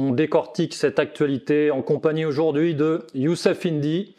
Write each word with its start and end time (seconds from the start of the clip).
On 0.00 0.12
décortique 0.12 0.74
cette 0.74 1.00
actualité 1.00 1.72
en 1.72 1.82
compagnie 1.82 2.24
aujourd'hui 2.24 2.76
de 2.76 3.04
Youssef 3.14 3.66
Indy, 3.66 4.14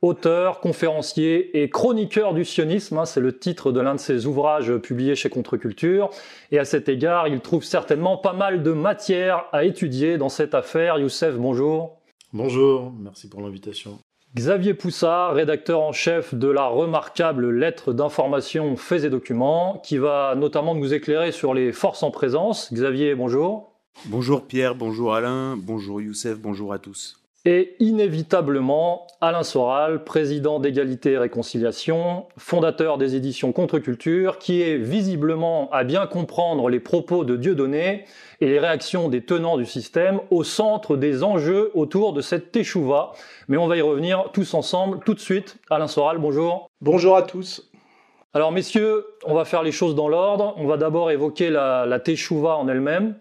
auteur, 0.00 0.60
conférencier 0.60 1.60
et 1.60 1.68
chroniqueur 1.70 2.34
du 2.34 2.44
sionisme. 2.44 2.98
hein, 2.98 3.04
C'est 3.04 3.18
le 3.18 3.36
titre 3.36 3.72
de 3.72 3.80
l'un 3.80 3.96
de 3.96 3.98
ses 3.98 4.26
ouvrages 4.26 4.76
publiés 4.76 5.16
chez 5.16 5.30
Contre-Culture. 5.30 6.10
Et 6.52 6.60
à 6.60 6.64
cet 6.64 6.88
égard, 6.88 7.26
il 7.26 7.40
trouve 7.40 7.64
certainement 7.64 8.16
pas 8.16 8.32
mal 8.32 8.62
de 8.62 8.70
matière 8.70 9.46
à 9.50 9.64
étudier 9.64 10.18
dans 10.18 10.28
cette 10.28 10.54
affaire. 10.54 10.98
Youssef, 10.98 11.34
bonjour. 11.34 11.98
Bonjour, 12.32 12.92
merci 12.96 13.28
pour 13.28 13.40
l'invitation. 13.40 13.98
Xavier 14.36 14.74
Poussard, 14.74 15.34
rédacteur 15.34 15.80
en 15.80 15.90
chef 15.90 16.32
de 16.32 16.46
la 16.46 16.66
remarquable 16.66 17.50
lettre 17.50 17.92
d'information 17.92 18.76
Faits 18.76 19.02
et 19.02 19.10
Documents, 19.10 19.82
qui 19.84 19.98
va 19.98 20.36
notamment 20.36 20.76
nous 20.76 20.94
éclairer 20.94 21.32
sur 21.32 21.54
les 21.54 21.72
forces 21.72 22.04
en 22.04 22.12
présence. 22.12 22.72
Xavier, 22.72 23.16
bonjour. 23.16 23.73
Bonjour 24.06 24.42
Pierre, 24.42 24.74
bonjour 24.74 25.14
Alain, 25.14 25.56
bonjour 25.56 26.02
Youssef, 26.02 26.38
bonjour 26.38 26.74
à 26.74 26.78
tous. 26.78 27.16
Et 27.46 27.74
inévitablement, 27.78 29.06
Alain 29.20 29.42
Soral, 29.42 30.04
président 30.04 30.60
d'égalité 30.60 31.12
et 31.12 31.18
réconciliation, 31.18 32.26
fondateur 32.36 32.96
des 32.98 33.16
éditions 33.16 33.52
Contre-Culture, 33.52 34.38
qui 34.38 34.60
est 34.60 34.76
visiblement 34.76 35.70
à 35.70 35.84
bien 35.84 36.06
comprendre 36.06 36.68
les 36.68 36.80
propos 36.80 37.24
de 37.24 37.36
Dieudonné 37.36 38.04
et 38.40 38.46
les 38.46 38.58
réactions 38.58 39.08
des 39.08 39.22
tenants 39.22 39.56
du 39.56 39.66
système 39.66 40.20
au 40.30 40.44
centre 40.44 40.96
des 40.96 41.22
enjeux 41.22 41.70
autour 41.74 42.12
de 42.12 42.20
cette 42.20 42.52
teshuva. 42.52 43.12
Mais 43.48 43.56
on 43.56 43.68
va 43.68 43.76
y 43.76 43.82
revenir 43.82 44.30
tous 44.32 44.52
ensemble 44.54 45.00
tout 45.04 45.14
de 45.14 45.20
suite. 45.20 45.56
Alain 45.70 45.88
Soral, 45.88 46.18
bonjour. 46.18 46.68
Bonjour 46.82 47.16
à 47.16 47.22
tous. 47.22 47.70
Alors 48.34 48.52
messieurs, 48.52 49.06
on 49.24 49.34
va 49.34 49.44
faire 49.44 49.62
les 49.62 49.72
choses 49.72 49.94
dans 49.94 50.08
l'ordre. 50.08 50.54
On 50.56 50.66
va 50.66 50.76
d'abord 50.76 51.10
évoquer 51.10 51.50
la, 51.50 51.86
la 51.86 52.00
teshuva 52.00 52.56
en 52.56 52.68
elle-même. 52.68 53.16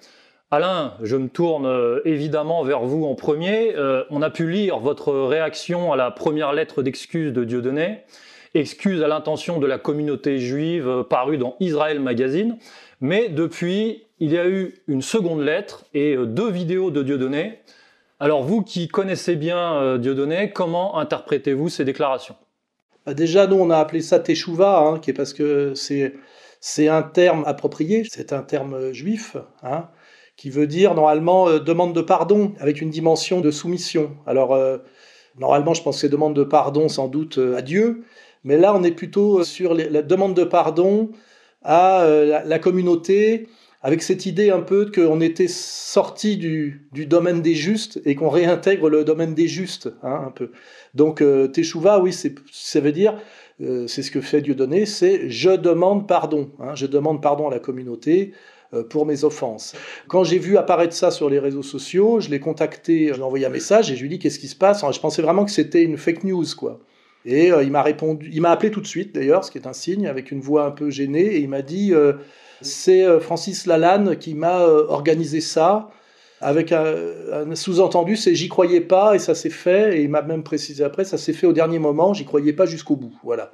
Alain, 0.54 0.94
je 1.02 1.16
me 1.16 1.30
tourne 1.30 1.66
euh, 1.66 2.00
évidemment 2.06 2.62
vers 2.62 2.82
vous 2.82 3.06
en 3.06 3.16
premier. 3.16 3.76
Euh, 3.76 4.04
on 4.12 4.22
a 4.22 4.30
pu 4.30 4.48
lire 4.48 4.78
votre 4.78 5.12
réaction 5.12 5.92
à 5.92 5.96
la 5.96 6.12
première 6.12 6.54
lettre 6.54 6.84
d'excuse 6.84 7.34
de 7.34 7.44
Dieudonné, 7.44 8.02
excuse 8.54 9.02
à 9.02 9.08
l'intention 9.08 9.58
de 9.58 9.66
la 9.66 9.80
communauté 9.80 10.38
juive 10.38 10.88
euh, 10.88 11.04
parue 11.04 11.40
dans 11.40 11.56
Israël 11.60 12.00
Magazine. 12.00 12.60
Mais 13.02 13.30
depuis, 13.30 14.04
il 14.20 14.32
y 14.32 14.38
a 14.38 14.48
eu 14.48 14.76
une 14.88 15.02
seconde 15.02 15.42
lettre 15.42 15.86
et 15.96 16.16
deux 16.16 16.52
vidéos 16.52 16.92
de 16.92 17.02
Dieudonné. 17.02 17.62
Alors 18.20 18.44
vous 18.44 18.62
qui 18.62 18.88
connaissez 18.88 19.36
bien 19.36 19.98
Dieudonné, 19.98 20.52
comment 20.52 21.00
interprétez-vous 21.00 21.70
ces 21.70 21.84
déclarations? 21.84 22.36
Bah, 23.08 23.16
Déjà, 23.16 23.48
nous, 23.48 23.56
on 23.56 23.72
a 23.72 23.78
appelé 23.80 24.02
ça 24.02 24.20
teshuva, 24.20 24.82
hein, 24.82 25.00
qui 25.00 25.10
est 25.10 25.14
parce 25.14 25.34
que 25.34 25.74
c'est 25.74 26.88
un 26.88 27.02
terme 27.02 27.44
approprié, 27.48 28.04
c'est 28.08 28.34
un 28.34 28.44
terme 28.44 28.92
juif, 28.92 29.36
hein, 29.64 29.90
qui 30.36 30.50
veut 30.50 30.68
dire 30.68 30.94
normalement 30.96 31.48
euh, 31.48 31.60
demande 31.60 31.94
de 31.94 32.02
pardon 32.02 32.54
avec 32.60 32.82
une 32.82 32.90
dimension 32.90 33.42
de 33.42 33.52
soumission. 33.52 34.18
Alors 34.26 34.54
euh, 34.54 34.78
normalement, 35.38 35.74
je 35.74 35.84
pense 35.84 35.96
que 35.96 36.02
c'est 36.02 36.10
demande 36.10 36.36
de 36.36 36.44
pardon 36.44 36.90
sans 36.90 37.08
doute 37.08 37.38
euh, 37.38 37.58
à 37.58 37.62
Dieu, 37.62 38.04
mais 38.44 38.58
là, 38.58 38.76
on 38.76 38.84
est 38.84 38.92
plutôt 38.92 39.44
sur 39.44 39.74
la 39.74 40.02
demande 40.02 40.34
de 40.34 40.44
pardon 40.44 41.12
à 41.64 42.06
la, 42.44 42.60
communauté, 42.60 43.48
avec 43.82 44.04
cette 44.04 44.26
idée 44.26 44.50
un 44.50 44.60
peu 44.60 44.92
qu'on 44.94 45.22
était 45.22 45.48
sorti 45.48 46.36
du, 46.36 46.90
domaine 46.92 47.42
des 47.42 47.56
justes 47.56 48.02
et 48.04 48.16
qu'on 48.16 48.28
réintègre 48.28 48.90
le 48.90 49.06
domaine 49.06 49.34
des 49.34 49.48
justes, 49.48 49.94
hein, 50.04 50.24
un 50.28 50.32
peu. 50.32 50.52
Donc 50.94 51.22
euh, 51.22 51.48
Teshuvah, 51.48 52.02
oui, 52.02 52.14
ça 52.52 52.80
veut 52.82 52.92
dire, 52.92 53.18
c'est 53.62 54.02
ce 54.02 54.12
que 54.12 54.20
fait 54.20 54.42
Dieudonné, 54.42 54.86
c'est 54.86 55.30
je 55.30 55.52
demande 55.52 56.06
pardon, 56.06 56.52
hein, 56.60 56.76
je 56.76 56.86
demande 56.86 57.22
pardon 57.22 57.48
à 57.48 57.52
la 57.52 57.60
communauté 57.60 58.34
pour 58.90 59.06
mes 59.06 59.24
offenses. 59.24 59.74
Quand 60.08 60.24
j'ai 60.24 60.40
vu 60.40 60.58
apparaître 60.58 60.94
ça 60.94 61.12
sur 61.12 61.30
les 61.30 61.40
réseaux 61.40 61.64
sociaux, 61.64 62.20
je 62.20 62.30
l'ai 62.30 62.40
contacté, 62.40 63.10
je 63.10 63.14
lui 63.14 63.20
ai 63.20 63.24
envoyé 63.24 63.46
un 63.46 63.50
message 63.50 63.92
et 63.92 63.96
je 63.96 64.02
lui 64.02 64.08
ai 64.08 64.10
dit 64.10 64.20
qu'est-ce 64.20 64.40
qui 64.40 64.48
se 64.48 64.56
passe? 64.56 64.84
Je 64.92 65.00
pensais 65.00 65.22
vraiment 65.22 65.46
que 65.46 65.52
c'était 65.52 65.84
une 65.84 65.98
fake 65.98 66.24
news, 66.24 66.46
quoi. 66.58 66.80
Et 67.26 67.52
euh, 67.52 67.64
il 67.64 67.72
m'a 67.72 67.82
répondu, 67.82 68.30
il 68.34 68.42
m'a 68.42 68.52
appelé 68.52 68.70
tout 68.70 68.82
de 68.82 68.88
suite 68.88 69.16
d'ailleurs, 69.16 69.46
ce 69.46 69.52
qui 69.52 69.58
est 69.58 69.68
un 69.68 69.74
signe, 69.74 70.08
avec 70.08 70.32
une 70.32 70.42
voix 70.42 70.66
un 70.66 70.72
peu 70.72 70.90
gênée, 70.90 71.36
et 71.36 71.40
il 71.40 71.48
m'a 71.48 71.62
dit 71.62 71.94
euh, 71.94 72.14
c'est 72.62 73.06
euh, 73.06 73.20
Francis 73.22 73.66
Lalanne 73.66 74.18
qui 74.18 74.34
m'a 74.34 74.62
euh, 74.62 74.86
organisé 74.90 75.40
ça, 75.40 75.90
avec 76.42 76.74
un, 76.74 76.94
un 77.32 77.56
sous-entendu, 77.56 78.18
c'est 78.18 78.36
j'y 78.36 78.50
croyais 78.50 78.82
pas 78.82 79.16
et 79.16 79.20
ça 79.20 79.36
s'est 79.36 79.50
fait, 79.50 79.98
et 79.98 80.02
il 80.02 80.10
m'a 80.10 80.22
même 80.22 80.44
précisé 80.44 80.84
après, 80.84 81.06
ça 81.06 81.18
s'est 81.18 81.32
fait 81.32 81.48
au 81.48 81.54
dernier 81.54 81.80
moment, 81.80 82.14
j'y 82.14 82.26
croyais 82.26 82.52
pas 82.52 82.66
jusqu'au 82.66 82.98
bout, 82.98 83.14
voilà. 83.24 83.54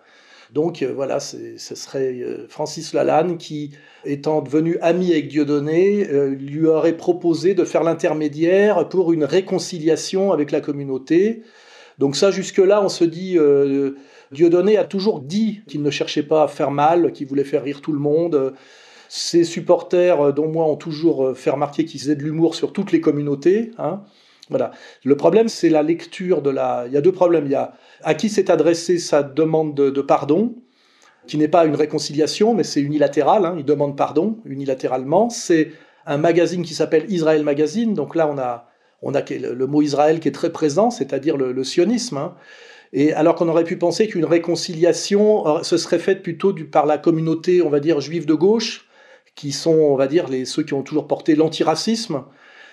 Donc 0.53 0.81
euh, 0.81 0.91
voilà, 0.93 1.19
ce 1.19 1.57
serait 1.57 2.19
euh, 2.21 2.47
Francis 2.47 2.93
Lalanne 2.93 3.37
qui, 3.37 3.71
étant 4.03 4.41
devenu 4.41 4.77
ami 4.81 5.11
avec 5.11 5.27
Dieudonné, 5.27 6.07
euh, 6.09 6.29
lui 6.29 6.65
aurait 6.65 6.97
proposé 6.97 7.53
de 7.53 7.63
faire 7.63 7.83
l'intermédiaire 7.83 8.89
pour 8.89 9.13
une 9.13 9.23
réconciliation 9.23 10.31
avec 10.31 10.51
la 10.51 10.61
communauté. 10.61 11.43
Donc 11.99 12.15
ça, 12.15 12.31
jusque-là, 12.31 12.81
on 12.81 12.89
se 12.89 13.03
dit, 13.03 13.37
Dieudonné 14.31 14.77
a 14.77 14.85
toujours 14.85 15.19
dit 15.19 15.61
qu'il 15.67 15.83
ne 15.83 15.89
cherchait 15.89 16.23
pas 16.23 16.43
à 16.43 16.47
faire 16.47 16.71
mal, 16.71 17.11
qu'il 17.11 17.27
voulait 17.27 17.43
faire 17.43 17.61
rire 17.61 17.81
tout 17.81 17.91
le 17.91 17.99
monde. 17.99 18.53
Ses 19.09 19.43
supporters, 19.43 20.31
dont 20.31 20.47
moi, 20.47 20.63
ont 20.65 20.77
toujours 20.77 21.35
fait 21.35 21.49
remarquer 21.49 21.83
qu'ils 21.83 21.99
faisaient 21.99 22.15
de 22.15 22.23
l'humour 22.23 22.55
sur 22.55 22.71
toutes 22.71 22.93
les 22.93 23.01
communautés. 23.01 23.71
hein. 23.77 24.03
Voilà. 24.49 24.71
Le 25.03 25.15
problème, 25.15 25.47
c'est 25.47 25.69
la 25.69 25.83
lecture 25.83 26.41
de 26.41 26.49
la... 26.49 26.85
Il 26.87 26.93
y 26.93 26.97
a 26.97 27.01
deux 27.01 27.11
problèmes. 27.11 27.45
Il 27.45 27.51
y 27.51 27.55
a 27.55 27.73
à 28.03 28.13
qui 28.13 28.29
s'est 28.29 28.49
adressée 28.51 28.97
sa 28.97 29.23
demande 29.23 29.75
de, 29.75 30.01
pardon, 30.01 30.55
qui 31.27 31.37
n'est 31.37 31.47
pas 31.47 31.65
une 31.65 31.75
réconciliation, 31.75 32.53
mais 32.53 32.63
c'est 32.63 32.81
unilatéral. 32.81 33.45
hein. 33.45 33.55
Il 33.57 33.65
demande 33.65 33.97
pardon 33.97 34.37
unilatéralement. 34.45 35.29
C'est 35.29 35.71
un 36.05 36.17
magazine 36.17 36.63
qui 36.63 36.73
s'appelle 36.73 37.05
Israël 37.09 37.43
Magazine. 37.43 37.93
Donc 37.93 38.15
là, 38.15 38.27
on 38.27 38.37
a, 38.37 39.21
le 39.29 39.65
mot 39.65 39.81
Israël 39.81 40.19
qui 40.19 40.27
est 40.27 40.33
très 40.33 40.51
présent, 40.51 40.89
c'est-à-dire 40.89 41.37
le, 41.37 41.63
sionisme. 41.63 42.17
hein. 42.17 42.35
Et 42.91 43.13
alors 43.13 43.35
qu'on 43.35 43.47
aurait 43.47 43.63
pu 43.63 43.77
penser 43.77 44.07
qu'une 44.07 44.25
réconciliation 44.25 45.47
euh, 45.47 45.63
se 45.63 45.77
serait 45.77 45.99
faite 45.99 46.23
plutôt 46.23 46.55
par 46.71 46.87
la 46.87 46.97
communauté, 46.97 47.61
on 47.61 47.69
va 47.69 47.79
dire, 47.79 48.01
juive 48.01 48.25
de 48.25 48.33
gauche, 48.33 48.87
qui 49.35 49.51
sont, 49.51 49.71
on 49.71 49.95
va 49.95 50.07
dire, 50.07 50.27
ceux 50.45 50.63
qui 50.63 50.73
ont 50.73 50.81
toujours 50.81 51.07
porté 51.07 51.35
l'antiracisme. 51.35 52.23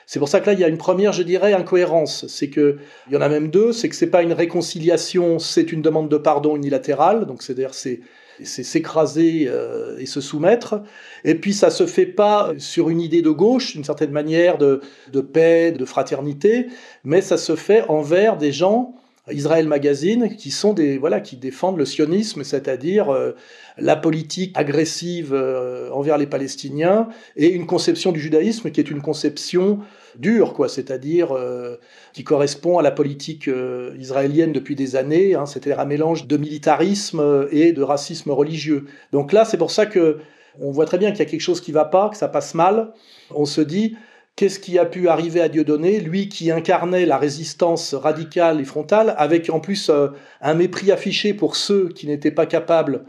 C'est 0.06 0.20
pour 0.20 0.28
ça 0.28 0.40
que 0.40 0.46
là, 0.46 0.52
il 0.52 0.60
y 0.60 0.64
a 0.64 0.68
une 0.68 0.78
première, 0.78 1.12
je 1.12 1.24
dirais, 1.24 1.52
incohérence. 1.52 2.26
C'est 2.28 2.48
que, 2.48 2.78
il 3.08 3.14
y 3.14 3.16
en 3.16 3.20
a 3.20 3.28
même 3.28 3.48
deux, 3.48 3.72
c'est 3.72 3.88
que 3.88 3.96
c'est 3.96 4.06
pas 4.06 4.22
une 4.22 4.32
réconciliation, 4.32 5.40
c'est 5.40 5.72
une 5.72 5.82
demande 5.82 6.08
de 6.08 6.16
pardon 6.16 6.54
unilatérale. 6.54 7.26
Donc, 7.26 7.42
c'est-à-dire, 7.42 7.74
c'est, 7.74 8.00
c'est 8.44 8.62
s'écraser 8.62 9.46
euh, 9.48 9.98
et 9.98 10.06
se 10.06 10.20
soumettre. 10.20 10.80
Et 11.24 11.34
puis, 11.34 11.52
ça 11.52 11.70
se 11.70 11.86
fait 11.86 12.06
pas 12.06 12.52
sur 12.58 12.88
une 12.88 13.00
idée 13.00 13.20
de 13.20 13.30
gauche, 13.30 13.72
d'une 13.72 13.84
certaine 13.84 14.12
manière, 14.12 14.58
de, 14.58 14.80
de 15.12 15.20
paix, 15.20 15.72
de 15.72 15.84
fraternité, 15.84 16.68
mais 17.02 17.20
ça 17.20 17.36
se 17.36 17.56
fait 17.56 17.82
envers 17.88 18.36
des 18.36 18.52
gens 18.52 18.94
Israël 19.32 19.66
Magazine, 19.66 20.36
qui 20.36 20.50
sont 20.50 20.72
des 20.72 20.98
voilà, 20.98 21.20
qui 21.20 21.36
défendent 21.36 21.78
le 21.78 21.84
sionisme, 21.84 22.44
c'est-à-dire 22.44 23.12
euh, 23.12 23.32
la 23.76 23.96
politique 23.96 24.52
agressive 24.54 25.32
euh, 25.34 25.90
envers 25.90 26.16
les 26.16 26.26
Palestiniens 26.26 27.08
et 27.34 27.48
une 27.48 27.66
conception 27.66 28.12
du 28.12 28.20
judaïsme 28.20 28.70
qui 28.70 28.80
est 28.80 28.90
une 28.90 29.02
conception 29.02 29.80
dure, 30.16 30.52
quoi, 30.52 30.68
c'est-à-dire 30.68 31.32
euh, 31.32 31.76
qui 32.12 32.22
correspond 32.22 32.78
à 32.78 32.82
la 32.82 32.92
politique 32.92 33.50
israélienne 33.98 34.52
depuis 34.52 34.76
des 34.76 34.94
années, 34.94 35.34
hein, 35.34 35.44
c'est-à-dire 35.44 35.80
un 35.80 35.86
mélange 35.86 36.26
de 36.26 36.36
militarisme 36.36 37.48
et 37.50 37.72
de 37.72 37.82
racisme 37.82 38.30
religieux. 38.30 38.86
Donc 39.12 39.32
là, 39.32 39.44
c'est 39.44 39.58
pour 39.58 39.72
ça 39.72 39.86
que 39.86 40.18
on 40.58 40.70
voit 40.70 40.86
très 40.86 40.98
bien 40.98 41.10
qu'il 41.10 41.18
y 41.18 41.22
a 41.22 41.26
quelque 41.26 41.40
chose 41.40 41.60
qui 41.60 41.72
va 41.72 41.84
pas, 41.84 42.08
que 42.08 42.16
ça 42.16 42.28
passe 42.28 42.54
mal. 42.54 42.92
On 43.34 43.44
se 43.44 43.60
dit 43.60 43.96
qu'est-ce 44.36 44.60
qui 44.60 44.78
a 44.78 44.84
pu 44.84 45.08
arriver 45.08 45.40
à 45.40 45.48
Dieudonné, 45.48 45.98
lui 45.98 46.28
qui 46.28 46.50
incarnait 46.50 47.06
la 47.06 47.16
résistance 47.16 47.94
radicale 47.94 48.60
et 48.60 48.64
frontale, 48.64 49.14
avec 49.16 49.48
en 49.50 49.60
plus 49.60 49.88
euh, 49.88 50.08
un 50.42 50.54
mépris 50.54 50.92
affiché 50.92 51.32
pour 51.32 51.56
ceux 51.56 51.88
qui 51.88 52.06
n'étaient 52.06 52.30
pas 52.30 52.46
capables 52.46 53.04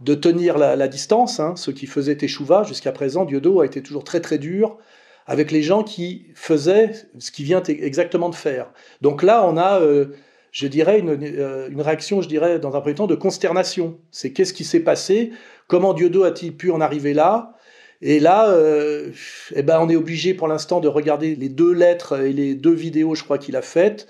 de 0.00 0.14
tenir 0.14 0.56
la, 0.58 0.86
distance, 0.86 1.40
hein, 1.40 1.54
ceux 1.56 1.72
qui 1.72 1.86
faisaient 1.86 2.18
échouva 2.20 2.62
jusqu'à 2.62 2.92
présent, 2.92 3.24
Dieudo 3.24 3.60
a 3.60 3.66
été 3.66 3.82
toujours 3.82 4.04
très 4.04 4.20
très 4.20 4.38
dur 4.38 4.78
avec 5.26 5.50
les 5.50 5.60
gens 5.60 5.82
qui 5.82 6.28
faisaient 6.36 6.92
ce 7.18 7.32
qu'il 7.32 7.44
vient 7.44 7.62
exactement 7.64 8.28
de 8.28 8.36
faire. 8.36 8.72
Donc 9.02 9.24
là, 9.24 9.44
on 9.44 9.56
a, 9.56 9.80
euh, 9.80 10.14
je 10.52 10.68
dirais, 10.68 11.00
une, 11.00 11.18
euh, 11.20 11.68
une, 11.68 11.80
réaction, 11.80 12.22
je 12.22 12.28
dirais, 12.28 12.60
dans 12.60 12.76
un 12.76 12.80
premier 12.80 12.94
temps, 12.94 13.08
de 13.08 13.16
consternation. 13.16 13.98
C'est 14.12 14.32
qu'est-ce 14.32 14.54
qui 14.54 14.64
s'est 14.64 14.80
passé? 14.80 15.32
Comment 15.66 15.94
Dieudo 15.94 16.22
a-t-il 16.22 16.56
pu 16.56 16.70
en 16.70 16.80
arriver 16.80 17.12
là? 17.12 17.57
Et 18.00 18.20
là, 18.20 18.50
euh, 18.50 19.10
eh 19.54 19.62
ben, 19.62 19.80
on 19.80 19.88
est 19.88 19.96
obligé 19.96 20.34
pour 20.34 20.48
l'instant 20.48 20.80
de 20.80 20.88
regarder 20.88 21.34
les 21.34 21.48
deux 21.48 21.72
lettres 21.72 22.20
et 22.20 22.32
les 22.32 22.54
deux 22.54 22.74
vidéos, 22.74 23.14
je 23.14 23.24
crois, 23.24 23.38
qu'il 23.38 23.56
a 23.56 23.62
faites, 23.62 24.06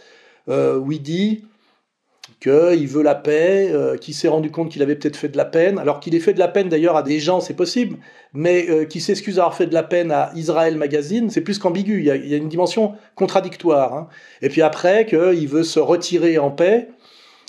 euh, 0.48 0.76
où 0.78 0.92
il 0.92 1.02
dit 1.02 1.44
qu'il 2.40 2.86
veut 2.86 3.02
la 3.02 3.14
paix, 3.14 3.70
euh, 3.72 3.96
qu'il 3.96 4.14
s'est 4.14 4.28
rendu 4.28 4.50
compte 4.50 4.70
qu'il 4.70 4.82
avait 4.82 4.94
peut-être 4.94 5.16
fait 5.16 5.28
de 5.28 5.36
la 5.36 5.44
peine, 5.44 5.78
alors 5.78 5.98
qu'il 6.00 6.14
ait 6.14 6.20
fait 6.20 6.34
de 6.34 6.38
la 6.38 6.48
peine 6.48 6.68
d'ailleurs 6.68 6.96
à 6.96 7.02
des 7.02 7.18
gens, 7.18 7.40
c'est 7.40 7.54
possible, 7.54 7.96
mais 8.32 8.66
euh, 8.68 8.84
qu'il 8.84 9.00
s'excuse 9.00 9.36
d'avoir 9.36 9.54
fait 9.54 9.66
de 9.66 9.74
la 9.74 9.82
peine 9.82 10.12
à 10.12 10.30
Israël 10.36 10.76
Magazine, 10.76 11.30
c'est 11.30 11.40
plus 11.40 11.58
qu'ambigu, 11.58 11.98
il, 11.98 12.04
y 12.04 12.34
a 12.34 12.36
une 12.36 12.48
dimension 12.48 12.94
contradictoire. 13.16 13.94
Hein. 13.94 14.08
Et 14.42 14.48
puis 14.50 14.62
après, 14.62 15.06
qu'il 15.06 15.48
veut 15.48 15.64
se 15.64 15.80
retirer 15.80 16.38
en 16.38 16.50
paix, 16.50 16.88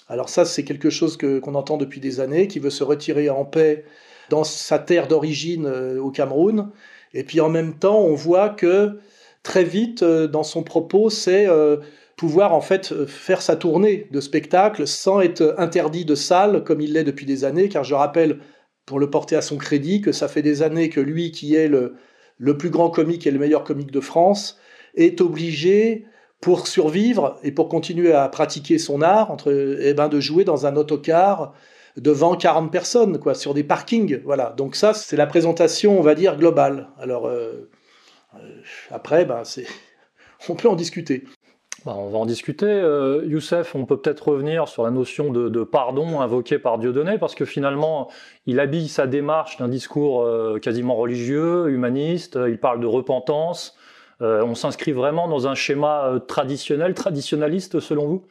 alors 0.08 0.30
ça 0.30 0.46
c'est 0.46 0.64
quelque 0.64 0.90
chose 0.90 1.18
qu'on 1.18 1.56
entend 1.56 1.78
depuis 1.78 2.00
des 2.00 2.20
années, 2.20 2.48
qu'il 2.48 2.62
veut 2.62 2.72
se 2.72 2.84
retirer 2.84 3.30
en 3.30 3.46
paix 3.46 3.86
dans 4.30 4.44
sa 4.44 4.80
terre 4.80 5.08
d'origine 5.08 5.66
euh, 5.66 6.00
au 6.00 6.12
Cameroun. 6.12 6.70
Et 7.14 7.24
puis 7.24 7.42
en 7.42 7.50
même 7.50 7.74
temps, 7.74 8.00
on 8.00 8.16
voit 8.16 8.50
que 8.50 9.00
très 9.44 9.64
vite, 9.64 10.04
euh, 10.04 10.28
dans 10.28 10.44
son 10.44 10.64
propos, 10.64 11.10
c'est 11.10 11.48
euh, 11.48 11.78
pouvoir 12.18 12.54
en 12.54 12.62
fait 12.62 13.06
faire 13.06 13.42
sa 13.42 13.56
tournée 13.56 14.08
de 14.12 14.22
spectacle 14.22 14.86
sans 14.88 15.22
être 15.22 15.56
interdit 15.58 16.06
de 16.06 16.16
salle 16.16 16.64
comme 16.64 16.81
il 16.81 16.94
l'est 16.94 17.04
depuis 17.04 17.26
des 17.26 17.46
années, 17.46 17.70
car 17.70 17.84
je 17.84 17.96
rappelle, 17.96 18.40
pour 18.86 19.00
le 19.00 19.10
porter 19.10 19.36
à 19.36 19.42
son 19.42 19.58
crédit, 19.58 20.02
que 20.02 20.12
ça 20.12 20.28
fait 20.28 20.42
des 20.42 20.62
années 20.62 20.90
que 20.90 21.00
lui, 21.00 21.31
qui 21.31 21.56
est 21.56 21.68
le, 21.68 21.96
plus 22.58 22.70
grand 22.70 22.90
comique 22.90 23.28
et 23.28 23.31
le 23.31 23.40
meilleur 23.40 23.64
comique 23.64 23.92
de 23.92 24.02
France, 24.02 24.60
est 24.96 25.22
obligé 25.22 26.06
pour 26.42 26.68
survivre 26.68 27.38
et 27.44 27.52
pour 27.52 27.70
continuer 27.70 28.14
à 28.14 28.28
pratiquer 28.30 28.80
son 28.80 29.02
art, 29.02 29.38
eh 29.46 29.94
ben, 29.94 30.10
de 30.10 30.20
jouer 30.20 30.44
dans 30.44 30.66
un 30.66 30.76
autocar 30.76 31.54
devant 31.98 32.36
40 32.36 32.72
personnes, 32.72 33.20
quoi, 33.20 33.34
sur 33.34 33.54
des 33.54 33.64
parkings. 33.64 34.22
Voilà. 34.24 34.54
Donc 34.58 34.76
ça, 34.76 34.94
c'est 34.94 35.18
la 35.18 35.28
présentation, 35.28 35.98
on 35.98 36.02
va 36.02 36.16
dire, 36.16 36.38
globale. 36.38 36.90
Alors 37.00 37.28
euh, 37.28 37.70
euh, 38.36 38.38
après, 38.92 39.26
ben, 39.26 39.44
c'est, 39.44 39.66
on 40.50 40.56
peut 40.56 40.70
en 40.70 40.76
discuter. 40.76 41.24
Bah, 41.86 41.94
on 41.96 42.10
va 42.10 42.18
en 42.18 42.26
discuter. 42.26 42.66
Euh, 42.66 43.24
Youssef, 43.26 43.74
on 43.76 43.86
peut 43.86 43.98
peut-être 43.98 44.30
revenir 44.30 44.68
sur 44.68 44.84
la 44.84 44.92
notion 44.92 45.32
de, 45.32 45.64
pardon 45.64 46.20
invoquée 46.20 46.60
par 46.60 46.78
Dieudonné, 46.78 47.18
parce 47.18 47.36
que 47.36 47.46
finalement, 47.46 48.10
il 48.46 48.60
habille 48.60 48.90
sa 48.90 49.08
démarche 49.08 49.58
d'un 49.58 49.70
discours 49.70 50.28
quasiment 50.62 50.96
religieux, 50.96 51.70
humaniste, 51.70 52.38
il 52.48 52.60
parle 52.60 52.82
de 52.82 52.86
repentance. 52.86 53.78
on 54.20 54.56
s'inscrit 54.56 54.92
vraiment 54.92 55.30
dans 55.30 55.48
un 55.48 55.56
schéma 55.56 56.20
traditionnel, 56.28 56.94
traditionnaliste 56.94 57.80
selon 57.80 58.08
vous? 58.08 58.26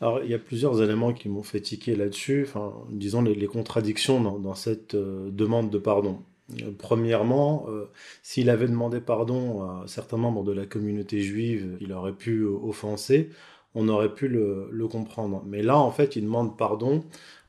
Alors, 0.00 0.22
il 0.22 0.30
y 0.30 0.34
a 0.34 0.38
plusieurs 0.38 0.80
éléments 0.80 1.12
qui 1.12 1.28
m'ont 1.28 1.42
fait 1.42 1.60
tiquer 1.60 1.96
là-dessus, 1.96 2.44
enfin, 2.46 2.72
disons 2.90 3.20
les, 3.22 3.46
contradictions 3.46 4.20
dans, 4.20 4.54
cette 4.54 4.94
euh, 4.94 5.30
demande 5.32 5.70
de 5.70 5.78
pardon. 5.78 6.22
Euh, 6.62 6.70
premièrement, 6.78 7.66
euh, 7.68 7.90
s'il 8.22 8.48
avait 8.48 8.68
demandé 8.68 9.00
pardon 9.00 9.62
à 9.62 9.84
certains 9.88 10.16
membres 10.16 10.44
de 10.44 10.52
la 10.52 10.66
communauté 10.66 11.20
juive, 11.20 11.76
il 11.80 11.92
aurait 11.92 12.14
pu 12.14 12.44
offenser, 12.44 13.30
on 13.74 13.88
aurait 13.88 14.14
pu 14.14 14.28
le, 14.28 14.86
comprendre. 14.88 15.42
Mais 15.46 15.62
là, 15.62 15.78
en 15.78 15.90
fait, 15.90 16.14
il 16.14 16.22
demande 16.22 16.56
pardon 16.56 17.04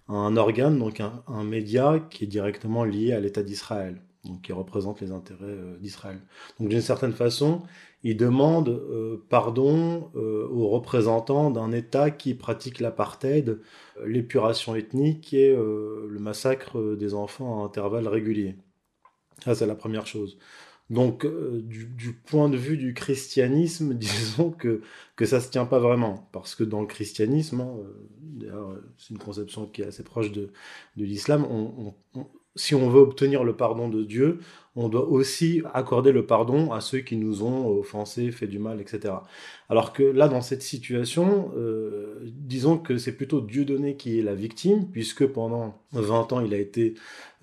à 0.08 0.14
un 0.14 0.36
organe, 0.36 0.80
donc 0.80 1.02
un, 1.02 1.24
un 1.28 1.44
média 1.44 2.00
qui 2.10 2.24
est 2.24 2.28
directement 2.28 2.84
lié 2.84 3.14
à 3.14 3.20
l'État 3.20 3.44
d'Israël, 3.44 4.02
donc 4.26 4.42
qui 4.42 4.54
représente 4.54 5.02
les 5.02 5.12
intérêts 5.12 5.56
d'Israël. 5.80 6.20
Donc, 6.60 6.70
d'une 6.70 6.82
certaine 6.82 7.14
façon, 7.14 7.62
il 8.04 8.16
demande 8.16 8.70
euh, 8.70 9.26
pardon 9.30 10.10
euh, 10.16 10.48
aux 10.50 10.70
représentants 10.70 11.52
d'un 11.52 11.72
État 11.72 12.12
qui 12.12 12.34
pratique 12.34 12.80
l'apartheid, 12.80 13.50
euh, 13.50 14.08
l'épuration 14.08 14.76
ethnique 14.76 15.34
et 15.34 15.54
le 15.54 16.18
massacre 16.20 16.96
des 16.96 17.14
enfants 17.14 17.62
à 17.62 17.66
intervalles 17.66 18.08
réguliers. 18.08 18.56
Ça, 19.44 19.56
c'est 19.56 19.68
la 19.68 19.76
première 19.76 20.08
chose. 20.08 20.38
Donc, 20.90 21.26
du, 21.26 22.14
point 22.14 22.50
de 22.50 22.58
vue 22.58 22.76
du 22.76 22.94
christianisme, 22.96 23.94
disons 23.98 24.50
que, 24.50 24.82
que 25.16 25.26
ça 25.26 25.40
se 25.40 25.52
tient 25.52 25.66
pas 25.66 25.80
vraiment. 25.80 26.28
Parce 26.32 26.56
que 26.56 26.64
dans 26.64 26.82
le 26.82 26.88
christianisme, 26.88 27.62
hein, 27.62 27.76
c'est 28.98 29.12
une 29.12 29.20
conception 29.20 29.68
qui 29.68 29.82
est 29.82 29.86
assez 29.86 30.04
proche 30.04 30.32
de, 30.32 30.52
de 30.98 31.06
l'islam, 31.06 31.46
si 32.56 32.76
on 32.76 32.90
veut 32.90 33.02
obtenir 33.02 33.44
le 33.44 33.56
pardon 33.56 33.88
de 33.88 34.04
Dieu, 34.04 34.40
on 34.80 34.88
doit 34.88 35.10
aussi 35.10 35.62
accorder 35.74 36.14
le 36.14 36.26
pardon 36.26 36.72
à 36.72 36.80
ceux 36.80 37.00
qui 37.00 37.18
nous 37.18 37.44
ont 37.44 37.68
offensés, 37.68 38.32
fait 38.32 38.48
du 38.48 38.60
mal, 38.60 38.80
etc. 38.80 39.14
Alors 39.68 39.92
que 39.92 40.04
là, 40.04 40.30
dans 40.30 40.40
cette 40.40 40.62
situation, 40.62 41.52
euh, 41.58 42.18
disons 42.24 42.78
que 42.78 42.98
c'est 42.98 43.12
plutôt 43.12 43.42
Dieu 43.42 43.66
donné 43.66 43.98
qui 43.98 44.18
est 44.18 44.22
la 44.22 44.36
victime, 44.36 44.88
puisque 44.90 45.28
pendant 45.28 45.78
20 45.92 46.32
ans, 46.32 46.40
il 46.40 46.54
a 46.54 46.58
été 46.58 46.94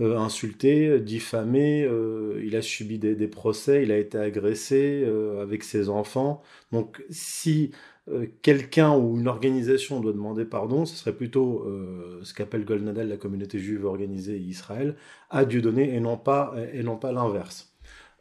euh, 0.00 0.16
insulté, 0.16 0.98
diffamé, 0.98 1.84
euh, 1.84 2.40
il 2.42 2.56
a 2.56 2.62
subi 2.62 2.98
des, 2.98 3.14
des, 3.14 3.28
procès, 3.28 3.82
il 3.82 3.92
a 3.92 3.98
été 3.98 4.16
agressé 4.16 5.06
avec 5.38 5.62
ses 5.62 5.90
enfants. 5.90 6.42
Donc 6.72 7.04
si 7.10 7.70
euh, 8.08 8.26
quelqu'un 8.42 8.94
ou 8.96 9.18
une 9.18 9.26
organisation 9.26 9.98
doit 9.98 10.12
demander 10.12 10.44
pardon, 10.44 10.84
ce 10.84 10.94
serait 10.94 11.14
plutôt 11.14 11.64
euh, 11.66 12.20
ce 12.22 12.34
qu'appelle 12.34 12.64
Goldnadel 12.64 13.08
la 13.08 13.16
communauté 13.16 13.58
juive 13.58 13.84
organisée 13.84 14.38
Israël, 14.38 14.94
à 15.28 15.44
Dieu 15.44 15.60
donné 15.60 15.92
et 15.92 15.98
non 15.98 16.16
pas, 16.16 16.54
et 16.72 16.84
non 16.84 16.96
pas 16.96 17.10
l'inverse. 17.10 17.74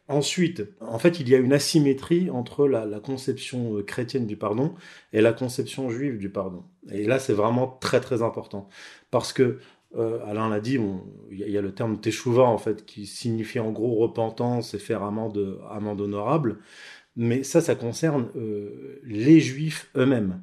Ensuite, 0.08 0.64
en 0.80 0.98
fait, 0.98 1.20
il 1.20 1.28
y 1.28 1.34
a 1.34 1.38
une 1.38 1.52
asymétrie 1.52 2.30
entre 2.30 2.66
la, 2.66 3.00
conception 3.00 3.76
euh, 3.76 3.82
chrétienne 3.82 4.26
du 4.26 4.36
pardon 4.36 4.74
et 5.12 5.20
la 5.20 5.32
conception 5.32 5.88
juive 5.88 6.18
du 6.18 6.30
pardon. 6.30 6.64
Et 6.90 7.04
là, 7.06 7.18
c'est 7.20 7.32
vraiment 7.32 7.68
très 7.80 8.00
très 8.00 8.22
important. 8.22 8.68
Parce 9.10 9.32
que, 9.32 9.58
Alain 10.26 10.50
l'a 10.50 10.60
dit, 10.60 10.78
il 11.30 11.38
y, 11.38 11.56
a 11.56 11.62
le 11.62 11.72
terme 11.72 11.98
teshuva, 11.98 12.42
en 12.42 12.58
fait, 12.58 12.84
qui 12.84 13.06
signifie 13.06 13.60
en 13.60 13.72
gros 13.72 13.94
repentance 13.94 14.74
et 14.74 14.78
faire 14.78 15.02
amende, 15.02 15.58
amende 15.70 16.02
honorable. 16.02 16.58
Mais 17.16 17.42
ça, 17.42 17.60
ça 17.60 17.74
concerne 17.74 18.28
euh, 18.36 19.00
les 19.04 19.40
juifs 19.40 19.90
eux-mêmes. 19.96 20.42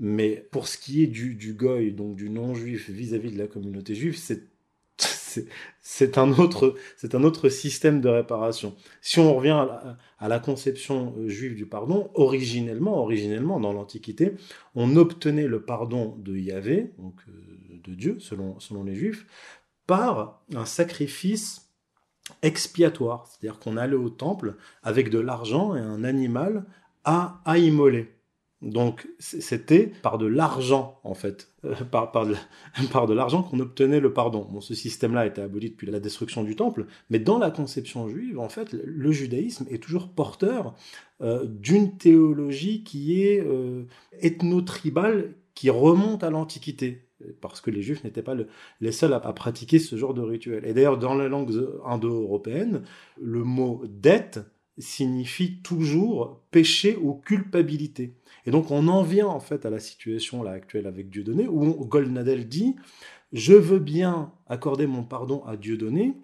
Mais 0.00 0.48
pour 0.50 0.66
ce 0.66 0.78
qui 0.78 1.02
est 1.02 1.06
du, 1.06 1.54
goy, 1.54 1.92
donc 1.92 2.16
du 2.16 2.30
non-juif 2.30 2.90
vis-à-vis 2.90 3.30
de 3.30 3.38
la 3.38 3.46
communauté 3.46 3.94
juive, 3.94 4.18
c'est 5.80 6.18
un 6.18 6.32
autre 6.32 6.74
c'est 6.96 7.14
un 7.14 7.22
autre 7.22 7.48
système 7.48 8.00
de 8.00 8.08
réparation. 8.08 8.74
Si 9.02 9.18
on 9.20 9.34
revient 9.34 9.66
à 10.18 10.28
la, 10.28 10.38
conception 10.40 11.14
euh, 11.18 11.28
juive 11.28 11.54
du 11.54 11.66
pardon, 11.66 12.10
originellement 12.14 12.98
originellement 13.02 13.60
dans 13.60 13.72
l'Antiquité, 13.72 14.32
on 14.74 14.96
obtenait 14.96 15.46
le 15.46 15.62
pardon 15.62 16.16
de 16.18 16.36
Yahvé, 16.36 16.92
donc 16.98 17.14
euh, 17.28 17.80
de 17.84 17.94
Dieu 17.94 18.16
selon 18.18 18.58
selon 18.60 18.82
les 18.82 18.94
juifs, 18.94 19.26
par 19.86 20.42
un 20.54 20.64
sacrifice 20.64 21.63
expiatoire, 22.42 23.26
c'est-à-dire 23.26 23.58
qu'on 23.58 23.76
allait 23.76 23.96
au 23.96 24.10
temple 24.10 24.56
avec 24.82 25.10
de 25.10 25.18
l'argent 25.18 25.76
et 25.76 25.80
un 25.80 26.04
animal 26.04 26.64
à, 27.04 27.40
à 27.44 27.58
immoler. 27.58 28.14
Donc 28.64 29.06
c'était 29.18 29.92
par 30.02 30.16
de 30.16 30.24
l'argent 30.24 30.98
en 31.04 31.12
fait, 31.12 31.50
euh, 31.64 31.74
par, 31.90 32.26
de 32.26 33.14
l'argent 33.14 33.42
qu'on 33.42 33.60
obtenait 33.60 34.00
le 34.00 34.14
pardon. 34.14 34.48
Bon, 34.50 34.60
ce 34.62 34.74
système-là 34.74 35.20
a 35.20 35.26
été 35.26 35.42
aboli 35.42 35.70
depuis 35.70 35.86
la 35.86 36.00
destruction 36.00 36.42
du 36.42 36.56
temple, 36.56 36.86
mais 37.10 37.18
dans 37.18 37.38
la 37.38 37.50
conception 37.50 38.08
juive, 38.08 38.38
en 38.38 38.48
fait, 38.48 38.72
le 38.72 39.12
judaïsme 39.12 39.66
est 39.70 39.82
toujours 39.82 40.08
porteur 40.08 40.74
euh, 41.20 41.44
d'une 41.46 41.98
théologie 41.98 42.84
qui 42.84 43.22
est 43.22 43.40
euh, 43.40 43.84
ethno-tribale, 44.22 45.34
qui 45.54 45.68
remonte 45.68 46.24
à 46.24 46.30
l'Antiquité 46.30 47.03
parce 47.40 47.60
que 47.60 47.70
les 47.70 47.82
juifs 47.82 48.04
n'étaient 48.04 48.22
pas 48.22 48.36
les 48.80 48.92
seuls 48.92 49.12
à, 49.12 49.20
pratiquer 49.32 49.78
ce 49.78 49.96
genre 49.96 50.14
de 50.14 50.22
rituel. 50.22 50.64
Et 50.66 50.72
d'ailleurs, 50.72 50.98
dans 50.98 51.16
les 51.16 51.28
langues 51.28 51.52
indo-européennes, 51.84 52.82
le 53.20 53.44
mot 53.44 53.82
dette 53.88 54.40
signifie 54.78 55.58
toujours 55.62 56.40
péché 56.50 56.96
ou 57.00 57.14
culpabilité. 57.14 58.14
Et 58.46 58.50
donc 58.50 58.70
on 58.70 58.88
en 58.88 59.02
vient 59.02 59.26
en 59.26 59.40
fait 59.40 59.66
à 59.66 59.70
la 59.70 59.78
situation 59.78 60.42
là, 60.42 60.52
actuelle 60.52 60.86
avec 60.86 61.10
Dieudonné, 61.10 61.46
où 61.46 61.84
Goldnadel 61.84 62.48
dit 62.48 62.74
je 63.32 63.54
veux 63.54 63.78
bien 63.78 64.32
accorder 64.46 64.86
mon 64.86 65.04
pardon 65.04 65.44
à 65.44 65.56
Dieudonné 65.56 66.14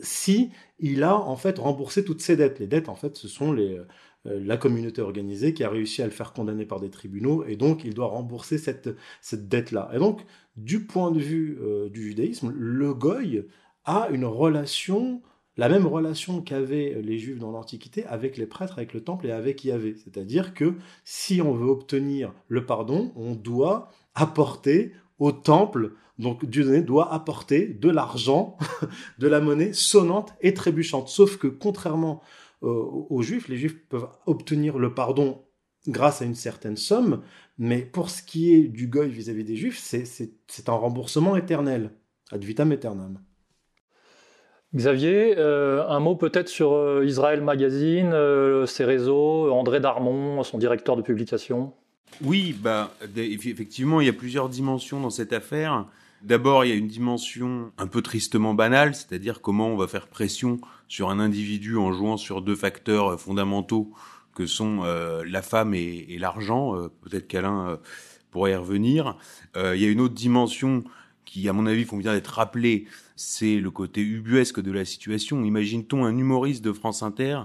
si 0.00 0.50
il 0.80 1.02
a 1.04 1.16
en 1.16 1.36
fait 1.36 1.58
remboursé 1.58 2.04
toutes 2.04 2.20
ses 2.20 2.36
dettes. 2.36 2.58
Les 2.58 2.66
dettes 2.66 2.88
en 2.88 2.96
fait 2.96 3.16
ce 3.16 3.28
sont 3.28 3.52
les, 3.52 3.80
la 4.24 4.56
communauté 4.56 5.02
organisée 5.02 5.52
qui 5.52 5.64
a 5.64 5.68
réussi 5.68 6.02
à 6.02 6.06
le 6.06 6.10
faire 6.10 6.32
condamner 6.32 6.64
par 6.64 6.80
des 6.80 6.90
tribunaux 6.90 7.44
et 7.44 7.56
donc 7.56 7.84
il 7.84 7.94
doit 7.94 8.06
rembourser 8.06 8.58
cette, 8.58 8.88
dette-là. 9.32 9.90
Et 9.94 9.98
donc, 9.98 10.24
du 10.56 10.84
point 10.84 11.10
de 11.10 11.18
vue 11.18 11.58
euh, 11.62 11.88
du 11.90 12.08
judaïsme, 12.08 12.52
le 12.56 12.94
goy 12.94 13.44
a 13.84 14.08
une 14.10 14.24
relation 14.24 15.22
la 15.56 15.68
même 15.68 15.86
relation 15.86 16.42
qu'avaient 16.42 17.00
les 17.02 17.18
Juifs 17.18 17.38
dans 17.38 17.52
l'Antiquité 17.52 18.04
avec 18.06 18.36
les 18.36 18.46
prêtres, 18.46 18.74
avec 18.76 18.92
le 18.92 19.04
temple 19.04 19.26
et 19.26 19.30
avec 19.30 19.64
Yahvé. 19.64 19.94
C'est-à-dire 20.02 20.52
que 20.52 20.74
si 21.04 21.40
on 21.40 21.54
veut 21.54 21.68
obtenir 21.68 22.32
le 22.48 22.66
pardon, 22.66 23.12
on 23.14 23.34
doit 23.34 23.88
apporter 24.16 24.92
au 25.18 25.30
temple, 25.30 25.92
donc 26.18 26.44
Dieu 26.44 26.82
doit 26.82 27.12
apporter 27.12 27.66
de 27.66 27.88
l'argent, 27.88 28.56
de 29.18 29.28
la 29.28 29.40
monnaie 29.40 29.72
sonnante 29.72 30.34
et 30.40 30.54
trébuchante. 30.54 31.08
Sauf 31.08 31.36
que 31.36 31.46
contrairement 31.46 32.20
euh, 32.20 32.28
aux 32.62 33.22
Juifs, 33.22 33.48
les 33.48 33.56
Juifs 33.56 33.86
peuvent 33.88 34.08
obtenir 34.26 34.78
le 34.78 34.94
pardon 34.94 35.44
grâce 35.86 36.22
à 36.22 36.24
une 36.24 36.34
certaine 36.34 36.76
somme, 36.76 37.22
mais 37.58 37.82
pour 37.82 38.08
ce 38.08 38.22
qui 38.22 38.54
est 38.54 38.62
du 38.62 38.86
goy 38.86 39.08
vis-à-vis 39.08 39.44
des 39.44 39.56
Juifs, 39.56 39.78
c'est 39.78 40.68
un 40.68 40.72
remboursement 40.72 41.36
éternel, 41.36 41.90
ad 42.32 42.42
vitam 42.42 42.72
aeternam. 42.72 43.20
Xavier, 44.74 45.34
euh, 45.38 45.86
un 45.86 46.00
mot 46.00 46.16
peut-être 46.16 46.48
sur 46.48 46.72
euh, 46.72 47.04
Israël 47.04 47.42
Magazine, 47.42 48.12
ses 48.66 48.84
réseaux, 48.84 49.52
André 49.52 49.78
Darmon, 49.78 50.42
son 50.42 50.58
directeur 50.58 50.96
de 50.96 51.02
publication? 51.02 51.74
Oui, 52.22 52.54
bah, 52.58 52.92
effectivement, 53.16 54.00
il 54.00 54.06
y 54.06 54.10
a 54.10 54.14
plusieurs 54.14 54.48
dimensions 54.48 55.00
dans 55.00 55.10
cette 55.10 55.32
affaire. 55.32 55.86
D'abord, 56.24 56.64
il 56.64 56.68
y 56.70 56.72
a 56.72 56.76
une 56.76 56.88
dimension 56.88 57.70
un 57.76 57.86
peu 57.86 58.00
tristement 58.00 58.54
banale, 58.54 58.94
c'est-à-dire 58.94 59.42
comment 59.42 59.68
on 59.68 59.76
va 59.76 59.86
faire 59.86 60.08
pression 60.08 60.58
sur 60.88 61.10
un 61.10 61.20
individu 61.20 61.76
en 61.76 61.92
jouant 61.92 62.16
sur 62.16 62.40
deux 62.40 62.56
facteurs 62.56 63.20
fondamentaux 63.20 63.92
que 64.34 64.46
sont 64.46 64.80
euh, 64.84 65.22
la 65.26 65.42
femme 65.42 65.74
et, 65.74 66.16
l'argent. 66.18 66.74
Euh, 66.76 66.88
peut-être 67.02 67.28
qu'Alain 67.28 67.68
euh, 67.68 67.76
pourrait 68.30 68.52
y 68.52 68.56
revenir. 68.56 69.18
il 69.54 69.76
y 69.76 69.84
a 69.84 69.88
une 69.90 70.00
autre 70.00 70.14
dimension 70.14 70.82
qui, 71.26 71.46
à 71.46 71.52
mon 71.52 71.66
avis, 71.66 71.84
font 71.84 71.98
bien 71.98 72.14
d'être 72.14 72.28
rappelée, 72.28 72.86
c'est 73.16 73.56
le 73.60 73.70
côté 73.70 74.00
ubuesque 74.00 74.60
de 74.60 74.72
la 74.72 74.86
situation. 74.86 75.44
Imagine-t-on 75.44 76.06
un 76.06 76.16
humoriste 76.16 76.64
de 76.64 76.72
France 76.72 77.02
Inter 77.02 77.40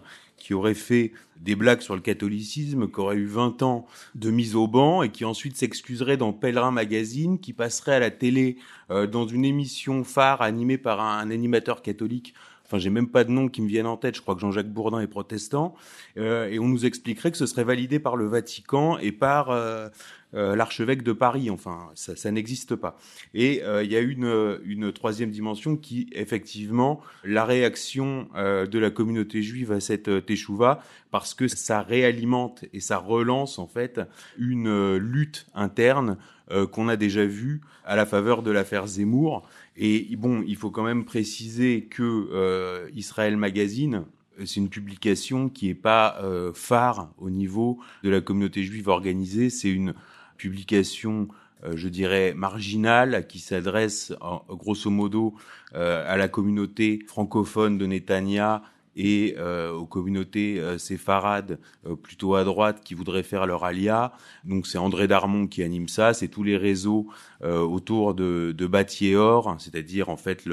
qui 0.50 0.56
aurait 0.56 0.74
fait 0.74 1.12
des 1.40 1.56
blagues 1.56 1.82
sur 1.82 1.94
le 1.94 2.02
catholicisme, 2.02 2.90
qui 2.90 3.00
aurait 3.00 3.18
eu 3.18 3.28
20 3.28 3.62
ans 3.62 3.86
de 4.16 4.32
mise 4.32 4.56
au 4.56 4.66
banc 4.66 5.04
et 5.04 5.10
qui 5.10 5.24
ensuite 5.24 5.56
s'excuserait 5.56 6.18
dans 6.18 6.34
Pèlerin 6.34 6.72
Magazine, 6.72 7.38
qui 7.38 7.54
passerait 7.54 7.94
à 7.94 8.00
la 8.00 8.10
télé 8.10 8.58
euh, 8.90 9.06
dans 9.06 9.28
une 9.28 9.46
émission 9.46 10.04
phare 10.04 10.42
animée 10.42 10.80
par 10.80 11.02
un, 11.02 11.30
animateur 11.30 11.84
catholique. 11.84 12.34
Enfin, 12.70 12.78
j'ai 12.78 12.92
même 12.92 13.10
pas 13.10 13.24
de 13.24 13.32
nom 13.32 13.50
qui 13.50 13.64
me 13.64 13.68
vienne 13.68 13.88
en 13.88 13.98
tête. 13.98 14.16
Je 14.16 14.22
crois 14.22 14.36
que 14.36 14.42
Jean-Jacques 14.42 14.70
Bourdin 14.72 15.00
est 15.00 15.08
protestant. 15.08 15.74
Euh, 16.18 16.48
et 16.48 16.60
on 16.60 16.68
nous 16.68 16.86
expliquerait 16.86 17.32
que 17.32 17.38
ce 17.38 17.48
serait 17.48 17.64
validé 17.64 17.98
par 17.98 18.16
le 18.16 18.28
Vatican 18.28 19.00
et 19.00 19.12
par 19.12 19.50
euh, 19.50 19.90
euh, 20.36 20.56
l'archevêque 20.56 21.02
de 21.02 21.12
Paris. 21.12 21.50
Enfin, 21.50 21.90
ça, 21.96 22.16
ça 22.16 22.30
n'existe 22.30 22.76
pas. 22.76 23.00
Et 23.34 23.64
euh, 23.64 23.84
il 23.84 23.92
y 23.92 23.96
a 23.96 24.02
une, 24.02 24.60
une 24.64 24.94
troisième 24.94 25.32
dimension 25.32 25.78
qui, 25.78 26.08
effectivement, 26.12 27.02
la 27.24 27.44
réaction 27.44 28.30
euh, 28.36 28.68
de 28.68 28.78
la 28.78 28.92
communauté 28.92 29.42
juive 29.42 29.72
à 29.72 29.80
cette 29.80 30.28
teshuva, 30.28 30.84
parce 31.10 31.34
que 31.34 31.48
ça 31.48 31.82
réalimente 31.82 32.66
et 32.72 32.82
ça 32.82 33.00
relance 33.00 33.58
en 33.58 33.66
fait 33.66 34.00
une 34.38 34.96
lutte 34.98 35.48
interne 35.56 36.18
qu'on 36.72 36.88
a 36.88 36.96
déjà 36.96 37.26
vue 37.26 37.62
à 37.86 37.96
la 37.96 38.08
faveur 38.08 38.42
de 38.42 38.50
l'affaire 38.50 38.88
Zemmour. 38.88 39.48
Et 39.82 40.16
bon, 40.18 40.44
il 40.46 40.58
faut 40.58 40.72
quand 40.72 40.84
même 40.84 41.06
préciser 41.06 41.84
que 41.90 42.90
Israël 42.94 43.38
Magazine, 43.38 44.04
c'est 44.40 44.58
une 44.58 44.68
publication 44.68 45.48
qui 45.48 45.70
est 45.70 45.74
pas 45.74 46.22
phare 46.54 47.14
au 47.18 47.30
niveau 47.30 47.80
de 48.04 48.10
la 48.10 48.20
communauté 48.20 48.64
juive 48.64 48.90
organisée. 48.90 49.50
C'est 49.50 49.72
une 49.72 49.94
publication 50.36 51.30
euh, 51.66 51.76
je 51.76 51.90
dirais, 51.90 52.34
marginale 52.34 53.28
qui 53.28 53.40
s'adresse 53.40 54.14
grosso 54.50 54.90
modo 54.90 55.36
euh, 55.76 56.06
à 56.08 56.16
la 56.16 56.30
communauté 56.30 57.04
francophone 57.06 57.78
de 57.78 57.86
Netanya 57.86 58.64
et 59.00 59.36
euh, 59.38 59.72
aux 59.72 59.86
communautés 59.86 60.62
séfarades 60.78 61.58
plutôt 62.04 62.36
à 62.36 62.44
droite 62.44 62.82
qui 62.84 62.94
voudraient 62.94 63.24
faire 63.24 63.48
leur 63.48 63.64
alia. 63.64 64.12
Donc 64.44 64.68
c'est 64.68 64.78
André 64.78 65.08
Darmon 65.08 65.48
qui 65.48 65.64
anime 65.64 65.88
ça, 65.88 66.14
c'est 66.14 66.28
tous 66.28 66.44
les 66.44 66.58
réseaux 66.58 67.08
autour 67.42 68.14
de, 68.14 68.54
de 68.56 68.68
Batiéor, 68.68 69.56
c'est-à-dire 69.60 70.10
en 70.10 70.18
fait 70.18 70.48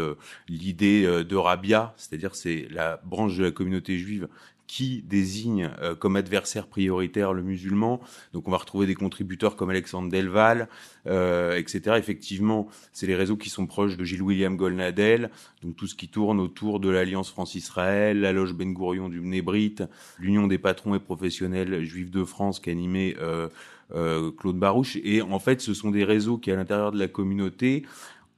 l'idée 0.49 1.25
de 1.25 1.37
Rabia, 1.37 1.93
c'est-à-dire 1.97 2.35
c'est 2.37 2.69
la 2.71 3.01
branche 3.05 3.37
de 3.37 3.45
la 3.45 3.51
communauté 3.51 3.99
juive 3.99 4.29
qui 4.67 5.03
désigne 5.03 5.71
euh, 5.81 5.95
comme 5.95 6.17
adversaire 6.17 6.67
prioritaire 6.67 7.33
le 7.33 7.43
musulman. 7.43 8.01
Donc 8.33 8.49
on 8.49 8.51
va 8.51 8.57
retrouver 8.57 8.87
des 8.87 8.95
contributeurs 8.95 9.57
comme 9.57 9.71
Alexandre 9.71 10.11
Delval, 10.11 10.69
euh, 11.07 11.57
etc. 11.57 11.97
Effectivement, 11.97 12.69
c'est 12.93 13.07
les 13.07 13.15
réseaux 13.15 13.37
qui 13.37 13.51
sont 13.51 13.67
proches 13.67 13.97
de 13.97 14.05
Gilles 14.05 14.23
William 14.23 14.57
Golnadel, 14.57 15.31
donc 15.63 15.77
tout 15.77 15.87
ce 15.87 15.95
qui 15.95 16.09
tourne 16.09 16.41
autour 16.41 16.81
de 16.81 16.89
l'Alliance 16.89 17.31
France-Israël, 17.31 18.21
la 18.21 18.33
loge 18.33 18.55
Ben 18.55 18.73
Gourion 18.73 19.09
du 19.09 19.21
Mnébrit, 19.21 19.77
l'Union 20.19 20.47
des 20.47 20.59
patrons 20.59 20.95
et 20.95 21.01
professionnels 21.01 21.85
juifs 21.85 22.11
de 22.11 22.25
France 22.25 22.61
qui 22.61 22.71
animait 22.71 23.17
euh, 23.21 23.49
euh, 23.95 24.33
Claude 24.33 24.59
Barouche. 24.59 24.99
Et 25.05 25.23
en 25.23 25.39
fait, 25.39 25.61
ce 25.61 25.75
sont 25.75 25.91
des 25.91 26.05
réseaux 26.05 26.39
qui, 26.39 26.51
à 26.51 26.57
l'intérieur 26.57 26.93
de 26.93 26.99
la 26.99 27.09
communauté, 27.09 27.85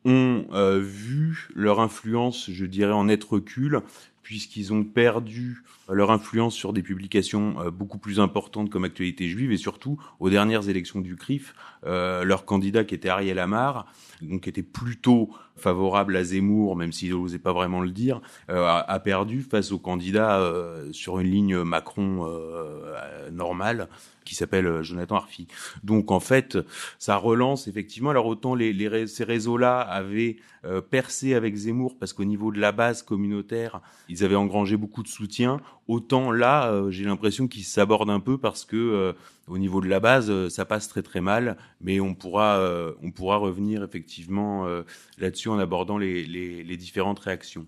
ont 0.05 0.45
euh, 0.53 0.79
vu 0.79 1.49
leur 1.55 1.81
influence, 1.81 2.51
je 2.51 2.67
dirais, 2.67 2.93
en 2.93 3.09
être 3.09 3.33
recul, 3.33 3.81
puisqu'ils 4.29 4.75
ont 4.75 4.85
perdu 4.85 5.65
leur 5.89 6.11
influence 6.11 6.55
sur 6.55 6.75
des 6.75 6.83
publications 6.83 7.63
euh, 7.63 7.71
beaucoup 7.71 7.97
plus 7.97 8.21
importantes 8.21 8.69
comme 8.69 8.85
Actualité 8.85 9.27
juive 9.27 9.53
et 9.53 9.57
surtout 9.57 9.99
aux 10.21 10.29
dernières 10.29 10.69
élections 10.69 11.01
du 11.01 11.17
CRIF, 11.17 11.55
euh, 11.87 12.25
leur 12.25 12.45
candidat 12.45 12.85
qui 12.85 12.95
était 12.95 13.09
Ariel 13.09 13.39
Amar, 13.39 13.91
donc 14.21 14.47
était 14.47 14.63
plutôt 14.63 15.31
favorable 15.59 16.17
à 16.17 16.25
Zemmour, 16.25 16.77
même 16.77 16.93
s'il 16.93 17.11
n'osait 17.11 17.39
pas 17.39 17.53
vraiment 17.53 17.81
le 17.81 17.91
dire, 17.91 18.21
euh, 18.51 18.65
a, 18.67 18.99
perdu 19.01 19.43
face 19.43 19.73
au 19.73 19.79
candidat 19.79 20.43
sur 20.93 21.19
une 21.21 21.31
ligne 21.31 21.63
Macron 21.63 22.27
normale 23.31 23.89
qui 24.25 24.35
s'appelle 24.35 24.83
Jonathan 24.83 25.17
Arfi. 25.17 25.47
Donc 25.85 26.11
en 26.11 26.21
fait, 26.21 26.59
ça 26.99 27.17
relance 27.17 27.69
effectivement. 27.69 28.11
Alors 28.11 28.27
autant 28.27 28.57
ces 29.07 29.25
réseaux-là 29.25 29.81
avaient 29.81 30.37
percé 30.91 31.35
avec 31.35 31.55
Zemmour 31.55 31.97
parce 31.99 32.13
qu'au 32.13 32.25
niveau 32.25 32.51
de 32.51 32.59
la 32.59 32.73
base 32.73 33.03
communautaire, 33.03 33.81
ils 34.09 34.25
avaient 34.25 34.35
engrangé 34.35 34.77
beaucoup 34.77 35.03
de 35.03 35.09
soutien. 35.09 35.61
Autant 35.89 36.31
là, 36.31 36.71
euh, 36.71 36.91
j'ai 36.91 37.05
l'impression 37.05 37.49
qu'il 37.49 37.65
s'aborde 37.65 38.11
un 38.11 38.21
peu 38.21 38.37
parce 38.37 38.67
que 38.67 38.77
euh, 38.77 39.13
au 39.49 39.59
niveau 39.59 39.81
de 39.81 39.89
la 39.89 40.01
base, 40.01 40.31
euh, 40.31 40.49
ça 40.49 40.65
passe 40.65 40.89
très 40.89 41.03
très 41.03 41.21
mal, 41.21 41.57
mais 41.81 42.01
on 42.01 42.15
pourra 42.15 42.61
on 43.03 43.11
pourra 43.11 43.37
revenir 43.37 43.83
effectivement 43.83 44.67
là-dessus 45.19 45.49
en 45.49 45.59
abordant 45.59 45.99
les, 45.99 46.25
les, 46.25 46.77
différentes 46.77 47.19
réactions. 47.19 47.67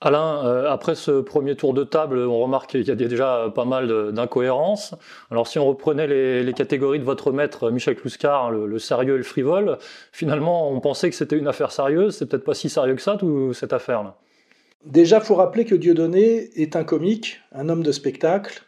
Alain, 0.00 0.64
après 0.68 0.94
ce 0.94 1.20
premier 1.20 1.56
tour 1.56 1.72
de 1.72 1.84
table, 1.84 2.18
on 2.18 2.40
remarque 2.40 2.70
qu'il 2.70 2.82
y 2.82 2.90
a 2.90 2.94
déjà 2.94 3.50
pas 3.54 3.64
mal 3.64 4.12
d'incohérences. 4.12 4.94
Alors 5.30 5.46
si 5.46 5.58
on 5.58 5.66
reprenait 5.66 6.06
les, 6.42 6.52
catégories 6.52 6.98
de 6.98 7.04
votre 7.04 7.32
maître 7.32 7.70
Michel 7.70 7.96
Clouscar, 7.96 8.50
le, 8.50 8.78
sérieux 8.78 9.14
et 9.14 9.18
le 9.18 9.24
frivole, 9.24 9.78
finalement 10.12 10.70
on 10.70 10.80
pensait 10.80 11.10
que 11.10 11.16
c'était 11.16 11.38
une 11.38 11.48
affaire 11.48 11.72
sérieuse, 11.72 12.16
c'est 12.16 12.26
peut-être 12.26 12.44
pas 12.44 12.54
si 12.54 12.68
sérieux 12.68 12.94
que 12.94 13.02
ça, 13.02 13.16
toute 13.16 13.54
cette 13.54 13.72
affaire-là? 13.72 14.16
Déjà, 14.86 15.18
faut 15.20 15.34
rappeler 15.34 15.64
que 15.64 15.74
Dieudonné 15.74 16.48
est 16.60 16.76
un 16.76 16.84
comique, 16.84 17.40
un 17.50 17.68
homme 17.68 17.82
de 17.82 17.90
spectacle 17.90 18.62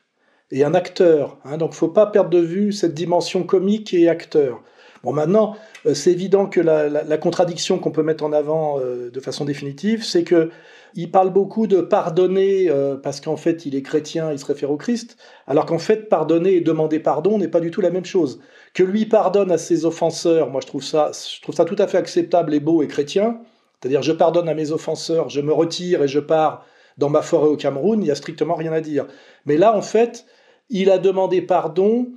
et 0.50 0.64
un 0.64 0.74
acteur. 0.74 1.38
Hein, 1.44 1.58
donc, 1.58 1.74
faut 1.74 1.88
pas 1.88 2.06
perdre 2.06 2.30
de 2.30 2.40
vue 2.40 2.72
cette 2.72 2.94
dimension 2.94 3.44
comique 3.44 3.92
et 3.94 4.08
acteur. 4.08 4.62
Bon, 5.04 5.12
maintenant, 5.12 5.56
euh, 5.86 5.94
c'est 5.94 6.10
évident 6.10 6.46
que 6.46 6.60
la, 6.60 7.18
contradiction 7.18 7.78
qu'on 7.78 7.90
peut 7.90 8.02
mettre 8.02 8.24
en 8.24 8.32
avant 8.32 8.80
euh, 8.80 9.10
de 9.10 9.20
façon 9.20 9.44
définitive, 9.44 10.04
c'est 10.04 10.24
que 10.24 10.50
il 10.94 11.10
parle 11.10 11.30
beaucoup 11.30 11.66
de 11.66 11.82
pardonner 11.82 12.70
euh, 12.70 12.96
parce 12.96 13.20
qu'en 13.20 13.36
fait, 13.36 13.66
il 13.66 13.76
est 13.76 13.82
chrétien, 13.82 14.32
il 14.32 14.38
se 14.38 14.46
réfère 14.46 14.70
au 14.70 14.76
Christ, 14.76 15.16
alors 15.46 15.66
qu'en 15.66 15.78
fait, 15.78 16.08
pardonner 16.08 16.54
et 16.54 16.60
demander 16.60 16.98
pardon 16.98 17.38
n'est 17.38 17.48
pas 17.48 17.60
du 17.60 17.70
tout 17.70 17.80
la 17.80 17.90
même 17.90 18.06
chose. 18.06 18.40
Que 18.74 18.82
lui 18.82 19.04
pardonne 19.06 19.52
à 19.52 19.58
ses 19.58 19.84
offenseurs, 19.84 20.50
moi, 20.50 20.60
je 20.62 20.66
trouve 20.66 20.82
ça, 20.82 21.10
je 21.12 21.40
trouve 21.42 21.54
ça 21.54 21.64
tout 21.64 21.76
à 21.78 21.86
fait 21.86 21.98
acceptable 21.98 22.54
et 22.54 22.60
beau 22.60 22.82
et 22.82 22.88
chrétien. 22.88 23.38
C'est-à-dire, 23.80 24.02
je 24.02 24.12
pardonne 24.12 24.48
à 24.48 24.54
mes 24.54 24.72
offenseurs, 24.72 25.28
je 25.28 25.40
me 25.40 25.52
retire 25.52 26.02
et 26.02 26.08
je 26.08 26.18
pars 26.18 26.64
dans 26.96 27.10
ma 27.10 27.22
forêt 27.22 27.48
au 27.48 27.56
Cameroun, 27.56 28.00
il 28.00 28.04
n'y 28.04 28.10
a 28.10 28.16
strictement 28.16 28.56
rien 28.56 28.72
à 28.72 28.80
dire. 28.80 29.06
Mais 29.46 29.56
là, 29.56 29.76
en 29.76 29.82
fait, 29.82 30.26
il 30.70 30.90
a 30.90 30.98
demandé 30.98 31.42
pardon 31.42 32.08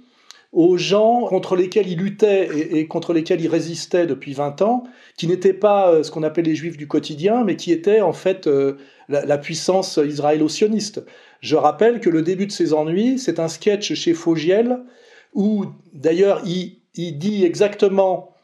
aux 0.53 0.77
gens 0.77 1.27
contre 1.27 1.55
lesquels 1.55 1.87
il 1.87 1.99
luttait 1.99 2.49
et, 2.71 2.87
contre 2.87 3.13
lesquels 3.13 3.39
il 3.39 3.47
résistait 3.47 4.05
depuis 4.05 4.33
20 4.33 4.61
ans, 4.61 4.83
qui 5.15 5.27
n'étaient 5.27 5.53
pas 5.53 5.91
euh, 5.91 6.03
ce 6.03 6.11
qu'on 6.11 6.23
appelle 6.23 6.45
les 6.45 6.55
juifs 6.55 6.77
du 6.77 6.87
quotidien, 6.87 7.43
mais 7.43 7.55
qui 7.55 7.71
étaient 7.71 8.01
en 8.01 8.11
fait 8.11 8.47
euh, 8.47 8.77
la, 9.07 9.37
puissance 9.37 9.97
israélo-sioniste. 9.97 11.03
Je 11.39 11.55
rappelle 11.55 12.01
que 12.01 12.09
le 12.09 12.21
début 12.21 12.47
de 12.47 12.51
ses 12.51 12.73
ennuis, 12.73 13.17
c'est 13.17 13.39
un 13.39 13.47
sketch 13.47 13.93
chez 13.93 14.13
Fogiel, 14.13 14.79
où 15.33 15.65
d'ailleurs 15.93 16.41
il, 16.45 16.77
dit 17.17 17.45
exactement 17.45 18.35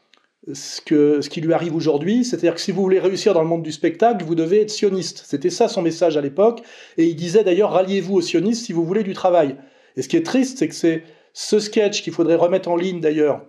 ce, 0.50 1.20
ce 1.20 1.28
qui 1.28 1.42
lui 1.42 1.52
arrive 1.52 1.76
aujourd'hui, 1.76 2.24
c'est-à-dire 2.24 2.54
que 2.54 2.60
si 2.62 2.72
vous 2.72 2.80
voulez 2.80 2.98
réussir 2.98 3.34
dans 3.34 3.42
le 3.42 3.48
monde 3.48 3.62
du 3.62 3.72
spectacle, 3.72 4.24
vous 4.24 4.34
devez 4.34 4.62
être 4.62 4.70
sioniste. 4.70 5.24
C'était 5.26 5.50
ça 5.50 5.68
son 5.68 5.82
message 5.82 6.16
à 6.16 6.22
l'époque, 6.22 6.62
et 6.96 7.04
il 7.04 7.16
disait 7.16 7.44
d'ailleurs 7.44 7.72
ralliez-vous 7.72 8.14
aux 8.14 8.22
sionistes 8.22 8.64
si 8.64 8.72
vous 8.72 8.84
voulez 8.84 9.02
du 9.02 9.12
travail. 9.12 9.56
Et 9.98 10.02
ce 10.02 10.08
qui 10.08 10.16
est 10.16 10.24
triste, 10.24 10.58
c'est 10.58 10.68
que 10.68 10.74
c'est 10.74 11.02
ce 11.34 11.58
sketch 11.58 12.02
qu'il 12.02 12.12
faudrait 12.12 12.36
remettre 12.36 12.70
en 12.70 12.76
ligne 12.76 13.00
d'ailleurs, 13.00 13.42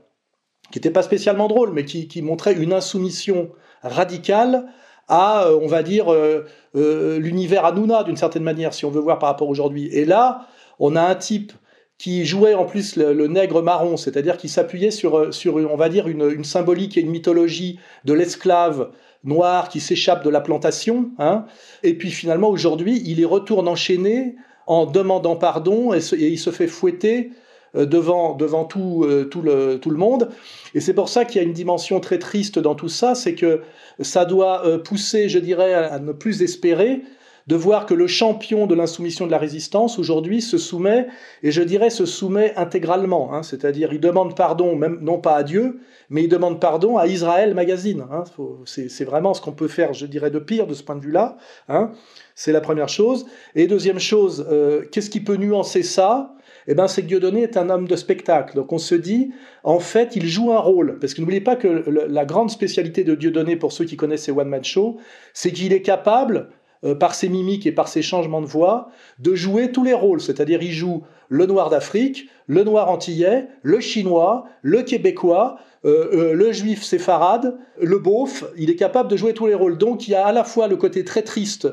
qui 0.71 0.79
n'était 0.79 0.89
pas 0.89 1.03
spécialement 1.03 1.47
drôle, 1.47 1.71
mais 1.73 1.85
qui, 1.85 2.21
montrait 2.23 2.53
une 2.53 2.73
insoumission 2.73 3.51
radicale 3.83 4.65
à, 5.07 5.45
euh, 5.45 5.59
on 5.61 5.67
va 5.67 5.83
dire, 5.83 6.11
euh, 6.11 6.45
euh, 6.75 7.19
l'univers 7.19 7.65
Hanouna, 7.65 8.03
d'une 8.03 8.17
certaine 8.17 8.43
manière, 8.43 8.73
si 8.73 8.83
on 8.83 8.89
veut 8.89 8.99
voir 8.99 9.19
par 9.19 9.29
rapport 9.29 9.47
aujourd'hui. 9.47 9.89
Et 9.91 10.05
là, 10.05 10.47
on 10.79 10.95
a 10.95 11.01
un 11.01 11.15
type 11.15 11.53
qui 11.99 12.25
jouait 12.25 12.55
en 12.55 12.65
plus 12.65 12.95
le, 12.95 13.27
nègre 13.27 13.61
marron, 13.61 13.95
c'est-à-dire 13.95 14.37
qui 14.37 14.49
s'appuyait 14.49 14.91
sur, 14.91 15.31
sur, 15.31 15.55
on 15.55 15.75
va 15.75 15.89
dire, 15.89 16.07
une, 16.07 16.31
une 16.31 16.43
symbolique 16.43 16.97
et 16.97 17.01
une 17.01 17.11
mythologie 17.11 17.79
de 18.05 18.13
l'esclave 18.13 18.89
noir 19.23 19.69
qui 19.69 19.81
s'échappe 19.81 20.23
de 20.23 20.29
la 20.29 20.41
plantation. 20.41 21.11
Hein. 21.19 21.45
Et 21.83 21.93
puis 21.93 22.09
finalement, 22.09 22.49
aujourd'hui, 22.49 23.03
il 23.05 23.19
y 23.19 23.25
retourne 23.25 23.67
enchaîné 23.67 24.35
en 24.69 24.85
demandant 24.85 25.35
pardon 25.35 25.93
et, 25.93 25.99
il 26.13 26.38
se 26.38 26.51
fait 26.51 26.67
fouetter 26.67 27.31
euh, 27.75 27.85
devant, 27.85 28.35
devant 28.35 28.65
tout, 28.65 29.03
euh, 29.03 29.25
tout, 29.25 29.41
le, 29.41 29.79
tout 29.81 29.89
le 29.89 29.97
monde. 29.97 30.29
Et 30.75 30.79
c'est 30.79 30.93
pour 30.93 31.09
ça 31.09 31.25
qu'il 31.25 31.41
y 31.41 31.43
a 31.43 31.47
une 31.47 31.53
dimension 31.53 31.99
très 31.99 32.19
triste 32.19 32.59
dans 32.59 32.75
tout 32.75 32.88
ça, 32.88 33.15
c'est 33.15 33.33
que 33.33 33.61
ça 33.99 34.25
doit 34.25 34.65
euh, 34.65 34.77
pousser, 34.77 35.27
je 35.27 35.39
dirais, 35.39 35.73
à 35.73 35.97
ne 35.99 36.11
plus 36.11 36.43
espérer 36.43 37.01
de 37.49 37.55
voir 37.55 37.87
que 37.87 37.95
le 37.95 38.05
champion 38.05 38.67
de 38.67 38.75
l'insoumission 38.75 39.25
de 39.25 39.31
la 39.31 39.39
résistance 39.39 39.97
aujourd'hui 39.97 40.39
se 40.39 40.59
soumet, 40.59 41.07
et 41.41 41.51
je 41.51 41.63
dirais 41.63 41.89
se 41.89 42.05
soumet 42.05 42.53
intégralement, 42.55 43.33
hein, 43.33 43.41
c'est-à-dire 43.41 43.91
il 43.91 43.99
demande 43.99 44.35
pardon, 44.35 44.75
même 44.75 44.99
non 45.01 45.17
pas 45.17 45.35
à 45.35 45.41
Dieu, 45.41 45.79
mais 46.11 46.23
il 46.25 46.29
demande 46.29 46.61
pardon 46.61 46.97
à 46.97 47.07
Israël 47.07 47.55
Magazine. 47.55 48.05
Hein, 48.11 48.23
c'est 48.65 49.03
vraiment 49.03 49.33
ce 49.33 49.41
qu'on 49.41 49.51
peut 49.51 49.67
faire, 49.67 49.93
je 49.93 50.05
dirais, 50.05 50.29
de 50.29 50.37
pire 50.37 50.67
de 50.67 50.75
ce 50.75 50.83
point 50.83 50.95
de 50.95 51.01
vue-là. 51.01 51.37
Hein, 51.69 51.91
c'est 52.35 52.51
la 52.51 52.61
première 52.61 52.87
chose. 52.87 53.25
Et 53.55 53.65
deuxième 53.65 53.99
chose, 53.99 54.45
euh, 54.51 54.83
qu'est-ce 54.91 55.09
qui 55.09 55.19
peut 55.19 55.35
nuancer 55.35 55.81
ça? 55.81 56.35
Eh 56.67 56.75
ben, 56.75 56.87
c'est 56.87 57.01
que 57.01 57.07
Dieudonné 57.07 57.41
est 57.41 57.57
un 57.57 57.71
homme 57.71 57.87
de 57.87 57.95
spectacle. 57.95 58.55
Donc 58.55 58.71
on 58.71 58.77
se 58.77 58.93
dit, 58.93 59.31
en 59.63 59.79
fait, 59.79 60.15
il 60.15 60.27
joue 60.27 60.51
un 60.51 60.59
rôle. 60.59 60.99
Parce 60.99 61.15
que 61.15 61.21
n'oubliez 61.21 61.41
pas 61.41 61.55
que 61.55 61.67
la 61.67 62.25
grande 62.25 62.51
spécialité 62.51 63.03
de 63.03 63.15
Dieudonné, 63.15 63.55
pour 63.55 63.71
ceux 63.71 63.85
qui 63.85 63.97
connaissent 63.97 64.25
ses 64.25 64.31
one-man 64.31 64.63
shows, 64.63 64.97
c'est 65.33 65.51
qu'il 65.51 65.73
est 65.73 65.81
capable, 65.81 66.49
euh, 66.83 66.95
par 66.95 67.13
ses 67.15 67.29
mimiques 67.29 67.65
et 67.65 67.71
par 67.71 67.88
ses 67.88 68.01
changements 68.01 68.41
de 68.41 68.48
voix, 68.48 68.89
de 69.19 69.36
jouer 69.36 69.71
tous 69.71 69.83
les 69.83 69.93
rôles. 69.93 70.21
C'est-à-dire, 70.21 70.62
il 70.62 70.71
joue 70.71 71.03
le 71.29 71.45
noir 71.45 71.69
d'Afrique, 71.69 72.29
le 72.48 72.63
noir 72.63 72.89
antillais, 72.89 73.48
le 73.62 73.79
chinois, 73.79 74.45
le 74.62 74.81
québécois, 74.81 75.57
euh, 75.86 76.09
euh, 76.13 76.33
le 76.33 76.51
juif 76.51 76.83
séfarade, 76.83 77.57
le 77.81 78.00
beauf. 78.00 78.43
Il 78.57 78.69
est 78.69 78.75
capable 78.75 79.09
de 79.09 79.15
jouer 79.17 79.33
tous 79.33 79.48
les 79.48 79.53
rôles. 79.53 79.77
Donc 79.77 80.07
il 80.07 80.12
y 80.12 80.15
a 80.15 80.25
à 80.25 80.31
la 80.31 80.43
fois 80.43 80.67
le 80.67 80.75
côté 80.75 81.03
très 81.03 81.21
triste 81.21 81.67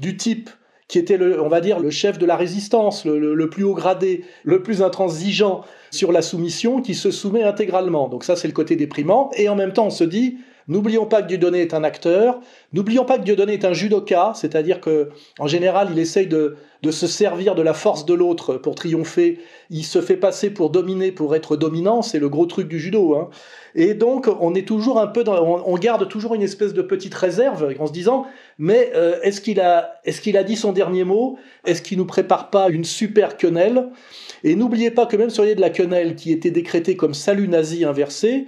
du 0.00 0.16
type 0.16 0.50
qui 0.88 0.98
était, 1.00 1.16
le, 1.16 1.42
on 1.42 1.48
va 1.48 1.60
dire, 1.60 1.80
le 1.80 1.90
chef 1.90 2.16
de 2.16 2.26
la 2.26 2.36
résistance, 2.36 3.04
le, 3.04 3.18
le- 3.18 3.34
le 3.34 3.50
plus 3.50 3.64
haut 3.64 3.74
gradé, 3.74 4.24
le 4.44 4.62
plus 4.62 4.82
intransigeant 4.82 5.62
sur 5.90 6.12
la 6.12 6.22
soumission, 6.22 6.80
qui 6.80 6.94
se 6.94 7.10
soumet 7.10 7.42
intégralement. 7.42 8.08
Donc 8.08 8.22
ça, 8.22 8.36
c'est 8.36 8.46
le 8.46 8.54
côté 8.54 8.76
déprimant. 8.76 9.30
Et 9.36 9.48
en 9.48 9.56
même 9.56 9.72
temps, 9.72 9.86
on 9.86 9.90
se 9.90 10.04
dit, 10.04 10.38
n'oublions 10.68 11.06
pas 11.06 11.22
que 11.22 11.28
Dieudonné 11.28 11.62
est 11.62 11.74
un 11.74 11.84
acteur, 11.84 12.40
n'oublions 12.72 13.04
pas 13.04 13.18
que 13.18 13.24
Dieudonné 13.24 13.54
est 13.54 13.64
un 13.64 13.72
judoka, 13.72 14.32
c'est-à-dire 14.34 14.80
que 14.80 15.10
en 15.38 15.46
général, 15.46 15.88
il 15.92 15.98
essaye 15.98 16.26
de, 16.26 16.56
de 16.82 16.90
se 16.90 17.06
servir 17.06 17.54
de 17.54 17.62
la 17.62 17.74
force 17.74 18.06
de 18.06 18.14
l'autre 18.14 18.54
pour 18.54 18.74
triompher. 18.74 19.38
Il 19.70 19.84
se 19.84 20.00
fait 20.00 20.16
passer 20.16 20.50
pour 20.50 20.70
dominer, 20.70 21.12
pour 21.12 21.34
être 21.34 21.56
dominant. 21.56 22.02
C'est 22.02 22.18
le 22.18 22.28
gros 22.28 22.46
truc 22.46 22.68
du 22.68 22.78
judo. 22.78 23.14
Hein. 23.16 23.28
Et 23.74 23.94
donc, 23.94 24.28
on 24.40 24.54
est 24.54 24.66
toujours 24.66 25.00
un 25.00 25.06
peu 25.06 25.24
on 25.26 25.76
garde 25.78 26.08
toujours 26.08 26.34
une 26.34 26.42
espèce 26.42 26.74
de 26.74 26.82
petite 26.82 27.14
réserve 27.14 27.74
en 27.78 27.86
se 27.86 27.92
disant, 27.92 28.26
mais 28.58 28.92
euh, 28.94 29.18
est-ce 29.22 29.40
qu'il 29.40 29.60
a, 29.60 30.00
est-ce 30.04 30.20
qu'il 30.20 30.36
a 30.36 30.44
dit 30.44 30.56
son 30.56 30.72
dernier 30.72 31.04
mot? 31.04 31.38
Est-ce 31.64 31.82
qu'il 31.82 31.98
nous 31.98 32.06
prépare 32.06 32.50
pas 32.50 32.68
une 32.68 32.84
super 32.84 33.36
quenelle? 33.36 33.88
Et 34.44 34.54
n'oubliez 34.54 34.90
pas 34.90 35.06
que 35.06 35.16
même 35.16 35.30
sur 35.30 35.42
l'idée 35.42 35.56
de 35.56 35.60
la 35.60 35.70
quenelle 35.70 36.14
qui 36.14 36.30
était 36.30 36.50
décrétée 36.50 36.96
comme 36.96 37.14
salut 37.14 37.48
nazi 37.48 37.84
inversé, 37.84 38.46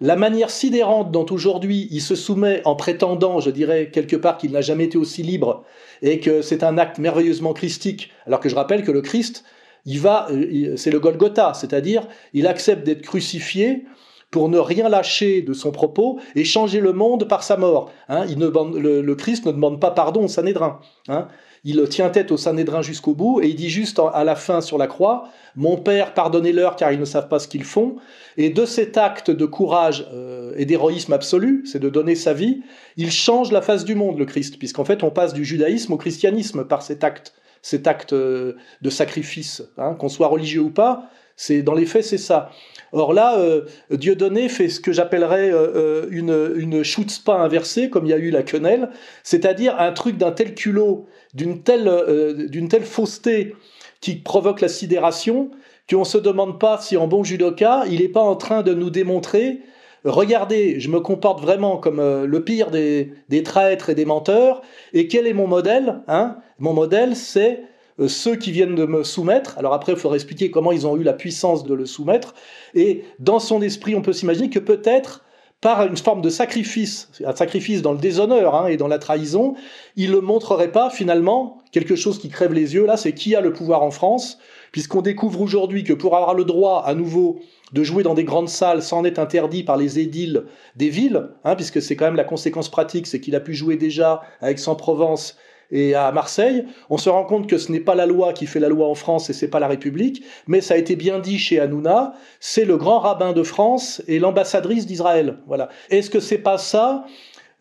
la 0.00 0.16
manière 0.16 0.50
sidérante 0.50 1.10
dont 1.10 1.26
aujourd'hui 1.30 1.88
il 1.90 2.00
se 2.00 2.14
soumet 2.14 2.62
en 2.64 2.74
prétendant, 2.74 3.40
je 3.40 3.50
dirais 3.50 3.90
quelque 3.90 4.16
part 4.16 4.38
qu'il 4.38 4.52
n'a 4.52 4.62
jamais 4.62 4.84
été 4.84 4.96
aussi 4.96 5.22
libre 5.22 5.64
et 6.02 6.20
que 6.20 6.40
c'est 6.40 6.64
un 6.64 6.78
acte 6.78 6.98
merveilleusement 6.98 7.52
christique, 7.52 8.10
alors 8.26 8.40
que 8.40 8.48
je 8.48 8.54
rappelle 8.54 8.82
que 8.82 8.92
le 8.92 9.02
Christ, 9.02 9.44
il 9.84 10.00
va, 10.00 10.28
euh, 10.30 10.76
c'est 10.76 10.90
le 10.90 11.00
Golgotha, 11.00 11.52
c'est-à-dire 11.54 12.06
il 12.32 12.46
accepte 12.46 12.84
d'être 12.84 13.02
crucifié 13.02 13.84
pour 14.30 14.48
ne 14.48 14.58
rien 14.58 14.88
lâcher 14.88 15.42
de 15.42 15.52
son 15.52 15.72
propos 15.72 16.18
et 16.34 16.44
changer 16.44 16.80
le 16.80 16.92
monde 16.92 17.28
par 17.28 17.42
sa 17.42 17.56
mort. 17.56 17.90
Hein, 18.08 18.26
le 18.26 19.14
Christ 19.14 19.44
ne 19.44 19.52
demande 19.52 19.80
pas 19.80 19.90
pardon 19.90 20.24
au 20.24 20.28
Sanhédrin. 20.28 20.80
Hein. 21.08 21.28
Il 21.64 21.86
tient 21.88 22.08
tête 22.08 22.32
au 22.32 22.36
Sanhédrin 22.36 22.80
jusqu'au 22.82 23.14
bout 23.14 23.40
et 23.42 23.48
il 23.48 23.54
dit 23.54 23.68
juste 23.68 24.00
à 24.12 24.24
la 24.24 24.34
fin 24.34 24.60
sur 24.60 24.78
la 24.78 24.86
croix 24.86 25.28
Mon 25.56 25.76
Père, 25.76 26.14
pardonnez-leur 26.14 26.76
car 26.76 26.92
ils 26.92 26.98
ne 26.98 27.04
savent 27.04 27.28
pas 27.28 27.38
ce 27.38 27.48
qu'ils 27.48 27.64
font. 27.64 27.96
Et 28.36 28.50
de 28.50 28.64
cet 28.64 28.96
acte 28.96 29.30
de 29.30 29.44
courage 29.44 30.06
euh, 30.12 30.52
et 30.56 30.64
d'héroïsme 30.64 31.12
absolu, 31.12 31.64
c'est 31.66 31.78
de 31.78 31.90
donner 31.90 32.14
sa 32.14 32.32
vie, 32.32 32.62
il 32.96 33.10
change 33.10 33.52
la 33.52 33.60
face 33.60 33.84
du 33.84 33.94
monde, 33.94 34.18
le 34.18 34.24
Christ, 34.24 34.58
puisqu'en 34.58 34.84
fait 34.84 35.02
on 35.02 35.10
passe 35.10 35.34
du 35.34 35.44
judaïsme 35.44 35.92
au 35.92 35.96
christianisme 35.98 36.64
par 36.64 36.82
cet 36.82 37.04
acte, 37.04 37.34
cet 37.60 37.86
acte 37.86 38.14
euh, 38.14 38.54
de 38.80 38.88
sacrifice, 38.88 39.62
hein, 39.76 39.94
qu'on 39.94 40.08
soit 40.08 40.28
religieux 40.28 40.62
ou 40.62 40.70
pas. 40.70 41.10
C'est 41.42 41.62
dans 41.62 41.72
les 41.72 41.86
faits, 41.86 42.04
c'est 42.04 42.18
ça. 42.18 42.50
Or 42.92 43.14
là, 43.14 43.38
euh, 43.38 43.62
Dieudonné 43.90 44.50
fait 44.50 44.68
ce 44.68 44.78
que 44.78 44.92
j'appellerais 44.92 45.50
euh, 45.50 45.72
euh, 45.74 46.06
une, 46.10 46.52
une 46.56 46.82
inversée, 47.28 47.88
comme 47.88 48.04
il 48.04 48.10
y 48.10 48.12
a 48.12 48.18
eu 48.18 48.30
la 48.30 48.42
quenelle, 48.42 48.90
c'est-à-dire 49.22 49.74
un 49.78 49.92
truc 49.92 50.18
d'un 50.18 50.32
tel 50.32 50.54
culot, 50.54 51.06
d'une 51.34 51.62
telle, 51.62 51.88
euh, 51.88 52.48
telle 52.68 52.84
fausseté 52.84 53.54
qui 54.00 54.16
provoque 54.16 54.60
la 54.60 54.68
sidération, 54.68 55.50
qu'on 55.88 56.04
se 56.04 56.18
demande 56.18 56.58
pas 56.58 56.78
si 56.78 56.96
en 56.96 57.06
bon 57.06 57.24
judoka, 57.24 57.84
il 57.90 58.00
n'est 58.00 58.08
pas 58.08 58.22
en 58.22 58.36
train 58.36 58.62
de 58.62 58.74
nous 58.74 58.90
démontrer 58.90 59.60
regardez, 60.04 60.80
je 60.80 60.88
me 60.88 61.00
comporte 61.00 61.40
vraiment 61.40 61.76
comme 61.76 62.00
euh, 62.00 62.26
le 62.26 62.44
pire 62.44 62.70
des, 62.70 63.12
des 63.28 63.42
traîtres 63.42 63.90
et 63.90 63.94
des 63.94 64.04
menteurs, 64.04 64.62
et 64.92 65.08
quel 65.08 65.26
est 65.26 65.32
mon 65.32 65.46
modèle 65.46 66.00
hein? 66.08 66.36
Mon 66.58 66.72
modèle, 66.72 67.16
c'est 67.16 67.62
euh, 67.98 68.08
ceux 68.08 68.36
qui 68.36 68.52
viennent 68.52 68.74
de 68.74 68.86
me 68.86 69.04
soumettre. 69.04 69.58
Alors 69.58 69.74
après, 69.74 69.92
il 69.92 69.98
faudrait 69.98 70.16
expliquer 70.16 70.50
comment 70.50 70.72
ils 70.72 70.86
ont 70.86 70.96
eu 70.96 71.02
la 71.02 71.12
puissance 71.12 71.64
de 71.64 71.74
le 71.74 71.86
soumettre. 71.86 72.34
Et 72.74 73.04
dans 73.18 73.38
son 73.38 73.62
esprit, 73.62 73.94
on 73.94 74.02
peut 74.02 74.12
s'imaginer 74.12 74.50
que 74.50 74.58
peut-être 74.58 75.24
par 75.60 75.86
une 75.86 75.96
forme 75.96 76.22
de 76.22 76.30
sacrifice, 76.30 77.10
un 77.24 77.36
sacrifice 77.36 77.82
dans 77.82 77.92
le 77.92 77.98
déshonneur 77.98 78.54
hein, 78.54 78.66
et 78.66 78.78
dans 78.78 78.88
la 78.88 78.98
trahison, 78.98 79.54
il 79.94 80.12
ne 80.12 80.18
montrerait 80.18 80.72
pas 80.72 80.88
finalement 80.88 81.58
quelque 81.70 81.96
chose 81.96 82.18
qui 82.18 82.30
crève 82.30 82.54
les 82.54 82.74
yeux. 82.74 82.86
Là, 82.86 82.96
c'est 82.96 83.12
qui 83.12 83.36
a 83.36 83.42
le 83.42 83.52
pouvoir 83.52 83.82
en 83.82 83.90
France, 83.90 84.38
puisqu'on 84.72 85.02
découvre 85.02 85.40
aujourd'hui 85.42 85.84
que 85.84 85.92
pour 85.92 86.16
avoir 86.16 86.34
le 86.34 86.44
droit 86.44 86.82
à 86.86 86.94
nouveau 86.94 87.40
de 87.72 87.84
jouer 87.84 88.02
dans 88.02 88.14
des 88.14 88.24
grandes 88.24 88.48
salles 88.48 88.82
sans 88.82 89.04
être 89.04 89.18
interdit 89.18 89.62
par 89.62 89.76
les 89.76 89.98
édiles 89.98 90.44
des 90.76 90.88
villes, 90.88 91.28
hein, 91.44 91.54
puisque 91.56 91.82
c'est 91.82 91.94
quand 91.94 92.06
même 92.06 92.16
la 92.16 92.24
conséquence 92.24 92.70
pratique, 92.70 93.06
c'est 93.06 93.20
qu'il 93.20 93.36
a 93.36 93.40
pu 93.40 93.54
jouer 93.54 93.76
déjà 93.76 94.22
à 94.40 94.50
Aix-en-Provence 94.50 95.36
et 95.72 95.94
à 95.94 96.10
Marseille, 96.12 96.64
on 96.88 96.98
se 96.98 97.08
rend 97.08 97.24
compte 97.24 97.46
que 97.46 97.58
ce 97.58 97.70
n'est 97.70 97.80
pas 97.80 97.94
la 97.94 98.06
loi 98.06 98.32
qui 98.32 98.46
fait 98.46 98.60
la 98.60 98.68
loi 98.68 98.88
en 98.88 98.94
France 98.94 99.30
et 99.30 99.32
c'est 99.32 99.48
pas 99.48 99.60
la 99.60 99.68
République, 99.68 100.24
mais 100.46 100.60
ça 100.60 100.74
a 100.74 100.76
été 100.76 100.96
bien 100.96 101.18
dit 101.18 101.38
chez 101.38 101.60
Hanouna, 101.60 102.14
c'est 102.40 102.64
le 102.64 102.76
grand 102.76 102.98
rabbin 102.98 103.32
de 103.32 103.42
France 103.42 104.02
et 104.08 104.18
l'ambassadrice 104.18 104.86
d'Israël. 104.86 105.38
Voilà. 105.46 105.68
Est-ce 105.90 106.10
que 106.10 106.20
c'est 106.20 106.38
pas 106.38 106.58
ça 106.58 107.04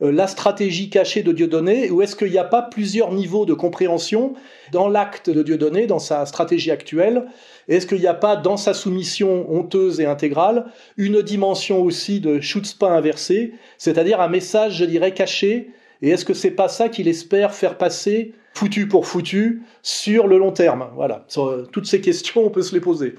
euh, 0.02 0.12
la 0.12 0.28
stratégie 0.28 0.90
cachée 0.90 1.24
de 1.24 1.32
Dieudonné 1.32 1.92
ou 1.92 2.02
est-ce 2.02 2.16
qu'il 2.16 2.32
n'y 2.32 2.38
a 2.38 2.46
pas 2.46 2.62
plusieurs 2.62 3.12
niveaux 3.12 3.46
de 3.46 3.54
compréhension 3.54 4.34
dans 4.72 4.88
l'acte 4.88 5.30
de 5.30 5.44
Dieudonné, 5.44 5.88
dans 5.88 6.00
sa 6.00 6.26
stratégie 6.26 6.72
actuelle? 6.72 7.26
Est-ce 7.68 7.86
qu'il 7.86 8.00
n'y 8.00 8.08
a 8.08 8.14
pas 8.14 8.36
dans 8.36 8.58
sa 8.58 8.74
soumission 8.74 9.52
honteuse 9.52 10.00
et 10.00 10.06
intégrale 10.06 10.66
une 10.98 11.22
dimension 11.22 11.82
aussi 11.82 12.20
de 12.22 12.40
chutzpah 12.40 12.92
inversé, 12.92 13.54
c'est-à-dire 13.78 14.22
un 14.22 14.30
message, 14.30 14.78
je 14.78 14.86
dirais, 14.86 15.14
caché 15.14 15.72
et 16.02 16.10
est-ce 16.10 16.26
que 16.26 16.34
c'est 16.34 16.52
pas 16.52 16.68
ça 16.68 16.90
qu'il 16.90 17.08
espère 17.08 17.54
faire 17.54 17.78
passer 17.78 18.34
foutu 18.54 18.88
pour 18.88 19.06
foutu 19.06 19.64
sur 19.82 20.28
le 20.28 20.38
long 20.38 20.52
terme? 20.52 20.90
Voilà. 20.96 21.26
Euh, 21.38 21.66
toutes 21.72 21.86
ces 21.86 22.02
questions, 22.02 22.46
on 22.46 22.50
peut 22.50 22.62
se 22.62 22.74
les 22.74 22.82
poser. 22.82 23.16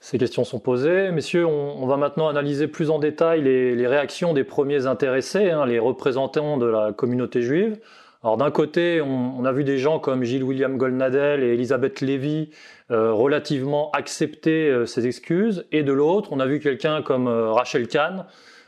Ces 0.00 0.18
questions 0.18 0.44
sont 0.44 0.58
posées. 0.58 1.10
Messieurs, 1.12 1.46
on, 1.46 1.86
va 1.86 1.96
maintenant 1.96 2.28
analyser 2.28 2.68
plus 2.68 2.90
en 2.90 2.98
détail 2.98 3.42
les, 3.42 3.86
réactions 3.86 4.34
des 4.34 4.44
premiers 4.44 4.86
intéressés, 4.86 5.50
hein, 5.50 5.64
les 5.64 5.78
représentants 5.78 6.58
de 6.58 6.66
la 6.66 6.92
communauté 6.92 7.40
juive. 7.40 7.78
Alors 8.22 8.36
d'un 8.36 8.50
côté, 8.50 9.00
on, 9.00 9.44
a 9.44 9.52
vu 9.52 9.64
des 9.64 9.78
gens 9.78 9.98
comme 9.98 10.24
Gilles 10.24 10.44
William 10.44 10.76
Goldnadel 10.76 11.42
et 11.42 11.54
Elisabeth 11.54 12.02
Lévy 12.02 12.50
euh, 12.90 13.12
relativement 13.12 13.90
accepter 13.92 14.68
euh, 14.68 14.84
ces 14.84 15.06
excuses, 15.06 15.64
et 15.72 15.82
de 15.82 15.92
l'autre, 15.92 16.30
on 16.32 16.40
a 16.40 16.46
vu 16.46 16.60
quelqu'un 16.60 17.00
comme 17.00 17.26
Rachel 17.28 17.88
Kahn 17.88 18.26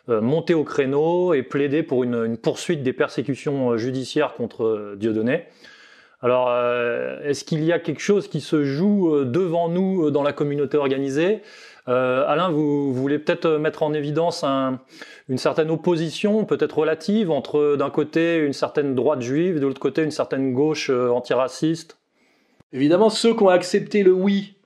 monter 0.09 0.55
au 0.55 0.65
créneau 0.65 1.35
et 1.35 1.43
plaider 1.43 1.83
pour 1.83 2.05
une, 2.05 2.37
poursuite 2.37 2.83
des 2.83 2.93
persécutions 2.93 3.73
euh, 3.73 3.77
judiciaires 3.77 4.35
contre 4.35 4.95
Dieudonné. 4.97 5.45
Alors, 6.23 6.49
euh, 6.49 7.21
est-ce 7.23 7.45
qu'il 7.45 7.63
y 7.63 7.73
a 7.73 7.79
quelque 7.79 8.01
chose 8.01 8.29
qui 8.29 8.41
se 8.41 8.65
joue 8.65 9.15
euh, 9.15 9.25
devant 9.25 9.69
nous 9.69 10.11
dans 10.11 10.23
la 10.23 10.33
communauté 10.33 10.77
organisée? 10.79 11.43
Euh, 11.89 12.25
Alain, 12.27 12.51
vous, 12.51 12.93
voulez 12.93 13.19
peut-être 13.19 13.49
mettre 13.59 13.83
en 13.83 13.93
évidence 13.93 14.43
un, 14.43 14.81
une 15.29 15.39
certaine 15.39 15.71
opposition, 15.71 16.45
peut-être 16.45 16.79
relative, 16.79 17.31
entre 17.31 17.77
d'un 17.77 17.91
côté 17.91 18.39
une 18.39 18.55
certaine 18.55 18.95
droite 18.95 19.21
juive, 19.21 19.61
de 19.61 19.67
l'autre 19.67 19.81
côté 19.81 20.03
une 20.03 20.11
certaine 20.11 20.53
gauche 20.53 20.91
euh, 20.91 21.11
antiraciste? 21.11 21.99
Évidemment, 22.73 23.11
ceux 23.11 23.35
qui 23.35 23.43
ont 23.43 23.49
accepté 23.49 24.03
le 24.03 24.13
oui, 24.13 24.57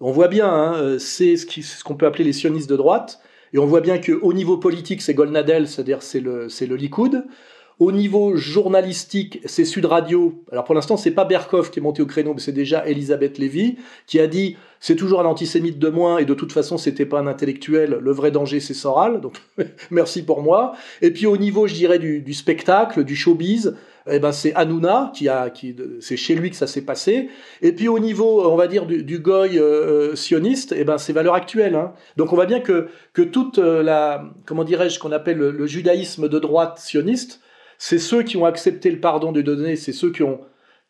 on 0.00 0.12
voit 0.12 0.28
bien, 0.28 0.48
hein, 0.48 0.98
c'est 0.98 1.36
ce 1.36 1.82
qu'on 1.82 1.94
peut 1.94 2.06
appeler 2.06 2.24
les 2.24 2.32
sionistes 2.32 2.70
de 2.70 2.76
droite, 2.76 3.20
et 3.52 3.58
on 3.58 3.66
voit 3.66 3.80
bien 3.80 3.98
qu'au 3.98 4.32
niveau 4.32 4.58
politique, 4.58 5.02
c'est 5.02 5.14
Golnadel, 5.14 5.68
c'est-à-dire 5.68 6.02
c'est 6.02 6.20
le, 6.20 6.48
c'est 6.48 6.66
le 6.66 6.76
Likoud. 6.76 7.24
Au 7.80 7.92
niveau 7.92 8.36
journalistique, 8.36 9.40
c'est 9.46 9.64
Sud 9.64 9.86
Radio. 9.86 10.44
Alors 10.52 10.64
pour 10.64 10.74
l'instant, 10.74 10.98
c'est 10.98 11.12
pas 11.12 11.24
Berkov 11.24 11.70
qui 11.70 11.78
est 11.78 11.82
monté 11.82 12.02
au 12.02 12.06
créneau, 12.06 12.34
mais 12.34 12.40
c'est 12.40 12.52
déjà 12.52 12.86
Elisabeth 12.86 13.38
Lévy 13.38 13.78
qui 14.06 14.20
a 14.20 14.26
dit 14.26 14.56
c'est 14.80 14.96
toujours 14.96 15.22
un 15.22 15.24
antisémite 15.24 15.78
de 15.78 15.88
moins 15.88 16.18
et 16.18 16.26
de 16.26 16.34
toute 16.34 16.52
façon 16.52 16.76
c'était 16.76 17.06
pas 17.06 17.20
un 17.20 17.26
intellectuel. 17.26 17.98
Le 18.02 18.12
vrai 18.12 18.30
danger 18.30 18.60
c'est 18.60 18.74
Soral. 18.74 19.22
Donc 19.22 19.40
merci 19.90 20.22
pour 20.22 20.42
moi. 20.42 20.74
Et 21.00 21.10
puis 21.10 21.26
au 21.26 21.38
niveau, 21.38 21.66
je 21.66 21.74
dirais 21.74 21.98
du 21.98 22.34
spectacle, 22.34 23.02
du 23.02 23.16
showbiz, 23.16 23.74
eh 24.08 24.18
ben 24.18 24.32
c'est 24.32 24.54
Hanouna 24.54 25.12
qui 25.14 25.28
a, 25.28 25.50
qui, 25.50 25.76
c'est 26.00 26.16
chez 26.16 26.34
lui 26.34 26.50
que 26.50 26.56
ça 26.56 26.66
s'est 26.66 26.84
passé. 26.84 27.28
Et 27.62 27.72
puis 27.72 27.88
au 27.88 27.98
niveau, 27.98 28.50
on 28.50 28.56
va 28.56 28.66
dire 28.66 28.86
du, 28.86 29.18
goy 29.18 29.58
euh, 29.58 30.14
sioniste, 30.14 30.74
eh 30.76 30.84
ben 30.84 30.98
c'est 30.98 31.12
valeur 31.12 31.34
actuelle. 31.34 31.74
Hein. 31.74 31.92
Donc 32.16 32.32
on 32.32 32.36
voit 32.36 32.46
bien 32.46 32.60
que 32.60 32.88
que 33.12 33.22
toute 33.22 33.58
euh, 33.58 33.82
la, 33.82 34.24
comment 34.46 34.64
dirais-je, 34.64 34.98
qu'on 34.98 35.12
appelle 35.12 35.38
le, 35.38 35.50
le, 35.50 35.66
judaïsme 35.66 36.28
de 36.28 36.38
droite 36.38 36.78
sioniste, 36.78 37.40
c'est 37.78 37.98
ceux 37.98 38.22
qui 38.22 38.36
ont 38.36 38.46
accepté 38.46 38.90
le 38.90 39.00
pardon 39.00 39.32
de 39.32 39.42
donner, 39.42 39.76
c'est 39.76 39.92
ceux 39.92 40.12
qui 40.12 40.22
ont 40.22 40.40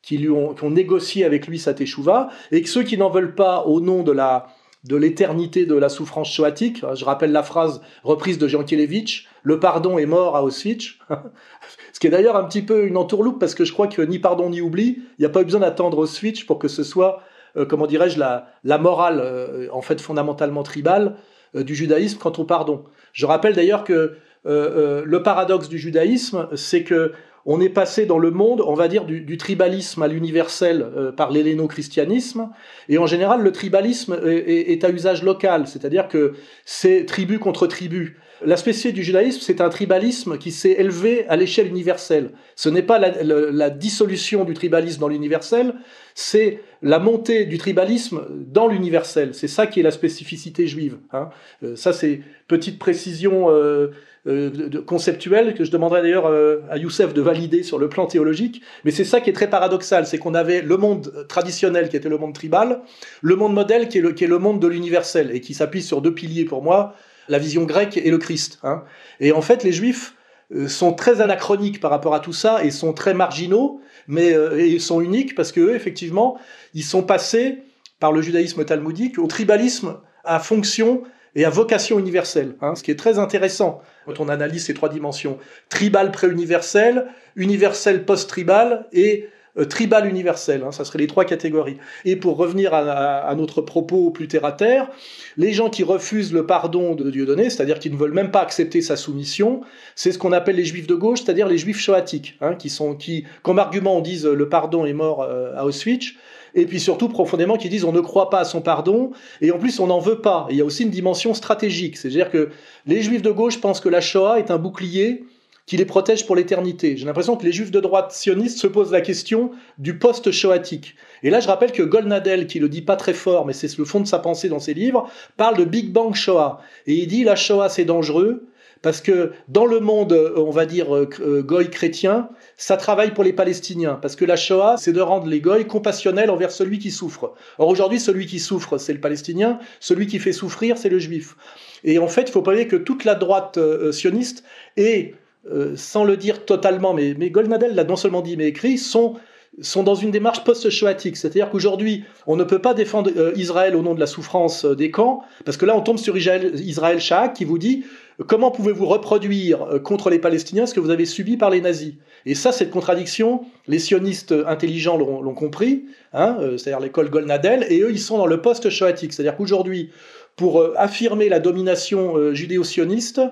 qui 0.03 0.19
lui 0.19 0.31
ont, 0.31 0.55
qui 0.55 0.65
ont 0.65 0.71
négocié 0.71 1.25
avec 1.25 1.47
lui 1.47 1.59
sa 1.59 1.75
teshuva, 1.75 2.31
et 2.53 2.63
que 2.63 2.69
ceux 2.69 2.83
qui 2.83 2.97
n'en 2.97 3.11
veulent 3.11 3.35
pas 3.35 3.65
au 3.65 3.81
nom 3.81 4.03
de 4.03 4.13
la 4.13 4.47
de 4.85 4.97
l'éternité 4.97 5.67
de 5.67 5.75
la 5.75 5.89
souffrance 5.89 6.35
choatique. 6.35 6.85
Je 6.95 7.05
rappelle 7.05 7.33
la 7.33 7.43
phrase 7.43 7.83
reprise 8.03 8.39
de 8.39 8.49
Jankélévitch, 8.49 9.29
le 9.43 9.61
pardon 9.61 9.99
est 9.99 10.07
mort 10.07 10.37
à 10.37 10.43
Auschwitz. 10.43 10.95
Ce 11.93 12.01
qui 12.01 12.07
est 12.07 12.11
d'ailleurs 12.11 12.37
un 12.37 12.45
petit 12.45 12.63
peu 12.63 12.87
une 12.87 12.97
entourloupe 12.97 13.39
parce 13.39 13.55
que 13.55 13.65
je 13.65 13.73
crois 13.73 13.89
que 13.89 14.01
ni 14.03 14.19
pardon 14.19 14.49
ni 14.51 14.61
oubli, 14.61 15.03
il 15.19 15.21
n'y 15.21 15.27
a 15.27 15.29
pas 15.29 15.43
eu 15.43 15.45
besoin 15.45 15.61
d'attendre 15.61 15.99
Auschwitz 15.99 16.45
pour 16.45 16.59
que 16.59 16.69
ce 16.69 16.83
soit, 16.83 17.23
euh, 17.57 17.67
comment 17.67 17.87
dirais-je, 17.87 18.19
la, 18.19 18.49
la 18.65 18.79
morale, 18.79 19.21
euh, 19.23 19.69
en 19.73 19.83
fait 19.83 20.01
fondamentalement 20.01 20.63
tribale 20.63 21.17
euh, 21.55 21.63
du 21.63 21.75
judaïsme 21.75 22.19
quant 22.19 22.33
au 22.39 22.45
pardon. 22.45 22.85
Je 23.13 23.27
rappelle 23.27 23.55
d'ailleurs 23.55 23.85
que 23.85 24.17
le 24.47 25.19
paradoxe 25.23 25.69
du 25.69 25.79
judaïsme, 25.79 26.49
c'est 26.57 26.83
que 26.83 27.13
on 27.47 27.61
est 27.61 27.69
passé 27.69 28.07
dans 28.07 28.19
le 28.19 28.31
monde, 28.31 28.63
on 28.67 28.75
va 28.75 28.89
dire, 28.89 29.05
du, 29.05 29.37
tribalisme 29.37 30.03
à 30.03 30.09
l'universel 30.09 30.87
euh, 30.97 31.13
par 31.13 31.31
l'helléno-christianisme. 31.31 32.51
Et 32.89 32.99
en 32.99 33.07
général, 33.07 33.43
le 33.43 33.53
tribalisme 33.53 34.19
est, 34.25 34.85
à 34.85 34.91
usage 34.91 35.23
local, 35.23 35.67
c'est-à-dire 35.67 36.09
que 36.09 36.35
c'est 36.65 37.07
tribu 37.07 37.39
contre 37.39 37.67
tribu. 37.67 38.19
La 38.43 38.57
spécificité 38.57 38.93
du 38.93 39.03
judaïsme, 39.03 39.41
c'est 39.43 39.61
un 39.61 39.69
tribalisme 39.69 40.39
qui 40.39 40.51
s'est 40.51 40.77
élevé 40.79 41.27
à 41.29 41.37
l'échelle 41.37 41.67
universelle. 41.67 42.31
Ce 42.57 42.71
n'est 42.71 42.83
pas 42.83 42.99
la, 42.99 43.71
dissolution 43.71 44.45
du 44.45 44.55
tribalisme 44.55 45.01
dans 45.01 45.09
l'universel, 45.09 45.75
c'est 46.15 46.61
la 46.83 46.99
montée 46.99 47.45
du 47.45 47.59
tribalisme 47.59 48.23
dans 48.31 48.67
l'universel. 48.67 49.35
C'est 49.35 49.49
ça 49.49 49.67
qui 49.67 49.81
est 49.81 49.83
la 49.83 49.91
spécificité 49.91 50.67
juive. 50.67 50.99
Hein. 51.13 51.29
Euh, 51.63 51.77
ça, 51.77 51.93
c'est 51.93 52.23
petite 52.49 52.79
précision 52.79 53.51
euh, 53.51 53.89
euh, 54.27 54.83
conceptuelle 54.87 55.55
que 55.55 55.65
je 55.65 55.71
demanderai 55.71 56.03
d'ailleurs 56.03 56.27
euh, 56.27 56.59
à 56.69 56.77
Youssef 56.77 57.15
de 57.15 57.23
valider 57.23 57.63
sur 57.63 57.79
le 57.79 57.89
plan 57.89 58.07
théologique. 58.07 58.61
Mais 58.85 58.91
c'est 58.91 59.05
ça 59.05 59.23
qui 59.23 59.31
est 59.31 59.33
très 59.33 59.49
paradoxal, 59.49 60.07
c'est 60.07 60.19
qu'on 60.19 60.35
avait 60.35 60.61
le 60.61 60.77
monde 60.77 61.25
traditionnel 61.27 61.89
qui 61.89 61.97
était 61.97 62.11
le 62.11 62.19
monde 62.19 62.35
tribal, 62.35 62.83
le 63.23 63.37
monde 63.37 63.55
modèle 63.55 63.89
qui 63.89 63.97
est 63.97 64.01
le, 64.03 64.13
qui 64.13 64.25
est 64.25 64.27
le 64.29 64.39
monde 64.39 64.61
de 64.61 64.67
l'universel 64.67 65.31
et 65.33 65.41
qui 65.41 65.55
s'appuie 65.55 65.81
sur 65.81 66.03
deux 66.03 66.13
piliers 66.13 66.45
pour 66.45 66.63
moi 66.63 66.95
la 67.29 67.39
vision 67.39 67.65
grecque 67.65 67.97
et 67.97 68.11
le 68.11 68.19
Christ. 68.19 68.59
Hein. 68.63 68.83
Et 69.21 69.33
en 69.33 69.41
fait, 69.41 69.65
les 69.65 69.73
Juifs 69.73 70.17
euh, 70.53 70.69
sont 70.69 70.93
très 70.93 71.23
anachroniques 71.23 71.81
par 71.81 71.91
rapport 71.91 72.15
à 72.15 72.21
tout 72.21 72.35
ça 72.35 72.63
et 72.63 72.71
sont 72.71 72.93
très 72.93 73.15
marginaux, 73.15 73.81
mais 74.07 74.35
ils 74.59 74.83
sont 74.83 75.01
uniques 75.01 75.35
parce 75.35 75.53
que 75.53 75.75
effectivement, 75.75 76.39
ils 76.75 76.85
sont 76.85 77.03
passés 77.03 77.63
par 78.01 78.13
le 78.13 78.21
judaïsme 78.21 78.65
talmudique 78.67 79.19
au 79.19 79.29
tribalisme 79.29 79.97
à 80.25 80.41
fonction 80.41 81.05
et 81.35 81.45
à 81.45 81.51
vocation 81.51 81.99
universelle, 81.99 82.57
hein, 82.61 82.75
ce 82.75 82.83
qui 82.83 82.91
est 82.91 82.99
très 82.99 83.19
intéressant 83.19 83.83
quand 84.07 84.21
on 84.21 84.29
analyse 84.29 84.65
ces 84.65 84.75
trois 84.75 84.89
dimensions 84.89 85.39
tribal 85.69 86.11
pré-universel, 86.11 87.07
universel 87.37 88.05
post-tribal 88.05 88.87
et 88.93 89.29
euh, 89.59 89.65
tribal 89.65 90.09
universel, 90.09 90.63
hein, 90.65 90.71
ça 90.71 90.85
serait 90.85 90.99
les 90.99 91.07
trois 91.09 91.25
catégories. 91.25 91.79
Et 92.05 92.17
pour 92.17 92.37
revenir 92.37 92.73
à, 92.73 93.35
notre 93.37 93.63
propos 93.63 94.11
plus 94.11 94.29
terre 94.29 94.45
à 94.45 94.53
terre, 94.53 94.89
les 95.37 95.53
gens 95.53 95.71
qui 95.71 95.83
refusent 95.83 96.33
le 96.33 96.47
pardon 96.47 96.95
de 96.95 97.11
Dieudonné, 97.11 97.51
c'est-à-dire 97.51 97.81
qui 97.81 97.91
ne 97.91 97.97
veulent 97.97 98.13
même 98.13 98.31
pas 98.31 98.43
accepter 98.43 98.81
sa 98.81 98.97
soumission, 98.97 99.63
c'est 99.97 100.13
ce 100.13 100.19
qu'on 100.19 100.33
appelle 100.33 100.57
les 100.57 100.65
juifs 100.65 100.87
de 100.87 100.95
gauche, 100.95 101.23
c'est-à-dire 101.23 101.49
les 101.49 101.59
juifs 101.59 101.81
choatiques, 101.81 102.37
hein, 102.41 102.55
qui 102.55 102.71
sont, 102.71 102.95
qui, 102.95 103.25
comme 103.43 103.59
argument, 103.59 103.97
on 103.97 104.01
dise 104.01 104.25
le 104.25 104.49
pardon 104.49 104.85
est 104.85 104.93
mort 104.93 105.23
euh, 105.23 105.53
à 105.57 105.65
Auschwitz, 105.65 106.15
et 106.55 106.67
puis 106.67 106.81
surtout 106.81 107.09
profondément 107.09 107.57
qui 107.57 107.69
disent 107.69 107.85
on 107.85 107.93
ne 107.93 108.01
croit 108.01 108.31
pas 108.31 108.41
à 108.41 108.45
son 108.45 108.61
pardon, 108.61 109.11
et 109.41 109.51
en 109.51 109.59
plus 109.59 109.81
on 109.81 109.87
n'en 109.87 110.01
veut 110.01 110.21
pas. 110.21 110.47
Il 110.51 110.57
y 110.57 110.61
a 110.61 110.65
aussi 110.65 110.83
une 110.83 110.91
dimension 110.91 111.35
stratégique, 111.35 111.97
c'est-à-dire 111.97 112.31
que 112.31 112.51
les 112.87 113.03
juifs 113.03 113.23
de 113.23 113.31
gauche 113.31 113.61
pensent 113.61 113.81
que 113.81 113.89
la 113.89 114.01
Shoah 114.01 114.39
est 114.39 114.51
un 114.51 114.59
bouclier 114.59 115.25
qui 115.67 115.77
les 115.77 115.85
protège 115.85 116.27
pour 116.27 116.35
l'éternité. 116.35 116.97
J'ai 116.97 117.07
l'impression 117.07 117.37
que 117.37 117.45
les 117.45 117.53
juifs 117.53 117.71
de 117.71 117.79
droite 117.79 118.11
sionistes 118.11 118.59
se 118.59 118.67
posent 118.67 118.91
la 118.91 119.03
question 119.03 119.53
du 119.79 119.99
post-shoatique. 119.99 120.97
Et 121.23 121.31
là, 121.31 121.39
je 121.39 121.47
rappelle 121.47 121.71
que 121.71 121.85
Golnadel, 121.85 122.49
qui 122.49 122.59
le 122.59 122.69
dit 122.69 122.83
pas 122.83 122.97
très 122.97 123.15
fort, 123.15 123.47
mais 123.47 123.53
c'est 123.53 123.79
le 123.79 123.85
fond 123.85 124.01
de 124.01 124.07
sa 124.07 124.19
pensée 124.19 124.49
dans 124.49 124.59
ses 124.59 124.75
livres, 124.75 125.09
parle 125.37 125.57
de 125.57 125.65
Big 125.65 125.93
Bang 125.93 126.13
Shoah. 126.13 126.61
Et 126.89 126.95
il 126.95 127.07
dit 127.07 127.23
la 127.23 127.37
Shoah 127.37 127.69
c'est 127.69 127.85
dangereux, 127.85 128.49
parce 128.83 129.01
que 129.01 129.33
dans 129.49 129.67
le 129.67 129.81
monde, 129.81 130.13
on 130.37 130.51
va 130.51 130.67
dire, 130.67 130.95
euh, 130.95 131.43
goy 131.43 131.71
chrétien, 131.71 132.31
ça 132.57 132.77
travaille 132.77 133.13
pour 133.13 133.25
les 133.25 133.33
Palestiniens. 133.33 133.99
Parce 134.01 134.17
que 134.17 134.25
la 134.25 134.37
Shoah, 134.37 134.77
c'est 134.79 134.93
de 134.93 135.01
rendre 135.01 135.27
les 135.27 135.41
goy 135.41 135.67
compassionnels 135.67 136.31
envers 136.31 136.51
celui 136.51 136.79
qui 136.79 136.91
souffre. 136.91 137.35
Or 137.59 137.69
aujourd'hui, 137.69 138.01
celui 138.01 138.27
qui 138.27 138.39
souffre, 138.39 138.79
c'est 138.79 138.93
le 138.93 139.01
Palestinien. 139.01 139.59
Celui 139.81 140.07
qui 140.07 140.19
fait 140.19 140.33
souffrir, 140.33 140.79
c'est 140.79 140.89
le 140.89 140.99
Juif. 140.99 141.37
Et 141.85 141.99
en 141.99 142.09
fait, 142.09 142.23
il 142.23 142.33
faut 142.33 142.43
pas 142.43 142.53
oublier 142.53 142.69
que 142.69 142.77
toute 142.77 143.05
la 143.05 143.15
droite 143.15 143.59
euh, 143.59 143.93
sioniste 143.93 144.45
est 144.77 145.15
euh, 145.49 145.73
sans 145.75 146.05
le 146.05 146.19
dire 146.19 146.45
totalement, 146.45 146.93
mais, 146.93 147.15
mais 147.19 147.31
Goldnadel 147.31 147.75
l'a 147.75 147.85
non 147.85 147.97
seulement 147.97 148.21
dit 148.21 148.37
mais 148.37 148.49
écrit, 148.49 148.77
sont, 148.77 149.15
sont 149.63 149.83
dans 149.83 149.95
une 149.95 150.11
démarche 150.11 150.45
post-shoatique. 150.45 151.17
C'est-à-dire 151.17 151.49
qu'aujourd'hui, 151.49 152.05
on 152.27 152.37
ne 152.37 152.45
peut 152.45 152.59
pas 152.59 152.75
défendre 152.75 153.11
euh, 153.17 153.33
Israël 153.37 153.75
au 153.75 153.81
nom 153.81 153.95
de 153.95 154.01
la 154.01 154.07
souffrance 154.07 154.67
euh, 154.67 154.77
des 154.77 154.91
camps, 154.91 155.23
parce 155.47 155.57
que 155.57 155.65
là, 155.65 155.75
on 155.75 155.81
tombe 155.81 155.97
sur 155.97 156.15
Israël, 156.15 156.53
Israël 156.57 157.01
Shah 157.01 157.29
qui 157.29 157.47
vous 157.47 157.57
dit 157.57 157.85
comment 158.27 158.51
pouvez-vous 158.51 158.87
reproduire 158.87 159.63
euh, 159.63 159.79
contre 159.79 160.11
les 160.11 160.19
Palestiniens 160.19 160.67
ce 160.67 160.75
que 160.75 160.81
vous 160.81 160.91
avez 160.91 161.07
subi 161.07 161.37
par 161.37 161.51
les 161.51 161.61
nazis? 161.61 161.95
Et 162.27 162.35
ça, 162.35 162.53
cette 162.53 162.71
contradiction, 162.71 163.43
les 163.67 163.79
sionistes 163.79 164.35
intelligents 164.47 164.99
l'ont 164.99 165.35
compris, 165.35 165.87
hein, 166.13 166.37
euh, 166.41 166.59
c'est-à-dire 166.59 166.81
l'école 166.81 167.11
Goldnadel, 167.11 167.67
et 167.69 167.81
eux, 167.81 167.91
ils 167.91 168.01
sont 168.01 168.19
dans 168.19 168.27
le 168.27 168.43
post-shoatique. 168.43 169.13
C'est-à-dire 169.13 169.37
qu'aujourd'hui, 169.37 169.91
pour 170.37 170.61
euh, 170.61 170.75
affirmer 170.77 171.29
la 171.29 171.41
domination 171.41 172.35
judéo-sioniste, 172.35 173.23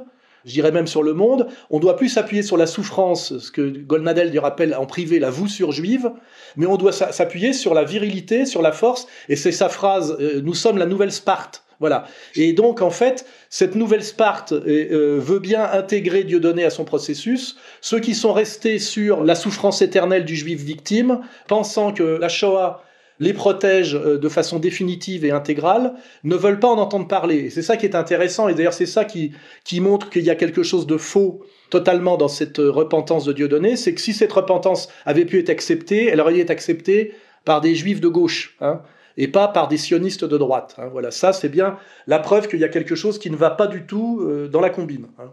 je 0.44 0.52
dirais 0.52 0.72
même 0.72 0.86
sur 0.86 1.02
le 1.02 1.12
monde, 1.12 1.48
on 1.68 1.80
doit 1.80 1.96
plus 1.96 2.08
s'appuyer 2.08 2.42
sur 2.42 2.56
la 2.56 2.66
souffrance, 2.66 3.36
ce 3.38 3.50
que 3.50 3.60
Golnadel 3.60 4.30
lui 4.30 4.38
rappelle 4.38 4.74
en 4.74 4.86
privé, 4.86 5.18
la 5.18 5.30
voussure 5.30 5.72
juive, 5.72 6.10
mais 6.56 6.64
on 6.64 6.76
doit 6.76 6.92
s'appuyer 6.92 7.52
sur 7.52 7.74
la 7.74 7.84
virilité, 7.84 8.46
sur 8.46 8.62
la 8.62 8.72
force, 8.72 9.06
et 9.28 9.36
c'est 9.36 9.52
sa 9.52 9.68
phrase, 9.68 10.16
nous 10.42 10.54
sommes 10.54 10.78
la 10.78 10.86
nouvelle 10.86 11.12
Sparte. 11.12 11.64
Voilà. 11.80 12.06
Et 12.34 12.52
donc, 12.52 12.82
en 12.82 12.90
fait, 12.90 13.24
cette 13.50 13.74
nouvelle 13.74 14.02
Sparte 14.02 14.52
euh, 14.52 15.18
veut 15.20 15.38
bien 15.38 15.64
intégrer 15.64 16.24
Dieudonné 16.24 16.64
à 16.64 16.70
son 16.70 16.84
processus. 16.84 17.56
Ceux 17.80 18.00
qui 18.00 18.14
sont 18.14 18.32
restés 18.32 18.78
sur 18.78 19.22
la 19.24 19.34
souffrance 19.34 19.80
éternelle 19.80 20.24
du 20.24 20.34
juif 20.34 20.60
victime, 20.60 21.20
pensant 21.46 21.92
que 21.92 22.02
la 22.02 22.28
Shoah 22.28 22.82
les 23.20 23.32
protège 23.32 23.92
de 23.92 24.28
façon 24.28 24.58
définitive 24.58 25.24
et 25.24 25.30
intégrale, 25.30 25.94
ne 26.24 26.36
veulent 26.36 26.60
pas 26.60 26.68
en 26.68 26.78
entendre 26.78 27.08
parler. 27.08 27.50
C'est 27.50 27.62
ça 27.62 27.76
qui 27.76 27.86
est 27.86 27.96
intéressant, 27.96 28.48
et 28.48 28.54
d'ailleurs 28.54 28.72
c'est 28.72 28.86
ça 28.86 29.04
qui, 29.04 29.32
montre 29.80 30.10
qu'il 30.10 30.22
y 30.22 30.30
a 30.30 30.34
quelque 30.34 30.62
chose 30.62 30.86
de 30.86 30.96
faux 30.96 31.42
totalement 31.70 32.16
dans 32.16 32.28
cette 32.28 32.58
repentance 32.58 33.24
de 33.24 33.32
Dieudonné, 33.32 33.76
c'est 33.76 33.94
que 33.94 34.00
si 34.00 34.12
cette 34.12 34.32
repentance 34.32 34.88
avait 35.04 35.24
pu 35.24 35.38
être 35.38 35.50
acceptée, 35.50 36.06
elle 36.06 36.20
aurait 36.20 36.38
été 36.38 36.52
acceptée 36.52 37.12
par 37.44 37.60
des 37.60 37.74
juifs 37.74 38.00
de 38.00 38.08
gauche, 38.08 38.56
hein, 38.60 38.82
et 39.18 39.28
pas 39.28 39.48
par 39.48 39.68
des 39.68 39.76
sionistes 39.76 40.24
de 40.24 40.38
droite. 40.38 40.76
Hein. 40.78 40.88
Voilà, 40.90 41.10
ça 41.10 41.34
c'est 41.34 41.50
bien 41.50 41.76
la 42.06 42.18
preuve 42.18 42.48
qu'il 42.48 42.60
y 42.60 42.64
a 42.64 42.68
quelque 42.68 42.94
chose 42.94 43.18
qui 43.18 43.30
ne 43.30 43.36
va 43.36 43.50
pas 43.50 43.66
du 43.66 43.84
tout 43.84 44.20
euh, 44.22 44.48
dans 44.48 44.60
la 44.60 44.70
combine. 44.70 45.08
Hein. 45.18 45.30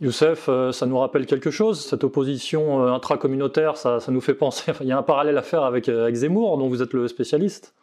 Youssef, 0.00 0.48
euh, 0.48 0.72
ça 0.72 0.84
nous 0.84 0.98
rappelle 0.98 1.26
quelque 1.26 1.52
chose, 1.52 1.86
cette 1.86 2.02
opposition 2.02 2.84
euh, 2.84 2.92
intracommunautaire, 2.92 3.76
ça, 3.76 4.00
ça 4.00 4.10
nous 4.10 4.20
fait 4.20 4.34
penser, 4.34 4.72
il 4.80 4.88
y 4.88 4.92
a 4.92 4.98
un 4.98 5.02
parallèle 5.02 5.38
à 5.38 5.42
faire 5.42 5.62
avec, 5.62 5.88
avec 5.88 6.14
Zemmour, 6.16 6.58
dont 6.58 6.68
vous 6.68 6.82
êtes 6.82 6.92
le 6.92 7.06
spécialiste. 7.06 7.74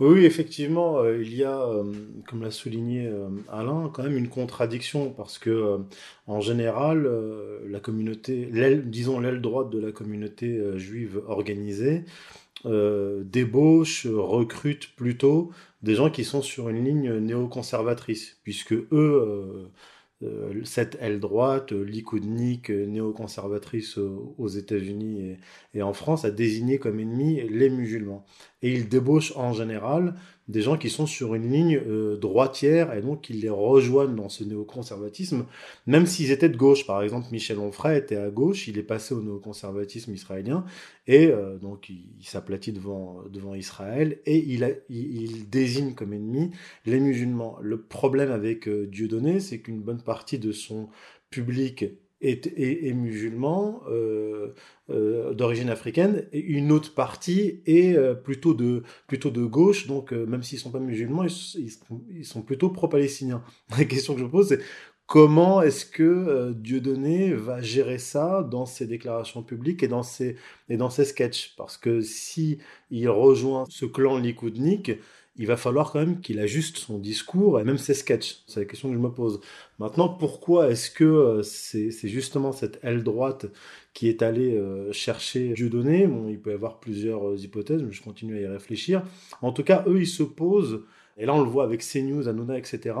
Oui, 0.00 0.24
effectivement, 0.24 1.00
euh, 1.00 1.20
il 1.20 1.34
y 1.34 1.42
a, 1.42 1.60
euh, 1.60 1.82
comme 2.28 2.42
l'a 2.42 2.52
souligné 2.52 3.08
euh, 3.08 3.28
Alain, 3.50 3.90
quand 3.92 4.04
même 4.04 4.16
une 4.16 4.28
contradiction 4.28 5.10
parce 5.10 5.38
que, 5.38 5.78
en 6.28 6.40
général, 6.40 7.10
la 7.68 7.80
communauté, 7.80 8.48
l'aile, 8.52 8.88
disons 8.90 9.18
l'aile 9.18 9.40
droite 9.40 9.70
de 9.70 9.80
la 9.80 9.90
communauté 9.90 10.60
juive 10.76 11.20
organisée, 11.26 12.04
débauche, 12.64 14.06
recrute 14.06 14.94
plutôt 14.96 15.50
des 15.82 15.94
gens 15.94 16.10
qui 16.10 16.24
sont 16.24 16.42
sur 16.42 16.68
une 16.68 16.84
ligne 16.84 17.18
néoconservatrice, 17.18 18.38
puisque 18.42 18.72
eux 18.72 19.70
euh, 20.24 20.64
cette 20.64 20.96
aile 21.00 21.20
droite, 21.20 21.72
euh, 21.72 21.82
licoudnique, 21.84 22.70
euh, 22.70 22.86
néoconservatrice 22.86 23.98
aux 23.98 24.48
États-Unis 24.48 25.20
et, 25.20 25.38
et, 25.78 25.82
en 25.82 25.92
France, 25.92 26.24
a 26.24 26.32
désigné 26.32 26.78
comme 26.78 26.98
ennemis 26.98 27.48
les 27.48 27.70
musulmans. 27.70 28.24
Et 28.62 28.72
ils 28.72 28.88
débauchent 28.88 29.36
en 29.36 29.52
général 29.52 30.14
des 30.48 30.62
gens 30.62 30.78
qui 30.78 30.88
sont 30.88 31.06
sur 31.06 31.34
une 31.34 31.50
ligne 31.50 31.80
euh, 31.86 32.16
droitière 32.16 32.94
et 32.94 33.02
donc 33.02 33.20
qui 33.20 33.34
les 33.34 33.50
rejoignent 33.50 34.16
dans 34.16 34.28
ce 34.28 34.44
néoconservatisme, 34.44 35.44
même 35.86 36.06
s'ils 36.06 36.30
étaient 36.30 36.48
de 36.48 36.56
gauche. 36.56 36.86
Par 36.86 37.02
exemple, 37.02 37.28
Michel 37.32 37.58
Onfray 37.58 37.98
était 37.98 38.16
à 38.16 38.30
gauche, 38.30 38.66
il 38.66 38.78
est 38.78 38.82
passé 38.82 39.14
au 39.14 39.20
néoconservatisme 39.20 40.12
israélien 40.12 40.64
et 41.06 41.26
euh, 41.26 41.58
donc 41.58 41.90
il, 41.90 42.24
s'aplatit 42.24 42.72
devant, 42.72 43.24
Israël 43.54 44.18
et 44.26 44.38
il, 44.38 44.82
il, 44.88 45.48
désigne 45.48 45.94
comme 45.94 46.12
ennemi 46.12 46.50
les 46.86 47.00
musulmans. 47.00 47.58
Le 47.60 47.80
problème 47.80 48.30
avec 48.30 48.68
euh, 48.68 48.86
Dieudonné, 48.86 49.40
c'est 49.40 49.60
qu'une 49.60 49.80
bonne 49.80 50.02
partie 50.02 50.38
de 50.38 50.52
son 50.52 50.88
public 51.30 51.84
est, 52.20 52.92
musulman 52.94 53.82
euh, 53.88 54.54
euh, 54.90 55.34
d'origine 55.34 55.70
africaine 55.70 56.26
et 56.32 56.40
une 56.40 56.72
autre 56.72 56.94
partie 56.94 57.60
est 57.66 57.94
euh, 57.94 58.14
plutôt 58.14 58.54
de 58.54 58.82
plutôt 59.06 59.30
de 59.30 59.44
gauche. 59.44 59.86
Donc 59.86 60.12
même 60.12 60.42
s'ils 60.42 60.58
sont 60.58 60.70
pas 60.70 60.80
musulmans 60.80 61.24
ils, 61.24 61.78
ils 62.10 62.24
sont 62.24 62.42
plutôt 62.42 62.70
pro-palestiniens. 62.70 63.42
La 63.78 63.84
question 63.84 64.14
que 64.14 64.20
je 64.20 64.26
pose 64.26 64.48
c'est 64.48 64.60
comment 65.06 65.62
est-ce 65.62 65.86
que 65.86 66.52
Dieudonné 66.52 67.32
va 67.32 67.62
gérer 67.62 67.98
ça 67.98 68.42
dans 68.42 68.66
ses 68.66 68.86
déclarations 68.86 69.42
publiques 69.42 69.82
et 69.82 69.88
dans 69.88 70.02
ses 70.02 70.36
et 70.68 70.76
dans 70.76 70.90
ses 70.90 71.04
sketchs? 71.04 71.54
Parce 71.56 71.76
que 71.76 72.00
si 72.00 72.58
il 72.90 73.08
rejoint 73.08 73.64
ce 73.68 73.86
clan 73.86 74.18
likoudnique 74.18 74.92
il 75.38 75.46
va 75.46 75.56
falloir 75.56 75.92
quand 75.92 76.00
même 76.00 76.20
qu'il 76.20 76.40
ajuste 76.40 76.78
son 76.78 76.98
discours 76.98 77.60
et 77.60 77.64
même 77.64 77.78
ses 77.78 77.94
sketchs. 77.94 78.42
C'est 78.48 78.60
la 78.60 78.66
question 78.66 78.88
que 78.88 78.94
je 78.94 79.00
me 79.00 79.10
pose. 79.10 79.40
Maintenant, 79.78 80.08
pourquoi 80.08 80.68
est-ce 80.70 80.90
que 80.90 81.04
euh, 81.04 81.42
c'est 81.42 81.90
justement 82.08 82.50
cette 82.50 82.80
aile 82.82 83.04
droite 83.04 83.46
qui 83.94 84.08
est 84.08 84.22
allée 84.22 84.56
euh, 84.56 84.92
chercher 84.92 85.52
Dieudonné? 85.54 86.08
Bon, 86.08 86.28
il 86.28 86.40
peut 86.40 86.50
y 86.50 86.54
avoir 86.54 86.80
plusieurs 86.80 87.28
euh, 87.28 87.36
hypothèses, 87.36 87.82
mais 87.82 87.92
je 87.92 88.02
continue 88.02 88.36
à 88.36 88.40
y 88.40 88.46
réfléchir. 88.46 89.04
En 89.40 89.52
tout 89.52 89.62
cas, 89.62 89.84
eux, 89.86 90.00
ils 90.00 90.08
se 90.08 90.24
posent, 90.24 90.82
et 91.16 91.24
là 91.24 91.34
on 91.34 91.42
le 91.42 91.48
voit 91.48 91.64
avec 91.64 91.82
CNews, 91.82 92.28
Hanouna, 92.28 92.58
etc., 92.58 92.96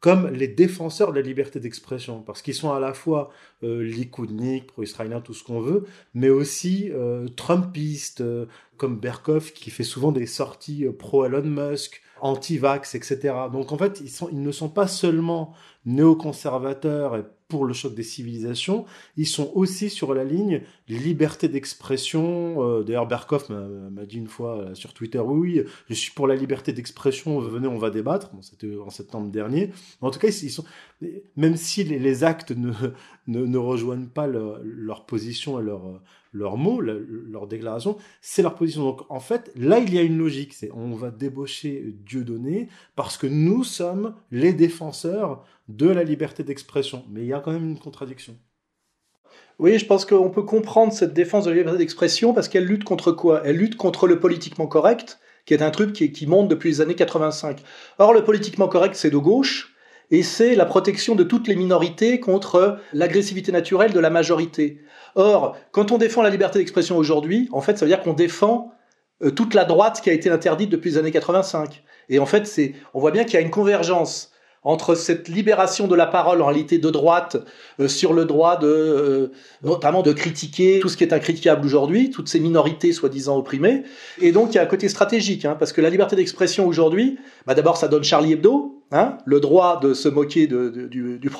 comme 0.00 0.28
les 0.28 0.48
défenseurs 0.48 1.12
de 1.12 1.16
la 1.16 1.26
liberté 1.26 1.60
d'expression, 1.60 2.22
parce 2.22 2.40
qu'ils 2.40 2.54
sont 2.54 2.72
à 2.72 2.80
la 2.80 2.94
fois 2.94 3.30
euh, 3.62 3.82
likoudniques, 3.82 4.66
pro-israéliens, 4.66 5.20
tout 5.20 5.34
ce 5.34 5.44
qu'on 5.44 5.60
veut, 5.60 5.84
mais 6.14 6.30
aussi 6.30 6.90
euh, 6.90 7.28
trumpistes, 7.28 8.22
euh, 8.22 8.46
comme 8.78 8.98
Berkov, 8.98 9.52
qui 9.52 9.70
fait 9.70 9.84
souvent 9.84 10.10
des 10.10 10.26
sorties 10.26 10.86
euh, 10.86 10.92
pro-Elon 10.92 11.42
Musk, 11.44 12.02
anti-vax, 12.22 12.94
etc. 12.94 13.34
Donc 13.52 13.72
en 13.72 13.78
fait, 13.78 14.02
ils, 14.32 14.42
ne 14.42 14.52
sont 14.52 14.68
pas 14.68 14.86
seulement 14.86 15.54
néoconservateurs 15.84 17.16
et 17.16 17.24
pour 17.48 17.64
le 17.64 17.74
choc 17.74 17.94
des 17.94 18.04
civilisations, 18.04 18.84
ils 19.16 19.26
sont 19.26 19.50
aussi 19.54 19.90
sur 19.90 20.14
la 20.14 20.22
ligne 20.22 20.62
liberté 20.88 21.48
d'expression. 21.48 22.62
Euh, 22.62 22.84
D'ailleurs, 22.84 23.08
Berkoff 23.08 23.48
m'a 23.48 24.06
dit 24.06 24.18
une 24.18 24.28
fois 24.28 24.58
euh, 24.58 24.74
sur 24.74 24.94
Twitter, 24.94 25.18
oui, 25.18 25.64
je 25.88 25.94
suis 25.94 26.12
pour 26.12 26.28
la 26.28 26.36
liberté 26.36 26.72
d'expression, 26.72 27.40
venez, 27.40 27.66
on 27.66 27.78
va 27.78 27.90
débattre. 27.90 28.30
C'était 28.40 28.76
en 28.78 28.90
septembre 28.90 29.30
dernier. 29.30 29.72
en 30.00 30.10
tout 30.10 30.20
cas, 30.20 30.28
ils, 30.28 30.50
sont, 30.50 30.64
même 31.36 31.56
si 31.56 31.82
les, 31.82 32.24
actes 32.24 32.52
ne, 32.56 32.72
ne, 33.26 33.58
rejoignent 33.58 34.08
pas 34.08 34.28
leur 34.28 35.06
position 35.06 35.58
et 35.58 35.62
leur, 35.62 36.00
leurs 36.32 36.56
mots, 36.56 36.80
leur 36.80 37.46
déclaration, 37.46 37.96
c'est 38.20 38.42
leur 38.42 38.54
position. 38.54 38.84
Donc 38.84 39.02
en 39.08 39.20
fait, 39.20 39.50
là, 39.56 39.78
il 39.78 39.92
y 39.92 39.98
a 39.98 40.02
une 40.02 40.18
logique. 40.18 40.54
C'est 40.54 40.70
on 40.72 40.94
va 40.94 41.10
débaucher 41.10 41.94
Dieu 42.04 42.24
donné 42.24 42.68
parce 42.96 43.16
que 43.16 43.26
nous 43.26 43.64
sommes 43.64 44.14
les 44.30 44.52
défenseurs 44.52 45.44
de 45.68 45.88
la 45.88 46.04
liberté 46.04 46.42
d'expression. 46.42 47.04
Mais 47.10 47.22
il 47.22 47.26
y 47.26 47.32
a 47.32 47.40
quand 47.40 47.52
même 47.52 47.70
une 47.70 47.78
contradiction. 47.78 48.36
Oui, 49.58 49.78
je 49.78 49.84
pense 49.84 50.06
qu'on 50.06 50.30
peut 50.30 50.42
comprendre 50.42 50.92
cette 50.92 51.12
défense 51.12 51.44
de 51.44 51.50
la 51.50 51.56
liberté 51.56 51.78
d'expression 51.78 52.32
parce 52.32 52.48
qu'elle 52.48 52.64
lutte 52.64 52.84
contre 52.84 53.12
quoi? 53.12 53.42
Elle 53.44 53.56
lutte 53.56 53.76
contre 53.76 54.06
le 54.06 54.18
politiquement 54.18 54.66
correct, 54.66 55.18
qui 55.44 55.52
est 55.52 55.62
un 55.62 55.70
truc 55.70 55.92
qui 55.92 56.26
monte 56.26 56.48
depuis 56.48 56.70
les 56.70 56.80
années 56.80 56.94
85. 56.94 57.62
Or, 57.98 58.14
le 58.14 58.24
politiquement 58.24 58.68
correct, 58.68 58.94
c'est 58.94 59.10
de 59.10 59.18
gauche, 59.18 59.74
et 60.10 60.22
c'est 60.22 60.54
la 60.54 60.64
protection 60.64 61.14
de 61.14 61.24
toutes 61.24 61.46
les 61.46 61.56
minorités 61.56 62.20
contre 62.20 62.80
l'agressivité 62.92 63.52
naturelle 63.52 63.92
de 63.92 64.00
la 64.00 64.10
majorité. 64.10 64.80
Or, 65.14 65.56
quand 65.72 65.92
on 65.92 65.98
défend 65.98 66.22
la 66.22 66.30
liberté 66.30 66.58
d'expression 66.58 66.96
aujourd'hui, 66.96 67.48
en 67.52 67.60
fait, 67.60 67.78
ça 67.78 67.84
veut 67.84 67.90
dire 67.90 68.02
qu'on 68.02 68.12
défend 68.12 68.72
euh, 69.22 69.30
toute 69.30 69.54
la 69.54 69.64
droite 69.64 70.00
qui 70.00 70.10
a 70.10 70.12
été 70.12 70.30
interdite 70.30 70.70
depuis 70.70 70.90
les 70.90 70.98
années 70.98 71.10
85. 71.10 71.82
Et 72.08 72.18
en 72.18 72.26
fait, 72.26 72.46
c'est, 72.46 72.74
on 72.94 73.00
voit 73.00 73.10
bien 73.10 73.24
qu'il 73.24 73.34
y 73.34 73.36
a 73.36 73.40
une 73.40 73.50
convergence 73.50 74.29
entre 74.62 74.94
cette 74.94 75.28
libération 75.28 75.86
de 75.86 75.94
la 75.94 76.06
parole 76.06 76.42
en 76.42 76.46
réalité 76.46 76.78
de 76.78 76.90
droite 76.90 77.36
euh, 77.80 77.88
sur 77.88 78.12
le 78.12 78.24
droit 78.24 78.58
de 78.58 78.66
euh, 78.66 79.32
notamment 79.62 80.02
de 80.02 80.12
critiquer 80.12 80.80
tout 80.80 80.88
ce 80.88 80.96
qui 80.96 81.04
est 81.04 81.12
incritiquable 81.12 81.64
aujourd'hui, 81.64 82.10
toutes 82.10 82.28
ces 82.28 82.40
minorités 82.40 82.92
soi-disant 82.92 83.38
opprimées. 83.38 83.84
Et 84.20 84.32
donc 84.32 84.52
il 84.52 84.56
y 84.56 84.58
a 84.58 84.62
un 84.62 84.66
côté 84.66 84.88
stratégique, 84.88 85.44
hein, 85.44 85.56
parce 85.58 85.72
que 85.72 85.80
la 85.80 85.90
liberté 85.90 86.16
d'expression 86.16 86.66
aujourd'hui, 86.66 87.18
bah 87.46 87.54
d'abord 87.54 87.76
ça 87.76 87.88
donne 87.88 88.04
Charlie 88.04 88.32
Hebdo, 88.32 88.76
Hein, 88.92 89.18
le 89.24 89.38
droit 89.38 89.78
de 89.78 89.94
se 89.94 90.08
moquer 90.08 90.48
du, 90.48 91.30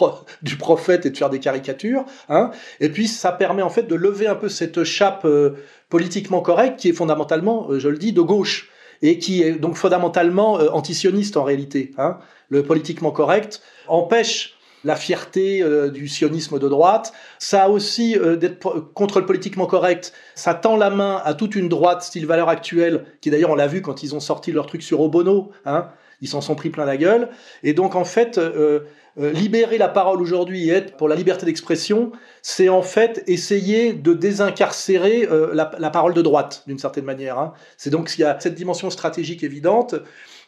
prophète 0.57 1.05
et 1.05 1.11
de 1.11 1.17
faire 1.17 1.31
des 1.31 1.41
caricatures, 1.41 2.05
hein, 2.29 2.53
et 2.79 2.91
puis 2.91 3.09
ça 3.09 3.33
permet 3.33 3.63
en 3.63 3.71
fait 3.71 3.89
de 3.89 3.97
lever 3.97 4.29
un 4.29 4.37
peu 4.37 4.49
cette 4.49 4.85
chape 4.85 5.25
euh, 5.25 5.57
politiquement 5.89 6.43
correcte 6.43 6.79
qui 6.79 6.91
est 6.91 6.93
fondamentalement, 6.93 7.77
je 7.77 7.89
le 7.89 7.99
dis, 7.99 8.13
de 8.13 8.21
gauche 8.21 8.71
et 9.03 9.19
qui 9.19 9.43
est 9.43 9.53
donc 9.53 9.77
fondamentalement 9.77 10.55
antisioniste 10.55 11.37
en 11.37 11.45
réalité. 11.45 11.93
Hein 11.99 12.19
le 12.51 12.63
politiquement 12.63 13.13
correct, 13.13 13.63
empêche 13.89 14.57
la 14.83 14.97
fierté 14.97 15.63
euh, 15.63 15.91
du 15.91 16.09
sionisme 16.09 16.59
de 16.59 16.69
droite. 16.69 17.13
Ça 17.39 17.65
a 17.65 17.69
aussi 17.69 18.17
euh, 18.19 18.37
d'être 18.37 18.81
contre 18.95 19.21
le 19.21 19.27
politiquement 19.27 19.67
correct. 19.67 20.13
Ça 20.35 20.55
tend 20.55 20.77
la 20.77 20.91
main 20.91 21.21
à 21.25 21.35
toute 21.35 21.55
une 21.55 21.69
droite 21.69 22.03
style 22.03 22.27
valeur 22.27 22.49
actuelle, 22.49 23.05
qui 23.21 23.31
d'ailleurs 23.31 23.51
on 23.51 23.55
l'a 23.55 23.67
vu 23.67 23.83
quand 23.83 24.03
ils 24.03 24.15
ont 24.15 24.21
sorti 24.21 24.53
leur 24.53 24.67
truc 24.67 24.83
sur 24.83 25.01
Obono. 25.01 25.51
Hein, 25.65 25.89
ils 26.23 26.29
s'en 26.29 26.41
sont 26.41 26.55
pris 26.55 26.71
plein 26.71 26.85
la 26.85 26.97
gueule. 26.97 27.29
Et 27.63 27.73
donc 27.73 27.95
en 27.95 28.05
fait, 28.05 28.39
euh, 28.39 28.81
libérer 29.17 29.77
la 29.77 29.89
parole 29.89 30.23
aujourd'hui 30.23 30.69
et 30.69 30.73
être 30.73 30.97
pour 30.97 31.09
la 31.09 31.17
liberté 31.17 31.45
d'expression, 31.45 32.13
c'est 32.43 32.69
en 32.69 32.83
fait 32.83 33.23
essayer 33.27 33.93
de 33.93 34.15
désincarcérer 34.15 35.29
la, 35.53 35.91
parole 35.91 36.15
de 36.15 36.23
droite 36.23 36.63
d'une 36.67 36.79
certaine 36.79 37.05
manière. 37.05 37.39
Hein. 37.39 37.53
C'est 37.77 37.91
donc 37.91 38.13
il 38.17 38.23
y 38.23 38.25
a 38.25 38.39
cette 38.39 38.55
dimension 38.55 38.91
stratégique 38.91 39.43
évidente. 39.43 39.95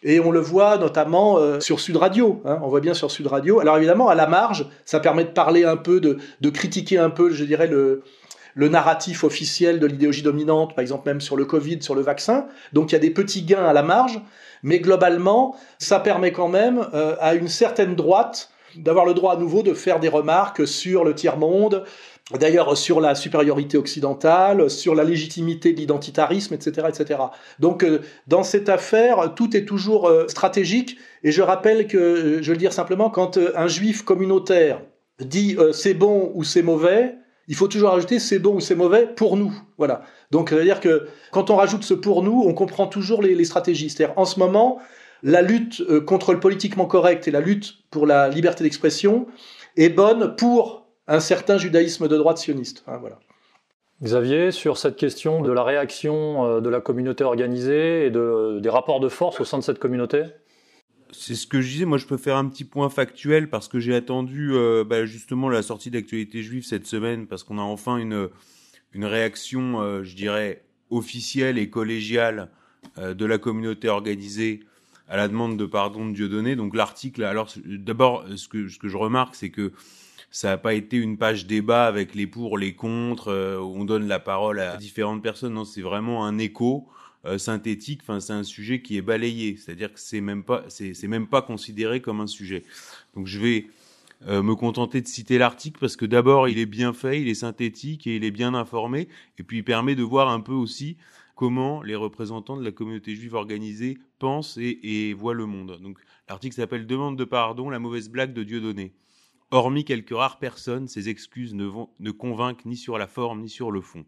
Et 0.04 0.18
on 0.18 0.32
le 0.32 0.40
voit 0.40 0.78
notamment 0.78 1.38
euh, 1.38 1.60
sur 1.60 1.78
Sud 1.78 1.96
Radio. 1.96 2.42
Hein, 2.44 2.58
on 2.62 2.68
voit 2.68 2.80
bien 2.80 2.94
sur 2.94 3.10
Sud 3.10 3.28
Radio. 3.28 3.60
Alors 3.60 3.76
évidemment, 3.76 4.08
à 4.08 4.16
la 4.16 4.26
marge, 4.26 4.66
ça 4.84 4.98
permet 4.98 5.24
de 5.24 5.30
parler 5.30 5.64
un 5.64 5.76
peu, 5.76 6.00
de 6.00 6.50
critiquer 6.50 6.98
un 6.98 7.10
peu, 7.10 7.30
je 7.30 7.44
dirais, 7.44 7.68
le, 7.68 8.02
le 8.54 8.68
narratif 8.68 9.24
officiel 9.24 9.80
de 9.80 9.86
l'idéologie 9.86 10.22
dominante, 10.22 10.74
par 10.74 10.82
exemple 10.82 11.08
même 11.08 11.20
sur 11.20 11.36
le 11.36 11.44
Covid, 11.44 11.82
sur 11.82 11.94
le 11.94 12.02
vaccin. 12.02 12.46
Donc 12.72 12.90
il 12.90 12.94
y 12.94 12.96
a 12.96 13.00
des 13.00 13.10
petits 13.10 13.42
gains 13.42 13.64
à 13.64 13.72
la 13.72 13.82
marge, 13.82 14.20
mais 14.62 14.80
globalement, 14.80 15.56
ça 15.78 16.00
permet 16.00 16.32
quand 16.32 16.48
même 16.48 16.86
euh, 16.94 17.16
à 17.20 17.34
une 17.34 17.48
certaine 17.48 17.94
droite 17.94 18.50
d'avoir 18.76 19.04
le 19.04 19.12
droit 19.12 19.34
à 19.34 19.36
nouveau 19.36 19.62
de 19.62 19.74
faire 19.74 20.00
des 20.00 20.08
remarques 20.08 20.66
sur 20.66 21.04
le 21.04 21.14
tiers-monde, 21.14 21.84
D'ailleurs, 22.38 22.78
sur 22.78 23.00
la 23.00 23.16
supériorité 23.16 23.76
occidentale, 23.76 24.70
sur 24.70 24.94
la 24.94 25.02
légitimité 25.02 25.72
de 25.72 25.78
l'identitarisme, 25.78 26.54
etc., 26.54 26.86
etc. 26.88 27.20
Donc, 27.58 27.82
euh, 27.82 28.00
dans 28.28 28.44
cette 28.44 28.68
affaire, 28.68 29.34
tout 29.34 29.54
est 29.56 29.64
toujours 29.64 30.08
euh, 30.08 30.28
stratégique. 30.28 30.96
Et 31.24 31.32
je 31.32 31.42
rappelle 31.42 31.88
que, 31.88 32.40
je 32.40 32.46
vais 32.46 32.54
le 32.54 32.58
dire 32.58 32.72
simplement, 32.72 33.10
quand 33.10 33.38
un 33.56 33.66
juif 33.66 34.02
communautaire 34.02 34.80
dit 35.20 35.56
c'est 35.72 35.94
bon 35.94 36.30
ou 36.34 36.42
c'est 36.42 36.62
mauvais, 36.62 37.16
il 37.48 37.54
faut 37.54 37.68
toujours 37.68 37.90
rajouter 37.90 38.18
c'est 38.18 38.38
bon 38.38 38.56
ou 38.56 38.60
c'est 38.60 38.74
mauvais 38.74 39.06
pour 39.06 39.36
nous. 39.36 39.52
Voilà. 39.78 40.02
Donc, 40.30 40.50
c'est-à-dire 40.50 40.80
que 40.80 41.08
quand 41.30 41.50
on 41.50 41.56
rajoute 41.56 41.82
ce 41.84 41.94
pour 41.94 42.22
nous, 42.22 42.42
on 42.46 42.54
comprend 42.54 42.86
toujours 42.86 43.22
les, 43.22 43.34
les 43.34 43.44
stratégies. 43.44 43.90
C'est-à-dire, 43.90 44.16
en 44.18 44.24
ce 44.24 44.38
moment, 44.38 44.78
la 45.22 45.42
lutte 45.42 45.82
contre 46.04 46.32
le 46.32 46.40
politiquement 46.40 46.86
correct 46.86 47.28
et 47.28 47.30
la 47.30 47.40
lutte 47.40 47.74
pour 47.90 48.06
la 48.06 48.28
liberté 48.28 48.64
d'expression 48.64 49.26
est 49.76 49.88
bonne 49.88 50.34
pour 50.36 50.86
un 51.08 51.20
certain 51.20 51.58
judaïsme 51.58 52.08
de 52.08 52.16
droite 52.16 52.38
sioniste. 52.38 52.84
Hein, 52.86 52.98
voilà. 53.00 53.18
Xavier, 54.02 54.50
sur 54.50 54.78
cette 54.78 54.96
question 54.96 55.42
de 55.42 55.52
la 55.52 55.62
réaction 55.62 56.44
euh, 56.44 56.60
de 56.60 56.68
la 56.68 56.80
communauté 56.80 57.22
organisée 57.22 58.06
et 58.06 58.10
de, 58.10 58.58
des 58.60 58.68
rapports 58.68 58.98
de 58.98 59.08
force 59.08 59.40
au 59.40 59.44
sein 59.44 59.58
de 59.58 59.62
cette 59.62 59.78
communauté? 59.78 60.24
C'est 61.12 61.34
ce 61.34 61.46
que 61.46 61.60
je 61.60 61.68
disais. 61.68 61.84
Moi, 61.84 61.98
je 61.98 62.06
peux 62.06 62.16
faire 62.16 62.36
un 62.36 62.48
petit 62.48 62.64
point 62.64 62.88
factuel 62.88 63.48
parce 63.48 63.68
que 63.68 63.80
j'ai 63.80 63.94
attendu 63.94 64.50
euh, 64.52 64.84
bah, 64.84 65.06
justement 65.06 65.48
la 65.48 65.62
sortie 65.62 65.90
d'actualité 65.90 66.42
juive 66.42 66.64
cette 66.64 66.86
semaine 66.86 67.26
parce 67.26 67.44
qu'on 67.44 67.58
a 67.58 67.62
enfin 67.62 67.96
une 67.96 68.28
une 68.94 69.06
réaction, 69.06 69.80
euh, 69.80 70.02
je 70.02 70.14
dirais, 70.14 70.64
officielle 70.90 71.56
et 71.56 71.70
collégiale 71.70 72.50
de 72.98 73.24
la 73.24 73.38
communauté 73.38 73.88
organisée 73.88 74.60
à 75.08 75.16
la 75.16 75.28
demande 75.28 75.56
de 75.56 75.64
pardon 75.64 76.06
de 76.06 76.12
Dieudonné. 76.12 76.56
Donc 76.56 76.74
l'article, 76.74 77.22
alors 77.22 77.48
d'abord, 77.64 78.24
ce 78.34 78.48
que 78.48 78.68
ce 78.68 78.78
que 78.78 78.88
je 78.88 78.96
remarque, 78.96 79.34
c'est 79.34 79.50
que 79.50 79.72
ça 80.32 80.48
n'a 80.48 80.56
pas 80.56 80.72
été 80.72 80.96
une 80.96 81.18
page 81.18 81.46
débat 81.46 81.84
avec 81.84 82.14
les 82.14 82.26
pour, 82.26 82.56
les 82.56 82.74
contre, 82.74 83.28
euh, 83.28 83.58
où 83.58 83.76
on 83.76 83.84
donne 83.84 84.08
la 84.08 84.18
parole 84.18 84.58
à 84.60 84.78
différentes 84.78 85.22
personnes. 85.22 85.52
Non, 85.52 85.66
c'est 85.66 85.82
vraiment 85.82 86.24
un 86.24 86.38
écho 86.38 86.88
euh, 87.24 87.38
synthétique. 87.38 88.00
Enfin, 88.02 88.20
c'est 88.20 88.32
un 88.32 88.42
sujet 88.42 88.82
qui 88.82 88.96
est 88.96 89.02
balayé, 89.02 89.56
c'est-à-dire 89.56 89.92
que 89.92 90.00
c'est 90.00 90.20
même 90.20 90.44
pas, 90.44 90.64
c'est, 90.68 91.06
même 91.08 91.26
pas 91.26 91.42
considéré 91.42 92.00
comme 92.00 92.20
un 92.20 92.26
sujet. 92.26 92.64
Donc, 93.14 93.26
je 93.26 93.38
vais 93.38 93.66
euh, 94.26 94.42
me 94.42 94.54
contenter 94.54 95.00
de 95.00 95.06
citer 95.06 95.38
l'article 95.38 95.78
parce 95.80 95.96
que 95.96 96.06
d'abord, 96.06 96.48
il 96.48 96.58
est 96.58 96.66
bien 96.66 96.92
fait, 96.92 97.20
il 97.20 97.28
est 97.28 97.34
synthétique 97.34 98.06
et 98.06 98.16
il 98.16 98.24
est 98.24 98.30
bien 98.30 98.54
informé, 98.54 99.08
et 99.38 99.42
puis 99.42 99.58
il 99.58 99.64
permet 99.64 99.94
de 99.94 100.02
voir 100.02 100.28
un 100.28 100.40
peu 100.40 100.52
aussi 100.52 100.96
comment 101.34 101.82
les 101.82 101.96
représentants 101.96 102.56
de 102.56 102.64
la 102.64 102.72
communauté 102.72 103.14
juive 103.14 103.34
organisée 103.34 103.98
pensent 104.18 104.58
et, 104.58 104.78
et 104.82 105.14
voient 105.14 105.34
le 105.34 105.46
monde. 105.46 105.80
Donc 105.82 105.98
l'article 106.28 106.54
s'appelle 106.54 106.86
Demande 106.86 107.18
de 107.18 107.24
pardon, 107.24 107.70
la 107.70 107.78
mauvaise 107.78 108.08
blague 108.10 108.32
de 108.32 108.44
Dieudonné. 108.44 108.94
Hormis 109.52 109.84
quelques 109.84 110.16
rares 110.16 110.38
personnes, 110.38 110.88
ces 110.88 111.10
excuses 111.10 111.54
ne, 111.54 112.10
convainquent 112.10 112.64
ni 112.64 112.74
sur 112.74 112.96
la 112.96 113.06
forme 113.06 113.42
ni 113.42 113.50
sur 113.50 113.70
le 113.70 113.82
fond. 113.82 114.06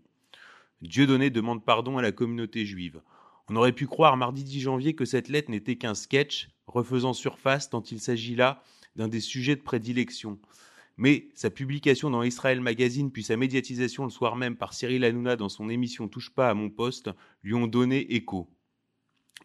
Dieudonné 0.84 1.30
demande 1.30 1.64
pardon 1.64 1.96
à 1.96 2.02
la 2.02 2.12
communauté 2.12 2.66
juive. 2.66 3.00
On 3.48 3.56
aurait 3.56 3.72
pu 3.72 3.86
croire 3.86 4.18
mardi 4.18 4.44
10 4.44 4.60
janvier 4.60 4.94
que 4.94 5.06
cette 5.06 5.28
lettre 5.28 5.50
n'était 5.50 5.76
qu'un 5.76 5.94
sketch, 5.94 6.50
refaisant 6.66 7.14
surface 7.14 7.70
tant 7.70 7.82
il 7.82 8.00
s'agit 8.00 8.36
là 8.36 8.62
d'un 8.94 9.08
des 9.08 9.20
sujets 9.20 9.56
de 9.56 9.62
prédilection. 9.62 10.38
Mais 10.98 11.28
sa 11.34 11.48
publication 11.48 12.10
dans 12.10 12.22
Israël 12.22 12.60
Magazine 12.60 13.10
puis 13.10 13.22
sa 13.22 13.38
médiatisation 13.38 14.04
le 14.04 14.10
soir 14.10 14.36
même 14.36 14.56
par 14.56 14.74
Cyril 14.74 15.04
Hanouna 15.04 15.36
dans 15.36 15.48
son 15.48 15.70
émission 15.70 16.06
Touche 16.06 16.28
pas 16.30 16.50
à 16.50 16.54
mon 16.54 16.68
poste 16.68 17.08
lui 17.42 17.54
ont 17.54 17.66
donné 17.66 18.14
écho. 18.14 18.50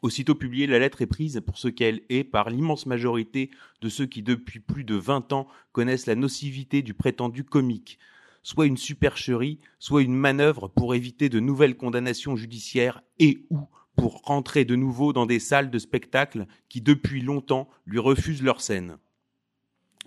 Aussitôt 0.01 0.35
publiée, 0.35 0.67
la 0.67 0.79
lettre 0.79 1.01
est 1.01 1.07
prise 1.07 1.41
pour 1.45 1.57
ce 1.57 1.69
qu'elle 1.69 2.01
est 2.09 2.25
par 2.25 2.49
l'immense 2.49 2.85
majorité 2.85 3.49
de 3.81 3.87
ceux 3.87 4.05
qui 4.05 4.23
depuis 4.23 4.59
plus 4.59 4.83
de 4.83 4.95
20 4.95 5.31
ans 5.31 5.47
connaissent 5.71 6.05
la 6.05 6.15
nocivité 6.15 6.81
du 6.81 6.93
prétendu 6.93 7.45
comique, 7.45 7.97
soit 8.43 8.65
une 8.65 8.77
supercherie, 8.77 9.59
soit 9.79 10.01
une 10.01 10.15
manœuvre 10.15 10.67
pour 10.67 10.95
éviter 10.95 11.29
de 11.29 11.39
nouvelles 11.39 11.77
condamnations 11.77 12.35
judiciaires 12.35 13.01
et 13.19 13.45
ou 13.49 13.59
pour 13.95 14.21
rentrer 14.23 14.65
de 14.65 14.75
nouveau 14.75 15.13
dans 15.13 15.25
des 15.25 15.39
salles 15.39 15.71
de 15.71 15.79
spectacle 15.79 16.47
qui 16.69 16.81
depuis 16.81 17.21
longtemps 17.21 17.69
lui 17.85 17.99
refusent 17.99 18.43
leur 18.43 18.61
scène. 18.61 18.97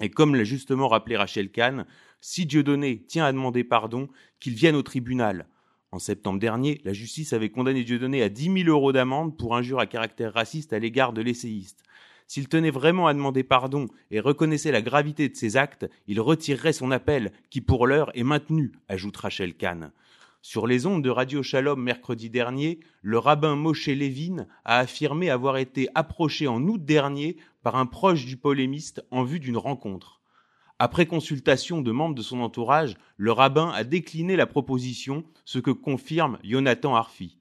Et 0.01 0.09
comme 0.09 0.35
l'a 0.35 0.45
justement 0.45 0.89
rappelé 0.89 1.17
Rachel 1.17 1.51
Kahn, 1.51 1.87
si 2.21 2.47
Dieudonné 2.47 3.03
tient 3.03 3.27
à 3.27 3.33
demander 3.33 3.65
pardon, 3.65 4.09
qu'il 4.41 4.55
vienne 4.55 4.77
au 4.77 4.83
tribunal. 4.83 5.47
En 5.91 5.99
septembre 5.99 6.39
dernier, 6.39 6.81
la 6.85 6.95
justice 6.95 7.35
avait 7.35 7.51
condamné 7.51 7.85
Dieudonné 7.85 8.23
à 8.23 8.31
10 8.31 8.65
000 8.65 8.69
euros 8.69 8.93
d'amende 8.93 9.37
pour 9.37 9.55
injure 9.55 9.79
à 9.79 9.87
caractère 9.87 10.33
raciste 10.33 10.73
à 10.73 10.79
l'égard 10.79 11.13
de 11.13 11.21
l'essayiste. 11.21 11.83
S'il 12.33 12.49
tenait 12.49 12.71
vraiment 12.71 13.09
à 13.09 13.13
demander 13.13 13.43
pardon 13.43 13.89
et 14.11 14.19
reconnaissait 14.19 14.73
la 14.73 14.81
gravité 14.81 15.29
de 15.29 15.37
ses 15.37 15.59
actes, 15.59 15.87
il 16.07 16.19
retirerait 16.19 16.73
son 16.73 16.91
appel, 16.91 17.31
qui 17.51 17.61
pour 17.61 17.87
l'heure 17.87 18.11
est 18.15 18.23
maintenu, 18.23 18.73
ajoute 18.89 19.19
Rachel 19.19 19.55
Kahn. 19.55 19.93
Sur 20.41 20.67
les 20.67 20.87
ondes 20.87 21.05
de 21.05 21.11
Radio 21.11 21.43
Shalom 21.43 21.83
mercredi 21.83 22.31
dernier, 22.31 22.81
le 23.03 23.19
rabbin 23.19 23.55
Moshe 23.55 23.89
Levin 23.89 24.47
a 24.65 24.79
affirmé 24.79 25.29
avoir 25.29 25.59
été 25.59 25.91
approché 25.95 26.49
en 26.49 26.63
août 26.63 26.83
dernier 26.83 27.37
par 27.63 27.77
un 27.77 27.85
proche 27.85 28.25
du 28.25 28.39
polémiste 28.39 29.05
en 29.11 29.25
vue 29.25 29.39
d'une 29.39 29.59
rencontre. 29.59 30.23
Après 30.79 31.05
consultation 31.05 31.83
de 31.83 31.93
membres 31.93 32.15
de 32.15 32.23
son 32.23 32.41
entourage, 32.41 32.97
le 33.19 33.33
rabbin 33.33 33.69
a 33.75 33.85
décliné 33.85 34.37
la 34.37 34.47
proposition, 34.47 35.23
ce 35.45 35.59
que 35.59 35.71
confirme 35.71 36.39
Jonathan 36.43 36.97
Arfi, 36.97 37.37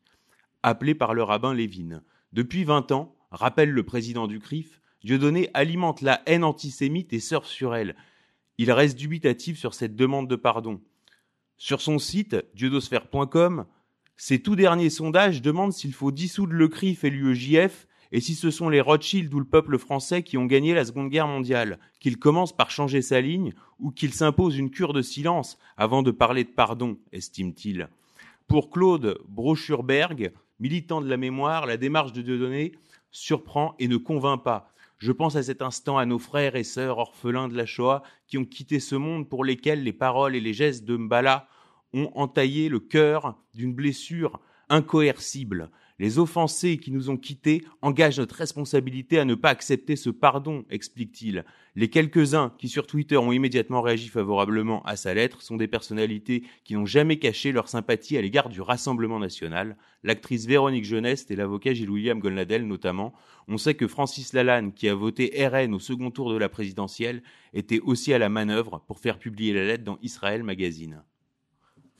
appelé 0.63 0.95
par 0.95 1.13
le 1.13 1.23
rabbin 1.23 1.53
Levin. 1.53 2.03
Depuis 2.33 2.65
20 2.65 2.91
ans, 2.91 3.15
rappelle 3.31 3.71
le 3.71 3.83
président 3.83 4.27
du 4.27 4.41
CRIF, 4.41 4.80
Dieudonné 5.03 5.49
alimente 5.53 6.01
la 6.01 6.21
haine 6.25 6.43
antisémite 6.43 7.13
et 7.13 7.19
surfe 7.19 7.47
sur 7.47 7.75
elle. 7.75 7.95
Il 8.57 8.71
reste 8.71 8.97
dubitatif 8.97 9.57
sur 9.57 9.73
cette 9.73 9.95
demande 9.95 10.27
de 10.27 10.35
pardon. 10.35 10.79
Sur 11.57 11.81
son 11.81 11.99
site, 11.99 12.35
dieudosphère.com, 12.53 13.65
ces 14.17 14.39
tout 14.39 14.55
derniers 14.55 14.91
sondages 14.91 15.41
demandent 15.41 15.73
s'il 15.73 15.93
faut 15.93 16.11
dissoudre 16.11 16.53
le 16.53 16.67
CRIF 16.67 17.03
et 17.03 17.09
l'UEJF 17.09 17.87
et 18.11 18.19
si 18.19 18.35
ce 18.35 18.51
sont 18.51 18.69
les 18.69 18.81
Rothschild 18.81 19.33
ou 19.33 19.39
le 19.39 19.45
peuple 19.45 19.77
français 19.77 20.21
qui 20.21 20.37
ont 20.37 20.45
gagné 20.45 20.73
la 20.73 20.85
Seconde 20.85 21.09
Guerre 21.09 21.27
mondiale, 21.27 21.79
qu'il 21.99 22.19
commence 22.19 22.55
par 22.55 22.69
changer 22.69 23.01
sa 23.01 23.21
ligne 23.21 23.53
ou 23.79 23.91
qu'il 23.91 24.13
s'impose 24.13 24.57
une 24.57 24.69
cure 24.69 24.93
de 24.93 25.01
silence 25.01 25.57
avant 25.77 26.03
de 26.03 26.11
parler 26.11 26.43
de 26.43 26.49
pardon, 26.49 26.97
estime-t-il. 27.13 27.87
Pour 28.47 28.69
Claude 28.69 29.17
Brochurberg, 29.29 30.33
militant 30.59 31.01
de 31.01 31.09
la 31.09 31.17
mémoire, 31.17 31.65
la 31.65 31.77
démarche 31.77 32.11
de 32.11 32.21
Dieudonné 32.21 32.73
surprend 33.11 33.75
et 33.79 33.87
ne 33.87 33.97
convainc 33.97 34.43
pas. 34.43 34.71
Je 35.01 35.11
pense 35.11 35.35
à 35.35 35.41
cet 35.41 35.63
instant 35.63 35.97
à 35.97 36.05
nos 36.05 36.19
frères 36.19 36.55
et 36.55 36.63
sœurs 36.63 36.99
orphelins 36.99 37.47
de 37.47 37.57
la 37.57 37.65
Shoah 37.65 38.03
qui 38.27 38.37
ont 38.37 38.45
quitté 38.45 38.79
ce 38.79 38.93
monde 38.93 39.27
pour 39.27 39.43
lesquels 39.43 39.83
les 39.83 39.93
paroles 39.93 40.35
et 40.35 40.39
les 40.39 40.53
gestes 40.53 40.85
de 40.85 40.95
Mbala 40.95 41.47
ont 41.91 42.11
entaillé 42.13 42.69
le 42.69 42.79
cœur 42.79 43.35
d'une 43.55 43.73
blessure 43.73 44.39
incoercible. 44.69 45.71
Les 46.01 46.17
offensés 46.17 46.79
qui 46.79 46.89
nous 46.89 47.11
ont 47.11 47.15
quittés 47.15 47.63
engagent 47.83 48.17
notre 48.17 48.33
responsabilité 48.33 49.19
à 49.19 49.23
ne 49.23 49.35
pas 49.35 49.51
accepter 49.51 49.95
ce 49.95 50.09
pardon, 50.09 50.65
explique-t-il. 50.71 51.45
Les 51.75 51.91
quelques-uns 51.91 52.51
qui 52.57 52.69
sur 52.69 52.87
Twitter 52.87 53.17
ont 53.17 53.31
immédiatement 53.31 53.83
réagi 53.83 54.07
favorablement 54.07 54.81
à 54.81 54.95
sa 54.95 55.13
lettre 55.13 55.43
sont 55.43 55.57
des 55.57 55.67
personnalités 55.67 56.41
qui 56.63 56.73
n'ont 56.73 56.87
jamais 56.87 57.19
caché 57.19 57.51
leur 57.51 57.69
sympathie 57.69 58.17
à 58.17 58.21
l'égard 58.23 58.49
du 58.49 58.61
Rassemblement 58.61 59.19
national. 59.19 59.77
L'actrice 60.01 60.47
Véronique 60.47 60.85
Jeuneste 60.85 61.29
et 61.29 61.35
l'avocat 61.35 61.75
Gilles-William 61.75 62.19
Golnadel 62.19 62.65
notamment. 62.65 63.13
On 63.47 63.59
sait 63.59 63.75
que 63.75 63.87
Francis 63.87 64.33
Lalanne, 64.33 64.73
qui 64.73 64.89
a 64.89 64.95
voté 64.95 65.31
RN 65.47 65.75
au 65.75 65.79
second 65.79 66.09
tour 66.09 66.33
de 66.33 66.37
la 66.37 66.49
présidentielle, 66.49 67.21
était 67.53 67.79
aussi 67.79 68.11
à 68.11 68.17
la 68.17 68.29
manœuvre 68.29 68.83
pour 68.87 68.97
faire 68.97 69.19
publier 69.19 69.53
la 69.53 69.65
lettre 69.65 69.83
dans 69.83 69.99
Israël 70.01 70.41
Magazine. 70.41 71.03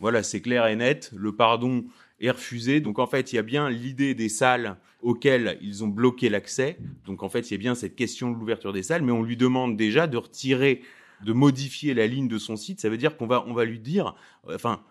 Voilà, 0.02 0.24
c'est 0.24 0.42
clair 0.42 0.66
et 0.66 0.76
net. 0.76 1.12
Le 1.16 1.36
pardon 1.36 1.86
refusé. 2.30 2.82
Donc 2.82 3.00
en 3.00 3.08
fait, 3.08 3.34
il 3.34 3.38
y 3.38 3.40
a 3.40 3.44
bien 3.44 3.70
l'idée 3.70 4.14
des 4.14 4.30
salles 4.30 4.78
auxquelles 5.02 5.58
ils 5.62 5.84
ont 5.84 5.88
bloqué 5.88 6.30
l'accès. 6.30 6.78
Donc 7.06 7.24
en 7.24 7.30
fait, 7.30 7.50
il 7.50 7.54
y 7.54 7.56
a 7.56 7.58
bien 7.58 7.76
cette 7.76 7.96
question 7.96 8.32
de 8.32 8.38
l'ouverture 8.38 8.74
des 8.74 8.84
salles, 8.84 9.02
mais 9.02 9.12
on 9.12 9.24
lui 9.24 9.38
demande 9.38 9.76
déjà 9.76 10.08
de 10.08 10.18
retirer, 10.18 10.82
de 11.24 11.34
modifier 11.34 11.94
la 11.94 12.08
ligne 12.08 12.28
de 12.28 12.38
son 12.38 12.56
site. 12.56 12.80
Ça 12.80 12.90
veut 12.90 12.98
dire 12.98 13.18
qu'on 13.18 13.28
va, 13.28 13.44
on 13.48 13.54
va 13.54 13.66
lui 13.66 13.80
dire, 13.80 14.16
enfin, 14.48 14.84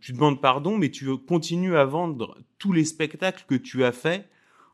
tu 0.00 0.12
demandes 0.12 0.40
pardon, 0.40 0.78
mais 0.78 0.90
tu 0.90 1.16
continues 1.18 1.76
à 1.76 1.84
vendre 1.84 2.38
tous 2.58 2.72
les 2.72 2.84
spectacles 2.84 3.44
que 3.46 3.54
tu 3.54 3.84
as 3.84 3.92
faits 3.92 4.28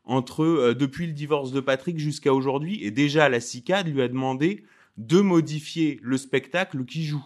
entre 0.05 0.43
euh, 0.43 0.73
depuis 0.75 1.07
le 1.07 1.13
divorce 1.13 1.51
de 1.51 1.59
Patrick 1.59 1.99
jusqu'à 1.99 2.33
aujourd'hui. 2.33 2.83
Et 2.83 2.91
déjà, 2.91 3.27
la 3.27 3.39
CICAD 3.39 3.87
lui 3.87 4.01
a 4.01 4.07
demandé 4.07 4.63
de 4.97 5.19
modifier 5.19 5.99
le 6.01 6.17
spectacle 6.17 6.85
qui 6.85 7.05
joue. 7.05 7.25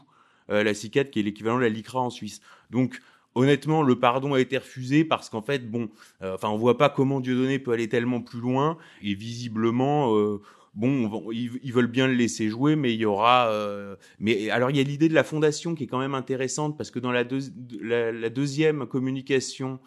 Euh, 0.49 0.63
la 0.63 0.73
CICAD 0.73 1.11
qui 1.11 1.19
est 1.19 1.23
l'équivalent 1.23 1.57
de 1.57 1.63
la 1.63 1.69
LICRA 1.69 1.99
en 1.99 2.09
Suisse. 2.09 2.41
Donc 2.71 2.99
honnêtement, 3.35 3.83
le 3.83 3.99
pardon 3.99 4.33
a 4.33 4.39
été 4.39 4.57
refusé 4.57 5.03
parce 5.03 5.29
qu'en 5.29 5.41
fait, 5.41 5.69
bon, 5.69 5.89
euh, 6.21 6.35
enfin, 6.35 6.49
on 6.49 6.57
voit 6.57 6.77
pas 6.77 6.89
comment 6.89 7.19
Dieudonné 7.19 7.59
peut 7.59 7.71
aller 7.71 7.89
tellement 7.89 8.21
plus 8.21 8.39
loin 8.39 8.77
et 9.01 9.13
visiblement. 9.13 10.15
Euh, 10.15 10.41
bon, 10.75 11.31
ils, 11.31 11.73
veulent 11.73 11.87
bien 11.87 12.07
le 12.07 12.13
laisser 12.13 12.49
jouer, 12.49 12.75
mais 12.75 12.93
il 12.93 12.99
y 12.99 13.05
aura. 13.05 13.49
Euh, 13.49 13.95
mais 14.19 14.49
alors, 14.49 14.69
il 14.69 14.77
y 14.77 14.79
a 14.79 14.83
l'idée 14.83 15.09
de 15.09 15.13
la 15.13 15.23
fondation 15.23 15.75
qui 15.75 15.85
est 15.85 15.87
quand 15.87 15.99
même 15.99 16.15
intéressante 16.15 16.77
parce 16.77 16.91
que 16.91 16.99
dans 16.99 17.11
la, 17.11 17.23
deuxième 17.23 18.85
communication 18.85 19.79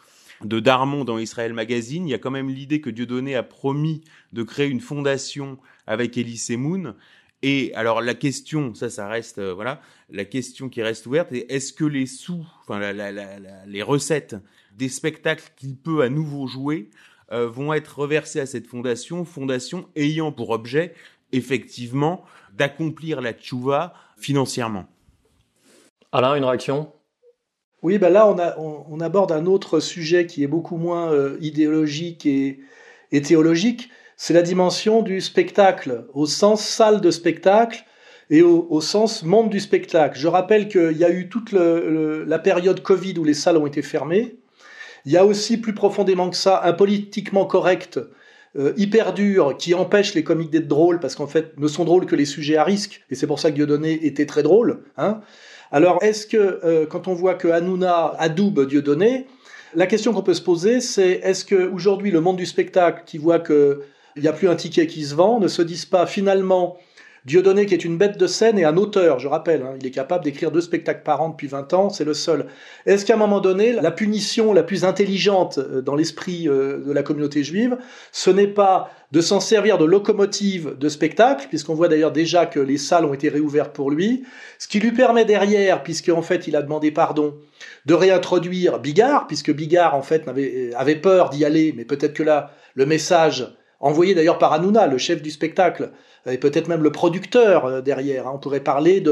de 0.45 0.59
Darmon 0.59 1.05
dans 1.05 1.19
Israël 1.19 1.53
Magazine, 1.53 2.07
il 2.07 2.11
y 2.11 2.15
a 2.15 2.19
quand 2.19 2.31
même 2.31 2.49
l'idée 2.49 2.81
que 2.81 2.91
Dieudonné 2.91 3.37
a 3.37 3.43
promis 3.43 4.03
de 4.33 4.43
créer 4.43 4.69
une 4.69 4.81
fondation 4.81 5.59
avec 5.87 6.17
Elie 6.17 6.37
Semoun. 6.39 6.95
Et 7.43 7.73
alors 7.75 8.01
la 8.01 8.15
question, 8.15 8.75
ça, 8.75 8.89
ça 8.89 9.09
reste, 9.09 9.39
euh, 9.39 9.53
voilà, 9.53 9.81
la 10.11 10.25
question 10.25 10.69
qui 10.69 10.83
reste 10.83 11.07
ouverte, 11.07 11.33
est 11.33 11.51
est-ce 11.51 11.73
que 11.73 11.85
les 11.85 12.07
sous, 12.07 12.47
enfin 12.61 12.81
les 13.67 13.83
recettes 13.83 14.37
des 14.77 14.89
spectacles 14.89 15.51
qu'il 15.57 15.77
peut 15.77 16.03
à 16.03 16.09
nouveau 16.09 16.47
jouer 16.47 16.91
euh, 17.33 17.49
vont 17.49 17.73
être 17.73 17.99
reversées 17.99 18.41
à 18.41 18.47
cette 18.47 18.67
fondation, 18.67 19.25
fondation 19.25 19.89
ayant 19.97 20.31
pour 20.33 20.51
objet 20.51 20.95
effectivement 21.33 22.25
d'accomplir 22.55 23.21
la 23.21 23.33
tchouva 23.33 23.95
financièrement? 24.17 24.87
Alain, 26.13 26.37
une 26.37 26.45
réaction? 26.45 26.93
Oui, 27.83 27.99
ben 27.99 28.13
là 28.13 28.29
on, 28.29 28.39
a, 28.39 28.57
on, 28.59 29.01
aborde 29.01 29.33
un 29.33 29.47
autre 29.47 29.81
sujet 29.81 30.27
qui 30.27 30.45
est 30.45 30.47
beaucoup 30.47 30.77
moins 30.77 31.11
euh, 31.11 31.37
idéologique 31.41 32.27
et, 32.27 32.61
et 33.11 33.23
théologique 33.23 33.91
c'est 34.25 34.35
la 34.35 34.43
dimension 34.43 35.03
du 35.03 35.21
spectacle, 35.21 36.05
au 36.15 36.27
sens 36.27 36.65
salle 36.65 37.01
de 37.01 37.11
spectacle 37.11 37.85
et 38.31 38.41
au, 38.41 38.81
sens 38.81 39.25
monde 39.25 39.51
du 39.51 39.59
spectacle. 39.59 40.17
Je 40.17 40.29
rappelle 40.29 40.69
qu'il 40.69 40.97
y 40.97 41.03
a 41.05 41.11
eu 41.11 41.29
toute 41.29 41.51
la 41.51 42.39
période 42.39 42.85
Covid 42.85 43.19
où 43.19 43.25
les 43.25 43.35
salles 43.35 43.57
ont 43.57 43.67
été 43.67 43.83
fermées. 43.83 44.37
Il 45.07 45.11
y 45.11 45.17
a 45.17 45.27
aussi 45.27 45.57
plus 45.57 45.75
profondément 45.75 46.31
que 46.31 46.37
ça 46.37 46.63
un 46.63 46.73
politiquement 46.73 47.47
correct 47.47 47.99
euh, 48.57 48.73
hyper 48.77 49.13
dur 49.13 49.57
qui 49.59 49.75
empêche 49.75 50.15
les 50.15 50.23
comiques 50.23 50.51
d'être 50.51 50.69
drôles 50.69 51.01
parce 51.01 51.17
qu'en 51.17 51.27
fait 51.27 51.59
ne 51.59 51.67
sont 51.67 51.85
drôles 51.85 52.07
que 52.07 52.15
les 52.15 52.25
sujets 52.25 52.57
à 52.57 52.63
risque 52.63 53.05
et 53.11 53.17
c'est 53.17 53.27
pour 53.27 53.41
ça 53.41 53.51
que 53.51 53.57
Dieudonné 53.57 54.07
était 54.07 54.27
très 54.27 54.45
drôle. 54.45 54.85
Hein. 54.99 55.21
Alors 55.73 55.99
est-ce 56.01 56.29
que 56.29 56.61
euh, 56.63 56.87
quand 56.87 57.09
on 57.09 57.15
voit 57.15 57.35
que 57.35 57.49
Hanouna 57.49 58.15
adoube 58.21 58.69
Dieudonné, 58.69 59.27
la 59.75 59.89
question 59.89 60.13
qu'on 60.13 60.23
peut 60.23 60.35
se 60.35 60.43
poser 60.43 60.81
c'est 60.81 61.11
est-ce 61.25 61.45
que 61.45 61.69
aujourd'hui 61.73 62.13
le 62.13 62.21
monde 62.21 62.37
du 62.37 62.47
spectacle 62.47 63.03
qui 63.05 63.19
voit 63.19 63.41
que 63.41 63.83
il 64.17 64.23
n'y 64.23 64.29
a 64.29 64.33
plus 64.33 64.49
un 64.49 64.57
ticket 64.57 64.87
qui 64.87 65.05
se 65.05 65.15
vend, 65.15 65.41
ne 65.41 65.49
se 65.49 65.63
disent 65.63 65.87
pas 65.87 66.07
finalement 66.07 66.79
Dieudonné 67.25 67.67
qui 67.67 67.75
est 67.75 67.85
une 67.85 67.99
bête 67.99 68.19
de 68.19 68.27
scène 68.27 68.59
et 68.59 68.65
un 68.65 68.77
auteur, 68.77 69.21
je 69.21 69.29
rappelle, 69.29 69.63
hein, 69.63 69.77
il 69.79 69.87
est 69.87 69.93
capable 69.93 70.25
d'écrire 70.25 70.51
deux 70.51 70.61
spectacles 70.61 71.05
par 71.05 71.23
an 71.23 71.29
depuis 71.29 71.47
20 71.47 71.73
ans, 71.73 71.89
c'est 71.89 72.05
le 72.05 72.15
seul. 72.15 72.47
Est-ce 72.85 73.07
qu'à 73.07 73.15
un 73.15 73.17
moment 73.17 73.39
donné, 73.39 73.73
la 73.73 73.93
punition 73.93 74.53
la 74.53 74.65
plus 74.65 74.85
intelligente 74.85 75.59
euh, 75.59 75.83
dans 75.83 75.95
l'esprit 75.95 76.49
euh, 76.49 76.85
de 76.85 76.91
la 76.91 77.05
communauté 77.05 77.45
juive, 77.45 77.79
ce 78.11 78.31
n'est 78.31 78.49
pas 78.49 78.91
de 79.13 79.21
s'en 79.21 79.39
servir 79.39 79.79
de 79.79 79.85
locomotive 79.85 80.77
de 80.77 80.89
spectacle, 80.89 81.47
puisqu'on 81.49 81.75
voit 81.75 81.87
d'ailleurs 81.87 82.11
déjà 82.11 82.45
que 82.45 82.59
les 82.59 82.79
salles 82.79 83.05
ont 83.05 83.15
été 83.15 83.29
réouvertes 83.29 83.73
pour 83.73 83.93
lui, 83.93 84.25
ce 84.59 84.67
qui 84.67 84.81
lui 84.81 84.91
permet 84.91 85.25
derrière, 85.25 85.85
puisqu'en 85.85 86.23
fait 86.23 86.49
il 86.49 86.57
a 86.57 86.63
demandé 86.63 86.91
pardon, 86.91 87.37
de 87.87 87.95
réintroduire 87.95 88.81
Bigard, 88.81 89.29
puisque 89.29 89.53
Bigard 89.53 89.95
en 89.95 90.03
fait 90.03 90.27
avait, 90.27 90.73
avait 90.75 90.97
peur 90.97 91.31
d'y 91.31 91.45
aller, 91.45 91.73
mais 91.77 91.85
peut-être 91.85 92.15
que 92.15 92.25
là, 92.25 92.51
le 92.75 92.85
message 92.85 93.47
envoyé 93.83 94.15
d'ailleurs 94.15 94.39
par 94.39 94.53
Hanouna, 94.53 94.87
le 94.87 94.97
chef 94.97 95.21
du 95.21 95.31
spectacle, 95.31 95.91
et 96.31 96.39
peut-être 96.39 96.69
même 96.69 96.83
le 96.83 96.93
producteur 96.93 97.67
euh, 97.67 97.81
derrière. 97.81 98.29
Hein. 98.29 98.33
On 98.35 98.39
pourrait 98.39 98.61
parler 98.61 99.03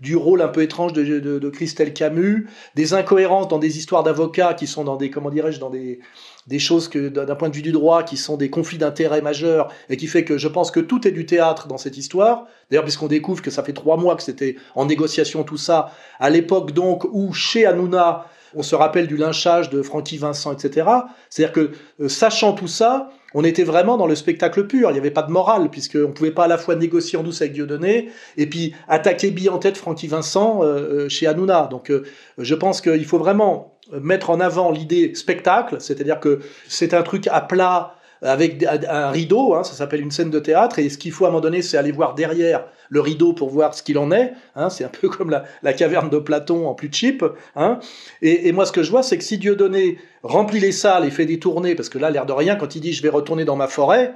du 0.00 0.16
rôle 0.16 0.42
un 0.42 0.48
peu 0.48 0.62
étrange 0.62 0.92
de, 0.92 1.48
Christelle 1.48 1.94
Camus, 1.94 2.48
des 2.74 2.92
incohérences 2.92 3.48
dans 3.48 3.58
des 3.58 3.78
histoires 3.78 4.02
d'avocats 4.02 4.54
qui 4.54 4.66
sont 4.66 4.84
dans 4.84 4.96
des, 4.96 5.10
comment 5.10 5.30
dirais-je, 5.30 5.60
dans 5.60 5.70
des, 5.70 6.00
des 6.48 6.58
choses 6.58 6.88
que 6.88 7.08
d'un 7.08 7.34
point 7.36 7.48
de 7.48 7.54
vue 7.54 7.62
du 7.62 7.72
droit 7.72 8.02
qui 8.02 8.16
sont 8.16 8.36
des 8.36 8.50
conflits 8.50 8.78
d'intérêts 8.78 9.22
majeurs 9.22 9.68
et 9.88 9.96
qui 9.96 10.08
fait 10.08 10.24
que 10.24 10.38
je 10.38 10.48
pense 10.48 10.72
que 10.72 10.80
tout 10.80 11.06
est 11.06 11.12
du 11.12 11.24
théâtre 11.24 11.68
dans 11.68 11.78
cette 11.78 11.96
histoire. 11.96 12.46
D'ailleurs, 12.70 12.84
puisqu'on 12.84 13.06
découvre 13.06 13.42
que 13.42 13.50
ça 13.52 13.62
fait 13.62 13.72
trois 13.72 13.96
mois 13.96 14.16
que 14.16 14.22
c'était 14.24 14.56
en 14.74 14.86
négociation 14.86 15.44
tout 15.44 15.56
ça, 15.56 15.92
à 16.18 16.30
l'époque 16.30 16.72
donc 16.72 17.04
où 17.12 17.32
chez 17.32 17.64
Hanouna, 17.64 18.26
on 18.56 18.62
se 18.62 18.74
rappelle 18.74 19.06
du 19.06 19.16
lynchage 19.16 19.70
de 19.70 19.82
Francky 19.82 20.16
Vincent, 20.16 20.52
etc. 20.52 20.88
C'est-à-dire 21.28 21.52
que, 21.52 21.70
euh, 22.00 22.08
sachant 22.08 22.54
tout 22.54 22.66
ça, 22.66 23.10
on 23.34 23.44
était 23.44 23.64
vraiment 23.64 23.98
dans 23.98 24.06
le 24.06 24.14
spectacle 24.14 24.66
pur. 24.66 24.90
Il 24.90 24.94
n'y 24.94 24.98
avait 24.98 25.10
pas 25.10 25.22
de 25.22 25.30
morale, 25.30 25.68
puisqu'on 25.68 25.98
ne 25.98 26.12
pouvait 26.12 26.30
pas 26.30 26.44
à 26.44 26.48
la 26.48 26.56
fois 26.56 26.74
négocier 26.74 27.18
en 27.18 27.22
douce 27.22 27.42
avec 27.42 27.52
Dieudonné 27.52 28.08
et 28.38 28.46
puis 28.46 28.74
attaquer 28.88 29.30
bille 29.30 29.50
en 29.50 29.58
tête 29.58 29.76
Francky 29.76 30.06
Vincent 30.06 30.62
euh, 30.62 30.66
euh, 30.66 31.08
chez 31.10 31.26
Hanouna. 31.26 31.68
Donc, 31.70 31.92
je 32.38 32.54
pense 32.54 32.80
qu'il 32.80 33.04
faut 33.04 33.18
vraiment 33.18 33.78
mettre 34.00 34.30
en 34.30 34.40
avant 34.40 34.72
l'idée 34.72 35.14
spectacle, 35.14 35.76
c'est-à-dire 35.78 36.18
que 36.18 36.40
c'est 36.66 36.94
un 36.94 37.02
truc 37.02 37.28
à 37.28 37.40
plat 37.40 37.95
avec 38.22 38.64
un 38.64 39.10
rideau, 39.10 39.54
hein, 39.54 39.64
ça 39.64 39.74
s'appelle 39.74 40.00
une 40.00 40.10
scène 40.10 40.30
de 40.30 40.38
théâtre, 40.38 40.78
et 40.78 40.88
ce 40.88 40.98
qu'il 40.98 41.12
faut 41.12 41.24
à 41.24 41.28
un 41.28 41.30
moment 41.30 41.40
donné, 41.40 41.62
c'est 41.62 41.76
aller 41.76 41.92
voir 41.92 42.14
derrière 42.14 42.64
le 42.88 43.00
rideau 43.00 43.32
pour 43.32 43.50
voir 43.50 43.74
ce 43.74 43.82
qu'il 43.82 43.98
en 43.98 44.10
est. 44.10 44.32
Hein, 44.54 44.70
c'est 44.70 44.84
un 44.84 44.88
peu 44.88 45.08
comme 45.10 45.30
la, 45.30 45.72
caverne 45.72 46.08
de 46.08 46.18
Platon 46.18 46.66
en 46.66 46.74
plus 46.74 46.88
cheap. 46.90 47.24
Hein. 47.54 47.78
Et, 48.22 48.52
moi, 48.52 48.66
ce 48.66 48.72
que 48.72 48.82
je 48.82 48.90
vois, 48.90 49.02
c'est 49.02 49.18
que 49.18 49.24
si 49.24 49.38
Dieudonné 49.38 49.98
remplit 50.22 50.60
les 50.60 50.72
salles 50.72 51.04
et 51.04 51.10
fait 51.10 51.26
des 51.26 51.38
tournées, 51.38 51.74
parce 51.74 51.88
que 51.88 51.98
là, 51.98 52.10
l'air 52.10 52.26
de 52.26 52.32
rien, 52.32 52.56
quand 52.56 52.74
il 52.74 52.80
dit 52.80 52.92
je 52.92 53.02
vais 53.02 53.08
retourner 53.08 53.44
dans 53.44 53.56
ma 53.56 53.68
forêt, 53.68 54.14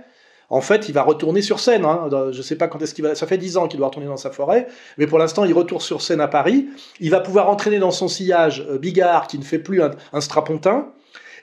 en 0.53 0.61
fait, 0.61 0.89
il 0.89 0.93
va 0.93 1.03
retourner 1.03 1.43
sur 1.43 1.61
scène. 1.61 1.85
Hein. 1.85 2.09
Je 2.33 2.43
sais 2.43 2.57
pas 2.57 2.67
quand 2.67 2.83
est-ce 2.83 2.93
qu'il 2.93 3.05
va. 3.05 3.15
Ça 3.15 3.27
fait 3.27 3.39
dix 3.39 3.57
ans 3.57 3.69
qu'il 3.69 3.79
doit 3.79 3.87
retourner 3.87 4.09
dans 4.09 4.17
sa 4.17 4.31
forêt, 4.31 4.67
mais 4.99 5.07
pour 5.07 5.19
l'instant, 5.19 5.45
il 5.45 5.53
retourne 5.53 5.81
sur 5.81 6.03
scène 6.03 6.21
à 6.21 6.27
Paris. 6.27 6.67
Il 6.99 7.11
va 7.11 7.21
pouvoir 7.21 7.49
entraîner 7.49 7.79
dans 7.79 7.93
son 7.93 8.09
sillage 8.09 8.67
euh, 8.69 8.79
Bigard, 8.79 9.29
qui 9.29 9.39
ne 9.39 9.45
fait 9.45 9.61
plus 9.61 9.81
un 9.83 10.21
strapontin. 10.21 10.89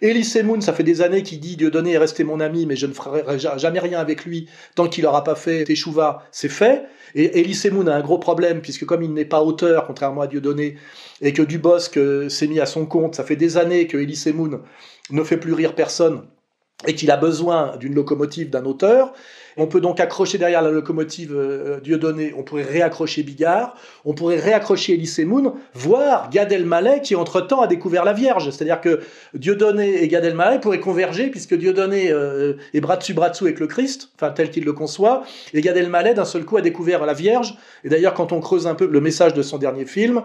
Elie 0.01 0.27
Moon, 0.43 0.61
ça 0.61 0.73
fait 0.73 0.83
des 0.83 1.01
années 1.01 1.23
qu'il 1.23 1.39
dit 1.39 1.57
Dieudonné 1.57 1.93
est 1.93 1.97
resté 1.97 2.23
mon 2.23 2.39
ami, 2.39 2.65
mais 2.65 2.75
je 2.75 2.85
ne 2.85 2.93
ferai 2.93 3.39
jamais 3.39 3.79
rien 3.79 3.99
avec 3.99 4.25
lui 4.25 4.47
tant 4.75 4.87
qu'il 4.87 5.03
n'aura 5.03 5.23
pas 5.23 5.35
fait 5.35 5.63
Teshuva, 5.63 6.23
c'est 6.31 6.49
fait. 6.49 6.83
Et 7.15 7.39
Elie 7.39 7.59
Moon 7.71 7.87
a 7.87 7.95
un 7.95 8.01
gros 8.01 8.19
problème, 8.19 8.61
puisque 8.61 8.85
comme 8.85 9.03
il 9.03 9.13
n'est 9.13 9.25
pas 9.25 9.41
auteur, 9.41 9.87
contrairement 9.87 10.21
à 10.21 10.27
Dieudonné, 10.27 10.75
et 11.21 11.33
que 11.33 11.41
Dubosc 11.41 11.97
euh, 11.97 12.29
s'est 12.29 12.47
mis 12.47 12.59
à 12.59 12.65
son 12.65 12.85
compte, 12.85 13.15
ça 13.15 13.23
fait 13.23 13.35
des 13.35 13.57
années 13.57 13.87
que 13.87 13.97
Elie 13.97 14.21
Moon 14.33 14.61
ne 15.09 15.23
fait 15.23 15.37
plus 15.37 15.53
rire 15.53 15.73
personne 15.73 16.23
et 16.85 16.93
qu'il 16.93 17.09
a 17.09 17.17
besoin 17.17 17.75
d'une 17.77 17.95
locomotive 17.95 18.49
d'un 18.49 18.65
auteur, 18.65 19.13
on 19.57 19.65
peut 19.65 19.81
donc 19.81 19.99
accrocher 19.99 20.37
derrière 20.37 20.61
la 20.61 20.69
locomotive 20.69 21.33
euh, 21.35 21.79
Dieudonné, 21.79 22.33
on 22.37 22.43
pourrait 22.43 22.63
réaccrocher 22.63 23.23
Bigard, 23.23 23.75
on 24.05 24.13
pourrait 24.13 24.39
réaccrocher 24.39 24.93
Elise 24.93 25.19
Moon, 25.25 25.55
voire 25.73 26.29
Gad 26.29 26.51
Elmaleh 26.51 27.01
qui 27.01 27.15
entre-temps 27.15 27.61
a 27.61 27.67
découvert 27.67 28.05
la 28.05 28.13
Vierge. 28.13 28.51
C'est-à-dire 28.51 28.79
que 28.79 29.01
Dieudonné 29.33 30.03
et 30.03 30.07
Gad 30.07 30.23
Elmaleh 30.23 30.59
pourraient 30.59 30.79
converger 30.79 31.31
puisque 31.31 31.55
Dieudonné 31.55 32.11
euh, 32.11 32.53
est 32.75 32.81
bras 32.81 32.97
dessus 32.97 33.15
bras 33.15 33.31
dessous 33.31 33.45
avec 33.45 33.59
le 33.59 33.65
Christ, 33.65 34.09
enfin 34.15 34.31
tel 34.31 34.51
qu'il 34.51 34.63
le 34.63 34.73
conçoit, 34.73 35.23
et 35.53 35.61
Gad 35.61 35.75
Elmaleh 35.75 36.13
d'un 36.13 36.25
seul 36.25 36.45
coup 36.45 36.57
a 36.57 36.61
découvert 36.61 37.03
la 37.07 37.13
Vierge. 37.13 37.57
Et 37.83 37.89
d'ailleurs 37.89 38.13
quand 38.13 38.31
on 38.31 38.39
creuse 38.39 38.67
un 38.67 38.75
peu 38.75 38.85
le 38.85 39.01
message 39.01 39.33
de 39.33 39.41
son 39.41 39.57
dernier 39.57 39.85
film, 39.85 40.21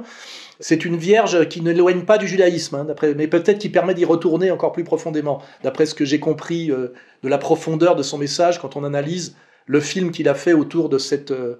c'est 0.62 0.84
une 0.84 0.96
vierge 0.96 1.48
qui 1.48 1.60
ne 1.60 1.72
l'éloigne 1.72 2.02
pas 2.02 2.18
du 2.18 2.28
judaïsme, 2.28 2.76
hein, 2.76 2.86
mais 3.16 3.26
peut-être 3.26 3.58
qui 3.58 3.68
permet 3.68 3.94
d'y 3.94 4.04
retourner 4.04 4.52
encore 4.52 4.72
plus 4.72 4.84
profondément, 4.84 5.42
d'après 5.64 5.86
ce 5.86 5.94
que 5.94 6.04
j'ai 6.04 6.20
compris 6.20 6.70
euh, 6.70 6.92
de 7.24 7.28
la 7.28 7.36
profondeur 7.36 7.96
de 7.96 8.02
son 8.04 8.16
message 8.16 8.60
quand 8.60 8.76
on 8.76 8.84
analyse 8.84 9.36
le 9.66 9.80
film 9.80 10.12
qu'il 10.12 10.28
a 10.28 10.34
fait 10.34 10.52
autour 10.52 10.88
de 10.88 10.98
cette, 10.98 11.32
euh, 11.32 11.58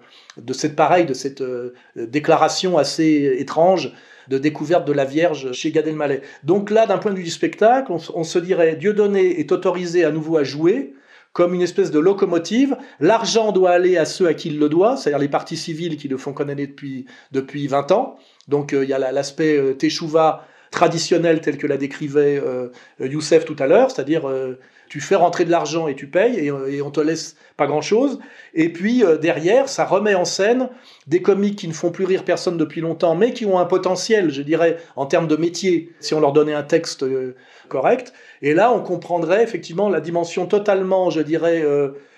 pareille, 0.77 1.05
de 1.05 1.15
cette 1.15 1.41
euh, 1.41 1.75
déclaration 1.97 2.79
assez 2.79 3.37
étrange 3.39 3.93
de 4.29 4.39
découverte 4.39 4.87
de 4.87 4.93
la 4.93 5.05
Vierge 5.05 5.51
chez 5.51 5.73
Gad 5.73 5.89
Elmaleh. 5.89 6.23
Donc 6.45 6.71
là, 6.71 6.87
d'un 6.87 6.99
point 6.99 7.11
de 7.11 7.17
vue 7.17 7.25
du 7.25 7.31
spectacle, 7.31 7.91
on, 8.15 8.25
se 8.25 8.39
dirait 8.39 8.77
Dieudonné 8.77 9.41
est 9.41 9.51
autorisé 9.51 10.05
à 10.05 10.13
nouveau 10.13 10.37
à 10.37 10.45
jouer, 10.45 10.95
comme 11.33 11.55
une 11.55 11.63
espèce 11.63 11.91
de 11.91 11.99
locomotive. 11.99 12.77
L'argent 13.01 13.51
doit 13.51 13.71
aller 13.71 13.97
à 13.97 14.05
ceux 14.05 14.29
à 14.29 14.35
qui 14.35 14.49
il 14.49 14.61
le 14.61 14.69
doit, 14.69 14.97
c'est-à-dire 14.97 15.19
les 15.19 15.29
partis 15.29 15.57
civils 15.57 15.97
qui 15.97 16.07
le 16.07 16.19
font 16.19 16.33
condamner 16.33 16.69
depuis, 16.69 17.07
depuis 17.33 17.67
20 17.67 17.91
ans. 17.91 18.17
Donc 18.49 18.73
euh, 18.73 18.85
il 18.85 18.91
y 18.91 18.93
a 18.93 19.13
l'aspect 19.13 19.57
euh, 19.57 19.75
teshuva 19.75 20.47
traditionnel 20.71 21.41
tel 21.41 21.59
que 21.59 21.67
l'a 21.67 21.77
décrivait 21.77 22.41
euh, 22.43 22.69
Youssef 22.99 23.45
tout 23.45 23.57
à 23.59 23.67
l'heure, 23.67 23.91
c'est-à-dire 23.91 24.23
tu 24.89 25.03
fais 25.03 25.17
rentrer 25.17 25.45
de 25.45 25.51
l'argent 25.51 25.87
et 25.87 25.95
tu 25.95 26.07
payes 26.07 26.39
et, 26.39 26.47
et, 26.47 26.81
on 26.81 26.91
te 26.91 27.01
laisse 27.01 27.37
pas 27.59 27.67
grand-chose. 27.67 28.21
Et 28.55 28.71
puis 28.71 29.05
derrière, 29.21 29.69
ça 29.69 29.85
remet 29.85 30.15
en 30.15 30.25
scène 30.25 30.71
des 31.07 31.21
comiques 31.21 31.59
qui 31.59 31.69
ne 31.69 31.75
font 31.75 31.91
plus 31.91 32.07
rire 32.07 32.25
personne 32.25 32.57
depuis 32.57 32.81
longtemps, 32.81 33.15
mais 33.15 33.35
qui 33.35 33.45
ont 33.45 33.59
un 33.59 33.67
potentiel, 33.67 34.31
je 34.31 34.41
dirais, 34.41 34.79
en 34.97 35.05
termes 35.05 35.29
de 35.29 35.37
métier, 35.37 35.93
si 36.01 36.15
on 36.15 36.21
leur 36.21 36.33
donnait 36.33 36.55
un 36.55 36.63
texte 36.63 37.05
correct. 37.69 38.15
Et 38.41 38.55
là, 38.55 38.73
on 38.73 38.81
comprendrait 38.81 39.43
effectivement 39.43 39.91
la 39.91 40.01
dimension 40.01 40.47
totalement, 40.47 41.11
je 41.11 41.21
dirais, 41.21 41.63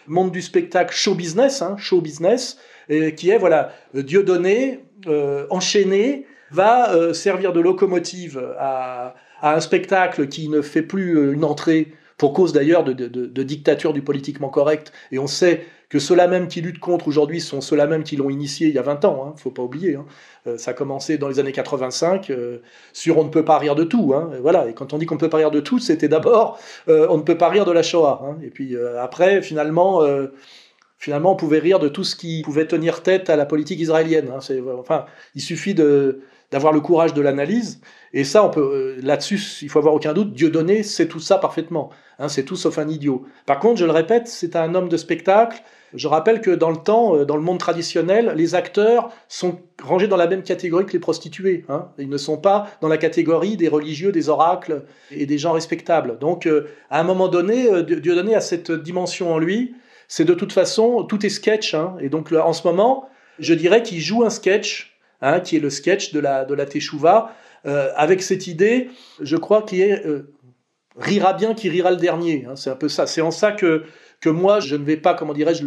monde 0.07 0.31
du 0.31 0.43
spectacle 0.43 0.95
show 0.95 1.17
business, 1.17 1.61
hein, 1.61 1.75
show 1.77 2.01
business, 2.01 2.59
qui 2.89 3.31
est 3.31 3.39
voilà 3.39 3.73
Dieu 3.95 4.23
donné, 4.23 4.84
euh, 5.07 5.47
enchaîné, 5.51 6.27
va 6.51 6.95
euh, 6.95 7.13
servir 7.13 7.53
de 7.53 7.61
locomotive 7.61 8.43
à, 8.59 9.15
un 9.43 9.61
spectacle 9.61 10.29
qui 10.29 10.49
ne 10.49 10.63
fait 10.63 10.83
plus 10.83 11.19
euh, 11.19 11.33
une 11.33 11.45
entrée 11.45 11.93
pour 12.17 12.33
cause 12.33 12.53
d'ailleurs 12.53 12.85
de, 12.85 13.43
dictature 13.43 13.93
du 13.93 14.01
politiquement 14.01 14.49
correct. 14.49 14.93
Et 15.11 15.19
on 15.19 15.27
sait 15.27 15.67
que 15.89 15.99
ceux-là 15.99 16.29
même 16.29 16.49
qui 16.49 16.61
luttent 16.61 16.79
contre 16.79 17.09
aujourd'hui 17.09 17.41
sont 17.41 17.61
ceux-là 17.61 17.87
même 17.87 18.05
qui 18.05 18.17
l'ont 18.17 18.31
initié 18.31 18.69
il 18.69 18.75
y 18.75 18.79
a 18.79 18.83
20 18.83 19.05
ans, 19.05 19.27
hein, 19.27 19.35
faut 19.37 19.51
pas 19.51 19.63
oublier. 19.63 19.97
Hein. 19.97 20.57
ça 20.57 20.71
a 20.71 20.75
commencé 20.75 21.19
dans 21.19 21.29
les 21.29 21.41
années 21.41 21.53
85 21.53 22.33
sur 22.93 23.19
On 23.19 23.25
ne 23.25 23.31
peut 23.31 23.45
pas 23.45 23.59
rire 23.59 23.75
de 23.75 23.85
tout. 23.85 24.15
Hein. 24.15 24.31
voilà. 24.41 24.69
Et 24.69 24.75
quand 24.75 24.93
on 24.93 24.99
dit 24.99 25.07
qu'on 25.07 25.17
ne 25.17 25.21
peut 25.21 25.29
pas 25.29 25.39
rire 25.39 25.51
de 25.51 25.61
tout, 25.61 25.81
c'était 25.81 26.09
d'abord 26.09 26.59
On 26.87 27.17
ne 27.17 27.23
peut 27.23 27.37
pas 27.37 27.49
rire 27.49 27.65
de 27.65 27.73
la 27.73 27.83
Shoah. 27.83 28.23
Hein. 28.25 28.39
Et 28.45 28.51
puis 28.51 28.77
après, 28.99 29.43
finalement 29.43 30.01
finalement, 31.05 31.33
on 31.33 31.37
pouvait 31.37 31.59
rire 31.59 31.79
de 31.79 31.89
tout 31.89 32.03
ce 32.03 32.17
qui 32.17 32.41
pouvait 32.43 32.67
tenir 32.67 33.03
tête 33.03 33.29
à 33.29 33.37
la 33.37 33.45
politique 33.45 33.79
israélienne. 33.79 34.31
Hein. 34.35 34.39
enfin, 34.79 35.05
il 35.35 35.43
suffit 35.43 35.75
d'avoir 35.75 36.73
le 36.73 36.81
courage 36.81 37.13
de 37.13 37.21
l'analyse. 37.21 37.83
Et 38.15 38.25
ça, 38.25 38.43
on 38.43 38.49
peut, 38.49 38.97
euh, 38.99 39.01
là-dessus, 39.03 39.39
il 39.61 39.69
faut 39.69 39.79
avoir 39.79 39.95
aucun 39.95 40.15
doute, 40.15 40.33
Dieu 40.33 40.49
donné, 40.49 40.83
c'est 40.83 41.07
tout 41.07 41.21
ça 41.21 41.37
parfaitement. 41.37 41.91
Hein, 42.19 42.29
c'est 42.29 42.45
tout 42.45 42.57
sauf 42.57 42.79
un 42.79 42.89
idiot. 42.89 43.27
Par 43.45 43.59
contre, 43.59 43.79
je 43.81 43.85
le 43.85 43.91
répète, 43.91 44.29
c'est 44.29 44.57
un 44.57 44.75
homme 44.75 44.89
de 44.89 44.97
spectacle. 44.97 45.63
Je 45.93 46.09
rappelle 46.09 46.41
que 46.41 46.51
dans 46.51 46.71
le 46.71 46.79
temps, 46.79 47.17
euh, 47.17 47.27
dans 47.27 47.37
le 47.37 47.43
monde 47.43 47.59
traditionnel, 47.59 48.33
les 48.35 48.55
acteurs 48.55 49.11
sont 49.29 49.59
rangés 49.83 50.09
dans 50.09 50.17
la 50.17 50.27
même 50.27 50.43
catégorie 50.43 50.87
que 50.87 50.93
les 50.93 51.01
prostituées. 51.01 51.67
Hein. 51.69 51.89
Ils 51.99 52.09
ne 52.09 52.17
sont 52.17 52.39
pas 52.39 52.69
dans 52.81 52.89
la 52.89 52.97
catégorie 52.97 53.59
des 53.59 53.69
religieux, 53.69 54.11
des 54.11 54.31
oracles 54.31 54.85
et 55.11 55.27
des 55.27 55.37
gens 55.37 55.53
respectables. 55.53 56.19
Donc, 56.19 56.47
euh, 56.47 56.67
à 56.89 56.99
un 56.99 57.05
moment 57.05 57.29
donné, 57.29 57.83
Dieu 57.83 58.15
donné 58.15 58.35
a 58.35 58.41
cette 58.41 58.73
dimension 58.73 59.35
en 59.35 59.39
lui 59.39 59.75
c'est 60.17 60.25
de 60.25 60.35
toute 60.35 60.53
façon, 60.53 61.03
tout 61.03 61.27
est 61.27 61.29
sketch. 61.29 61.75
Hein. 61.75 61.97
et 62.01 62.09
donc 62.09 62.31
en 62.31 62.53
ce 62.53 62.65
moment, 62.69 63.09
je 63.41 63.53
dirais 63.53 63.83
qu'il 63.83 64.01
joue 64.01 64.23
un 64.23 64.31
sketch, 64.31 64.97
hein, 65.21 65.41
qui 65.41 65.57
est 65.57 65.59
le 65.59 65.71
sketch 65.71 66.13
de 66.13 66.21
la, 66.21 66.45
de 66.45 66.55
la 66.55 66.67
Teshuva, 66.67 67.35
euh, 67.67 67.91
avec 67.97 68.23
cette 68.23 68.47
idée, 68.47 68.91
je 69.21 69.37
crois, 69.37 69.63
qui 69.63 69.83
est 69.83 70.07
euh, 70.07 70.33
rira 70.97 71.33
bien 71.33 71.53
qui 71.53 71.69
rira 71.69 71.91
le 71.91 71.97
dernier. 71.97 72.47
Hein. 72.49 72.55
c'est 72.55 72.71
un 72.71 72.77
peu 72.77 72.89
ça. 72.89 73.09
C'est 73.09 73.23
en 73.23 73.33
ça 73.33 73.51
que, 73.51 73.83
que 74.21 74.29
moi, 74.29 74.61
je 74.61 74.77
ne 74.77 74.85
vais 74.85 74.97
pas, 74.97 75.15
comment 75.15 75.33
dirais-je, 75.33 75.65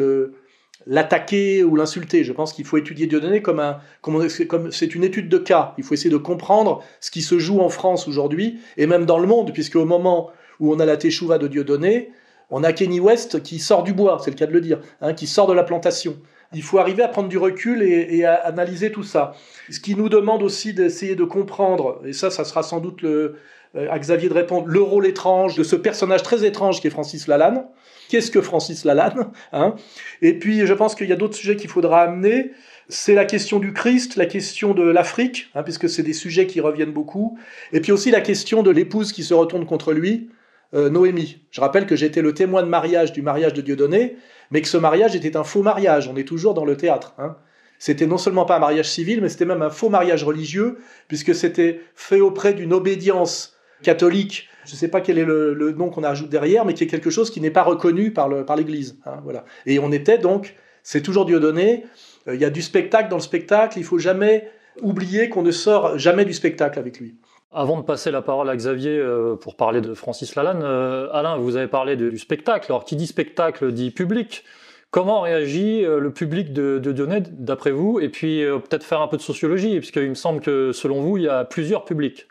l'attaquer 0.85 1.65
ou 1.65 1.75
l'insulter. 1.75 2.23
Je 2.23 2.31
pense 2.31 2.53
qu'il 2.53 2.63
faut 2.63 2.77
étudier 2.77 3.05
Dieudonné 3.05 3.41
comme 3.41 3.59
un, 3.59 3.81
comme 4.01 4.71
c'est 4.71 4.95
une 4.95 5.03
étude 5.03 5.27
de 5.27 5.39
cas. 5.39 5.73
Il 5.77 5.83
faut 5.83 5.93
essayer 5.93 6.09
de 6.09 6.15
comprendre 6.15 6.85
ce 7.01 7.11
qui 7.11 7.21
se 7.21 7.37
joue 7.37 7.59
en 7.59 7.67
France 7.67 8.07
aujourd'hui 8.07 8.61
et 8.77 8.87
même 8.87 9.05
dans 9.05 9.19
le 9.19 9.27
monde, 9.27 9.51
puisque 9.51 9.75
au 9.75 9.83
moment 9.83 10.31
où 10.61 10.73
on 10.73 10.79
a 10.79 10.85
la 10.85 10.95
Teshuva 10.95 11.37
de 11.37 11.49
Dieudonné, 11.49 12.13
on 12.49 12.63
a 12.63 12.73
Kenny 12.73 12.99
West 12.99 13.43
qui 13.43 13.59
sort 13.59 13.83
du 13.83 13.93
bois, 13.93 14.19
c'est 14.23 14.31
le 14.31 14.35
cas 14.35 14.45
de 14.45 14.53
le 14.53 14.61
dire, 14.61 14.79
hein, 15.01 15.13
qui 15.13 15.27
sort 15.27 15.47
de 15.47 15.53
la 15.53 15.63
plantation. 15.63 16.17
Il 16.53 16.63
faut 16.63 16.77
arriver 16.77 17.03
à 17.03 17.09
prendre 17.09 17.27
du 17.27 17.37
recul 17.37 17.81
et, 17.83 18.23
à 18.23 18.35
analyser 18.35 18.91
tout 18.91 19.03
ça. 19.03 19.33
Ce 19.69 19.81
qui 19.81 19.95
nous 19.95 20.07
demande 20.07 20.41
aussi 20.43 20.73
d'essayer 20.73 21.15
de 21.15 21.25
comprendre, 21.25 22.01
et 22.05 22.13
ça, 22.13 22.31
ça 22.31 22.45
sera 22.45 22.63
sans 22.63 22.79
doute 22.79 23.03
euh, 23.03 23.35
à 23.75 23.99
Xavier 23.99 24.29
de 24.29 24.33
répondre, 24.33 24.67
le 24.67 24.81
rôle 24.81 25.05
étrange 25.05 25.55
de 25.55 25.63
ce 25.63 25.75
personnage 25.75 26.23
très 26.23 26.45
étrange 26.45 26.79
qui 26.79 26.87
est 26.87 26.91
Francis 26.91 27.27
Lalanne. 27.27 27.65
Qu'est-ce 28.07 28.31
que 28.31 28.41
Francis 28.41 28.85
Lalanne 28.85 29.29
hein? 29.51 29.75
Et 30.21 30.39
puis, 30.39 30.65
je 30.65 30.73
pense 30.73 30.95
qu'il 30.95 31.09
y 31.09 31.11
a 31.11 31.17
d'autres 31.17 31.35
sujets 31.35 31.57
qu'il 31.57 31.69
faudra 31.69 32.03
amener. 32.03 32.51
C'est 32.87 33.15
la 33.15 33.25
question 33.25 33.59
du 33.59 33.73
Christ, 33.73 34.15
la 34.15 34.25
question 34.25 34.73
de 34.73 34.83
l'Afrique, 34.83 35.49
hein, 35.53 35.63
puisque 35.63 35.89
c'est 35.89 36.03
des 36.03 36.13
sujets 36.13 36.47
qui 36.47 36.61
reviennent 36.61 36.93
beaucoup. 36.93 37.37
Et 37.73 37.81
puis 37.81 37.91
aussi 37.91 38.09
la 38.09 38.21
question 38.21 38.63
de 38.63 38.71
l'épouse 38.71 39.11
qui 39.11 39.23
se 39.23 39.33
retourne 39.33 39.65
contre 39.65 39.91
lui, 39.91 40.29
euh, 40.73 40.89
Noémie. 40.89 41.45
Je 41.51 41.61
rappelle 41.61 41.85
que 41.85 41.95
j'étais 41.95 42.21
le 42.21 42.33
témoin 42.33 42.63
de 42.63 42.67
mariage 42.67 43.11
du 43.11 43.21
mariage 43.21 43.53
de 43.53 43.61
Dieudonné, 43.61 44.17
mais 44.51 44.61
que 44.61 44.67
ce 44.67 44.77
mariage 44.77 45.15
était 45.15 45.37
un 45.37 45.43
faux 45.43 45.63
mariage. 45.63 46.07
On 46.07 46.15
est 46.15 46.27
toujours 46.27 46.53
dans 46.53 46.65
le 46.65 46.77
théâtre. 46.77 47.13
Hein. 47.17 47.37
C'était 47.79 48.07
non 48.07 48.17
seulement 48.17 48.45
pas 48.45 48.57
un 48.57 48.59
mariage 48.59 48.89
civil, 48.89 49.21
mais 49.21 49.29
c'était 49.29 49.45
même 49.45 49.61
un 49.61 49.69
faux 49.69 49.89
mariage 49.89 50.23
religieux, 50.23 50.77
puisque 51.07 51.35
c'était 51.35 51.81
fait 51.95 52.21
auprès 52.21 52.53
d'une 52.53 52.73
obédience 52.73 53.55
catholique, 53.83 54.49
je 54.65 54.73
ne 54.73 54.77
sais 54.77 54.87
pas 54.87 55.01
quel 55.01 55.17
est 55.17 55.25
le, 55.25 55.73
nom 55.77 55.89
qu'on 55.89 56.03
ajoute 56.03 56.29
derrière, 56.29 56.65
mais 56.65 56.73
qui 56.73 56.83
est 56.83 56.87
quelque 56.87 57.09
chose 57.09 57.29
qui 57.29 57.39
n'est 57.39 57.51
pas 57.51 57.63
reconnu 57.63 58.11
par 58.11 58.27
l'Église. 58.29 58.99
Hein, 59.05 59.19
voilà. 59.23 59.45
Et 59.65 59.79
on 59.79 59.91
était 59.91 60.17
donc, 60.17 60.55
c'est 60.83 61.01
toujours 61.01 61.25
Dieudonné, 61.25 61.85
euh, 62.27 62.35
il 62.35 62.41
y 62.41 62.45
a 62.45 62.49
du 62.49 62.61
spectacle 62.61 63.09
dans 63.09 63.17
le 63.17 63.21
spectacle, 63.21 63.77
il 63.77 63.83
faut 63.83 63.99
jamais 63.99 64.49
oublier 64.81 65.29
qu'on 65.29 65.41
ne 65.41 65.51
sort 65.51 65.97
jamais 65.97 66.25
du 66.25 66.33
spectacle 66.33 66.79
avec 66.79 66.99
lui. 66.99 67.15
Avant 67.51 67.77
de 67.77 67.83
passer 67.83 68.11
la 68.11 68.21
parole 68.21 68.49
à 68.49 68.55
Xavier 68.55 68.97
euh, 68.97 69.35
pour 69.35 69.55
parler 69.55 69.81
de 69.81 69.93
Francis 69.93 70.35
Lalanne, 70.35 70.63
euh, 70.63 71.09
Alain, 71.11 71.37
vous 71.37 71.55
avez 71.55 71.67
parlé 71.67 71.95
du 71.95 72.17
spectacle. 72.17 72.71
Alors, 72.71 72.85
qui 72.85 72.95
dit 72.95 73.07
spectacle 73.07 73.71
dit 73.71 73.91
public. 73.91 74.43
Comment 74.91 75.21
réagit 75.21 75.81
le 75.81 76.13
public 76.13 76.53
de, 76.53 76.79
de 76.79 76.91
Dionnet, 76.93 77.23
d'après 77.31 77.71
vous? 77.71 77.99
Et 77.99 78.07
puis, 78.07 78.41
peut-être 78.41 78.85
faire 78.85 79.01
un 79.01 79.07
peu 79.09 79.17
de 79.17 79.21
sociologie, 79.21 79.77
puisqu'il 79.79 80.09
me 80.09 80.15
semble 80.15 80.39
que, 80.39 80.71
selon 80.71 81.01
vous, 81.01 81.17
il 81.17 81.23
y 81.23 81.27
a 81.27 81.43
plusieurs 81.43 81.83
publics. 81.83 82.27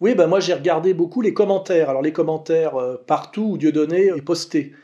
Oui, 0.00 0.14
ben 0.14 0.26
moi 0.26 0.40
j'ai 0.40 0.52
regardé 0.54 0.92
beaucoup 0.92 1.22
les 1.22 1.32
commentaires. 1.32 1.88
Alors 1.88 2.02
les 2.02 2.12
commentaires 2.12 2.76
euh, 2.76 3.02
partout 3.06 3.52
où 3.52 3.58
Dieudonné 3.58 4.08
est 4.08 4.22
posté. 4.22 4.74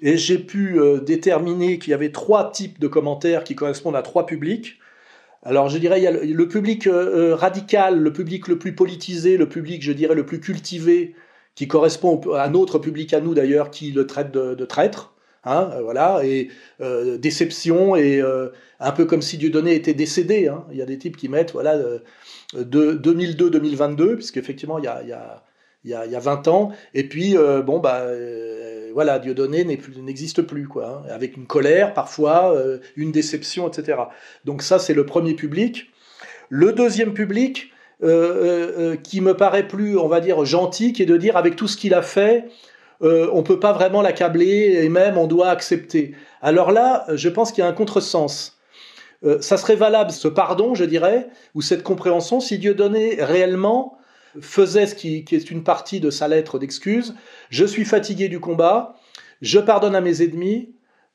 Et 0.00 0.16
j'ai 0.16 0.38
pu 0.38 0.80
euh, 0.80 1.00
déterminer 1.00 1.78
qu'il 1.78 1.90
y 1.90 1.94
avait 1.94 2.12
trois 2.12 2.50
types 2.50 2.80
de 2.80 2.88
commentaires 2.88 3.44
qui 3.44 3.54
correspondent 3.54 3.96
à 3.96 4.02
trois 4.02 4.24
publics. 4.24 4.78
Alors 5.42 5.68
je 5.68 5.78
dirais, 5.78 5.98
il 6.00 6.04
y 6.04 6.06
a 6.06 6.12
le, 6.12 6.48
public 6.48 6.86
euh, 6.86 7.34
radical, 7.34 7.98
le 7.98 8.12
public 8.12 8.48
le 8.48 8.58
plus 8.58 8.74
politisé, 8.74 9.36
le 9.36 9.48
public, 9.48 9.82
je 9.82 9.92
dirais, 9.92 10.14
le 10.14 10.24
plus 10.24 10.40
cultivé, 10.40 11.14
qui 11.54 11.66
correspond 11.66 12.20
à 12.32 12.44
un 12.44 12.54
autre 12.54 12.78
public 12.78 13.12
à 13.12 13.20
nous 13.20 13.34
d'ailleurs, 13.34 13.70
qui 13.70 13.90
le 13.90 14.06
traite 14.06 14.30
de, 14.32 14.64
traître. 14.64 15.12
Hein, 15.44 15.70
voilà, 15.82 16.20
et 16.24 16.50
déception, 17.18 17.96
et 17.96 18.22
un 18.78 18.92
peu 18.92 19.04
comme 19.04 19.22
si 19.22 19.38
Dieudonné 19.38 19.74
était 19.74 19.94
décédé. 19.94 20.46
Hein. 20.46 20.64
Il 20.70 20.76
y 20.76 20.82
a 20.82 20.86
des 20.86 20.98
types 20.98 21.16
qui 21.16 21.28
mettent, 21.28 21.52
voilà, 21.52 21.76
de 22.54 22.94
2002-2022, 22.94 24.14
puisqu'effectivement, 24.14 24.78
il 24.78 24.84
y 24.84 24.88
a, 24.88 25.02
il 25.02 25.08
y, 25.08 25.12
a, 25.12 25.42
il, 25.84 25.90
y 25.90 25.94
a, 25.94 26.06
il 26.06 26.12
y 26.12 26.16
a 26.16 26.20
20 26.20 26.48
ans. 26.48 26.72
Et 26.94 27.08
puis, 27.08 27.36
euh, 27.36 27.62
bon, 27.62 27.78
bah, 27.78 28.00
euh, 28.02 28.90
voilà, 28.94 29.18
Dieudonné 29.18 29.64
n'existe 29.64 30.42
plus, 30.42 30.68
quoi, 30.68 31.04
hein, 31.04 31.10
avec 31.10 31.36
une 31.36 31.46
colère 31.46 31.94
parfois, 31.94 32.54
euh, 32.54 32.78
une 32.96 33.12
déception, 33.12 33.68
etc. 33.68 33.98
Donc 34.44 34.62
ça, 34.62 34.78
c'est 34.78 34.94
le 34.94 35.06
premier 35.06 35.34
public. 35.34 35.90
Le 36.48 36.72
deuxième 36.72 37.14
public, 37.14 37.68
qui 39.04 39.20
me 39.20 39.34
paraît 39.34 39.68
plus, 39.68 39.96
on 39.96 40.08
va 40.08 40.18
dire, 40.18 40.44
gentil, 40.44 40.92
qui 40.92 41.04
est 41.04 41.06
de 41.06 41.16
dire, 41.16 41.36
avec 41.36 41.54
tout 41.54 41.68
ce 41.68 41.76
qu'il 41.76 41.94
a 41.94 42.02
fait, 42.02 42.46
on 43.00 43.36
ne 43.36 43.42
peut 43.42 43.60
pas 43.60 43.72
vraiment 43.72 44.02
l'accabler, 44.02 44.80
et 44.82 44.88
même 44.88 45.16
on 45.16 45.28
doit 45.28 45.50
accepter. 45.50 46.16
Alors 46.40 46.72
là, 46.72 47.06
je 47.14 47.28
pense 47.28 47.52
qu'il 47.52 47.62
y 47.62 47.64
a 47.64 47.70
un 47.70 47.72
contresens. 47.72 48.58
Euh, 49.24 49.40
ça 49.40 49.56
serait 49.56 49.76
valable, 49.76 50.10
ce 50.10 50.28
pardon, 50.28 50.74
je 50.74 50.84
dirais, 50.84 51.28
ou 51.54 51.62
cette 51.62 51.82
compréhension, 51.82 52.40
si 52.40 52.58
Dieu 52.58 52.74
donnait 52.74 53.22
réellement 53.22 53.98
faisait 54.40 54.86
ce 54.86 54.94
qui, 54.94 55.24
est 55.30 55.50
une 55.50 55.64
partie 55.64 56.00
de 56.00 56.10
sa 56.10 56.28
lettre 56.28 56.58
d'excuse. 56.58 57.14
Je 57.50 57.64
suis 57.64 57.84
fatigué 57.84 58.28
du 58.28 58.40
combat, 58.40 58.96
je 59.40 59.58
pardonne 59.58 59.94
à 59.94 60.00
mes 60.00 60.22
ennemis 60.22 60.74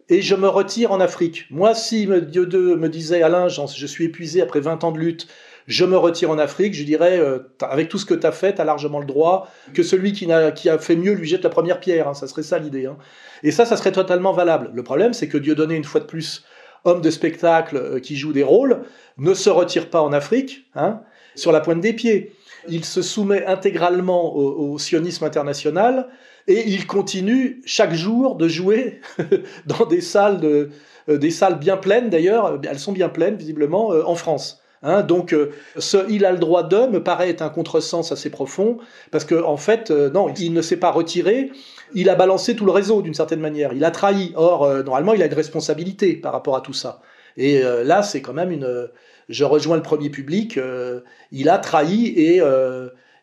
et 0.09 0.21
je 0.21 0.35
me 0.35 0.47
retire 0.47 0.91
en 0.91 0.99
Afrique. 0.99 1.45
Moi, 1.49 1.75
si 1.75 2.07
Dieu 2.07 2.45
me 2.75 2.87
disait, 2.87 3.21
Alain, 3.21 3.47
je 3.47 3.85
suis 3.85 4.05
épuisé 4.05 4.41
après 4.41 4.59
20 4.59 4.83
ans 4.83 4.91
de 4.91 4.99
lutte, 4.99 5.27
je 5.67 5.83
me 5.83 5.97
retire 5.97 6.31
en 6.31 6.37
Afrique, 6.37 6.73
je 6.73 6.83
dirais, 6.83 7.19
euh, 7.19 7.39
avec 7.61 7.89
tout 7.89 7.97
ce 7.97 8.05
que 8.05 8.13
tu 8.13 8.25
as 8.25 8.31
fait, 8.31 8.55
tu 8.55 8.61
as 8.61 8.63
largement 8.63 8.99
le 8.99 9.05
droit, 9.05 9.51
que 9.73 9.83
celui 9.83 10.13
qui 10.13 10.31
a, 10.31 10.77
fait 10.79 10.95
mieux 10.95 11.11
lui 11.11 11.27
jette 11.27 11.43
la 11.43 11.49
première 11.49 11.81
pierre. 11.81 12.07
Hein. 12.07 12.13
ça 12.13 12.27
serait 12.27 12.43
ça 12.43 12.57
l'idée. 12.57 12.85
Hein. 12.85 12.97
Et 13.43 13.51
ça, 13.51 13.65
ça 13.65 13.75
serait 13.75 13.91
totalement 13.91 14.31
valable. 14.31 14.71
Le 14.73 14.83
problème, 14.83 15.13
c'est 15.13 15.27
que 15.27 15.37
Dieu 15.37 15.55
donnait 15.55 15.75
une 15.75 15.83
fois 15.83 15.99
de 15.99 16.05
plus 16.05 16.45
homme 16.85 17.01
de 17.01 17.09
spectacle 17.09 17.75
euh, 17.75 17.99
qui 17.99 18.15
joue 18.15 18.31
des 18.31 18.43
rôles, 18.43 18.83
ne 19.17 19.33
se 19.33 19.49
retire 19.49 19.89
pas 19.89 20.01
en 20.01 20.13
Afrique, 20.13 20.67
hein, 20.73 21.01
sur 21.35 21.51
la 21.51 21.59
pointe 21.59 21.81
des 21.81 21.93
pieds. 21.93 22.31
Il 22.69 22.85
se 22.85 23.01
soumet 23.01 23.45
intégralement 23.45 24.35
au, 24.35 24.77
sionisme 24.77 25.25
international 25.25 26.07
et 26.47 26.67
il 26.67 26.87
continue 26.87 27.61
chaque 27.65 27.93
jour 27.93 28.35
de 28.35 28.47
jouer 28.47 29.01
dans 29.65 29.85
des 29.85 30.01
salles, 30.01 30.39
euh, 30.43 30.69
des 31.07 31.31
salles 31.31 31.59
bien 31.59 31.77
pleines 31.77 32.09
d'ailleurs, 32.09 32.59
elles 32.69 32.79
sont 32.79 32.91
bien 32.91 33.09
pleines 33.09 33.35
visiblement 33.35 33.91
euh, 33.91 34.03
en 34.05 34.15
France. 34.15 34.61
Hein. 34.83 35.01
donc, 35.01 35.35
ce 35.77 35.97
il 36.07 36.23
a 36.23 36.31
le 36.31 36.37
droit 36.37 36.61
de 36.61 36.85
me 36.85 37.01
paraît 37.01 37.31
être 37.31 37.41
un 37.41 37.49
contresens 37.49 38.11
assez 38.11 38.29
profond, 38.29 38.77
parce 39.09 39.25
qu'en 39.25 39.53
en 39.53 39.57
fait, 39.57 39.89
non, 39.89 40.31
il 40.37 40.53
ne 40.53 40.61
s'est 40.61 40.77
pas 40.77 40.91
retiré, 40.91 41.51
il 41.93 42.09
a 42.09 42.15
balancé 42.15 42.55
tout 42.55 42.65
le 42.65 42.71
réseau 42.71 43.01
d'une 43.01 43.13
certaine 43.13 43.39
manière. 43.39 43.73
Il 43.73 43.83
a 43.83 43.91
trahi. 43.91 44.33
Or, 44.35 44.63
euh, 44.63 44.83
normalement, 44.83 45.13
il 45.13 45.21
a 45.21 45.25
une 45.25 45.33
responsabilité 45.33 46.15
par 46.15 46.33
rapport 46.33 46.55
à 46.55 46.61
tout 46.61 46.73
ça. 46.73 47.01
Et 47.37 47.63
euh, 47.63 47.83
là, 47.83 48.03
c'est 48.03 48.21
quand 48.21 48.33
même 48.33 48.51
une. 48.51 48.89
Je 49.29 49.43
rejoins 49.43 49.75
le 49.75 49.81
premier 49.81 50.09
public. 50.09 50.57
Euh, 50.57 51.01
il 51.31 51.49
a 51.49 51.57
trahi 51.57 52.07
et 52.07 52.41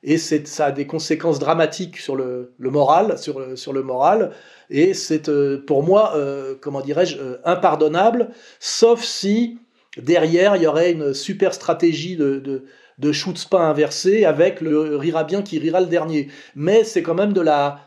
et 0.07 0.19
ça 0.19 0.67
a 0.67 0.71
des 0.71 0.87
conséquences 0.87 1.39
dramatiques 1.39 1.97
sur 1.97 2.15
le, 2.15 2.53
moral, 2.59 3.19
sur 3.19 3.57
sur 3.57 3.73
le 3.73 3.83
moral. 3.83 4.33
Et 4.69 4.93
c'est 4.93 5.31
pour 5.65 5.83
moi, 5.83 6.15
comment 6.61 6.83
dirais-je, 6.83 7.17
impardonnable, 7.45 8.29
sauf 8.61 9.03
si 9.03 9.59
derrière 9.97 10.57
il 10.57 10.63
y 10.63 10.67
aurait 10.67 10.93
une 10.93 11.15
super 11.15 11.55
stratégie 11.55 12.17
de, 12.17 12.39
de, 12.39 12.65
de 12.99 13.57
inversé 13.57 14.27
avec 14.27 14.61
le 14.61 14.97
rira 14.97 15.25
bien 15.25 15.41
qui 15.41 15.59
rira 15.59 15.81
le 15.81 15.87
dernier. 15.87 16.29
Mais 16.55 16.85
c'est 16.85 17.03
quand 17.03 17.15
même 17.15 17.33
de 17.33 17.41
la 17.41 17.81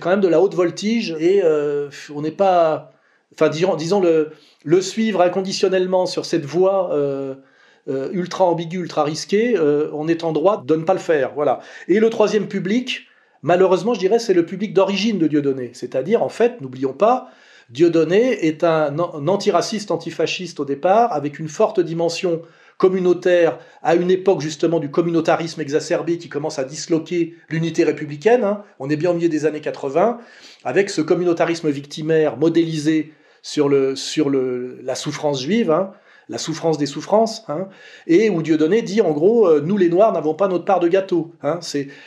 quand 0.00 0.10
même 0.10 0.20
de 0.20 0.28
la 0.28 0.40
haute 0.40 0.54
voltige 0.54 1.16
et 1.18 1.42
euh, 1.42 1.88
on 2.14 2.22
n'est 2.22 2.30
pas, 2.30 2.92
enfin 3.32 3.48
disons, 3.48 4.00
le, 4.00 4.30
le, 4.64 4.80
suivre 4.80 5.20
inconditionnellement 5.20 6.06
sur 6.06 6.24
cette 6.24 6.44
voie 6.44 6.94
euh, 6.94 7.34
euh, 7.88 8.08
ultra 8.12 8.44
ambiguë, 8.44 8.78
ultra 8.78 9.04
risquée, 9.04 9.58
on 9.92 10.08
est 10.08 10.24
en 10.24 10.32
droit 10.32 10.62
de 10.64 10.76
ne 10.76 10.84
pas 10.84 10.94
le 10.94 11.00
faire. 11.00 11.32
Voilà. 11.34 11.60
Et 11.88 12.00
le 12.00 12.10
troisième 12.10 12.48
public, 12.48 13.06
malheureusement, 13.42 13.94
je 13.94 14.00
dirais, 14.00 14.18
c'est 14.18 14.34
le 14.34 14.46
public 14.46 14.74
d'origine 14.74 15.18
de 15.18 15.26
Dieudonné. 15.26 15.70
C'est-à-dire, 15.74 16.22
en 16.22 16.28
fait, 16.28 16.60
n'oublions 16.60 16.92
pas, 16.92 17.30
Dieudonné 17.70 18.46
est 18.46 18.64
un 18.64 18.98
antiraciste, 18.98 19.90
antifasciste 19.90 20.60
au 20.60 20.64
départ, 20.64 21.12
avec 21.12 21.38
une 21.38 21.48
forte 21.48 21.80
dimension 21.80 22.42
communautaire 22.76 23.58
à 23.82 23.94
une 23.94 24.10
époque 24.10 24.40
justement 24.40 24.80
du 24.80 24.90
communautarisme 24.90 25.60
exacerbé 25.60 26.18
qui 26.18 26.28
commence 26.28 26.58
à 26.58 26.64
disloquer 26.64 27.34
l'unité 27.48 27.84
républicaine. 27.84 28.44
Hein. 28.44 28.62
On 28.80 28.90
est 28.90 28.96
bien 28.96 29.10
au 29.10 29.14
milieu 29.14 29.28
des 29.28 29.46
années 29.46 29.60
80, 29.60 30.18
avec 30.64 30.90
ce 30.90 31.00
communautarisme 31.00 31.70
victimaire 31.70 32.36
modélisé 32.36 33.12
sur, 33.42 33.68
le, 33.68 33.94
sur 33.94 34.28
le, 34.28 34.80
la 34.82 34.94
souffrance 34.94 35.42
juive, 35.42 35.70
hein, 35.70 35.92
la 36.28 36.38
souffrance 36.38 36.78
des 36.78 36.86
souffrances, 36.86 37.44
hein, 37.48 37.68
et 38.06 38.30
où 38.30 38.42
Dieudonné 38.42 38.82
dit 38.82 39.00
en 39.00 39.12
gros, 39.12 39.46
euh, 39.46 39.60
nous 39.60 39.76
les 39.76 39.88
Noirs 39.88 40.12
n'avons 40.12 40.34
pas 40.34 40.48
notre 40.48 40.64
part 40.64 40.80
de 40.80 40.88
gâteau. 40.88 41.32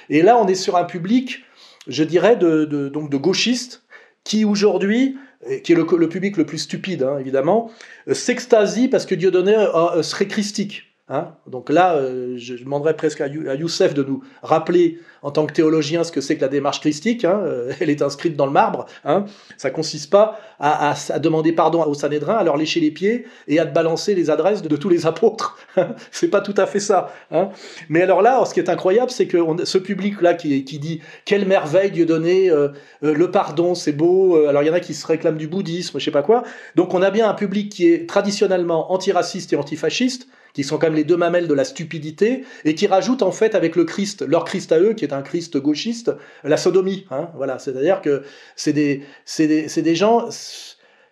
et 0.09 0.22
là, 0.22 0.38
on 0.38 0.47
est 0.47 0.55
sur 0.55 0.76
un 0.76 0.86
public, 0.86 1.43
je 1.88 2.03
dirais, 2.03 2.36
de, 2.36 2.65
donc 2.89 3.09
de 3.09 3.18
gauchistes 3.18 3.84
qui 4.24 4.45
aujourd'hui 4.45 5.18
qui 5.63 5.72
est 5.72 5.76
le, 5.76 6.09
public 6.09 6.38
le 6.38 6.45
plus 6.45 6.57
stupide, 6.57 7.03
hein, 7.03 7.18
évidemment, 7.20 7.72
euh, 8.07 8.13
s'extasie 8.13 8.88
parce 8.88 9.05
que 9.05 9.15
Dieudonné 9.15 9.55
euh, 9.55 10.01
serait 10.01 10.28
christique. 10.28 10.86
Hein? 11.10 11.36
Donc 11.47 11.70
là, 11.70 11.95
euh, 11.95 12.34
je 12.36 12.55
demanderais 12.55 12.93
presque 12.93 13.22
à, 13.22 13.28
Youssef 13.28 13.93
de 13.93 14.03
nous 14.03 14.24
rappeler 14.43 14.99
en 15.22 15.32
tant 15.32 15.45
que 15.45 15.53
théologien 15.53 16.03
ce 16.03 16.12
que 16.12 16.20
c'est 16.20 16.36
que 16.36 16.41
la 16.41 16.49
démarche 16.49 16.82
christique. 16.82 17.24
Hein. 17.24 17.39
Euh, 17.45 17.72
elle 17.80 17.89
est 17.89 18.01
inscrite 18.01 18.36
dans 18.36 18.45
le 18.45 18.51
marbre. 18.51 18.88
Hein. 19.05 19.24
Ça 19.55 19.70
consiste 19.70 20.12
pas 20.12 20.38
à, 20.60 20.93
demander 21.20 21.53
pardon 21.53 21.82
aux 21.84 21.93
Sanhédrins, 21.93 22.36
à 22.36 22.43
leur 22.43 22.58
lécher 22.58 22.82
les 22.82 22.91
pieds 22.91 23.26
et 23.47 23.58
à 23.58 23.66
te 23.66 23.74
balancer 23.74 24.16
les 24.16 24.30
adresses 24.30 24.62
de, 24.62 24.76
tous 24.76 24.89
les 24.89 25.05
apôtres. 25.05 25.58
c'est 26.12 26.28
pas 26.28 26.41
tout 26.41 26.55
à 26.58 26.66
fait 26.66 26.82
ça. 26.82 27.14
Hein. 27.32 27.49
Mais 27.88 28.01
alors 28.01 28.22
là, 28.22 28.43
ce 28.45 28.53
qui 28.53 28.60
est 28.60 28.70
incroyable, 28.70 29.10
c'est 29.10 29.28
que 29.28 29.38
ce 29.64 29.78
public-là 29.78 30.34
qui, 30.34 30.62
dit 30.62 31.01
quelle 31.24 31.47
merveille 31.47 31.91
Dieu 31.91 32.05
donné, 32.05 32.49
euh, 32.49 32.70
le 33.01 33.32
pardon, 33.32 33.76
c'est 33.76 33.93
beau. 33.93 34.45
Alors 34.45 34.62
il 34.62 34.68
y 34.68 34.70
en 34.70 34.74
a 34.74 34.82
qui 34.82 34.93
se 34.93 35.08
réclament 35.08 35.38
du 35.38 35.47
bouddhisme, 35.47 35.99
je 35.99 36.03
sais 36.03 36.12
pas 36.12 36.24
quoi. 36.24 36.43
Donc 36.76 36.93
on 36.93 37.01
a 37.01 37.12
bien 37.12 37.30
un 37.30 37.34
public 37.34 37.72
qui 37.72 37.88
est 37.88 38.10
traditionnellement 38.10 38.91
antiraciste 38.91 39.53
et 39.53 39.55
antifasciste 39.55 40.28
qui 40.53 40.63
sont 40.63 40.77
quand 40.77 40.87
même 40.87 40.95
les 40.95 41.03
deux 41.03 41.17
mamelles 41.17 41.47
de 41.47 41.53
la 41.53 41.63
stupidité, 41.63 42.43
et 42.65 42.75
qui 42.75 42.87
rajoutent 42.87 43.23
en 43.23 43.31
fait 43.31 43.55
avec 43.55 43.75
le 43.75 43.85
Christ, 43.85 44.25
leur 44.27 44.45
Christ 44.45 44.71
à 44.71 44.79
eux, 44.79 44.93
qui 44.93 45.05
est 45.05 45.13
un 45.13 45.21
Christ 45.21 45.57
gauchiste, 45.57 46.11
la 46.43 46.57
sodomie. 46.57 47.05
Hein, 47.11 47.29
voilà, 47.35 47.59
c'est-à-dire 47.59 48.01
que 48.01 48.23
c'est 48.55 48.73
des, 48.73 49.03
des, 49.37 49.67
des 49.67 49.95
gens 49.95 50.29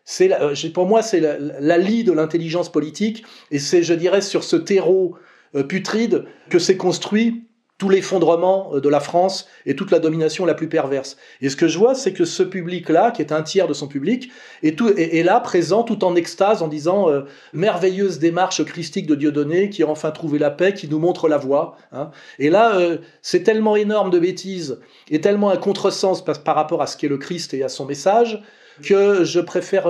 c'est 0.08 0.32
euh, 0.40 0.54
pour 0.74 0.86
moi 0.86 1.02
c'est 1.02 1.20
la, 1.20 1.38
la 1.40 1.78
lie 1.78 2.04
de 2.04 2.12
l'intelligence 2.12 2.72
politique 2.72 3.26
et 3.50 3.58
c'est 3.58 3.82
je 3.82 3.94
dirais 3.96 4.22
sur 4.22 4.44
ce 4.44 4.56
terreau 4.56 5.18
euh, 5.56 5.64
putride 5.64 6.26
que 6.50 6.60
s'est 6.60 6.78
construit 6.78 7.46
tout 7.78 7.90
l'effondrement 7.90 8.72
euh, 8.74 8.80
de 8.80 8.90
la 8.90 9.00
France 9.00 9.48
et 9.66 9.76
toute 9.76 9.92
la 9.92 10.00
domination 10.00 10.46
la 10.46 10.54
plus 10.54 10.70
perverse. 10.70 11.18
Et 11.42 11.50
ce 11.50 11.56
que 11.56 11.68
je 11.68 11.78
vois, 11.78 11.96
c'est 11.96 12.14
que 12.14 12.26
ce 12.26 12.44
public-là, 12.44 13.12
qui 13.12 13.22
est 13.22 13.32
un 13.32 13.42
tiers 13.42 13.68
de 13.68 13.74
son 13.74 13.88
public, 13.88 14.32
est, 14.64 14.78
tout, 14.78 14.90
est, 14.90 15.24
là, 15.24 15.40
présent, 15.40 15.84
tout 15.84 16.04
en 16.04 16.16
extase, 16.16 16.62
en 16.62 16.68
disant 16.68 17.10
euh, 17.10 17.24
merveilleuse 17.54 18.20
démarche 18.20 18.64
christique 18.64 19.08
de 19.08 19.16
Dieudonné, 19.16 19.70
qui 19.70 19.84
a 19.84 19.88
enfin 19.88 20.12
trouvé 20.12 20.40
la 20.40 20.52
paix, 20.52 20.74
qui 20.74 20.88
nous 20.88 21.00
montre 21.00 21.28
la 21.28 21.38
voie. 21.38 21.78
hein. 21.92 22.12
Et 22.40 22.50
là, 22.50 22.78
euh, 22.78 23.00
c'est 23.22 23.44
tellement 23.44 23.76
énorme 23.76 24.10
de 24.10 24.20
bêtises 24.20 24.80
et 25.10 25.20
tellement 25.20 25.50
un 25.50 25.58
contresens 25.58 26.24
par, 26.24 26.42
par 26.44 26.56
rapport 26.56 26.82
à 26.82 26.88
ce 26.88 26.96
qu'est 26.96 27.08
le 27.08 27.18
Christ 27.18 27.54
et 27.54 27.64
à 27.64 27.70
son 27.70 27.86
message 27.86 28.42
que 28.84 29.24
je 29.24 29.40
préfère 29.40 29.88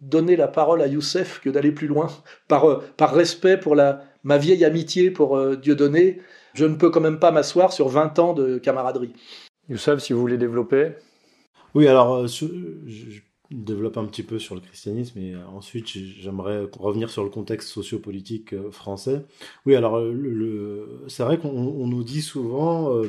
donner 0.00 0.36
la 0.36 0.48
parole 0.48 0.80
à 0.80 0.86
Youssef 0.86 1.38
que 1.44 1.50
d'aller 1.50 1.70
plus 1.70 1.86
loin, 1.86 2.08
par, 2.48 3.12
respect 3.12 3.58
pour 3.58 3.76
ma 3.76 4.38
vieille 4.38 4.64
amitié 4.64 5.10
pour 5.10 5.38
Dieudonné. 5.56 6.22
Je 6.56 6.64
ne 6.64 6.74
peux 6.74 6.90
quand 6.90 7.00
même 7.00 7.18
pas 7.20 7.30
m'asseoir 7.30 7.72
sur 7.72 7.88
20 7.88 8.18
ans 8.18 8.32
de 8.32 8.58
camaraderie. 8.58 9.12
Youssef, 9.68 10.00
si 10.00 10.12
vous 10.12 10.20
voulez 10.20 10.38
développer. 10.38 10.92
Oui, 11.74 11.86
alors 11.86 12.14
euh, 12.14 12.26
je, 12.26 12.46
développe 13.50 13.96
un 13.98 14.06
petit 14.06 14.22
peu 14.22 14.38
sur 14.38 14.54
le 14.56 14.60
christianisme 14.60 15.18
et 15.20 15.34
euh, 15.34 15.46
ensuite 15.46 15.86
j'ai- 15.88 16.06
j'aimerais 16.06 16.66
revenir 16.78 17.10
sur 17.10 17.22
le 17.22 17.30
contexte 17.30 17.68
sociopolitique 17.68 18.54
euh, 18.54 18.70
français. 18.70 19.24
Oui, 19.66 19.76
alors 19.76 20.00
le, 20.00 20.12
le- 20.12 21.04
c'est 21.08 21.22
vrai 21.22 21.38
qu'on 21.38 21.50
on 21.50 21.86
nous 21.86 22.02
dit 22.02 22.22
souvent, 22.22 23.02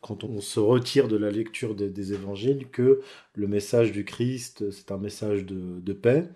quand 0.00 0.24
on 0.24 0.40
se 0.40 0.60
retire 0.60 1.08
de 1.08 1.16
la 1.16 1.30
lecture 1.30 1.74
des, 1.74 1.90
des 1.90 2.12
évangiles, 2.12 2.68
que 2.70 3.00
le 3.34 3.48
message 3.48 3.92
du 3.92 4.04
Christ, 4.04 4.70
c'est 4.70 4.92
un 4.92 4.98
message 4.98 5.44
de, 5.44 5.80
de 5.80 5.92
paix 5.92 6.28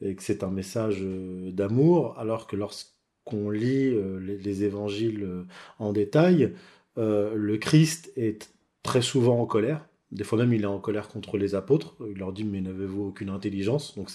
et 0.00 0.14
que 0.14 0.22
c'est 0.22 0.42
un 0.44 0.50
message 0.50 1.02
d'amour, 1.02 2.14
alors 2.18 2.46
que 2.46 2.56
lorsqu'on 3.26 3.50
lit 3.50 3.88
euh, 3.88 4.18
les, 4.20 4.38
les 4.38 4.64
évangiles 4.64 5.22
euh, 5.22 5.42
en 5.78 5.92
détail, 5.92 6.52
euh, 6.98 7.34
le 7.34 7.56
Christ 7.58 8.12
est 8.16 8.50
très 8.82 9.02
souvent 9.02 9.40
en 9.40 9.46
colère. 9.46 9.86
Des 10.12 10.22
fois 10.22 10.38
même, 10.38 10.52
il 10.52 10.62
est 10.62 10.66
en 10.66 10.78
colère 10.78 11.08
contre 11.08 11.36
les 11.36 11.56
apôtres. 11.56 11.96
Il 12.08 12.18
leur 12.18 12.32
dit, 12.32 12.44
mais 12.44 12.60
n'avez-vous 12.60 13.08
aucune 13.08 13.28
intelligence? 13.28 13.96
Donc 13.96 14.08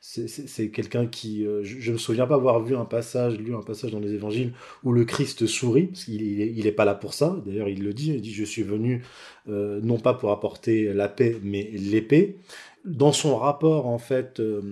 c'est 0.00 0.70
quelqu'un 0.70 1.06
qui... 1.06 1.44
je, 1.44 1.62
je 1.62 1.92
me 1.92 1.98
souviens 1.98 2.26
pas 2.26 2.34
avoir 2.34 2.62
vu 2.64 2.74
un 2.74 2.84
passage, 2.84 3.38
lu 3.38 3.54
un 3.54 3.62
passage 3.62 3.92
dans 3.92 4.00
les 4.00 4.12
évangiles 4.12 4.52
où 4.82 4.92
le 4.92 5.04
Christ 5.04 5.46
sourit, 5.46 5.86
parce 5.86 6.04
qu'il 6.04 6.20
il 6.22 6.40
est, 6.40 6.52
il 6.52 6.66
est 6.66 6.72
pas 6.72 6.84
là 6.84 6.96
pour 6.96 7.14
ça. 7.14 7.40
D'ailleurs, 7.46 7.68
il 7.68 7.84
le 7.84 7.94
dit, 7.94 8.12
il 8.12 8.20
dit, 8.20 8.34
je 8.34 8.42
suis 8.44 8.64
venu 8.64 9.04
non 9.46 9.98
pas 9.98 10.14
pour 10.14 10.32
apporter 10.32 10.92
la 10.92 11.08
paix, 11.08 11.36
mais 11.44 11.70
l'épée. 11.72 12.38
Dans 12.84 13.12
son 13.12 13.36
rapport, 13.36 13.86
en 13.86 13.98
fait, 13.98 14.40
euh, 14.40 14.62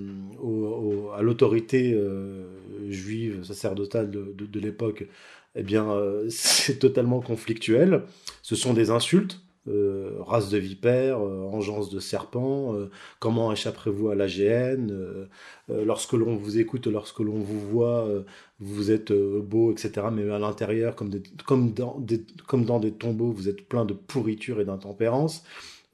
à 1.17 1.23
l'autorité 1.23 1.93
euh, 1.93 2.45
juive, 2.89 3.43
sacerdotale 3.45 4.11
de, 4.11 4.61
l'époque, 4.61 5.07
eh 5.55 5.63
bien, 5.63 5.91
euh, 5.91 6.27
c'est 6.31 6.79
totalement 6.79 7.21
conflictuel. 7.21 8.03
Ce 8.43 8.57
sont 8.57 8.73
des 8.75 8.91
insultes. 8.91 9.41
race 10.21 10.49
de 10.51 10.59
vipère, 10.59 11.19
engeance 11.21 11.91
de 11.91 11.99
serpent, 11.99 12.77
comment 13.19 13.51
échapperez-vous 13.53 14.11
à 14.11 14.15
euh, 14.15 15.27
euh, 15.71 15.85
lorsque 15.85 16.13
l'on 16.13 16.37
vous 16.37 16.59
écoute, 16.59 16.87
lorsque 16.87 17.19
l'on 17.19 17.41
vous 17.41 17.59
voit, 17.59 18.09
vous 18.61 18.93
êtes 18.93 19.13
beau, 19.13 19.73
etc. 19.73 20.07
Mais 20.13 20.31
à 20.31 20.39
l'intérieur, 20.39 20.95
comme 20.95 21.11
dans 21.73 22.79
des 22.79 22.93
tombeaux, 22.93 23.33
vous 23.33 23.49
êtes 23.49 23.69
plein 23.69 23.85
de 23.85 23.95
pourriture 23.95 24.61
et 24.61 24.65
d'intempérance. 24.65 25.43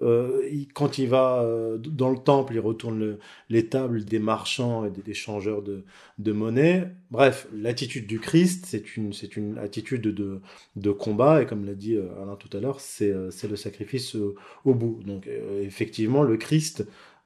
Euh, 0.02 0.42
quand 0.74 0.98
il 0.98 1.08
va 1.08 1.42
euh, 1.42 1.78
dans 1.78 2.10
le 2.10 2.18
temple, 2.18 2.54
il 2.54 2.60
retourne 2.60 2.98
le- 2.98 3.18
les 3.48 3.68
tables 3.68 4.04
des 4.04 4.18
marchands 4.18 4.84
et 4.84 4.90
des, 4.90 5.14
changeurs 5.14 5.62
de, 5.62 6.32
monnaie. 6.32 6.88
Bref, 7.10 7.46
l'attitude 7.54 8.06
du 8.06 8.18
Christ, 8.20 8.66
c'est 8.66 8.96
une, 8.96 9.12
c'est 9.12 9.36
une 9.36 9.58
attitude 9.58 10.02
de, 10.02 10.40
de 10.76 10.90
combat, 10.90 11.42
et 11.42 11.46
comme 11.46 11.64
l'a 11.64 11.74
dit 11.74 11.94
euh, 11.96 12.08
Alain 12.22 12.36
tout 12.36 12.54
à 12.56 12.60
l'heure, 12.60 12.80
c'est, 12.80 13.14
c'est 13.30 13.48
le 13.48 13.56
sacrifice 13.56 14.16
au 14.64 14.74
bout. 14.74 15.00
Donc 15.06 15.28
effectivement, 15.62 16.22
le 16.22 16.36
Christ, 16.36 16.84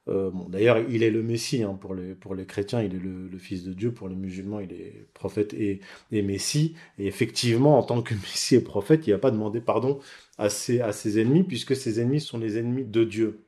euh, 0.09 0.29
bon, 0.31 0.47
d'ailleurs, 0.49 0.79
il 0.89 1.03
est 1.03 1.11
le 1.11 1.21
Messie 1.21 1.63
hein, 1.63 1.77
pour, 1.79 1.93
les, 1.93 2.15
pour 2.15 2.35
les 2.35 2.45
chrétiens, 2.45 2.81
il 2.81 2.95
est 2.95 2.99
le, 2.99 3.37
Fils 3.37 3.63
de 3.63 3.73
Dieu, 3.73 3.91
pour 3.91 4.07
les 4.07 4.15
musulmans, 4.15 4.59
il 4.59 4.71
est 4.73 5.07
prophète 5.13 5.53
et, 5.53 5.79
et 6.11 6.21
Messie. 6.21 6.75
Et 6.97 7.07
effectivement, 7.07 7.77
en 7.77 7.83
tant 7.83 8.01
que 8.01 8.13
Messie 8.15 8.55
et 8.55 8.61
prophète, 8.61 9.07
il 9.07 9.11
n'a 9.11 9.19
pas 9.19 9.31
demandé 9.31 9.61
pardon 9.61 9.99
à 10.37 10.49
ses, 10.49 10.81
à 10.81 10.91
ses 10.91 11.19
ennemis, 11.19 11.43
puisque 11.43 11.75
ses 11.75 11.99
ennemis 11.99 12.21
sont 12.21 12.37
les 12.37 12.57
ennemis 12.57 12.85
de 12.85 13.03
Dieu. 13.03 13.41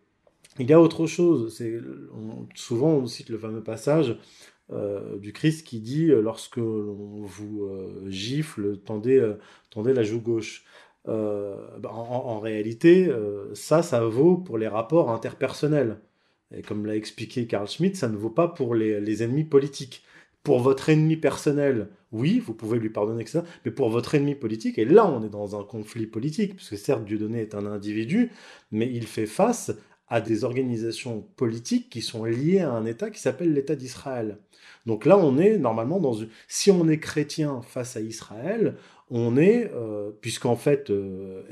Il 0.60 0.70
y 0.70 0.74
a 0.74 0.82
autre 0.82 1.07
chose, 1.07 1.57
souvent 2.55 2.89
on 2.89 3.05
cite 3.07 3.30
le 3.30 3.38
fameux 3.38 3.64
passage 3.64 4.18
euh, 4.72 5.18
du 5.18 5.32
Christ 5.32 5.66
qui 5.66 5.80
dit 5.80 6.12
euh, 6.12 6.22
lorsque 6.22 6.57
l'on 6.57 7.24
vous 7.24 7.70
gifle, 8.07 8.78
tendez, 8.80 9.36
tendez 9.70 9.93
la 9.93 10.03
joue 10.03 10.22
gauche. 10.22 10.66
Bah, 11.05 11.89
en, 11.91 12.39
réalité, 12.39 13.10
ça, 13.53 13.82
ça 13.82 14.01
vaut 14.03 14.38
pour 14.38 14.57
les 14.57 14.68
rapports 14.68 15.10
interpersonnels. 15.12 15.99
Et 16.56 16.62
comme 16.62 16.86
l'a 16.86 16.95
expliqué 16.95 17.45
Carl 17.45 17.68
Schmitt, 17.68 17.95
ça 17.95 18.10
ne 18.10 18.18
vaut 18.18 18.30
pas 18.30 18.47
pour 18.47 18.76
les, 18.76 19.24
ennemis 19.24 19.43
politiques. 19.43 20.04
Pour 20.43 20.60
votre 20.60 20.89
ennemi 20.89 21.18
personnel, 21.18 21.89
oui, 22.12 22.39
vous 22.39 22.54
pouvez 22.54 22.80
lui 22.80 22.89
pardonner, 22.89 23.22
etc. 23.22 23.41
Mais 23.66 23.72
pour 23.72 23.89
votre 23.89 24.16
ennemi 24.16 24.36
politique, 24.36 24.80
et 24.80 24.86
là 24.86 25.06
on 25.06 25.24
est 25.24 25.30
dans 25.30 25.60
un 25.60 25.64
conflit 25.64 26.08
politique, 26.08 26.56
puisque 26.56 26.78
certes 26.78 27.04
Dieudonné 27.04 27.41
est 27.41 27.56
un 27.56 27.66
individu, 27.66 28.32
mais 28.72 28.89
il 28.91 29.06
fait 29.06 29.26
face 29.26 29.72
à 30.08 30.22
des 30.22 30.43
organisations 30.43 31.28
politiques 31.36 31.89
qui 31.89 32.02
sont 32.02 32.24
liées 32.24 32.60
à 32.60 32.72
un 32.72 32.86
État 32.86 33.12
qui 33.12 33.20
s'appelle 33.20 33.54
l'État 33.54 33.76
d'Israël. 33.76 34.39
Donc 34.86 35.06
là, 35.06 35.18
on 35.18 35.38
est 35.38 35.58
normalement 35.58 36.00
dans 36.00 36.14
une... 36.14 36.30
Si 36.47 36.72
on 36.72 36.88
est 36.88 37.00
chrétien 37.00 37.62
face 37.62 37.95
à 37.95 38.02
Israël, 38.02 38.76
on 39.12 39.38
est, 39.38 39.70
euh, 39.74 40.12
puisqu'en 40.22 40.56
fait, 40.56 40.89
euh, 40.89 41.43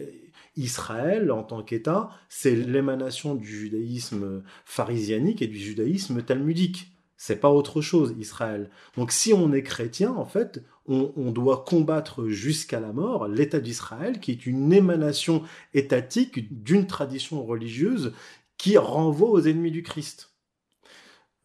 Israël, 0.57 1.31
en 1.31 1.43
tant 1.43 1.63
qu'État, 1.63 2.09
c'est 2.29 2.55
l'émanation 2.55 3.35
du 3.35 3.47
judaïsme 3.47 4.43
pharisianique 4.65 5.41
et 5.41 5.47
du 5.47 5.59
judaïsme 5.59 6.21
talmudique. 6.21 6.91
C'est 7.15 7.39
pas 7.39 7.49
autre 7.49 7.81
chose, 7.81 8.13
Israël. 8.19 8.69
Donc 8.95 9.11
si 9.11 9.33
on 9.33 9.53
est 9.53 9.63
chrétien, 9.63 10.11
en 10.11 10.25
fait, 10.25 10.61
on, 10.87 11.13
on 11.15 11.31
doit 11.31 11.63
combattre 11.67 12.27
jusqu'à 12.27 12.79
la 12.79 12.93
mort 12.93 13.27
l'État 13.27 13.59
d'Israël, 13.59 14.19
qui 14.19 14.31
est 14.31 14.45
une 14.45 14.71
émanation 14.71 15.43
étatique 15.73 16.63
d'une 16.63 16.85
tradition 16.85 17.43
religieuse 17.43 18.13
qui 18.57 18.77
renvoie 18.77 19.29
aux 19.29 19.41
ennemis 19.41 19.71
du 19.71 19.83
Christ. 19.83 20.31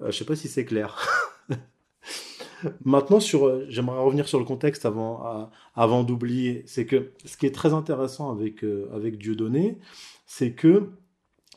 Euh, 0.01 0.11
je 0.11 0.19
sais 0.19 0.25
pas 0.25 0.37
si 0.37 0.49
c'est 0.49 0.65
clair. 0.65 0.99
Maintenant, 2.85 3.19
euh, 3.35 3.67
j'aimerais 3.69 4.01
revenir 4.01 4.29
sur 4.29 4.39
le 4.39 4.45
contexte 4.45 4.87
avant 4.87 6.03
d'oublier. 6.05 6.63
C'est 6.67 6.87
que 6.87 7.13
ce 7.25 7.37
qui 7.37 7.47
est 7.47 7.55
très 7.55 7.73
intéressant 7.73 8.31
avec, 8.31 8.65
euh, 8.65 8.89
avec 8.95 9.19
Dieudonné, 9.19 9.79
c'est 10.27 10.53
que 10.53 10.91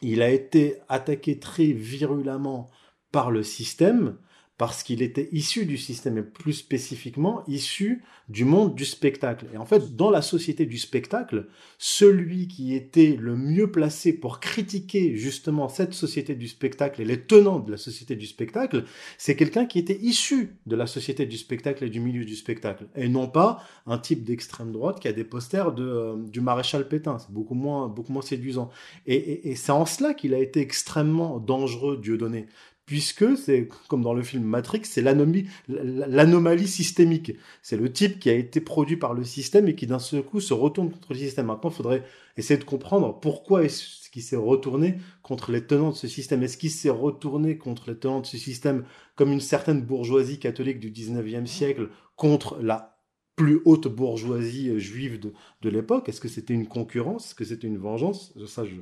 il 0.02 0.22
a 0.22 0.30
été 0.30 0.76
attaqué 0.90 1.40
très 1.40 1.68
virulemment 1.68 2.70
par 3.12 3.32
le 3.32 3.44
système 3.44 4.18
parce 4.58 4.84
qu'il 4.84 5.02
était 5.02 5.28
issu 5.34 5.66
du 5.66 5.78
système 5.78 6.18
et 6.18 6.24
plus 6.24 6.54
spécifiquement 6.54 7.44
issu 7.48 8.04
du 8.30 8.46
monde 8.46 8.74
du 8.74 8.86
spectacle. 8.86 9.48
Et 9.54 9.58
en 9.58 9.66
fait, 9.66 9.96
dans 9.98 10.10
la 10.10 10.22
société 10.22 10.66
du 10.66 10.78
spectacle, 10.78 11.48
celui 11.78 12.48
qui 12.48 12.74
était 12.74 13.18
le 13.20 13.36
mieux 13.36 13.70
placé 13.70 14.14
pour 14.14 14.40
critiquer 14.40 15.18
justement 15.18 15.68
cette 15.68 15.94
société 15.94 16.36
du 16.36 16.48
spectacle 16.48 17.02
et 17.02 17.06
les 17.06 17.22
tenants 17.22 17.60
de 17.60 17.70
la 17.70 17.78
société 17.78 18.16
du 18.16 18.26
spectacle, 18.26 18.86
c'est 19.18 19.36
quelqu'un 19.36 19.66
qui 19.66 19.78
était 19.78 20.00
issu 20.02 20.56
de 20.66 20.76
la 20.78 20.88
société 20.88 21.26
du 21.26 21.38
spectacle 21.38 21.84
et 21.84 21.90
du 21.90 22.00
milieu 22.00 22.24
du 22.24 22.36
spectacle, 22.36 22.88
et 22.96 23.10
non 23.10 23.28
pas 23.28 23.62
un 23.86 23.98
type 23.98 24.24
d'extrême 24.24 24.72
droite 24.72 25.00
qui 25.02 25.08
a 25.10 25.14
des 25.14 25.26
posters 25.26 25.74
de, 25.74 25.84
euh, 25.84 26.16
du 26.30 26.40
maréchal 26.42 26.88
Pétain. 26.88 27.20
C'est 27.20 27.32
beaucoup 27.32 27.56
moins, 27.56 27.88
beaucoup 27.90 28.14
moins 28.14 28.22
séduisant. 28.22 28.70
Et, 29.06 29.16
et- 29.16 29.50
et 29.52 29.56
c'est 29.56 29.72
en 29.74 29.86
cela 29.86 30.14
qu'il 30.14 30.34
a 30.34 30.40
été 30.40 30.62
extrêmement 30.62 31.40
dangereux, 31.40 32.00
Dieudonné, 32.02 32.48
puisque 32.86 33.38
c'est 33.38 33.68
comme 33.88 34.02
dans 34.02 34.14
le 34.14 34.24
film 34.24 34.44
Matrix, 34.44 34.82
c'est 34.84 35.02
l'anomalie, 35.02 36.68
systémique. 36.68 37.34
C'est 37.62 37.78
le 37.78 37.92
type 37.92 38.20
qui 38.20 38.30
a 38.30 38.34
été 38.34 38.62
produit 38.62 38.98
par 38.98 39.14
le 39.14 39.24
système 39.24 39.68
et 39.68 39.76
qui 39.76 39.88
d'un 39.88 40.00
seul 40.00 40.24
coup 40.24 40.40
se 40.40 40.54
retourne 40.54 40.92
contre 40.92 41.14
le 41.14 41.20
système. 41.20 41.48
Maintenant, 41.48 41.70
il 41.70 41.76
faudrait 41.76 42.04
essayer 42.38 42.60
de 42.60 42.64
comprendre 42.64 43.20
pourquoi 43.20 43.64
est-ce 43.64 44.10
qu'il 44.10 44.22
s'est 44.22 44.36
retourné 44.36 44.98
contre 45.24 45.52
les 45.52 45.66
tenants 45.66 45.92
de 45.92 45.96
ce 45.96 46.08
système. 46.08 46.44
Est-ce 46.44 46.58
qu'il 46.58 46.72
s'est 46.72 46.90
retourné 46.90 47.58
contre 47.58 47.90
les 47.90 47.98
tenants 47.98 48.22
de 48.22 48.26
ce 48.26 48.38
système 48.38 48.86
comme 49.16 49.32
une 49.32 49.42
certaine 49.42 49.82
bourgeoisie 49.82 50.40
catholique 50.40 50.80
du 50.80 50.92
19e 50.92 51.46
siècle 51.46 51.90
contre 52.16 52.58
la 52.62 52.95
plus 53.36 53.60
haute 53.66 53.88
bourgeoisie 53.88 54.70
euh, 54.70 54.80
juive 54.80 55.20
de, 55.20 55.34
de 55.62 55.70
l'époque? 55.70 56.10
Est-ce 56.10 56.22
que 56.22 56.28
c'était 56.28 56.54
une 56.54 56.68
concurrence? 56.68 57.28
Est-ce 57.28 57.36
que 57.36 57.46
c'était 57.46 57.68
une 57.68 57.78
vengeance? 57.78 58.34
Ça, 58.48 58.66
je 58.66 58.76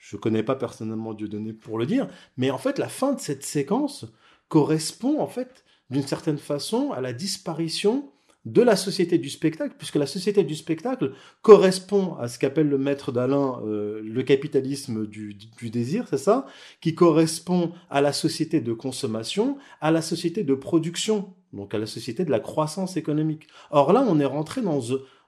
je 0.00 0.16
connais 0.16 0.42
pas 0.42 0.56
personnellement 0.56 1.12
Dieudonné 1.12 1.52
pour 1.52 1.78
le 1.78 1.86
dire, 1.86 2.08
mais 2.38 2.50
en 2.50 2.58
fait, 2.58 2.78
la 2.78 2.88
fin 2.88 3.12
de 3.12 3.20
cette 3.20 3.44
séquence 3.44 4.06
correspond 4.48 5.20
en 5.20 5.26
fait 5.26 5.64
d'une 5.90 6.06
certaine 6.06 6.38
façon 6.38 6.90
à 6.92 7.00
la 7.00 7.12
disparition 7.12 8.10
de 8.46 8.62
la 8.62 8.74
société 8.74 9.18
du 9.18 9.28
spectacle, 9.28 9.74
puisque 9.76 9.96
la 9.96 10.06
société 10.06 10.42
du 10.42 10.54
spectacle 10.54 11.12
correspond 11.42 12.14
à 12.14 12.26
ce 12.26 12.38
qu'appelle 12.38 12.70
le 12.70 12.78
maître 12.78 13.12
d'Alain 13.12 13.60
euh, 13.66 14.00
le 14.02 14.22
capitalisme 14.22 15.06
du, 15.06 15.34
du 15.34 15.68
désir, 15.68 16.06
c'est 16.08 16.16
ça, 16.16 16.46
qui 16.80 16.94
correspond 16.94 17.72
à 17.90 18.00
la 18.00 18.14
société 18.14 18.62
de 18.62 18.72
consommation, 18.72 19.58
à 19.82 19.90
la 19.90 20.00
société 20.00 20.42
de 20.42 20.54
production, 20.54 21.34
donc 21.52 21.74
à 21.74 21.78
la 21.78 21.86
société 21.86 22.24
de 22.24 22.30
la 22.30 22.40
croissance 22.40 22.96
économique. 22.96 23.48
Or 23.70 23.92
là, 23.92 24.04
on 24.08 24.20
est 24.20 24.24
rentré 24.24 24.62
dans, 24.62 24.80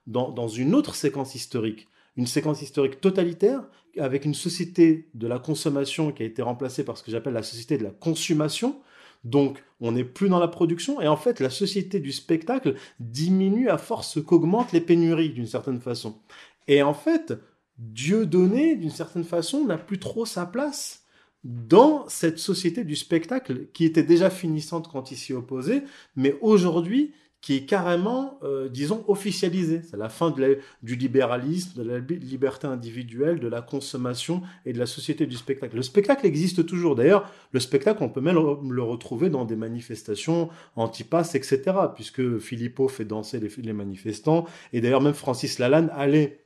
dans, 0.07 0.31
dans 0.31 0.47
une 0.47 0.75
autre 0.75 0.95
séquence 0.95 1.35
historique, 1.35 1.87
une 2.17 2.27
séquence 2.27 2.61
historique 2.61 3.01
totalitaire 3.01 3.63
avec 3.99 4.25
une 4.25 4.33
société 4.33 5.09
de 5.13 5.27
la 5.27 5.39
consommation 5.39 6.11
qui 6.11 6.23
a 6.23 6.25
été 6.25 6.41
remplacée 6.41 6.83
par 6.83 6.97
ce 6.97 7.03
que 7.03 7.11
j'appelle 7.11 7.33
la 7.33 7.43
société 7.43 7.77
de 7.77 7.83
la 7.83 7.91
consommation, 7.91 8.81
donc, 9.23 9.63
on 9.79 9.93
n'est 9.93 10.03
plus 10.03 10.29
dans 10.29 10.39
la 10.39 10.47
production 10.47 10.99
et 10.99 11.07
en 11.07 11.15
fait, 11.15 11.39
la 11.39 11.49
société 11.49 11.99
du 11.99 12.11
spectacle 12.11 12.75
diminue 12.99 13.69
à 13.69 13.77
force 13.77 14.21
qu'augmentent 14.21 14.73
les 14.73 14.81
pénuries 14.81 15.29
d'une 15.29 15.47
certaine 15.47 15.79
façon. 15.79 16.19
Et 16.67 16.81
en 16.83 16.93
fait, 16.93 17.33
Dieu 17.77 18.25
donné, 18.25 18.75
d'une 18.75 18.89
certaine 18.89 19.23
façon, 19.23 19.65
n'a 19.65 19.77
plus 19.77 19.99
trop 19.99 20.25
sa 20.25 20.45
place 20.45 21.02
dans 21.43 22.07
cette 22.07 22.39
société 22.39 22.83
du 22.83 22.95
spectacle 22.95 23.67
qui 23.73 23.85
était 23.85 24.03
déjà 24.03 24.29
finissante 24.29 24.89
quand 24.89 25.11
il 25.11 25.17
s'y 25.17 25.33
opposait, 25.33 25.83
mais 26.15 26.37
aujourd'hui 26.41 27.13
qui 27.43 27.57
est 27.57 27.65
carrément, 27.65 28.39
euh, 28.43 28.69
disons, 28.69 29.03
officialisé. 29.09 29.81
C'est 29.83 29.97
la 29.97 30.07
fin 30.07 30.33
du 30.81 30.95
libéralisme, 30.95 31.77
de 31.77 31.83
la 31.83 31.99
liberté 31.99 32.67
individuelle, 32.67 33.41
de 33.41 33.49
la 33.49 33.61
consommation 33.61 34.41
et 34.65 34.71
de 34.71 34.79
la 34.79 34.85
société 34.85 35.25
du 35.25 35.35
spectacle. 35.35 35.75
Le 35.75 35.81
spectacle 35.81 36.25
existe 36.25 36.65
toujours. 36.65 36.95
D'ailleurs, 36.95 37.29
le 37.51 37.59
spectacle, 37.59 38.01
on 38.01 38.07
peut 38.07 38.21
même 38.21 38.37
le 38.37 38.81
retrouver 38.81 39.29
dans 39.29 39.43
des 39.43 39.57
manifestations 39.57 40.47
anti-pass, 40.77 41.35
etc., 41.35 41.61
puisque 41.93 42.39
Philippot 42.39 42.87
fait 42.87 43.03
danser 43.03 43.41
les, 43.41 43.49
les 43.61 43.73
manifestants, 43.73 44.45
et 44.71 44.79
d'ailleurs 44.79 45.01
même 45.01 45.13
Francis 45.13 45.59
Lalanne 45.59 45.91
allait 45.93 46.42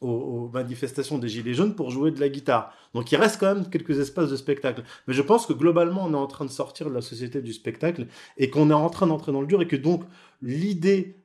aux, 0.00 0.50
manifestations 0.52 1.18
des 1.18 1.28
Gilets 1.28 1.54
jaunes 1.54 1.74
pour 1.74 1.90
jouer 1.90 2.10
de 2.10 2.20
la 2.20 2.28
guitare. 2.28 2.72
Donc 2.94 3.12
il 3.12 3.16
reste 3.16 3.38
quand 3.38 3.54
même 3.54 3.68
quelques 3.68 3.98
espaces 3.98 4.30
de 4.30 4.36
spectacle. 4.36 4.82
Mais 5.06 5.14
je 5.14 5.22
pense 5.22 5.46
que 5.46 5.52
globalement, 5.52 6.04
on 6.06 6.12
est 6.12 6.16
en 6.16 6.26
train 6.26 6.44
de 6.44 6.50
sortir 6.50 6.88
de 6.88 6.94
la 6.94 7.02
société 7.02 7.42
du 7.42 7.52
spectacle 7.52 8.06
et 8.38 8.50
qu'on 8.50 8.70
est 8.70 8.74
en 8.74 8.90
train 8.90 9.06
d'entrer 9.06 9.32
dans 9.32 9.40
le 9.40 9.46
dur 9.46 9.62
et 9.62 9.66
que 9.66 9.76
donc 9.76 10.04
l'idée 10.42 11.19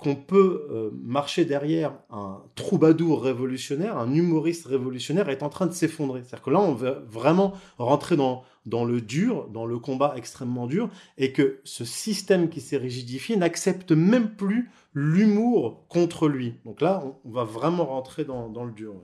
qu'on 0.00 0.16
peut 0.16 0.66
euh, 0.70 0.90
marcher 1.02 1.44
derrière 1.44 1.92
un 2.10 2.42
troubadour 2.54 3.22
révolutionnaire, 3.22 3.98
un 3.98 4.14
humoriste 4.14 4.66
révolutionnaire 4.66 5.28
est 5.28 5.42
en 5.42 5.50
train 5.50 5.66
de 5.66 5.72
s'effondrer. 5.72 6.20
C'est-à-dire 6.20 6.42
que 6.42 6.50
là, 6.50 6.60
on 6.60 6.72
va 6.72 7.02
vraiment 7.06 7.52
rentrer 7.76 8.16
dans, 8.16 8.44
le 8.86 9.00
dur, 9.02 9.48
dans 9.48 9.66
le 9.66 9.78
combat 9.78 10.14
extrêmement 10.16 10.66
dur, 10.66 10.88
et 11.18 11.32
que 11.32 11.60
ce 11.64 11.84
système 11.84 12.48
qui 12.48 12.62
s'est 12.62 12.78
rigidifié 12.78 13.36
n'accepte 13.36 13.92
même 13.92 14.34
plus 14.36 14.70
l'humour 14.94 15.84
contre 15.88 16.28
lui. 16.28 16.54
Donc 16.64 16.80
là, 16.80 17.04
on, 17.24 17.30
va 17.30 17.44
vraiment 17.44 17.84
rentrer 17.84 18.24
dans, 18.24 18.64
le 18.64 18.72
dur. 18.72 18.94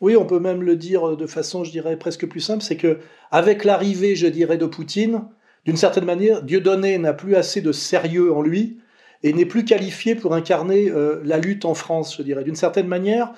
Oui, 0.00 0.16
on 0.16 0.26
peut 0.26 0.40
même 0.40 0.62
le 0.62 0.74
dire 0.74 1.16
de 1.16 1.26
façon, 1.28 1.62
je 1.62 1.70
dirais, 1.70 1.96
presque 1.96 2.26
plus 2.26 2.40
simple, 2.40 2.64
c'est 2.64 2.76
que 2.76 2.98
avec 3.30 3.64
l'arrivée, 3.64 4.16
je 4.16 4.26
dirais, 4.26 4.58
de 4.58 4.66
Poutine, 4.66 5.22
d'une 5.64 5.76
certaine 5.76 6.04
manière, 6.04 6.42
Dieudonné 6.42 6.98
n'a 6.98 7.12
plus 7.12 7.36
assez 7.36 7.60
de 7.60 7.70
sérieux 7.70 8.34
en 8.34 8.42
lui, 8.42 8.80
et 9.22 9.32
n'est 9.32 9.46
plus 9.46 9.64
qualifié 9.64 10.14
pour 10.14 10.34
incarner 10.34 10.90
euh, 10.90 11.20
la 11.24 11.38
lutte 11.38 11.64
en 11.64 11.74
France, 11.74 12.16
je 12.16 12.22
dirais. 12.22 12.44
D'une 12.44 12.56
certaine 12.56 12.86
manière, 12.86 13.32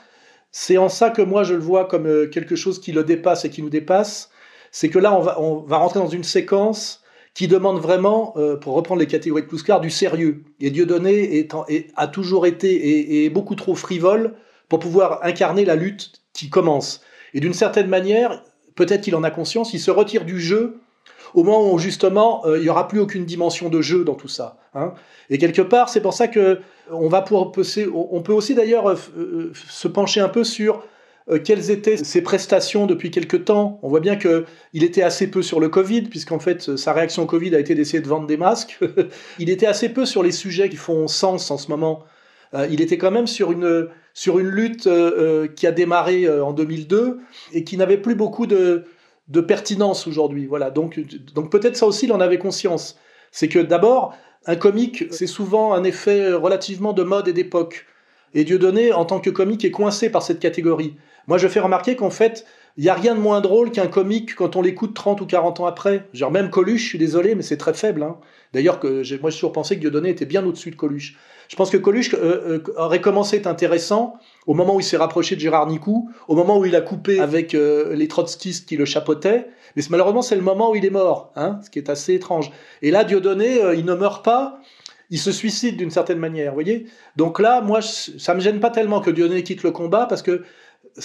c'est 0.51 0.79
en 0.79 0.89
ça 0.89 1.11
que 1.11 1.23
moi 1.23 1.45
je 1.45 1.55
le 1.55 1.61
vois 1.61 1.87
comme 1.87 2.07
euh, 2.07 2.27
quelque 2.27 2.57
chose 2.57 2.81
qui 2.81 2.93
le 2.93 3.05
dépasse 3.05 3.45
et 3.45 3.51
qui 3.51 3.63
nous 3.63 3.71
dépasse. 3.71 4.31
C'est 4.71 4.89
que 4.89 4.99
là, 4.99 5.15
on 5.15 5.21
va, 5.21 5.41
on 5.41 5.61
rentrer 5.67 6.01
dans 6.01 6.09
une 6.09 6.25
séquence 6.25 7.03
qui 7.35 7.47
demande 7.47 7.79
vraiment, 7.79 8.35
euh, 8.37 8.57
pour 8.57 8.75
reprendre 8.75 9.01
les 9.01 9.07
catégories 9.07 9.43
de 9.43 9.47
Plouscar, 9.47 9.81
du 9.81 9.91
sérieux. 9.91 10.43
Et 10.61 10.71
Dieudonné 10.71 11.39
est, 11.39 11.93
a 11.95 12.07
toujours 12.09 12.47
été 12.47 12.75
et, 12.75 13.25
est 13.25 13.31
beaucoup 13.31 13.55
trop 13.55 13.75
frivole 13.75 14.35
pour 14.69 14.81
pouvoir 14.81 15.21
incarner 15.23 15.65
la 15.65 15.77
lutte 15.77 16.23
qui 16.33 16.51
commence. 16.51 17.01
Et 17.35 17.41
d'une 17.41 17.55
certaine 17.55 17.87
manière, 17.87 18.43
peut-être 18.75 19.03
qu'il 19.03 19.15
en 19.15 19.23
a 19.23 19.31
conscience, 19.31 19.73
il 19.73 19.81
se 19.81 19.91
retire 19.91 20.25
du 20.25 20.41
jeu 20.41 20.81
au 21.35 21.45
moment 21.45 21.73
où 21.73 21.79
justement 21.79 22.43
il 22.47 22.63
n'y 22.63 22.69
aura 22.69 22.89
plus 22.89 23.01
aucune 23.01 23.25
dimension 23.25 23.69
de 23.69 23.81
jeu 23.81 24.05
dans 24.05 24.15
tout 24.15 24.29
ça. 24.29 24.57
Hein. 24.75 24.95
Et 25.31 25.39
quelque 25.39 25.63
part, 25.63 25.89
c'est 25.89 26.01
pour 26.01 26.15
ça 26.15 26.29
que 26.29 26.61
on 26.91 27.09
va 27.09 27.25
on 27.31 28.23
peut 28.23 28.33
aussi 28.33 28.55
d'ailleurs 28.55 28.89
euh, 28.89 28.97
euh, 29.19 29.53
se 29.69 29.89
pencher 29.89 30.21
un 30.21 30.29
peu 30.29 30.45
sur 30.45 30.83
euh, 31.31 31.39
quelles 31.39 31.71
étaient 31.71 31.99
ses 31.99 32.23
prestations 32.23 32.87
depuis 32.87 33.11
quelque 33.11 33.37
temps. 33.37 33.79
On 33.83 33.89
voit 33.89 34.01
bien 34.01 34.17
que 34.17 34.47
il 34.73 34.85
était 34.85 35.03
assez 35.03 35.31
peu 35.31 35.43
sur 35.43 35.61
le 35.61 35.69
Covid, 35.69 36.03
puisqu'en 36.03 36.39
fait 36.39 36.77
sa 36.77 36.93
réaction 36.93 37.25
au 37.25 37.27
Covid 37.27 37.55
a 37.55 37.59
été 37.59 37.75
d'essayer 37.75 38.01
de 38.01 38.09
vendre 38.09 38.27
des 38.27 38.37
masques. 38.37 38.79
il 39.39 39.51
était 39.51 39.67
assez 39.67 39.91
peu 39.91 40.07
sur 40.07 40.23
les 40.23 40.33
sujets 40.33 40.69
qui 40.69 40.77
font 40.77 41.09
sens 41.09 41.51
en 41.51 41.59
ce 41.59 41.69
moment. 41.69 42.05
il 42.71 42.81
était 42.81 42.97
quand 42.97 43.11
même 43.11 43.27
sur 43.27 43.53
une 43.53 43.89
sur 44.15 44.39
une 44.39 44.49
lutte 44.49 44.89
qui 45.55 45.67
a 45.67 45.71
démarré 45.71 46.29
en 46.29 46.53
2002 46.53 47.21
et 47.53 47.63
qui 47.63 47.77
n'avait 47.77 47.99
plus 47.99 48.15
beaucoup 48.15 48.47
de, 48.47 48.85
de 49.29 49.41
pertinence 49.41 50.07
aujourd'hui. 50.07 50.47
Voilà. 50.47 50.71
Donc 50.71 51.01
donc 51.35 51.51
peut-être 51.51 51.77
ça 51.77 51.87
aussi 51.87 52.07
il 52.07 52.13
en 52.13 52.21
avait 52.21 52.39
conscience. 52.39 52.99
C'est 53.31 53.49
que 53.49 53.59
d'abord 53.59 54.15
un 54.47 54.57
comique, 54.57 55.05
c'est 55.11 55.27
souvent 55.27 55.75
un 55.75 55.85
effet 55.85 56.33
relativement 56.33 56.93
de 56.93 57.03
mode 57.03 57.29
et 57.29 57.33
d'époque. 57.33 57.87
Et 58.35 58.45
Dieudonné, 58.45 58.93
en 58.93 59.05
tant 59.05 59.21
que 59.21 59.31
comique, 59.31 59.65
est 59.65 59.71
coincé 59.71 60.11
par 60.11 60.23
cette 60.23 60.39
catégorie. 60.39 60.97
Moi, 61.27 61.39
je 61.39 61.49
fais 61.49 61.61
remarquer 61.61 61.97
qu'en 61.97 62.11
fait, 62.11 62.47
il 62.77 62.85
n'y 62.85 62.91
a 62.91 62.95
rien 62.95 63.15
de 63.15 63.21
moins 63.21 63.41
drôle 63.41 63.71
qu'un 63.71 63.87
comique 63.87 64.35
quand 64.35 64.57
on 64.57 64.63
l'écoute 64.63 64.95
30 64.95 65.21
ou 65.21 65.27
40 65.27 65.61
ans 65.61 65.67
après. 65.67 66.09
Genre 66.13 66.31
même 66.31 66.51
Coluche, 66.51 66.83
je 66.83 66.89
suis 66.89 66.99
désolé, 66.99 67.35
mais 67.35 67.43
c'est 67.43 67.57
très 67.57 67.75
faible. 67.75 68.03
Hein. 68.03 68.17
D'ailleurs, 68.53 68.81
que 68.81 69.03
moi, 69.21 69.31
j'ai 69.31 69.37
toujours 69.37 69.53
pensé 69.53 69.77
que 69.77 69.81
Dieudonné 69.81 70.11
était 70.11 70.27
bien 70.27 70.45
au-dessus 70.45 70.71
de 70.71 70.77
Coluche. 70.77 71.17
Je 71.49 71.57
pense 71.57 71.71
que 71.71 71.77
Coluche 71.77 72.15
euh, 72.15 72.61
euh, 72.67 72.75
aurait 72.77 73.01
commencé 73.01 73.37
à 73.37 73.41
être 73.41 73.47
intéressant 73.47 74.15
au 74.49 74.55
moment 74.55 74.75
où 74.75 74.81
il 74.81 74.85
s'est 74.85 74.97
rapproché 74.97 75.37
de 75.37 75.41
Gérard 75.41 75.69
Nicou, 75.69 76.11
au 76.27 76.35
moment 76.35 76.59
où 76.59 76.65
il 76.65 76.75
a 76.75 76.81
coupé 76.81 77.21
avec 77.21 77.55
euh, 77.55 77.95
les 77.95 78.09
trotskistes 78.09 78.69
qui 78.69 78.77
le 78.77 78.85
chapeautaient. 78.85 79.47
Mais 79.77 79.83
malheureusement, 79.91 80.23
c'est 80.23 80.35
le 80.35 80.43
moment 80.43 80.73
où 80.73 80.75
il 80.75 80.85
est 80.85 80.91
mort, 80.91 81.33
hein, 81.37 81.61
ce 81.65 81.71
qui 81.71 81.79
est 81.79 81.89
assez 81.89 82.15
étrange. 82.15 82.51
Et 82.83 82.91
là, 82.91 83.05
Dieudonné, 83.05 83.61
il 83.77 83.85
ne 83.85 83.95
meurt 83.95 84.25
pas, 84.25 84.61
il 85.11 85.19
se 85.19 85.33
suicide 85.33 85.77
d'une 85.77 85.91
certaine 85.91 86.19
manière, 86.19 86.55
voyez 86.55 86.87
Donc 87.17 87.39
là, 87.39 87.61
moi, 87.61 87.81
ça 87.83 88.35
me 88.35 88.41
gêne 88.41 88.59
pas 88.59 88.71
tellement 88.71 89.01
que 89.01 89.11
Dieudonné 89.11 89.43
quitte 89.43 89.63
le 89.63 89.71
combat, 89.71 90.07
parce 90.07 90.23
que 90.23 90.43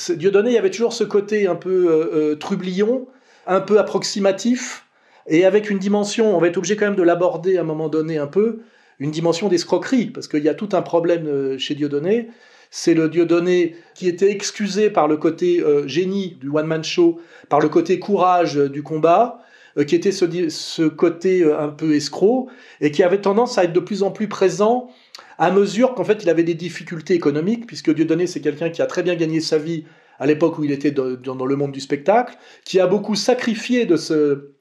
Dieudonné, 0.10 0.50
il 0.52 0.54
y 0.54 0.58
avait 0.58 0.72
toujours 0.72 0.94
ce 0.94 1.04
côté 1.04 1.48
un 1.48 1.56
peu 1.56 1.88
euh, 1.90 2.36
trublion, 2.36 3.08
un 3.46 3.62
peu 3.62 3.80
approximatif, 3.80 4.86
et 5.28 5.46
avec 5.46 5.70
une 5.70 5.80
dimension, 5.80 6.36
on 6.36 6.40
va 6.40 6.48
être 6.48 6.58
obligé 6.58 6.76
quand 6.76 6.86
même 6.86 6.96
de 6.96 7.04
l'aborder 7.04 7.58
à 7.58 7.62
un 7.62 7.66
moment 7.66 7.90
donné 7.90 8.18
un 8.18 8.28
peu, 8.28 8.60
une 9.00 9.12
dimension 9.12 9.48
d'escroquerie, 9.48 10.08
parce 10.08 10.28
qu'il 10.28 10.44
y 10.44 10.50
a 10.50 10.54
tout 10.54 10.70
un 10.74 10.82
problème 10.82 11.28
euh, 11.28 11.58
chez 11.58 11.76
Dieudonné. 11.76 12.30
C'est 12.76 12.96
le 12.96 13.08
Dieudonné 13.08 13.76
qui 13.94 14.08
était 14.08 14.32
excusé 14.32 14.90
par 14.90 15.08
le 15.08 15.18
côté 15.18 15.62
euh, 15.62 15.88
génie 15.88 16.38
du 16.42 16.50
one-man 16.50 16.84
show, 16.84 17.20
par 17.48 17.60
le 17.60 17.70
côté 17.70 18.00
courage 18.00 18.56
du 18.56 18.82
combat, 18.82 19.44
qui 19.88 19.94
était 19.94 20.12
ce, 20.12 20.88
côté 20.88 21.44
un 21.44 21.70
peu 21.70 21.94
escroc, 21.94 22.48
et 22.82 22.90
qui 22.90 23.04
avait 23.04 23.22
tendance 23.22 23.60
à 23.60 23.66
être 23.66 23.74
de 23.74 23.80
plus 23.80 24.02
en 24.02 24.10
plus 24.10 24.28
présent 24.28 24.90
à 25.38 25.52
mesure 25.52 25.94
qu'en 25.94 26.04
fait 26.04 26.24
il 26.24 26.30
avait 26.30 26.44
des 26.44 26.56
difficultés 26.56 27.14
économiques, 27.14 27.68
puisque 27.68 27.94
Dieudonné 27.94 28.26
c'est 28.26 28.42
quelqu'un 28.42 28.72
qui 28.72 28.82
a 28.82 28.88
très 28.88 29.04
bien 29.04 29.16
gagné 29.16 29.40
sa 29.40 29.60
vie 29.60 29.86
à 30.18 30.26
l'époque 30.26 30.58
où 30.58 30.64
il 30.64 30.72
était 30.72 30.92
dans 30.92 31.46
le 31.46 31.56
monde 31.56 31.72
du 31.72 31.80
spectacle, 31.80 32.36
qui 32.66 32.80
a 32.80 32.88
beaucoup 32.88 33.16
sacrifié 33.16 33.86
de 33.86 33.98
ce 33.98 34.54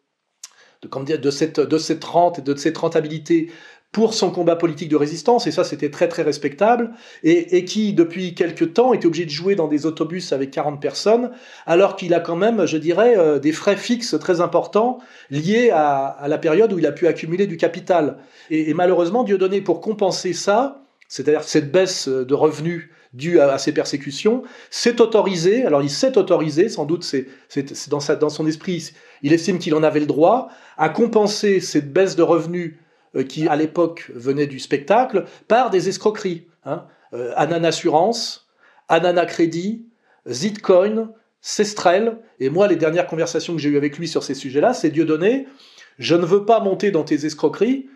de, 0.82 1.16
de 1.16 1.78
cette 1.78 2.04
rente 2.04 2.40
et 2.40 2.42
de 2.42 2.54
cette 2.56 2.76
rentabilité 2.76 3.50
pour 3.92 4.14
son 4.14 4.30
combat 4.30 4.56
politique 4.56 4.88
de 4.88 4.96
résistance, 4.96 5.46
et 5.46 5.50
ça 5.52 5.64
c'était 5.64 5.90
très 5.90 6.08
très 6.08 6.22
respectable, 6.22 6.92
et, 7.22 7.64
qui 7.66 7.92
depuis 7.92 8.34
quelques 8.34 8.72
temps 8.72 8.94
était 8.94 9.06
obligé 9.06 9.26
de 9.26 9.30
jouer 9.30 9.54
dans 9.54 9.68
des 9.68 9.84
autobus 9.84 10.32
avec 10.32 10.50
40 10.50 10.80
personnes, 10.80 11.30
alors 11.66 11.94
qu'il 11.96 12.14
a 12.14 12.20
quand 12.20 12.36
même, 12.36 12.64
je 12.66 12.78
dirais, 12.78 13.16
euh, 13.18 13.38
des 13.38 13.52
frais 13.52 13.76
fixes 13.76 14.18
très 14.18 14.40
importants 14.40 14.98
liés 15.30 15.70
à, 15.70 16.24
la 16.26 16.38
période 16.38 16.72
où 16.72 16.78
il 16.78 16.86
a 16.86 16.92
pu 16.92 17.06
accumuler 17.06 17.46
du 17.46 17.58
capital. 17.58 18.16
Et, 18.50 18.70
et 18.70 18.74
malheureusement, 18.74 19.24
Dieudonné, 19.24 19.60
pour 19.60 19.82
compenser 19.82 20.32
ça, 20.32 20.82
c'est-à-dire 21.08 21.44
cette 21.44 21.70
baisse 21.70 22.08
de 22.08 22.34
revenus 22.34 22.88
due 23.12 23.40
à, 23.40 23.58
ses 23.58 23.72
persécutions, 23.72 24.42
s'est 24.70 25.00
autorisé, 25.00 25.66
alors 25.66 25.82
il 25.82 25.90
s'est 25.90 26.16
autorisé, 26.16 26.70
sans 26.70 26.86
doute 26.86 27.04
c'est 27.04 27.26
dans, 27.90 27.98
dans 28.18 28.30
son 28.30 28.46
esprit, 28.46 28.92
il 29.22 29.34
estime 29.34 29.58
qu'il 29.58 29.74
en 29.74 29.82
avait 29.82 30.00
le 30.00 30.06
droit, 30.06 30.48
à 30.78 30.88
compenser 30.88 31.60
cette 31.60 31.92
baisse 31.92 32.16
de 32.16 32.22
revenus 32.22 32.76
qui 33.28 33.46
à 33.48 33.56
l'époque 33.56 34.10
venait 34.14 34.46
du 34.46 34.58
spectacle 34.58 35.24
par 35.48 35.70
des 35.70 35.88
escroqueries. 35.88 36.46
Hein. 36.64 36.86
Euh, 37.14 37.32
Anana 37.36 37.68
Assurance, 37.68 38.48
Anana 38.88 39.26
Crédit, 39.26 39.84
Zitcoin, 40.28 41.10
Cestrel. 41.40 42.18
Et 42.40 42.48
moi, 42.48 42.68
les 42.68 42.76
dernières 42.76 43.06
conversations 43.06 43.54
que 43.54 43.60
j'ai 43.60 43.68
eues 43.68 43.76
avec 43.76 43.98
lui 43.98 44.08
sur 44.08 44.22
ces 44.22 44.34
sujets-là, 44.34 44.72
c'est 44.72 44.90
Dieu 44.90 45.04
donné, 45.04 45.46
je 45.98 46.14
ne 46.14 46.24
veux 46.24 46.46
pas 46.46 46.60
monter 46.60 46.90
dans 46.90 47.04
tes 47.04 47.26
escroqueries, 47.26 47.86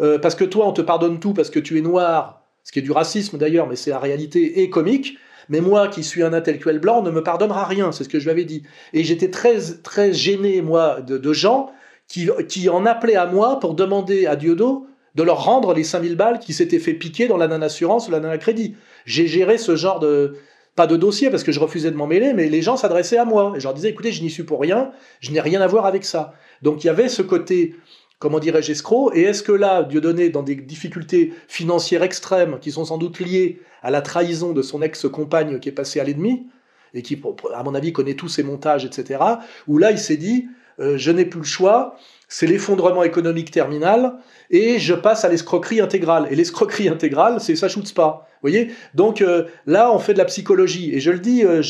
euh, 0.00 0.18
parce 0.18 0.34
que 0.34 0.44
toi, 0.44 0.66
on 0.66 0.72
te 0.72 0.82
pardonne 0.82 1.20
tout 1.20 1.32
parce 1.32 1.48
que 1.48 1.58
tu 1.58 1.78
es 1.78 1.80
noir, 1.80 2.42
ce 2.64 2.72
qui 2.72 2.80
est 2.80 2.82
du 2.82 2.92
racisme 2.92 3.38
d'ailleurs, 3.38 3.66
mais 3.66 3.76
c'est 3.76 3.90
la 3.90 3.98
réalité 3.98 4.60
et 4.62 4.68
comique. 4.68 5.16
Mais 5.48 5.60
moi, 5.60 5.86
qui 5.86 6.02
suis 6.02 6.24
un 6.24 6.32
intellectuel 6.32 6.80
blanc, 6.80 6.98
on 6.98 7.02
ne 7.02 7.10
me 7.12 7.22
pardonnera 7.22 7.64
rien, 7.64 7.92
c'est 7.92 8.02
ce 8.02 8.08
que 8.08 8.18
je 8.18 8.24
lui 8.24 8.32
avais 8.32 8.44
dit. 8.44 8.64
Et 8.92 9.04
j'étais 9.04 9.30
très, 9.30 9.58
très 9.84 10.12
gêné, 10.12 10.60
moi, 10.60 11.00
de, 11.00 11.16
de 11.18 11.32
gens 11.32 11.70
qui, 12.08 12.68
en 12.68 12.86
appelait 12.86 13.16
à 13.16 13.26
moi 13.26 13.58
pour 13.60 13.74
demander 13.74 14.26
à 14.26 14.36
Dieudo 14.36 14.86
de 15.14 15.22
leur 15.22 15.44
rendre 15.44 15.74
les 15.74 15.84
5000 15.84 16.16
balles 16.16 16.38
qui 16.38 16.52
s'étaient 16.52 16.78
fait 16.78 16.94
piquer 16.94 17.26
dans 17.26 17.36
la 17.36 17.48
non-assurance 17.48 18.08
ou 18.08 18.10
la 18.10 18.20
non-crédit. 18.20 18.76
J'ai 19.06 19.26
géré 19.26 19.58
ce 19.58 19.74
genre 19.74 19.98
de, 19.98 20.36
pas 20.74 20.86
de 20.86 20.96
dossier 20.96 21.30
parce 21.30 21.42
que 21.42 21.52
je 21.52 21.58
refusais 21.58 21.90
de 21.90 21.96
m'en 21.96 22.06
mêler, 22.06 22.34
mais 22.34 22.48
les 22.48 22.62
gens 22.62 22.76
s'adressaient 22.76 23.16
à 23.16 23.24
moi. 23.24 23.54
Et 23.56 23.60
je 23.60 23.64
leur 23.64 23.74
disais, 23.74 23.88
écoutez, 23.88 24.12
je 24.12 24.22
n'y 24.22 24.30
suis 24.30 24.44
pour 24.44 24.60
rien, 24.60 24.92
je 25.20 25.32
n'ai 25.32 25.40
rien 25.40 25.60
à 25.62 25.66
voir 25.66 25.86
avec 25.86 26.04
ça. 26.04 26.34
Donc 26.62 26.84
il 26.84 26.86
y 26.86 26.90
avait 26.90 27.08
ce 27.08 27.22
côté, 27.22 27.74
comment 28.18 28.38
dirais-je, 28.38 28.72
escroc. 28.72 29.12
Et 29.14 29.22
est-ce 29.22 29.42
que 29.42 29.52
là, 29.52 29.82
Dieudonné, 29.84 30.28
dans 30.28 30.42
des 30.42 30.54
difficultés 30.54 31.32
financières 31.48 32.02
extrêmes, 32.02 32.58
qui 32.60 32.70
sont 32.70 32.84
sans 32.84 32.98
doute 32.98 33.18
liées 33.18 33.60
à 33.82 33.90
la 33.90 34.02
trahison 34.02 34.52
de 34.52 34.62
son 34.62 34.82
ex-compagne 34.82 35.60
qui 35.60 35.70
est 35.70 35.72
passée 35.72 35.98
à 35.98 36.04
l'ennemi, 36.04 36.46
et 36.92 37.02
qui, 37.02 37.20
à 37.54 37.62
mon 37.62 37.74
avis, 37.74 37.92
connaît 37.92 38.14
tous 38.14 38.28
ses 38.28 38.42
montages, 38.42 38.84
etc., 38.84 39.22
où 39.66 39.78
là, 39.78 39.90
il 39.90 39.98
s'est 39.98 40.16
dit, 40.16 40.46
euh, 40.80 40.98
je 40.98 41.10
n'ai 41.10 41.24
plus 41.24 41.40
le 41.40 41.46
choix, 41.46 41.96
c'est 42.28 42.46
l'effondrement 42.46 43.02
économique 43.02 43.50
terminal, 43.50 44.14
et 44.50 44.78
je 44.78 44.94
passe 44.94 45.24
à 45.24 45.28
l'escroquerie 45.28 45.80
intégrale. 45.80 46.28
Et 46.30 46.36
l'escroquerie 46.36 46.88
intégrale, 46.88 47.40
c'est 47.40 47.56
ça 47.56 47.68
shoots 47.68 47.94
pas. 47.94 48.28
Voyez? 48.42 48.70
Donc 48.94 49.22
euh, 49.22 49.44
là, 49.66 49.92
on 49.92 49.98
fait 49.98 50.12
de 50.12 50.18
la 50.18 50.24
psychologie. 50.24 50.94
Et 50.94 51.00
je 51.00 51.10
le 51.10 51.18
dis, 51.18 51.44
euh, 51.44 51.62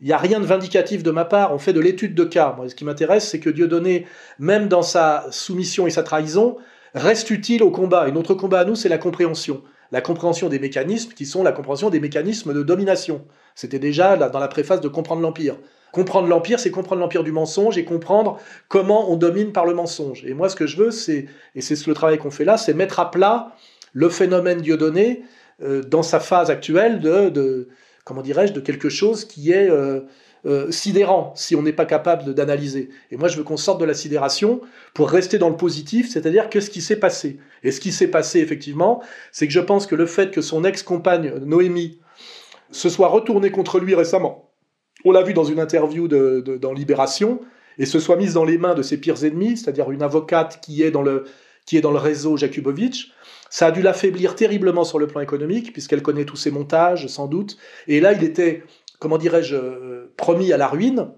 il 0.00 0.06
n'y 0.06 0.12
a 0.12 0.18
rien 0.18 0.40
de 0.40 0.44
vindicatif 0.44 1.02
de 1.02 1.10
ma 1.10 1.24
part, 1.24 1.54
on 1.54 1.58
fait 1.58 1.72
de 1.72 1.80
l'étude 1.80 2.14
de 2.14 2.24
cas. 2.24 2.54
Moi, 2.56 2.68
ce 2.68 2.74
qui 2.74 2.84
m'intéresse, 2.84 3.28
c'est 3.28 3.40
que 3.40 3.50
Dieudonné, 3.50 4.06
même 4.38 4.68
dans 4.68 4.82
sa 4.82 5.26
soumission 5.30 5.86
et 5.86 5.90
sa 5.90 6.02
trahison, 6.02 6.56
reste 6.94 7.30
utile 7.30 7.62
au 7.62 7.70
combat. 7.70 8.08
Et 8.08 8.12
notre 8.12 8.34
combat 8.34 8.60
à 8.60 8.64
nous, 8.64 8.74
c'est 8.74 8.88
la 8.88 8.98
compréhension. 8.98 9.62
La 9.92 10.00
compréhension 10.00 10.48
des 10.48 10.58
mécanismes 10.58 11.12
qui 11.12 11.24
sont 11.24 11.42
la 11.42 11.52
compréhension 11.52 11.90
des 11.90 12.00
mécanismes 12.00 12.52
de 12.52 12.62
domination. 12.62 13.24
C'était 13.54 13.78
déjà 13.78 14.16
dans 14.16 14.40
la 14.40 14.48
préface 14.48 14.80
de 14.80 14.88
Comprendre 14.88 15.22
l'Empire. 15.22 15.56
Comprendre 15.94 16.26
l'Empire, 16.26 16.58
c'est 16.58 16.72
comprendre 16.72 17.00
l'Empire 17.00 17.22
du 17.22 17.30
mensonge 17.30 17.78
et 17.78 17.84
comprendre 17.84 18.40
comment 18.66 19.12
on 19.12 19.16
domine 19.16 19.52
par 19.52 19.64
le 19.64 19.74
mensonge. 19.74 20.24
Et 20.24 20.34
moi, 20.34 20.48
ce 20.48 20.56
que 20.56 20.66
je 20.66 20.76
veux, 20.76 20.90
c'est, 20.90 21.26
et 21.54 21.60
c'est 21.60 21.86
le 21.86 21.94
travail 21.94 22.18
qu'on 22.18 22.32
fait 22.32 22.44
là, 22.44 22.56
c'est 22.56 22.74
mettre 22.74 22.98
à 22.98 23.12
plat 23.12 23.54
le 23.92 24.08
phénomène 24.08 24.60
Dieudonné 24.60 25.22
euh, 25.62 25.82
dans 25.84 26.02
sa 26.02 26.18
phase 26.18 26.50
actuelle 26.50 26.98
de, 26.98 27.68
comment 28.02 28.22
dirais-je, 28.22 28.52
de 28.52 28.58
quelque 28.58 28.88
chose 28.88 29.24
qui 29.24 29.52
est 29.52 29.70
euh, 29.70 30.00
euh, 30.46 30.68
sidérant 30.72 31.32
si 31.36 31.54
on 31.54 31.62
n'est 31.62 31.72
pas 31.72 31.86
capable 31.86 32.34
d'analyser. 32.34 32.88
Et 33.12 33.16
moi, 33.16 33.28
je 33.28 33.36
veux 33.36 33.44
qu'on 33.44 33.56
sorte 33.56 33.80
de 33.80 33.84
la 33.84 33.94
sidération 33.94 34.62
pour 34.94 35.08
rester 35.08 35.38
dans 35.38 35.48
le 35.48 35.56
positif, 35.56 36.10
c'est-à-dire 36.10 36.50
que 36.50 36.58
ce 36.58 36.70
qui 36.70 36.80
s'est 36.80 36.98
passé. 36.98 37.38
Et 37.62 37.70
ce 37.70 37.78
qui 37.78 37.92
s'est 37.92 38.08
passé, 38.08 38.40
effectivement, 38.40 39.00
c'est 39.30 39.46
que 39.46 39.52
je 39.52 39.60
pense 39.60 39.86
que 39.86 39.94
le 39.94 40.06
fait 40.06 40.32
que 40.32 40.40
son 40.40 40.64
ex-compagne, 40.64 41.34
Noémie, 41.44 42.00
se 42.72 42.88
soit 42.88 43.06
retournée 43.06 43.52
contre 43.52 43.78
lui 43.78 43.94
récemment, 43.94 44.50
on 45.04 45.12
l'a 45.12 45.22
vu 45.22 45.34
dans 45.34 45.44
une 45.44 45.60
interview 45.60 46.08
dans 46.08 46.72
Libération, 46.72 47.40
et 47.78 47.86
se 47.86 47.98
soit 47.98 48.16
mise 48.16 48.34
dans 48.34 48.44
les 48.44 48.58
mains 48.58 48.74
de 48.74 48.82
ses 48.82 48.98
pires 48.98 49.24
ennemis, 49.24 49.56
c'est-à-dire 49.56 49.90
une 49.90 50.02
avocate 50.02 50.60
qui 50.62 50.82
est 50.82 50.90
dans 50.90 51.02
le, 51.02 51.24
qui 51.66 51.76
est 51.76 51.80
dans 51.80 51.90
le 51.90 51.98
réseau 51.98 52.36
Jakubowicz, 52.36 53.10
ça 53.50 53.66
a 53.66 53.70
dû 53.70 53.82
l'affaiblir 53.82 54.34
terriblement 54.34 54.84
sur 54.84 54.98
le 54.98 55.06
plan 55.06 55.20
économique, 55.20 55.72
puisqu'elle 55.72 56.02
connaît 56.02 56.24
tous 56.24 56.36
ses 56.36 56.50
montages, 56.50 57.06
sans 57.06 57.26
doute. 57.26 57.56
Et 57.86 58.00
là, 58.00 58.12
il 58.12 58.24
était, 58.24 58.64
comment 58.98 59.18
dirais-je, 59.18 59.54
euh, 59.54 60.12
promis 60.16 60.52
à 60.52 60.56
la 60.56 60.66
ruine. 60.66 61.10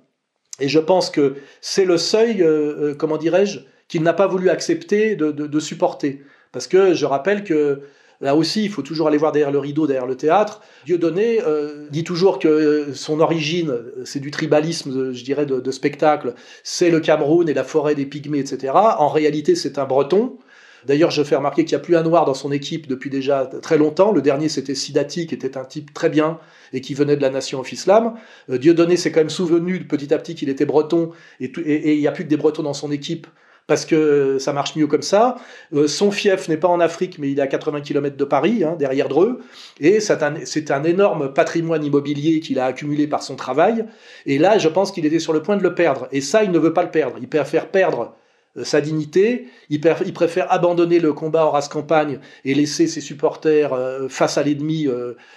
Et 0.61 0.69
je 0.69 0.79
pense 0.79 1.11
que 1.11 1.37
c'est 1.61 1.85
le 1.85 1.97
seuil, 1.97 2.43
euh, 2.43 2.91
euh, 2.91 2.95
comment 2.95 3.17
dirais-je, 3.17 3.61
qu'il 3.89 4.03
n'a 4.03 4.13
pas 4.13 4.27
voulu 4.27 4.51
accepter 4.51 5.17
de, 5.17 5.31
de, 5.31 5.61
supporter. 5.61 6.23
Parce 6.53 6.67
que 6.67 6.93
je 6.93 7.07
rappelle 7.07 7.45
que 7.45 7.83
Là 8.21 8.35
aussi, 8.35 8.65
il 8.65 8.71
faut 8.71 8.83
toujours 8.83 9.09
aller 9.09 9.19
voir 9.19 9.33
derrière 9.33 9.51
le 9.51 9.59
rideau, 9.59 9.87
derrière 9.87 10.07
le 10.07 10.17
théâtre. 10.17 10.61
Dieudonné 10.87 11.41
euh, 11.47 11.87
dit 11.91 12.05
toujours 12.05 12.39
que 12.39 12.93
son 12.95 13.21
origine, 13.21 13.75
c'est 14.05 14.21
du 14.21 14.31
tribalisme, 14.31 15.13
je 15.13 15.25
dirais, 15.25 15.47
de, 15.47 15.71
spectacle. 15.71 16.35
C'est 16.63 16.91
le 16.91 17.01
Cameroun 17.01 17.49
et 17.49 17.55
la 17.55 17.65
forêt 17.65 17.95
des 17.95 18.07
pygmées, 18.07 18.39
etc. 18.39 18.73
En 18.75 19.09
réalité, 19.09 19.55
c'est 19.55 19.79
un 19.79 19.85
breton. 19.85 20.39
D'ailleurs, 20.87 21.11
je 21.11 21.23
fais 21.25 21.35
remarquer 21.35 21.65
qu'il 21.65 21.77
n'y 21.77 21.83
a 21.83 21.85
plus 21.85 21.97
un 21.97 22.05
noir 22.05 22.25
dans 22.25 22.35
son 22.35 22.53
équipe 22.53 22.87
depuis 22.87 23.11
déjà 23.11 23.51
très 23.61 23.77
longtemps. 23.77 24.13
Le 24.13 24.23
dernier, 24.23 24.49
c'était 24.49 24.77
Sidati, 24.77 25.27
qui 25.27 25.35
était 25.35 25.59
un 25.59 25.65
type 25.65 25.93
très 25.93 26.09
bien 26.09 26.39
et 26.73 26.81
qui 26.81 26.95
venait 26.95 27.17
de 27.17 27.23
la 27.23 27.31
nation 27.31 27.59
of 27.61 27.73
Islam. 27.73 28.15
Euh, 28.51 28.59
Dieudonné 28.59 28.97
s'est 28.97 29.11
quand 29.11 29.21
même 29.21 29.31
souvenu 29.31 29.85
petit 29.85 30.15
à 30.15 30.19
petit 30.19 30.37
qu'il 30.37 30.49
était 30.49 30.65
breton 30.65 31.11
et, 31.41 31.47
et 31.47 31.95
il 31.95 32.01
n'y 32.01 32.07
a 32.07 32.13
plus 32.13 32.25
que 32.25 32.29
des 32.29 32.37
bretons 32.37 32.63
dans 32.63 32.75
son 32.75 32.93
équipe 32.93 33.27
parce 33.67 33.85
que 33.85 34.39
ça 34.39 34.53
marche 34.53 34.77
mieux 34.77 34.87
comme 34.87 35.03
ça. 35.03 35.37
Euh, 35.75 35.89
son 35.89 36.11
fief 36.11 36.49
n'est 36.49 36.57
pas 36.57 36.69
en 36.69 36.81
Afrique, 36.81 37.19
mais 37.19 37.31
il 37.31 37.39
est 37.39 37.43
à 37.43 37.47
80 37.47 37.81
km 37.81 38.17
de 38.17 38.25
Paris, 38.25 38.65
hein, 38.65 38.77
derrière 38.79 39.09
Dreux, 39.09 39.41
et 39.81 40.01
c'est 40.01 40.23
un, 40.23 40.85
énorme 40.85 41.33
patrimoine 41.33 41.85
immobilier 41.85 42.41
qu'il 42.41 42.59
a 42.59 42.67
accumulé 42.67 43.07
par 43.07 43.23
son 43.23 43.37
travail. 43.37 43.85
Et 44.25 44.39
là, 44.39 44.59
je 44.59 44.69
pense 44.69 44.93
qu'il 44.93 45.05
était 45.07 45.19
sur 45.19 45.33
le 45.33 45.43
point 45.43 45.57
de 45.57 45.63
le 45.63 45.75
perdre. 45.75 46.09
Et 46.13 46.21
ça, 46.21 46.45
il 46.45 46.51
ne 46.51 46.59
veut 46.59 46.73
pas 46.73 46.83
le 46.83 46.91
perdre. 46.91 47.17
Il 47.21 47.29
préfère 47.29 47.69
perdre 47.69 48.15
euh, 48.57 48.65
sa 48.65 48.81
dignité, 48.81 49.49
il, 49.69 49.81
préfère 49.81 50.53
abandonner 50.53 51.01
le 51.01 51.13
combat 51.13 51.47
en 51.47 51.51
race 51.51 51.69
campagne 51.69 52.21
et 52.45 52.55
laisser 52.55 52.87
ses 52.87 53.01
supporters 53.01 53.73
euh, 53.73 54.09
face 54.09 54.39
à 54.39 54.43
l'ennemi 54.43 54.87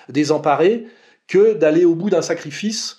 désemparé 0.08 0.86
que 1.28 1.54
d'aller 1.54 1.86
au 1.86 1.96
bout 1.96 2.10
d'un 2.10 2.22
sacrifice 2.22 2.98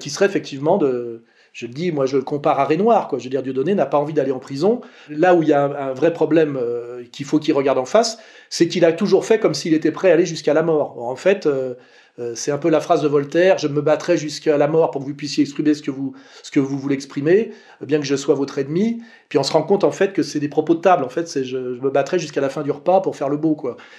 qui 0.00 0.10
serait 0.10 0.26
effectivement 0.26 0.78
de, 0.78 1.22
je 1.56 1.64
le 1.64 1.72
dis, 1.72 1.90
moi 1.90 2.04
je 2.04 2.18
le 2.18 2.22
compare 2.22 2.60
à 2.60 2.66
Renoir, 2.66 3.08
quoi. 3.08 3.18
Je 3.18 3.24
veux 3.24 3.30
dire, 3.30 3.42
Dieudonné 3.42 3.74
n'a 3.74 3.86
pas 3.86 3.96
envie 3.96 4.12
d'aller 4.12 4.30
en 4.30 4.38
prison. 4.38 4.82
Là 5.08 5.34
où 5.34 5.42
il 5.42 5.48
y 5.48 5.54
a 5.54 5.64
un, 5.64 5.94
vrai 5.94 6.12
problème 6.12 6.58
euh, 6.60 7.02
qu'il 7.12 7.24
faut 7.24 7.38
qu'il 7.38 7.54
regarde 7.54 7.78
en 7.78 7.86
face, 7.86 8.18
c'est 8.50 8.68
qu'il 8.68 8.84
a 8.84 8.92
toujours 8.92 9.24
fait 9.24 9.38
comme 9.38 9.54
s'il 9.54 9.72
était 9.72 9.90
prêt 9.90 10.10
à 10.10 10.12
aller 10.12 10.26
jusqu'à 10.26 10.52
la 10.52 10.62
mort. 10.62 11.02
En 11.02 11.16
fait, 11.16 11.46
euh, 11.46 11.72
euh, 12.18 12.34
c'est 12.34 12.50
un 12.50 12.58
peu 12.58 12.68
la 12.68 12.80
phrase 12.80 13.00
de 13.00 13.08
Voltaire, 13.08 13.56
je 13.56 13.68
me 13.68 13.80
battrai 13.80 14.18
jusqu'à 14.18 14.58
la 14.58 14.68
mort 14.68 14.90
pour 14.90 15.00
que 15.00 15.06
vous 15.06 15.14
puissiez 15.14 15.44
exprimer 15.44 15.72
ce 15.72 15.80
que 15.80 15.90
vous, 15.90 16.12
ce 16.42 16.50
que 16.50 16.60
vous 16.60 16.78
voulez 16.78 16.94
exprimer, 16.94 17.52
bien 17.80 18.00
que 18.00 18.06
je 18.06 18.16
sois 18.16 18.34
votre 18.34 18.58
ennemi. 18.58 19.00
Puis 19.30 19.38
on 19.38 19.42
se 19.42 19.52
rend 19.52 19.62
compte 19.62 19.82
en 19.82 19.92
fait 19.92 20.12
que 20.12 20.22
c'est 20.22 20.40
des 20.40 20.50
propos 20.50 20.74
de 20.74 20.82
table. 20.82 21.04
En 21.04 21.08
fait, 21.08 21.26
c'est 21.26 21.44
je, 21.44 21.56
me 21.56 21.88
battrai 21.88 22.18
jusqu'à 22.18 22.42
la 22.42 22.50
fin 22.50 22.64
du 22.64 22.70
repas 22.70 23.00
pour 23.00 23.16
faire 23.16 23.30
le 23.30 23.38
beau. 23.38 23.56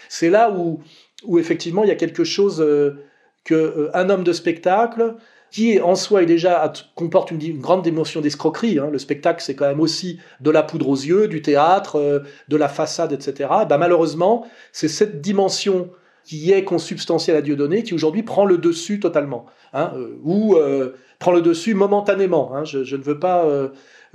C'est 0.10 0.30
là 0.30 0.52
où, 0.52 0.80
où 1.24 1.40
effectivement 1.40 1.84
il 1.84 1.88
y 1.88 1.92
a 1.92 1.96
quelque 1.96 2.24
chose 2.24 2.64
un 3.50 4.10
homme 4.12 4.24
de 4.24 4.34
spectacle 4.34 5.16
qui 5.52 5.80
en 5.80 5.96
soi 5.96 6.24
est 6.24 6.26
déjà 6.26 6.72
comporte 6.96 7.32
une, 7.32 7.60
grande 7.60 7.86
émotion 7.88 8.22
d'escroquerie. 8.22 8.80
Hein. 8.80 8.90
Le 8.92 8.98
spectacle, 8.98 9.42
c'est 9.42 9.56
quand 9.56 9.68
même 9.68 9.80
aussi 9.80 10.20
de 10.42 10.52
la 10.52 10.64
poudre 10.64 10.90
aux 10.90 10.96
yeux, 10.96 11.28
du 11.28 11.42
théâtre, 11.42 11.98
euh, 11.98 12.20
de 12.48 12.58
la 12.58 12.68
façade, 12.68 13.12
etc. 13.14 13.50
Bah, 13.68 13.78
malheureusement, 13.78 14.46
c'est 14.72 14.88
cette 14.88 15.22
dimension 15.22 15.90
qui 16.24 16.52
est 16.52 16.66
consubstantielle 16.66 17.38
à 17.38 17.42
Dieudonné 17.42 17.84
qui 17.84 17.94
aujourd'hui 17.94 18.24
prend 18.24 18.44
le 18.44 18.58
dessus 18.58 19.00
totalement, 19.00 19.46
hein, 19.74 19.94
euh, 19.96 20.18
ou 20.24 20.56
euh, 20.56 20.96
prend 21.20 21.32
le 21.32 21.42
dessus 21.42 21.74
momentanément. 21.74 22.54
Hein. 22.54 22.66
Je, 22.66 22.80
ne 22.80 23.02
veux 23.02 23.18
pas 23.18 23.46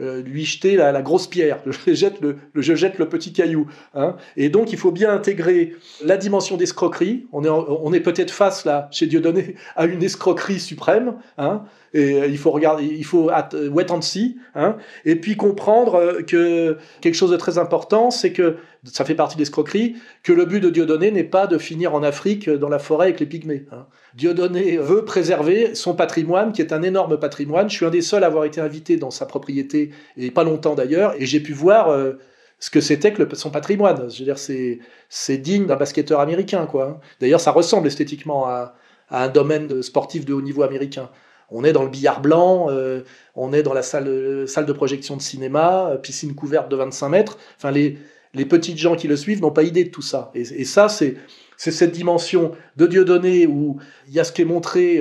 euh, 0.02 0.22
lui 0.22 0.44
jeter 0.44 0.76
la, 0.76 1.02
grosse 1.02 1.26
pierre, 1.26 1.60
je 1.86 1.94
jette 1.94 2.20
le, 2.20 2.36
je 2.54 2.74
jette 2.74 2.98
le 2.98 3.08
petit 3.08 3.32
caillou. 3.32 3.68
Hein. 3.94 4.16
Et 4.36 4.48
donc 4.48 4.72
il 4.72 4.78
faut 4.78 4.90
bien 4.90 5.12
intégrer 5.12 5.76
la 6.04 6.16
dimension 6.16 6.56
d'escroquerie. 6.56 7.26
On 7.32 7.44
est, 7.44 7.48
on 7.48 7.92
est 7.92 8.00
peut-être 8.00 8.30
face 8.30 8.64
là, 8.64 8.88
chez 8.90 9.06
Dieudonné, 9.06 9.54
à 9.76 9.86
une 9.86 10.02
escroquerie 10.02 10.60
suprême. 10.60 11.14
Hein. 11.38 11.62
Et 11.94 12.14
euh, 12.14 12.26
il 12.26 12.38
faut 12.38 12.50
regarder, 12.50 12.84
il 12.84 13.04
faut 13.04 13.30
wait 13.70 13.90
and 13.90 14.00
see, 14.00 14.38
hein, 14.54 14.76
et 15.04 15.16
puis 15.16 15.36
comprendre 15.36 15.96
euh, 15.96 16.22
que 16.22 16.78
quelque 17.00 17.14
chose 17.14 17.30
de 17.30 17.36
très 17.36 17.58
important, 17.58 18.10
c'est 18.10 18.32
que 18.32 18.56
ça 18.84 19.04
fait 19.04 19.14
partie 19.14 19.36
de 19.36 19.40
l'escroquerie, 19.40 19.96
que 20.22 20.32
le 20.32 20.46
but 20.46 20.60
de 20.60 20.70
Dieudonné 20.70 21.10
n'est 21.10 21.22
pas 21.22 21.46
de 21.46 21.58
finir 21.58 21.94
en 21.94 22.02
Afrique 22.02 22.48
dans 22.48 22.68
la 22.68 22.78
forêt 22.78 23.06
avec 23.06 23.20
les 23.20 23.26
pygmées. 23.26 23.66
Dieudonné 24.14 24.76
veut 24.76 25.04
préserver 25.04 25.74
son 25.74 25.94
patrimoine, 25.94 26.52
qui 26.52 26.60
est 26.60 26.72
un 26.72 26.82
énorme 26.82 27.18
patrimoine. 27.18 27.70
Je 27.70 27.76
suis 27.76 27.86
un 27.86 27.90
des 27.90 28.02
seuls 28.02 28.24
à 28.24 28.26
avoir 28.26 28.44
été 28.44 28.60
invité 28.60 28.96
dans 28.96 29.10
sa 29.10 29.26
propriété, 29.26 29.90
et 30.16 30.30
pas 30.30 30.44
longtemps 30.44 30.74
d'ailleurs, 30.74 31.14
et 31.18 31.26
j'ai 31.26 31.40
pu 31.40 31.52
voir 31.52 31.88
euh, 31.88 32.14
ce 32.62 32.70
que 32.70 32.80
c'était 32.80 33.12
que 33.12 33.34
son 33.34 33.50
patrimoine. 33.50 34.08
Je 34.08 34.20
veux 34.20 34.24
dire, 34.24 34.38
c'est, 34.38 35.36
digne 35.38 35.66
d'un 35.66 35.74
basketteur 35.74 36.20
américain, 36.20 36.66
quoi. 36.66 36.84
Hein. 36.84 37.00
D'ailleurs, 37.20 37.40
ça 37.40 37.50
ressemble 37.50 37.88
esthétiquement 37.88 38.46
à, 38.46 38.76
un 39.10 39.28
domaine 39.28 39.82
sportif 39.82 40.24
de 40.24 40.32
haut 40.32 40.40
niveau 40.40 40.62
américain. 40.62 41.10
On 41.50 41.64
est 41.64 41.72
dans 41.72 41.82
le 41.82 41.88
billard 41.88 42.20
blanc, 42.20 42.68
euh, 42.70 43.02
on 43.34 43.52
est 43.52 43.64
dans 43.64 43.74
la 43.74 43.82
salle, 43.82 44.06
euh, 44.06 44.46
de 44.46 44.72
projection 44.72 45.16
de 45.16 45.22
cinéma, 45.22 45.90
euh, 45.90 45.96
piscine 45.96 46.36
couverte 46.36 46.70
de 46.70 46.76
25 46.76 47.08
mètres. 47.08 47.36
Enfin, 47.58 47.72
les 47.72 47.98
petites 48.46 48.78
gens 48.78 48.94
qui 48.94 49.08
le 49.08 49.16
suivent 49.16 49.42
n'ont 49.42 49.50
pas 49.50 49.64
idée 49.64 49.84
de 49.84 49.90
tout 49.90 50.00
ça. 50.00 50.30
Et, 50.34 50.64
ça, 50.64 50.88
c'est, 50.88 51.16
c'est 51.62 51.70
cette 51.70 51.92
dimension 51.92 52.50
de 52.76 52.88
Dieudonné 52.88 53.46
où 53.46 53.76
il 54.08 54.14
y 54.14 54.18
a 54.18 54.24
ce 54.24 54.32
qui 54.32 54.42
est 54.42 54.44
montré 54.44 55.00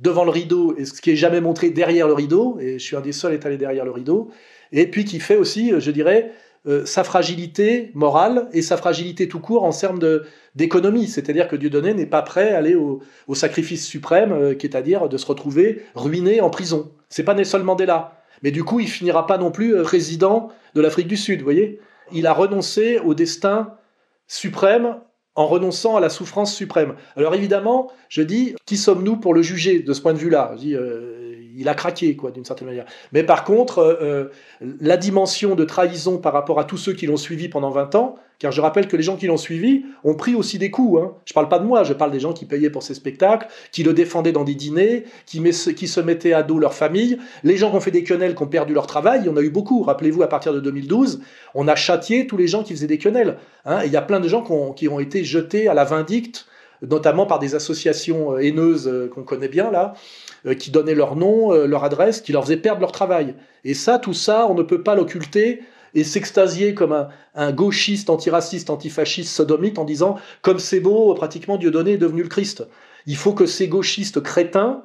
devant 0.00 0.24
le 0.24 0.30
rideau 0.30 0.74
et 0.78 0.86
ce 0.86 1.02
qui 1.02 1.10
est 1.10 1.16
jamais 1.16 1.42
montré 1.42 1.68
derrière 1.68 2.06
le 2.06 2.14
rideau. 2.14 2.56
Et 2.60 2.78
je 2.78 2.82
suis 2.82 2.96
un 2.96 3.02
des 3.02 3.12
seuls 3.12 3.34
étalés 3.34 3.58
derrière 3.58 3.84
le 3.84 3.90
rideau. 3.90 4.30
Et 4.72 4.90
puis 4.90 5.04
qui 5.04 5.20
fait 5.20 5.36
aussi, 5.36 5.72
je 5.78 5.90
dirais, 5.90 6.32
euh, 6.66 6.86
sa 6.86 7.04
fragilité 7.04 7.90
morale 7.92 8.48
et 8.54 8.62
sa 8.62 8.78
fragilité 8.78 9.28
tout 9.28 9.38
court 9.38 9.64
en 9.64 9.70
termes 9.70 10.00
d'économie. 10.54 11.08
C'est-à-dire 11.08 11.46
que 11.46 11.56
Dieudonné 11.56 11.92
n'est 11.92 12.06
pas 12.06 12.22
prêt 12.22 12.54
à 12.54 12.58
aller 12.58 12.74
au, 12.74 13.02
sacrifice 13.34 13.86
suprême, 13.86 14.32
euh, 14.32 14.54
qui 14.54 14.66
est 14.66 14.74
à 14.74 14.80
dire 14.82 15.10
de 15.10 15.18
se 15.18 15.26
retrouver 15.26 15.82
ruiné 15.94 16.40
en 16.40 16.48
prison. 16.48 16.90
C'est 17.10 17.22
pas 17.22 17.34
Nelson 17.34 17.60
Mandela. 17.60 18.20
Mais 18.42 18.50
du 18.50 18.64
coup, 18.64 18.80
il 18.80 18.88
finira 18.88 19.26
pas 19.26 19.36
non 19.36 19.50
plus 19.50 19.76
euh, 19.76 19.82
président 19.82 20.48
de 20.74 20.80
l'Afrique 20.80 21.06
du 21.06 21.16
Sud, 21.16 21.40
vous 21.40 21.44
voyez? 21.44 21.80
Il 22.12 22.26
a 22.26 22.32
renoncé 22.32 22.98
au 22.98 23.14
destin 23.14 23.74
suprême 24.26 24.96
en 25.36 25.46
renonçant 25.46 25.96
à 25.96 26.00
la 26.00 26.08
souffrance 26.08 26.54
suprême. 26.54 26.94
Alors 27.16 27.34
évidemment, 27.34 27.92
je 28.08 28.22
dis, 28.22 28.56
qui 28.64 28.76
sommes-nous 28.76 29.16
pour 29.16 29.34
le 29.34 29.42
juger 29.42 29.80
de 29.80 29.92
ce 29.92 30.00
point 30.00 30.14
de 30.14 30.18
vue-là? 30.18 30.54
Il 30.60 30.70
il 31.56 31.68
a 31.68 31.74
craqué, 31.74 32.16
quoi, 32.16 32.30
d'une 32.30 32.44
certaine 32.44 32.68
manière. 32.68 32.86
Mais 33.12 33.22
par 33.22 33.44
contre, 33.44 33.78
euh, 33.78 33.96
euh, 34.02 34.24
la 34.80 34.96
dimension 34.96 35.54
de 35.54 35.64
trahison 35.64 36.18
par 36.18 36.32
rapport 36.32 36.60
à 36.60 36.64
tous 36.64 36.76
ceux 36.76 36.92
qui 36.92 37.06
l'ont 37.06 37.16
suivi 37.16 37.48
pendant 37.48 37.70
20 37.70 37.94
ans, 37.94 38.16
car 38.38 38.52
je 38.52 38.60
rappelle 38.60 38.86
que 38.86 38.96
les 38.96 39.02
gens 39.02 39.16
qui 39.16 39.26
l'ont 39.26 39.38
suivi 39.38 39.84
ont 40.04 40.14
pris 40.14 40.34
aussi 40.34 40.58
des 40.58 40.70
coups. 40.70 41.00
Hein. 41.00 41.12
Je 41.24 41.32
parle 41.32 41.48
pas 41.48 41.58
de 41.58 41.64
moi, 41.64 41.84
je 41.84 41.94
parle 41.94 42.10
des 42.10 42.20
gens 42.20 42.34
qui 42.34 42.44
payaient 42.44 42.68
pour 42.68 42.82
ces 42.82 42.92
spectacles, 42.92 43.48
qui 43.72 43.82
le 43.82 43.94
défendaient 43.94 44.32
dans 44.32 44.44
des 44.44 44.54
dîners, 44.54 45.04
qui, 45.24 45.40
se 45.42 46.00
mettaient 46.00 46.34
à 46.34 46.42
dos 46.42 46.58
leur 46.58 46.74
famille. 46.74 47.18
Les 47.44 47.56
gens 47.56 47.70
qui 47.70 47.76
ont 47.76 47.80
fait 47.80 47.90
des 47.90 48.04
quenelles, 48.04 48.34
qui 48.34 48.42
ont 48.42 48.48
perdu 48.48 48.74
leur 48.74 48.86
travail, 48.86 49.20
il 49.22 49.26
y 49.26 49.30
en 49.30 49.36
a 49.36 49.40
eu 49.40 49.50
beaucoup. 49.50 49.82
Rappelez-vous, 49.82 50.22
à 50.22 50.28
partir 50.28 50.52
de 50.52 50.60
2012, 50.60 51.20
on 51.54 51.66
a 51.66 51.74
châtié 51.74 52.26
tous 52.26 52.36
les 52.36 52.46
gens 52.46 52.62
qui 52.62 52.74
faisaient 52.74 52.86
des 52.86 52.98
quenelles. 52.98 53.38
Hein. 53.64 53.80
il 53.84 53.92
y 53.92 53.96
a 53.96 54.02
plein 54.02 54.20
de 54.20 54.28
gens 54.28 54.42
qui 54.42 54.88
ont, 54.88 55.00
été 55.00 55.24
jetés 55.24 55.68
à 55.68 55.74
la 55.74 55.84
vindicte 55.84 56.46
notamment 56.82 57.24
par 57.24 57.38
des 57.38 57.54
associations 57.54 58.34
euh, 58.34 58.38
haineuses 58.38 59.08
qu'on 59.14 59.22
connaît 59.22 59.48
bien 59.48 59.70
là, 59.70 59.94
qui 60.54 60.70
donnaient 60.70 60.94
leur 60.94 61.16
nom, 61.16 61.52
euh, 61.52 61.66
leur 61.66 61.84
adresse, 61.84 62.20
qui 62.20 62.32
leur 62.32 62.44
faisaient 62.44 62.56
perdre 62.56 62.80
leur 62.80 62.92
travail. 62.92 63.34
Et 63.64 63.74
ça, 63.74 63.98
tout 63.98 64.14
ça, 64.14 64.46
on 64.48 64.54
ne 64.54 64.62
peut 64.62 64.82
pas 64.82 64.94
l'occulter 64.94 65.62
et 65.94 66.04
s'extasier 66.04 66.74
comme 66.74 67.08
un, 67.34 67.52
gauchiste, 67.52 68.10
antiraciste, 68.10 68.70
antifasciste, 68.70 69.34
sodomite 69.34 69.78
en 69.78 69.84
disant 69.84 70.16
comme 70.42 70.58
c'est 70.58 70.80
beau, 70.80 71.12
pratiquement 71.14 71.56
Dieudonné 71.56 71.92
est 71.92 71.98
devenu 71.98 72.22
le 72.22 72.28
Christ. 72.28 72.66
Il 73.06 73.16
faut 73.16 73.32
que 73.32 73.46
ces 73.46 73.66
gauchistes 73.66 74.22
crétins, 74.22 74.82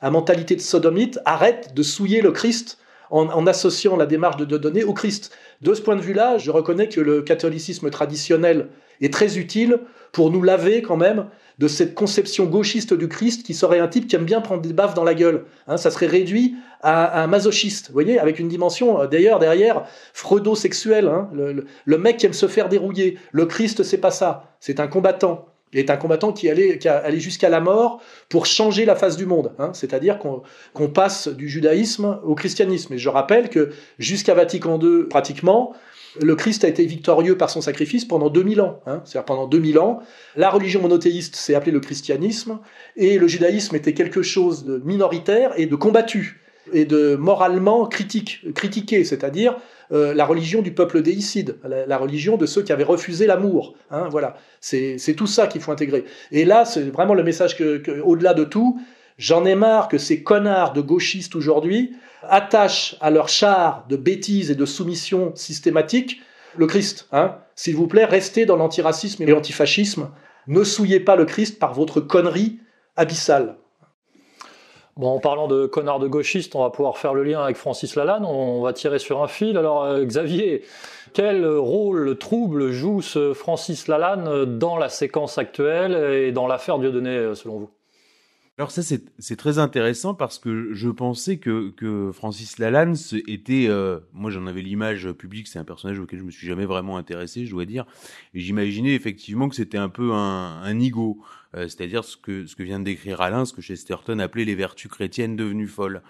à 0.00 0.10
mentalité 0.10 0.56
de 0.56 0.60
sodomite, 0.60 1.20
arrêtent 1.24 1.74
de 1.74 1.82
souiller 1.82 2.22
le 2.22 2.32
Christ 2.32 2.78
en, 3.10 3.46
associant 3.46 3.96
la 3.96 4.06
démarche 4.06 4.36
de 4.38 4.44
Dieudonné 4.44 4.82
au 4.82 4.94
Christ. 4.94 5.30
De 5.60 5.74
ce 5.74 5.82
point 5.82 5.94
de 5.94 6.00
vue-là, 6.00 6.38
je 6.38 6.50
reconnais 6.50 6.88
que 6.88 7.00
le 7.00 7.22
catholicisme 7.22 7.90
traditionnel 7.90 8.68
est 9.00 9.12
très 9.12 9.38
utile 9.38 9.80
pour 10.12 10.30
nous 10.30 10.42
laver 10.42 10.82
quand 10.82 10.96
même 10.96 11.26
de 11.58 11.68
cette 11.68 11.94
conception 11.94 12.44
gauchiste 12.44 12.92
du 12.92 13.08
Christ 13.08 13.44
qui 13.44 13.54
serait 13.54 13.78
un 13.78 13.88
type 13.88 14.06
qui 14.06 14.16
aime 14.16 14.24
bien 14.24 14.40
prendre 14.40 14.62
des 14.62 14.72
baffes 14.72 14.94
dans 14.94 15.04
la 15.04 15.14
gueule. 15.14 15.44
Hein, 15.66 15.76
ça 15.76 15.90
serait 15.90 16.06
réduit 16.06 16.54
à, 16.82 17.22
un 17.22 17.26
masochiste, 17.26 17.88
vous 17.88 17.94
voyez, 17.94 18.18
avec 18.18 18.38
une 18.38 18.48
dimension 18.48 19.00
euh, 19.00 19.06
d'ailleurs 19.06 19.38
derrière 19.38 19.84
freudo-sexuelle. 20.12 21.08
Hein, 21.08 21.30
le, 21.32 21.98
mec 21.98 22.18
qui 22.18 22.26
aime 22.26 22.34
se 22.34 22.46
faire 22.46 22.68
dérouiller. 22.68 23.18
Le 23.32 23.46
Christ, 23.46 23.82
c'est 23.82 23.98
pas 23.98 24.10
ça. 24.10 24.52
C'est 24.60 24.80
un 24.80 24.86
combattant. 24.86 25.46
Il 25.72 25.80
est 25.80 25.90
un 25.90 25.96
combattant 25.96 26.32
qui 26.32 26.48
allait, 26.48 26.78
qui 26.78 26.88
allait 26.88 27.20
jusqu'à 27.20 27.48
la 27.48 27.60
mort 27.60 28.00
pour 28.28 28.46
changer 28.46 28.84
la 28.84 28.94
face 28.94 29.16
du 29.16 29.26
monde. 29.26 29.52
Hein. 29.58 29.70
C'est-à-dire 29.72 30.18
qu'on 30.18 30.88
passe 30.88 31.28
du 31.28 31.48
judaïsme 31.48 32.20
au 32.22 32.34
christianisme. 32.34 32.94
Et 32.94 32.98
je 32.98 33.08
rappelle 33.08 33.48
que 33.48 33.70
jusqu'à 33.98 34.34
Vatican 34.34 34.78
II, 34.80 35.04
pratiquement, 35.08 35.74
le 36.20 36.36
Christ 36.36 36.64
a 36.64 36.68
été 36.68 36.84
victorieux 36.84 37.36
par 37.36 37.50
son 37.50 37.60
sacrifice 37.60 38.04
pendant 38.04 38.30
2000 38.30 38.60
ans. 38.60 38.80
Hein. 38.86 39.02
C'est-à-dire 39.04 39.24
pendant 39.24 39.46
2000 39.46 39.78
ans, 39.78 40.00
la 40.36 40.50
religion 40.50 40.80
monothéiste 40.80 41.36
s'est 41.36 41.54
appelée 41.54 41.72
le 41.72 41.80
christianisme, 41.80 42.58
et 42.96 43.18
le 43.18 43.26
judaïsme 43.26 43.76
était 43.76 43.94
quelque 43.94 44.22
chose 44.22 44.64
de 44.64 44.80
minoritaire 44.84 45.52
et 45.56 45.66
de 45.66 45.76
combattu, 45.76 46.40
et 46.72 46.84
de 46.84 47.16
moralement 47.16 47.86
critique, 47.86 48.52
critiqué, 48.54 49.04
c'est-à-dire 49.04 49.56
euh, 49.92 50.14
la 50.14 50.24
religion 50.24 50.62
du 50.62 50.72
peuple 50.72 51.02
déicide, 51.02 51.56
la, 51.64 51.98
religion 51.98 52.36
de 52.36 52.46
ceux 52.46 52.62
qui 52.62 52.72
avaient 52.72 52.84
refusé 52.84 53.26
l'amour. 53.26 53.74
Hein, 53.90 54.08
voilà, 54.10 54.36
c'est 54.60 55.14
tout 55.16 55.26
ça 55.26 55.46
qu'il 55.46 55.60
faut 55.60 55.72
intégrer. 55.72 56.04
Et 56.32 56.44
là, 56.44 56.64
c'est 56.64 56.82
vraiment 56.90 57.14
le 57.14 57.22
message 57.22 57.56
que, 57.56 58.00
au-delà 58.00 58.34
de 58.34 58.44
tout, 58.44 58.80
j'en 59.18 59.44
ai 59.44 59.54
marre 59.54 59.88
que 59.88 59.98
ces 59.98 60.22
connards 60.22 60.72
de 60.72 60.80
gauchistes 60.80 61.36
aujourd'hui 61.36 61.92
attachent 62.30 62.96
à 63.00 63.10
leur 63.10 63.28
char 63.28 63.84
de 63.88 63.96
bêtises 63.96 64.50
et 64.50 64.54
de 64.54 64.64
soumission 64.64 65.32
systématique 65.34 66.20
le 66.56 66.66
Christ. 66.66 67.08
Hein. 67.12 67.36
S'il 67.54 67.76
vous 67.76 67.86
plaît, 67.86 68.04
restez 68.04 68.46
dans 68.46 68.56
l'antiracisme 68.56 69.22
et 69.22 69.26
l'antifascisme. 69.26 70.10
Ne 70.46 70.64
souillez 70.64 71.00
pas 71.00 71.16
le 71.16 71.24
Christ 71.24 71.58
par 71.58 71.74
votre 71.74 72.00
connerie 72.00 72.58
abyssale. 72.96 73.56
Bon, 74.96 75.08
en 75.08 75.18
parlant 75.18 75.46
de 75.46 75.66
connards 75.66 75.98
de 75.98 76.08
gauchistes, 76.08 76.54
on 76.54 76.62
va 76.62 76.70
pouvoir 76.70 76.96
faire 76.96 77.12
le 77.12 77.22
lien 77.22 77.42
avec 77.42 77.56
Francis 77.56 77.96
Lalanne. 77.96 78.24
On 78.24 78.62
va 78.62 78.72
tirer 78.72 78.98
sur 78.98 79.22
un 79.22 79.28
fil. 79.28 79.58
Alors, 79.58 79.84
euh, 79.84 80.02
Xavier, 80.04 80.62
quel 81.12 81.46
rôle 81.46 82.16
trouble 82.16 82.70
joue 82.70 83.02
ce 83.02 83.34
Francis 83.34 83.88
Lalanne 83.88 84.58
dans 84.58 84.78
la 84.78 84.88
séquence 84.88 85.36
actuelle 85.36 86.14
et 86.14 86.32
dans 86.32 86.46
l'affaire 86.46 86.78
Dieudonné, 86.78 87.10
euh, 87.10 87.34
selon 87.34 87.58
vous? 87.58 87.70
Alors 88.58 88.70
ça 88.70 88.82
c'est 88.82 89.36
très 89.36 89.58
intéressant 89.58 90.14
parce 90.14 90.38
que 90.38 90.72
je 90.72 90.88
pensais 90.88 91.36
que, 91.36 91.68
que 91.70 92.10
Francis 92.12 92.58
Lalanne 92.58 92.96
était, 93.26 93.66
euh, 93.68 94.00
moi 94.14 94.30
j'en 94.30 94.46
avais 94.46 94.62
l'image 94.62 95.12
publique, 95.12 95.46
c'est 95.46 95.58
un 95.58 95.64
personnage 95.64 95.98
auquel 95.98 96.20
je 96.20 96.24
me 96.24 96.30
suis 96.30 96.46
jamais 96.46 96.64
vraiment 96.64 96.96
intéressé, 96.96 97.44
je 97.44 97.50
dois 97.50 97.66
dire, 97.66 97.84
et 98.32 98.40
j'imaginais 98.40 98.94
effectivement 98.94 99.50
que 99.50 99.56
c'était 99.56 99.76
un 99.76 99.90
peu 99.90 100.12
un, 100.14 100.62
un 100.62 100.80
ego, 100.80 101.22
euh, 101.56 101.68
c'est-à-dire 101.68 102.04
ce 102.04 102.16
que, 102.16 102.46
ce 102.46 102.54
que 102.54 102.62
vient 102.62 102.78
de 102.78 102.84
décrire 102.84 103.20
Alain, 103.20 103.44
ce 103.44 103.52
que 103.52 103.62
Chesterton 103.62 104.18
appelait 104.18 104.44
les 104.44 104.54
vertus 104.54 104.90
chrétiennes 104.90 105.36
devenues 105.36 105.68
folles. 105.68 106.02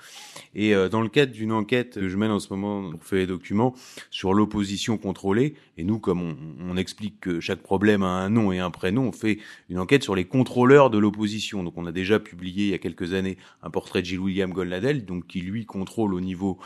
Et 0.55 0.74
euh, 0.74 0.88
dans 0.88 1.01
le 1.01 1.09
cadre 1.09 1.32
d'une 1.32 1.53
enquête 1.53 1.94
que 1.94 2.09
je 2.09 2.16
mène 2.16 2.30
en 2.30 2.40
ce 2.40 2.53
moment 2.53 2.90
pour 2.90 3.16
les 3.16 3.26
documents 3.26 3.74
sur 4.11 4.34
l'opposition 4.34 4.99
contrôlée, 4.99 5.55
et 5.78 5.84
nous, 5.84 5.99
comme 5.99 6.22
on, 6.22 6.36
on, 6.61 6.76
explique 6.76 7.20
que 7.20 7.40
chaque 7.40 7.61
problème 7.61 8.03
a 8.03 8.09
un 8.09 8.30
nom 8.30 8.53
et 8.53 8.59
un 8.59 8.70
prénom, 8.70 9.09
on 9.09 9.12
fait 9.12 9.38
une 9.68 9.78
enquête 9.78 10.03
sur 10.03 10.14
les 10.14 10.24
contrôleurs 10.24 10.90
de 10.90 10.99
l'opposition. 10.99 11.62
Donc 11.62 11.74
on 11.76 11.86
a 11.86 11.92
déjà 11.92 12.18
publié 12.18 12.64
il 12.64 12.70
y 12.70 12.74
a 12.74 12.78
quelques 12.78 13.12
années 13.12 13.36
un 13.62 13.70
portrait 13.70 14.03
de 14.03 14.07
Gilles 14.07 14.18
William 14.18 14.53
Goldnadel, 14.53 15.05
donc 15.05 15.26
qui 15.26 15.40
lui 15.40 15.64
contrôle 15.64 16.14
au 16.14 16.20
niveau 16.20 16.59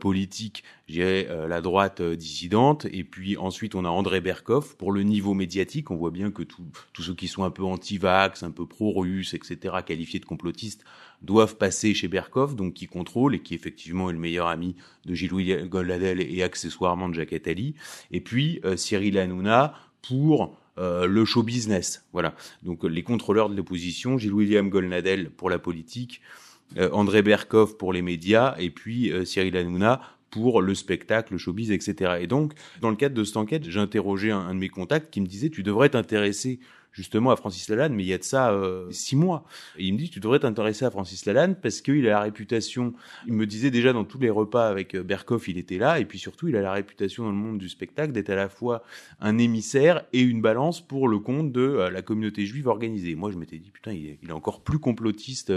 politique, 0.00 0.64
je 0.88 1.46
la 1.46 1.60
droite 1.60 2.02
dissidente, 2.02 2.86
et 2.90 3.04
puis 3.04 3.36
ensuite 3.36 3.74
on 3.74 3.84
a 3.84 3.88
André 3.88 4.20
Berkoff 4.20 4.76
pour 4.76 4.92
le 4.92 5.02
niveau 5.02 5.34
médiatique. 5.34 5.90
On 5.90 5.96
voit 5.96 6.10
bien 6.10 6.30
que 6.30 6.42
tous 6.42 7.02
ceux 7.02 7.14
qui 7.14 7.28
sont 7.28 7.44
un 7.44 7.50
peu 7.50 7.64
anti-vax, 7.64 8.42
un 8.42 8.50
peu 8.50 8.66
pro-russe, 8.66 9.34
etc., 9.34 9.76
qualifiés 9.86 10.20
de 10.20 10.24
complotistes, 10.24 10.84
doivent 11.22 11.56
passer 11.56 11.94
chez 11.94 12.08
Berkov, 12.08 12.54
donc 12.54 12.74
qui 12.74 12.86
contrôle 12.86 13.34
et 13.34 13.40
qui 13.40 13.54
effectivement 13.54 14.10
est 14.10 14.12
le 14.12 14.18
meilleur 14.18 14.46
ami 14.46 14.76
de 15.04 15.14
Gilles 15.14 15.68
Goldadel 15.68 16.20
et 16.20 16.42
accessoirement 16.42 17.08
de 17.08 17.14
Jacques 17.14 17.32
Attali. 17.32 17.74
Et 18.10 18.20
puis 18.20 18.60
euh, 18.64 18.76
Cyril 18.76 19.18
Hanouna 19.18 19.74
pour 20.02 20.56
euh, 20.78 21.06
le 21.06 21.24
show 21.24 21.42
business. 21.42 22.04
Voilà. 22.12 22.34
Donc 22.62 22.84
les 22.84 23.02
contrôleurs 23.02 23.48
de 23.48 23.56
l'opposition, 23.56 24.18
Gilles 24.18 24.32
William 24.32 24.68
Goldnadel 24.68 25.30
pour 25.30 25.50
la 25.50 25.58
politique, 25.58 26.20
euh, 26.20 26.47
André 26.92 27.22
Berkov 27.22 27.76
pour 27.76 27.92
les 27.92 28.02
médias 28.02 28.54
et 28.58 28.70
puis 28.70 29.10
Cyril 29.24 29.56
Hanouna 29.56 30.00
pour 30.30 30.60
le 30.60 30.74
spectacle, 30.74 31.32
le 31.32 31.38
showbiz, 31.38 31.70
etc. 31.70 32.18
Et 32.20 32.26
donc, 32.26 32.52
dans 32.80 32.90
le 32.90 32.96
cadre 32.96 33.14
de 33.14 33.24
cette 33.24 33.36
enquête, 33.36 33.68
j'ai 33.68 33.80
interrogé 33.80 34.30
un, 34.30 34.54
de 34.54 34.58
mes 34.58 34.68
contacts 34.68 35.10
qui 35.12 35.20
me 35.20 35.26
disait, 35.26 35.50
tu 35.50 35.62
devrais 35.62 35.88
t'intéresser 35.88 36.60
justement 36.92 37.30
à 37.30 37.36
Francis 37.36 37.68
Lalanne, 37.68 37.94
mais 37.94 38.02
il 38.02 38.08
y 38.08 38.12
a 38.12 38.18
de 38.18 38.24
ça 38.24 38.50
euh, 38.50 38.88
six 38.90 39.16
mois. 39.16 39.44
Et 39.76 39.84
il 39.84 39.92
me 39.92 39.98
dit, 39.98 40.10
tu 40.10 40.20
devrais 40.20 40.40
t'intéresser 40.40 40.84
à 40.84 40.90
Francis 40.90 41.26
Lalanne 41.26 41.54
parce 41.54 41.80
qu'il 41.80 42.06
a 42.06 42.10
la 42.10 42.20
réputation, 42.20 42.92
il 43.26 43.34
me 43.34 43.46
disait 43.46 43.70
déjà 43.70 43.92
dans 43.92 44.04
tous 44.04 44.18
les 44.18 44.30
repas 44.30 44.68
avec 44.68 44.94
euh, 44.94 45.02
Berkoff, 45.02 45.48
il 45.48 45.58
était 45.58 45.78
là, 45.78 46.00
et 46.00 46.04
puis 46.04 46.18
surtout, 46.18 46.48
il 46.48 46.56
a 46.56 46.60
la 46.60 46.72
réputation 46.72 47.24
dans 47.24 47.30
le 47.30 47.36
monde 47.36 47.58
du 47.58 47.68
spectacle 47.68 48.12
d'être 48.12 48.30
à 48.30 48.34
la 48.34 48.48
fois 48.48 48.82
un 49.20 49.38
émissaire 49.38 50.04
et 50.12 50.20
une 50.20 50.40
balance 50.40 50.80
pour 50.80 51.08
le 51.08 51.18
compte 51.18 51.52
de 51.52 51.60
euh, 51.60 51.90
la 51.90 52.02
communauté 52.02 52.46
juive 52.46 52.66
organisée. 52.66 53.14
Moi, 53.14 53.30
je 53.30 53.38
m'étais 53.38 53.58
dit, 53.58 53.70
putain, 53.70 53.92
il 53.92 54.18
est, 54.22 54.32
encore 54.32 54.60
plus 54.60 54.78
complotiste 54.78 55.52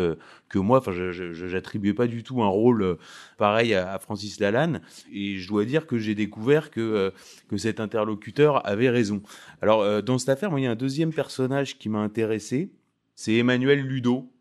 que 0.48 0.60
moi. 0.60 0.78
Enfin, 0.80 0.92
je 0.92 1.46
n'attribuais 1.46 1.94
pas 1.94 2.08
du 2.08 2.24
tout 2.24 2.42
un 2.42 2.48
rôle 2.48 2.98
pareil 3.38 3.74
à, 3.74 4.00
Francis 4.00 4.40
Lalanne. 4.40 4.82
Et 5.14 5.38
je 5.38 5.48
dois 5.48 5.66
dire 5.66 5.88
que 5.88 5.98
j'ai 5.98 6.16
découvert 6.16 6.72
que, 6.72 7.14
que 7.50 7.58
cet 7.58 7.80
interlocuteur 7.80 8.66
avait 8.66 8.90
raison. 8.90 9.22
Alors, 9.62 10.02
dans 10.02 10.18
cette 10.18 10.30
affaire, 10.30 10.52
il 10.58 10.64
y 10.64 10.68
a 10.68 10.72
un 10.72 10.76
deuxième 10.76 11.12
personnage 11.22 11.78
qui 11.78 11.88
m'a 11.88 12.00
intéressé, 12.00 12.72
c'est 13.14 13.36
Emmanuel 13.36 13.82
Ludo, 13.82 14.32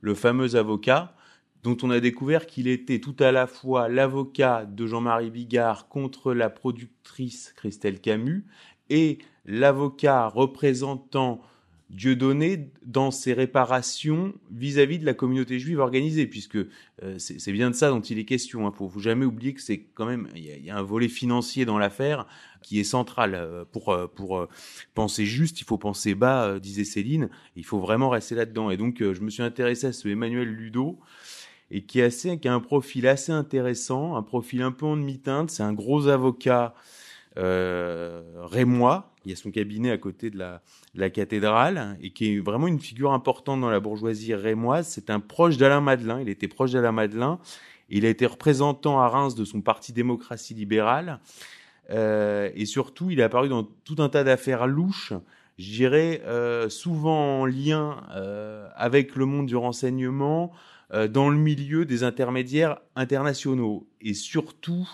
le 0.00 0.12
fameux 0.16 0.56
avocat, 0.56 1.14
dont 1.62 1.76
on 1.84 1.90
a 1.90 2.00
découvert 2.00 2.46
qu'il 2.46 2.66
était 2.66 2.98
tout 2.98 3.14
à 3.20 3.30
la 3.30 3.46
fois 3.46 3.88
l'avocat 3.88 4.64
de 4.64 4.88
Jean-Marie 4.88 5.30
Bigard 5.30 5.86
contre 5.86 6.34
la 6.34 6.50
productrice 6.50 7.52
Christelle 7.52 8.00
Camus 8.00 8.44
et 8.90 9.18
l'avocat 9.44 10.26
représentant 10.26 11.42
Dieudonné 11.88 12.68
dans 12.84 13.12
ses 13.12 13.32
réparations 13.32 14.34
vis-à-vis 14.50 14.98
de 14.98 15.06
la 15.06 15.14
communauté 15.14 15.60
juive 15.60 15.78
organisée, 15.78 16.26
puisque 16.26 16.56
euh, 16.56 17.18
c'est 17.18 17.52
bien 17.52 17.70
de 17.70 17.76
ça 17.76 17.90
dont 17.90 18.00
il 18.00 18.18
est 18.18 18.24
question. 18.24 18.62
Il 18.62 18.64
hein. 18.66 18.72
faut, 18.76 18.88
faut 18.88 18.98
jamais 18.98 19.24
oublier 19.24 19.54
que 19.54 19.62
c'est 19.62 19.84
quand 19.94 20.04
même 20.04 20.28
il 20.34 20.42
y, 20.44 20.70
a 20.70 20.76
un 20.76 20.82
volet 20.82 21.06
financier 21.06 21.64
dans 21.64 21.78
l'affaire 21.78 22.26
qui 22.60 22.80
est 22.80 22.84
central 22.84 23.34
euh, 23.36 23.64
pour 23.70 23.90
euh, 23.90 24.08
pour 24.08 24.48
penser 24.94 25.26
juste. 25.26 25.60
Il 25.60 25.64
faut 25.64 25.78
penser 25.78 26.16
bas, 26.16 26.58
disait 26.58 26.84
Céline. 26.84 27.28
Il 27.54 27.64
faut 27.64 27.78
vraiment 27.78 28.08
rester 28.08 28.34
là-dedans. 28.34 28.70
Et 28.70 28.76
donc 28.76 28.96
je 29.00 29.20
me 29.20 29.30
suis 29.30 29.44
intéressé 29.44 29.86
à 29.86 29.92
ce 29.92 30.08
Emmanuel 30.08 30.48
Ludo 30.48 30.98
et 31.70 31.82
qui 31.82 32.00
est 32.00 32.04
assez 32.04 32.38
qui 32.38 32.48
a 32.48 32.54
un 32.54 32.60
profil 32.60 33.06
assez 33.06 33.32
intéressant, 33.32 34.16
un 34.16 34.22
profil 34.22 34.62
un 34.62 34.72
peu 34.72 34.86
en 34.86 34.96
demi-teinte. 34.96 35.50
C'est 35.50 35.62
un 35.62 35.72
gros 35.72 36.08
avocat 36.08 36.74
euh, 36.74 36.80
rémois. 37.36 39.12
Il 39.24 39.30
y 39.30 39.32
a 39.32 39.36
son 39.36 39.50
cabinet 39.50 39.90
à 39.90 39.98
côté 39.98 40.30
de 40.30 40.38
la, 40.38 40.62
la, 40.94 41.10
cathédrale 41.10 41.98
et 42.00 42.10
qui 42.10 42.34
est 42.34 42.38
vraiment 42.38 42.68
une 42.68 42.78
figure 42.78 43.12
importante 43.12 43.60
dans 43.60 43.70
la 43.70 43.80
bourgeoisie 43.80 44.34
rémoise. 44.34 44.86
C'est 44.86 45.10
un 45.10 45.20
proche 45.20 45.56
d'Alain 45.56 45.80
Madelin. 45.80 46.20
Il 46.20 46.28
était 46.28 46.48
proche 46.48 46.70
d'Alain 46.70 46.92
Madelin. 46.92 47.40
Il 47.88 48.06
a 48.06 48.08
été 48.08 48.26
représentant 48.26 49.00
à 49.00 49.08
Reims 49.08 49.34
de 49.34 49.44
son 49.44 49.60
parti 49.60 49.92
démocratie 49.92 50.54
libérale. 50.54 51.20
Euh, 51.90 52.50
et 52.54 52.66
surtout, 52.66 53.10
il 53.10 53.20
est 53.20 53.22
apparu 53.22 53.48
dans 53.48 53.64
tout 53.64 53.96
un 53.98 54.08
tas 54.08 54.24
d'affaires 54.24 54.66
louches, 54.66 55.12
je 55.58 55.72
dirais 55.72 56.22
euh, 56.26 56.68
souvent 56.68 57.40
en 57.40 57.46
lien 57.46 58.02
euh, 58.14 58.68
avec 58.74 59.16
le 59.16 59.24
monde 59.24 59.46
du 59.46 59.56
renseignement, 59.56 60.52
euh, 60.92 61.08
dans 61.08 61.30
le 61.30 61.36
milieu 61.36 61.84
des 61.84 62.02
intermédiaires 62.02 62.78
internationaux. 62.94 63.86
Et 64.00 64.14
surtout, 64.14 64.88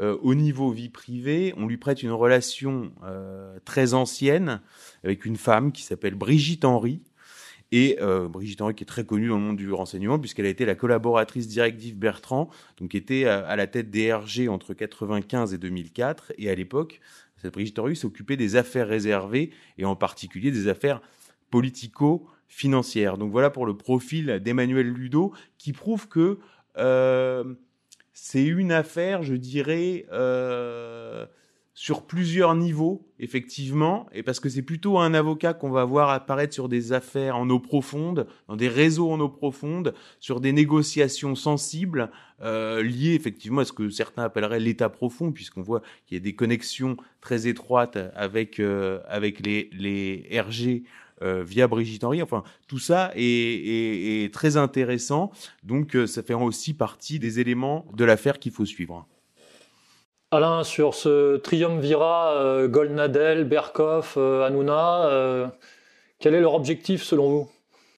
euh, 0.00 0.16
au 0.22 0.34
niveau 0.34 0.70
vie 0.70 0.88
privée, 0.88 1.52
on 1.58 1.66
lui 1.66 1.76
prête 1.76 2.02
une 2.02 2.10
relation 2.10 2.90
euh, 3.04 3.58
très 3.66 3.92
ancienne 3.92 4.60
avec 5.04 5.26
une 5.26 5.36
femme 5.36 5.72
qui 5.72 5.82
s'appelle 5.82 6.14
Brigitte 6.14 6.64
Henry. 6.64 7.02
Et 7.72 7.98
euh, 8.00 8.26
Brigitte 8.26 8.62
Henry 8.62 8.74
qui 8.74 8.82
est 8.82 8.86
très 8.86 9.04
connue 9.04 9.28
dans 9.28 9.36
le 9.36 9.42
monde 9.42 9.56
du 9.56 9.70
renseignement 9.72 10.18
puisqu'elle 10.18 10.46
a 10.46 10.48
été 10.48 10.64
la 10.64 10.74
collaboratrice 10.74 11.46
directe 11.46 11.76
d'Yves 11.76 11.98
Bertrand, 11.98 12.48
donc 12.78 12.90
qui 12.90 12.96
était 12.96 13.26
à, 13.26 13.54
la 13.54 13.66
tête 13.66 13.90
des 13.90 14.12
RG 14.12 14.48
entre 14.48 14.74
95 14.74 15.54
et 15.54 15.58
2004. 15.58 16.32
Et 16.38 16.50
à 16.50 16.54
l'époque, 16.54 17.00
cette 17.36 17.52
Brigitte 17.52 17.78
Henry 17.78 17.94
s'occupait 17.94 18.36
des 18.36 18.56
affaires 18.56 18.88
réservées 18.88 19.50
et 19.78 19.84
en 19.84 19.96
particulier 19.96 20.50
des 20.50 20.66
affaires 20.66 21.00
politico-financières. 21.50 23.18
Donc 23.18 23.30
voilà 23.30 23.50
pour 23.50 23.66
le 23.66 23.76
profil 23.76 24.40
d'Emmanuel 24.42 24.88
Ludo 24.88 25.32
qui 25.58 25.72
prouve 25.72 26.08
que 26.08 26.38
c'est 28.22 28.44
une 28.44 28.70
affaire, 28.70 29.22
je 29.22 29.34
dirais, 29.34 30.04
euh, 30.12 31.24
sur 31.72 32.06
plusieurs 32.06 32.54
niveaux, 32.54 33.08
effectivement, 33.18 34.06
et 34.12 34.22
parce 34.22 34.40
que 34.40 34.50
c'est 34.50 34.60
plutôt 34.60 34.98
un 34.98 35.14
avocat 35.14 35.54
qu'on 35.54 35.70
va 35.70 35.86
voir 35.86 36.10
apparaître 36.10 36.52
sur 36.52 36.68
des 36.68 36.92
affaires 36.92 37.38
en 37.38 37.48
eau 37.48 37.58
profonde, 37.58 38.26
dans 38.46 38.56
des 38.56 38.68
réseaux 38.68 39.10
en 39.10 39.18
eau 39.20 39.30
profonde, 39.30 39.94
sur 40.20 40.40
des 40.40 40.52
négociations 40.52 41.34
sensibles, 41.34 42.10
euh, 42.42 42.82
liées 42.82 43.14
effectivement 43.14 43.62
à 43.62 43.64
ce 43.64 43.72
que 43.72 43.88
certains 43.88 44.24
appelleraient 44.24 44.60
l'état 44.60 44.90
profond, 44.90 45.32
puisqu'on 45.32 45.62
voit 45.62 45.80
qu'il 46.06 46.18
y 46.18 46.20
a 46.20 46.22
des 46.22 46.34
connexions 46.34 46.98
très 47.22 47.46
étroites 47.46 47.96
avec, 48.14 48.60
euh, 48.60 49.00
avec 49.08 49.44
les, 49.44 49.70
les 49.72 50.28
RG 50.38 50.82
via 51.22 51.66
Brigitte 51.66 52.04
Henry. 52.04 52.22
Enfin, 52.22 52.42
tout 52.66 52.78
ça 52.78 53.12
est, 53.14 53.22
est, 53.22 54.24
est 54.24 54.34
très 54.34 54.56
intéressant. 54.56 55.30
Donc, 55.62 55.94
euh, 55.94 56.06
ça 56.06 56.22
fait 56.22 56.34
aussi 56.34 56.74
partie 56.74 57.18
des 57.18 57.40
éléments 57.40 57.86
de 57.94 58.04
l'affaire 58.04 58.38
qu'il 58.38 58.52
faut 58.52 58.64
suivre. 58.64 59.06
Alain, 60.32 60.62
sur 60.62 60.94
ce 60.94 61.36
triumvirat, 61.38 62.34
euh, 62.34 62.68
Golnadel, 62.68 63.44
Berkoff, 63.44 64.14
euh, 64.16 64.44
Hanouna, 64.44 65.06
euh, 65.06 65.48
quel 66.20 66.34
est 66.34 66.40
leur 66.40 66.54
objectif 66.54 67.02
selon 67.02 67.28
vous? 67.28 67.48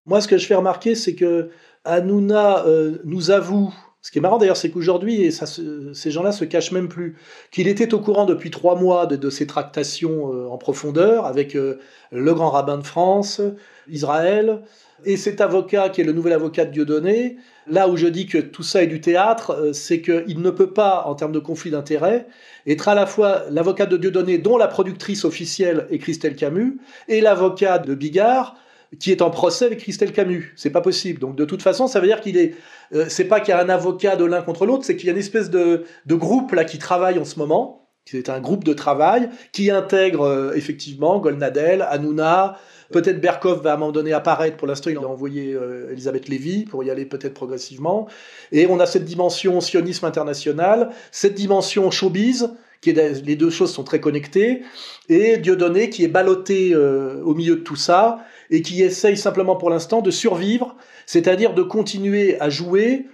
Moi, 0.06 0.20
ce 0.20 0.28
que 0.28 0.38
je 0.38 0.46
fais 0.46 0.54
remarquer, 0.54 0.94
c'est 0.94 1.14
que 1.14 1.50
Hanouna 1.84 2.64
euh, 2.66 2.98
nous 3.04 3.30
avoue, 3.30 3.74
ce 4.02 4.10
qui 4.10 4.18
est 4.18 4.20
marrant 4.20 4.38
d'ailleurs, 4.38 4.56
c'est 4.56 4.70
qu'aujourd'hui, 4.70 5.32
ces 5.32 6.10
gens-là 6.10 6.32
se 6.32 6.44
cachent 6.44 6.72
même 6.72 6.88
plus, 6.88 7.16
qu'il 7.52 7.68
était 7.68 7.94
au 7.94 8.00
courant 8.00 8.24
depuis 8.26 8.50
trois 8.50 8.74
mois 8.74 9.06
de, 9.06 9.14
de 9.14 9.30
ces 9.30 9.46
tractations 9.46 10.34
euh, 10.34 10.48
en 10.48 10.58
profondeur 10.58 11.24
avec 11.24 11.54
euh, 11.54 11.78
le 12.10 12.34
grand 12.34 12.50
rabbin 12.50 12.78
de 12.78 12.82
France, 12.82 13.40
Israël, 13.88 14.62
et 15.04 15.16
cet 15.16 15.40
avocat 15.40 15.88
qui 15.88 16.00
est 16.00 16.04
le 16.04 16.12
nouvel 16.12 16.32
avocat 16.32 16.64
de 16.64 16.72
Dieudonné. 16.72 17.36
Là 17.68 17.88
où 17.88 17.96
je 17.96 18.08
dis 18.08 18.26
que 18.26 18.38
tout 18.38 18.64
ça 18.64 18.82
est 18.82 18.88
du 18.88 19.00
théâtre, 19.00 19.52
euh, 19.52 19.72
c'est 19.72 20.00
qu'il 20.00 20.42
ne 20.42 20.50
peut 20.50 20.72
pas, 20.72 21.04
en 21.06 21.14
termes 21.14 21.32
de 21.32 21.38
conflit 21.38 21.70
d'intérêts, 21.70 22.26
être 22.66 22.88
à 22.88 22.96
la 22.96 23.06
fois 23.06 23.44
l'avocat 23.50 23.86
de 23.86 23.96
Dieudonné, 23.96 24.38
dont 24.38 24.56
la 24.56 24.66
productrice 24.66 25.24
officielle 25.24 25.86
est 25.90 25.98
Christelle 25.98 26.34
Camus, 26.34 26.78
et 27.06 27.20
l'avocat 27.20 27.78
de 27.78 27.94
Bigard, 27.94 28.56
qui 28.98 29.10
est 29.10 29.22
en 29.22 29.30
procès 29.30 29.66
avec 29.66 29.78
Christelle 29.80 30.12
Camus. 30.12 30.52
C'est 30.56 30.70
pas 30.70 30.80
possible. 30.80 31.18
Donc 31.18 31.36
de 31.36 31.44
toute 31.44 31.62
façon, 31.62 31.86
ça 31.86 32.00
veut 32.00 32.06
dire 32.06 32.20
qu'il 32.20 32.36
est. 32.36 32.54
euh, 32.94 33.06
c'est 33.08 33.24
pas 33.24 33.40
qu'il 33.40 33.50
y 33.50 33.56
a 33.56 33.60
un 33.60 33.68
avocat 33.68 34.16
de 34.16 34.24
l'un 34.24 34.42
contre 34.42 34.66
l'autre, 34.66 34.84
c'est 34.84 34.96
qu'il 34.96 35.06
y 35.06 35.08
a 35.10 35.12
une 35.12 35.18
espèce 35.18 35.50
de, 35.50 35.84
de 36.06 36.14
groupe 36.14 36.52
là 36.52 36.64
qui 36.64 36.78
travaille 36.78 37.18
en 37.18 37.24
ce 37.24 37.38
moment. 37.38 37.78
C'est 38.04 38.28
un 38.28 38.40
groupe 38.40 38.64
de 38.64 38.72
travail 38.72 39.28
qui 39.52 39.70
intègre 39.70 40.22
euh, 40.22 40.52
effectivement 40.54 41.20
Golnadel, 41.20 41.86
Hanouna, 41.88 42.58
peut-être 42.90 43.20
Berkov 43.20 43.62
va 43.62 43.72
à 43.72 43.74
un 43.74 43.76
moment 43.76 43.92
donné 43.92 44.12
apparaître. 44.12 44.56
Pour 44.56 44.66
l'instant, 44.66 44.90
il 44.90 44.96
a 44.96 45.02
envoyé 45.02 45.52
euh, 45.54 45.92
Elisabeth 45.92 46.28
Lévy 46.28 46.64
pour 46.64 46.82
y 46.82 46.90
aller 46.90 47.06
peut-être 47.06 47.34
progressivement. 47.34 48.08
Et 48.50 48.66
on 48.66 48.80
a 48.80 48.86
cette 48.86 49.04
dimension 49.04 49.60
sionisme 49.60 50.04
international, 50.04 50.90
cette 51.12 51.34
dimension 51.34 51.90
showbiz, 51.90 52.50
qui 52.82 52.92
les 52.92 53.36
deux 53.36 53.48
choses 53.48 53.72
sont 53.72 53.84
très 53.84 54.00
connectées, 54.00 54.62
et 55.08 55.38
Dieudonné 55.38 55.88
qui 55.88 56.04
est 56.04 56.08
ballotté 56.08 56.72
euh, 56.74 57.22
au 57.24 57.34
milieu 57.34 57.56
de 57.56 57.60
tout 57.60 57.76
ça 57.76 58.18
et 58.50 58.60
qui 58.60 58.82
essaye 58.82 59.16
simplement 59.16 59.56
pour 59.56 59.70
l'instant 59.70 60.02
de 60.02 60.10
survivre, 60.10 60.76
c'est-à-dire 61.06 61.54
de 61.54 61.62
continuer 61.62 62.38
à 62.40 62.50
jouer 62.50 63.06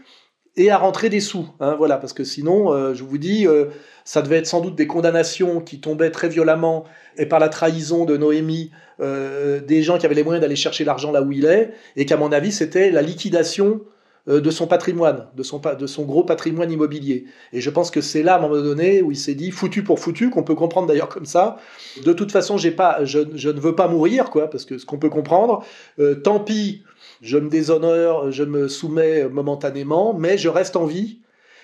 et 0.57 0.71
à 0.71 0.79
rentrer 0.79 1.11
des 1.11 1.21
sous. 1.21 1.47
Hein, 1.61 1.77
voilà, 1.77 1.99
parce 1.99 2.15
que 2.15 2.25
sinon, 2.25 2.73
euh, 2.73 2.95
je 2.95 3.05
vous 3.05 3.19
dis, 3.19 3.47
euh, 3.47 3.67
ça 4.05 4.23
devait 4.23 4.39
être 4.39 4.47
sans 4.47 4.63
doute 4.63 4.75
des 4.75 4.87
condamnations 4.87 5.61
qui 5.61 5.81
tombaient 5.81 6.11
très 6.11 6.31
violemment 6.31 6.85
et 7.19 7.27
par 7.27 7.39
la 7.39 7.51
trahison 7.51 8.07
de 8.07 8.17
Noémie, 8.17 8.73
des 9.01 9.83
gens 9.83 9.97
qui 9.97 10.07
avaient 10.07 10.17
les 10.17 10.25
moyens 10.25 10.41
d'aller 10.41 10.57
chercher 10.57 10.83
l'argent 10.83 11.13
là 11.13 11.23
où 11.23 11.31
il 11.31 11.45
est, 11.45 11.73
et 11.95 12.05
qu'à 12.05 12.17
mon 12.17 12.33
avis, 12.33 12.51
c'était 12.51 12.91
la 12.91 13.01
liquidation 13.01 13.83
de 14.29 14.51
son 14.51 14.67
patrimoine, 14.67 15.27
de 15.35 15.43
son, 15.43 16.03
gros 16.05 16.23
patrimoine 16.23 16.71
immobilier. 16.71 17.25
Et 17.53 17.61
je 17.61 17.71
pense 17.71 17.91
que 17.91 18.01
c'est 18.01 18.23
là, 18.23 18.35
à 18.35 18.39
un 18.39 18.43
moment 18.43 18.61
donné, 18.61 19.01
où 19.01 19.11
il 19.11 19.17
s'est 19.17 19.35
dit, 19.35 19.51
foutu 19.51 19.83
pour 19.83 19.99
foutu, 19.99 20.29
qu'on 20.29 20.43
peut 20.43 20.55
comprendre 20.55 20.87
d'ailleurs 20.87 21.09
comme 21.09 21.25
ça. 21.25 21.57
De 22.05 22.13
toute 22.13 22.31
façon, 22.31 22.59
je 22.59 22.69
ne 22.69 23.61
veux 23.61 23.75
pas 23.75 23.89
mourir, 23.89 24.31
quoi, 24.31 24.51
parce 24.51 24.65
que 24.65 24.77
ce 24.79 24.85
qu'on 24.85 24.99
peut 24.99 25.09
comprendre, 25.09 25.65
euh, 25.99 26.15
tant 26.15 26.41
pis, 26.41 26.83
je 27.23 27.39
me 27.39 27.49
déshonore, 27.49 28.31
je 28.31 28.45
me 28.45 28.69
soumets 28.69 29.29
momentanément, 29.29 30.15
mais 30.15 30.39
je 30.39 30.49
reste 30.49 30.77
en 30.77 30.85
vie. 30.85 31.21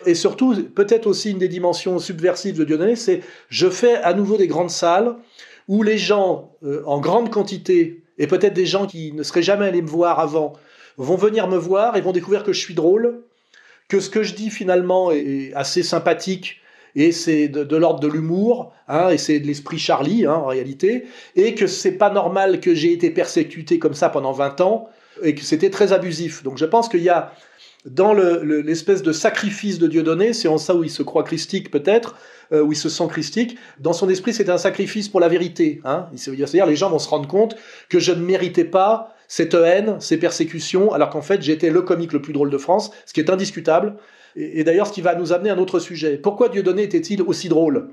Et 0.06 0.14
surtout, 0.14 0.54
peut-être 0.74 1.06
aussi 1.06 1.30
une 1.30 1.38
des 1.38 1.48
dimensions 1.48 1.98
subversives 1.98 2.58
de 2.58 2.64
Dieudonné, 2.64 2.96
c'est 2.96 3.20
je 3.48 3.68
fais 3.68 3.96
à 3.96 4.14
nouveau 4.14 4.36
des 4.36 4.48
grandes 4.48 4.70
salles 4.70 5.16
où 5.68 5.82
les 5.82 5.98
gens, 5.98 6.52
euh, 6.62 6.82
en 6.86 7.00
grande 7.00 7.30
quantité, 7.30 8.02
et 8.18 8.26
peut-être 8.26 8.54
des 8.54 8.66
gens 8.66 8.86
qui 8.86 9.12
ne 9.12 9.22
seraient 9.22 9.42
jamais 9.42 9.66
allés 9.66 9.82
me 9.82 9.88
voir 9.88 10.20
avant, 10.20 10.54
vont 10.96 11.16
venir 11.16 11.48
me 11.48 11.56
voir 11.56 11.96
et 11.96 12.00
vont 12.00 12.12
découvrir 12.12 12.44
que 12.44 12.52
je 12.52 12.60
suis 12.60 12.74
drôle, 12.74 13.22
que 13.88 14.00
ce 14.00 14.08
que 14.10 14.22
je 14.22 14.34
dis 14.34 14.50
finalement 14.50 15.10
est 15.10 15.52
assez 15.54 15.82
sympathique 15.82 16.60
et 16.96 17.10
c'est 17.10 17.48
de, 17.48 17.76
l'ordre 17.76 17.98
de 18.00 18.06
l'humour, 18.06 18.72
hein, 18.86 19.08
et 19.10 19.18
c'est 19.18 19.40
de 19.40 19.46
l'esprit 19.46 19.78
Charlie 19.78 20.26
hein, 20.26 20.34
en 20.34 20.46
réalité, 20.46 21.06
et 21.34 21.54
que 21.54 21.66
c'est 21.66 21.92
pas 21.98 22.10
normal 22.10 22.60
que 22.60 22.72
j'ai 22.74 22.92
été 22.92 23.10
persécuté 23.10 23.80
comme 23.80 23.94
ça 23.94 24.08
pendant 24.08 24.30
20 24.32 24.60
ans 24.60 24.88
et 25.22 25.34
que 25.34 25.42
c'était 25.42 25.70
très 25.70 25.92
abusif. 25.92 26.42
Donc 26.44 26.56
je 26.56 26.64
pense 26.64 26.88
qu'il 26.88 27.02
y 27.02 27.08
a 27.08 27.32
dans 27.84 28.14
le- 28.14 28.42
le- 28.42 28.60
l'espèce 28.60 29.02
de 29.02 29.12
sacrifice 29.12 29.78
de 29.78 29.88
Dieudonné, 29.88 30.32
c'est 30.32 30.48
en 30.48 30.56
ça 30.56 30.74
où 30.74 30.84
il 30.84 30.90
se 30.90 31.02
croit 31.02 31.24
christique 31.24 31.70
peut-être, 31.70 32.16
euh, 32.52 32.62
où 32.62 32.72
il 32.72 32.76
se 32.76 32.88
sent 32.88 33.06
christique, 33.10 33.58
dans 33.80 33.92
son 33.92 34.08
esprit 34.08 34.32
c'est 34.32 34.48
un 34.48 34.56
sacrifice 34.58 35.08
pour 35.08 35.20
la 35.20 35.28
vérité. 35.28 35.80
Hein 35.84 36.06
C'est-à-dire 36.14 36.66
les 36.66 36.76
gens 36.76 36.90
vont 36.90 36.98
se 37.00 37.08
rendre 37.08 37.28
compte 37.28 37.56
que 37.88 37.98
je 37.98 38.12
ne 38.12 38.24
méritais 38.24 38.64
pas 38.64 39.13
cette 39.36 39.54
haine, 39.54 39.96
ces 39.98 40.16
persécutions, 40.16 40.92
alors 40.92 41.10
qu'en 41.10 41.20
fait 41.20 41.42
j'étais 41.42 41.68
le 41.68 41.82
comique 41.82 42.12
le 42.12 42.22
plus 42.22 42.32
drôle 42.32 42.50
de 42.50 42.56
France, 42.56 42.92
ce 43.04 43.12
qui 43.12 43.18
est 43.18 43.30
indiscutable. 43.30 43.96
Et, 44.36 44.60
et 44.60 44.62
d'ailleurs 44.62 44.86
ce 44.86 44.92
qui 44.92 45.00
va 45.00 45.16
nous 45.16 45.32
amener 45.32 45.50
à 45.50 45.54
un 45.54 45.58
autre 45.58 45.80
sujet. 45.80 46.18
Pourquoi 46.18 46.48
Dieudonné 46.48 46.84
était-il 46.84 47.20
aussi 47.20 47.48
drôle? 47.48 47.88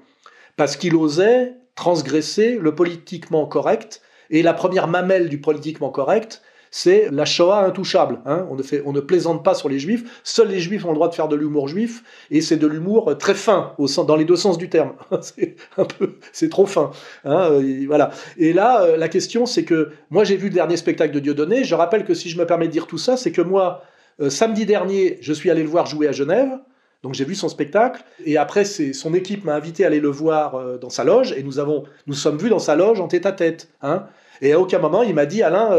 Parce 0.55 0.77
qu'il 0.77 0.95
osait 0.95 1.53
transgresser 1.73 2.59
le 2.61 2.75
politiquement 2.75 3.47
correct, 3.47 4.03
et 4.29 4.43
la 4.43 4.53
première 4.53 4.87
mamelle 4.87 5.29
du 5.29 5.41
politiquement 5.41 5.89
correct, 5.89 6.43
c'est 6.71 7.09
la 7.11 7.25
Shoah 7.25 7.65
intouchable. 7.65 8.19
hein. 8.25 8.47
On, 8.49 8.55
ne 8.55 8.63
fait, 8.63 8.81
on 8.85 8.93
ne 8.93 9.01
plaisante 9.01 9.43
pas 9.43 9.53
sur 9.53 9.67
les 9.67 9.77
juifs. 9.77 10.21
Seuls 10.23 10.47
les 10.47 10.61
juifs 10.61 10.85
ont 10.85 10.89
le 10.89 10.95
droit 10.95 11.09
de 11.09 11.13
faire 11.13 11.27
de 11.27 11.35
l'humour 11.35 11.67
juif, 11.67 12.01
et 12.31 12.39
c'est 12.39 12.55
de 12.55 12.65
l'humour 12.65 13.17
très 13.19 13.35
fin, 13.35 13.73
dans 14.07 14.15
les 14.15 14.23
deux 14.25 14.37
sens 14.37 14.57
du 14.57 14.69
terme. 14.69 14.93
c'est 15.21 15.57
un 15.77 15.83
peu, 15.83 16.15
c'est 16.31 16.49
trop 16.49 16.65
fin. 16.65 16.91
hein, 17.25 17.51
euh, 17.51 17.61
et 17.61 17.85
voilà. 17.85 18.11
Et 18.37 18.53
là, 18.53 18.83
euh, 18.83 18.97
la 18.97 19.09
question, 19.09 19.45
c'est 19.45 19.65
que 19.65 19.91
moi, 20.09 20.23
j'ai 20.23 20.37
vu 20.37 20.47
le 20.47 20.53
dernier 20.53 20.77
spectacle 20.77 21.13
de 21.13 21.19
Dieudonné. 21.19 21.65
Je 21.65 21.75
rappelle 21.75 22.05
que 22.05 22.13
si 22.13 22.29
je 22.29 22.39
me 22.39 22.45
permets 22.45 22.67
de 22.67 22.71
dire 22.71 22.87
tout 22.87 22.97
ça, 22.97 23.17
c'est 23.17 23.33
que 23.33 23.41
moi, 23.41 23.83
euh, 24.21 24.29
samedi 24.29 24.65
dernier, 24.65 25.17
je 25.19 25.33
suis 25.33 25.49
allé 25.49 25.63
le 25.63 25.69
voir 25.69 25.85
jouer 25.87 26.07
à 26.07 26.13
Genève. 26.13 26.57
Donc 27.03 27.15
j'ai 27.15 27.25
vu 27.25 27.33
son 27.33 27.49
spectacle 27.49 28.03
et 28.25 28.37
après 28.37 28.63
son 28.63 29.15
équipe 29.15 29.43
m'a 29.43 29.55
invité 29.55 29.83
à 29.85 29.87
aller 29.87 29.99
le 29.99 30.07
voir 30.09 30.77
dans 30.77 30.91
sa 30.91 31.03
loge 31.03 31.33
et 31.35 31.41
nous 31.41 31.57
avons 31.57 31.83
nous 32.05 32.13
sommes 32.13 32.37
vus 32.37 32.49
dans 32.49 32.59
sa 32.59 32.75
loge 32.75 33.01
en 33.01 33.07
tête 33.07 33.25
à 33.25 33.31
tête. 33.31 33.69
Hein 33.81 34.05
et 34.39 34.53
à 34.53 34.59
aucun 34.59 34.77
moment 34.77 35.01
il 35.01 35.15
m'a 35.15 35.25
dit 35.25 35.41
Alain 35.41 35.71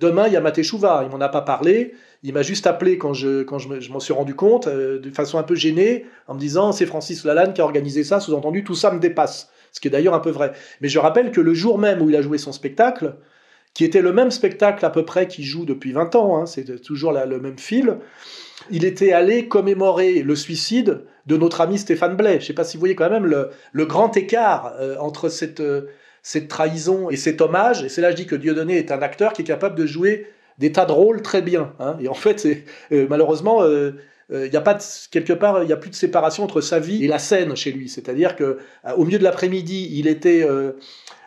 demain 0.00 0.26
il 0.26 0.32
y 0.32 0.36
a 0.36 0.40
Mateshouva. 0.40 1.02
Il 1.04 1.10
m'en 1.10 1.20
a 1.20 1.28
pas 1.28 1.42
parlé. 1.42 1.94
Il 2.22 2.34
m'a 2.34 2.42
juste 2.42 2.66
appelé 2.66 2.98
quand 2.98 3.14
je 3.14 3.42
quand 3.42 3.58
je, 3.58 3.68
me- 3.68 3.80
je 3.80 3.90
m'en 3.92 4.00
suis 4.00 4.12
rendu 4.12 4.34
compte 4.34 4.66
euh, 4.66 4.98
de 4.98 5.10
façon 5.10 5.38
un 5.38 5.42
peu 5.42 5.54
gênée 5.54 6.06
en 6.26 6.34
me 6.34 6.40
disant 6.40 6.72
c'est 6.72 6.86
Francis 6.86 7.24
Lalanne 7.24 7.52
qui 7.54 7.60
a 7.60 7.64
organisé 7.64 8.04
ça. 8.04 8.20
Sous-entendu 8.20 8.64
tout 8.64 8.74
ça 8.74 8.90
me 8.90 8.98
dépasse. 9.00 9.50
Ce 9.72 9.80
qui 9.80 9.88
est 9.88 9.90
d'ailleurs 9.90 10.14
un 10.14 10.20
peu 10.20 10.30
vrai. 10.30 10.52
Mais 10.80 10.88
je 10.88 10.98
rappelle 10.98 11.30
que 11.30 11.40
le 11.40 11.54
jour 11.54 11.78
même 11.78 12.02
où 12.02 12.10
il 12.10 12.16
a 12.16 12.22
joué 12.22 12.38
son 12.38 12.50
spectacle, 12.52 13.14
qui 13.72 13.84
était 13.84 14.02
le 14.02 14.12
même 14.12 14.32
spectacle 14.32 14.84
à 14.84 14.90
peu 14.90 15.04
près 15.04 15.28
qu'il 15.28 15.44
joue 15.44 15.64
depuis 15.64 15.92
20 15.92 16.16
ans, 16.16 16.36
hein, 16.38 16.46
c'est 16.46 16.82
toujours 16.82 17.12
le 17.12 17.38
même 17.40 17.56
fil, 17.58 17.98
il 18.70 18.84
était 18.84 19.12
allé 19.12 19.46
commémorer 19.46 20.22
le 20.22 20.34
suicide 20.34 21.02
de 21.26 21.36
notre 21.36 21.60
ami 21.60 21.78
Stéphane 21.78 22.16
Blais. 22.16 22.32
Je 22.32 22.36
ne 22.36 22.46
sais 22.48 22.52
pas 22.52 22.64
si 22.64 22.76
vous 22.76 22.80
voyez 22.80 22.96
quand 22.96 23.08
même 23.08 23.26
le, 23.26 23.50
le 23.72 23.86
grand 23.86 24.16
écart 24.16 24.74
euh, 24.80 24.96
entre 24.98 25.28
cette, 25.28 25.60
euh, 25.60 25.82
cette 26.22 26.48
trahison 26.48 27.10
et 27.10 27.16
cet 27.16 27.40
hommage. 27.40 27.82
Et 27.82 27.88
c'est 27.88 28.00
là 28.00 28.08
que 28.08 28.16
je 28.16 28.22
dis 28.22 28.26
que 28.26 28.36
Dieudonné 28.36 28.78
est 28.78 28.92
un 28.92 29.02
acteur 29.02 29.32
qui 29.32 29.42
est 29.42 29.44
capable 29.44 29.74
de 29.74 29.86
jouer 29.86 30.26
des 30.58 30.72
tas 30.72 30.84
de 30.84 30.92
rôles 30.92 31.22
très 31.22 31.42
bien. 31.42 31.72
hein. 31.78 31.96
Et 32.00 32.08
en 32.08 32.14
fait, 32.14 32.46
euh, 32.92 33.06
malheureusement, 33.08 33.62
euh, 33.62 33.92
euh, 34.30 34.46
il 34.46 34.52
y 34.52 34.56
a 34.56 34.60
pas 34.60 34.78
quelque 35.10 35.32
part, 35.32 35.62
il 35.62 35.66
n'y 35.66 35.72
a 35.72 35.76
plus 35.76 35.90
de 35.90 35.94
séparation 35.94 36.44
entre 36.44 36.60
sa 36.60 36.78
vie 36.78 37.04
et 37.04 37.08
la 37.08 37.18
scène 37.18 37.56
chez 37.56 37.72
lui. 37.72 37.88
C'est-à-dire 37.88 38.36
que 38.36 38.58
au 38.96 39.04
milieu 39.04 39.18
de 39.18 39.24
l'après-midi, 39.24 39.88
il 39.92 40.06
était 40.06 40.46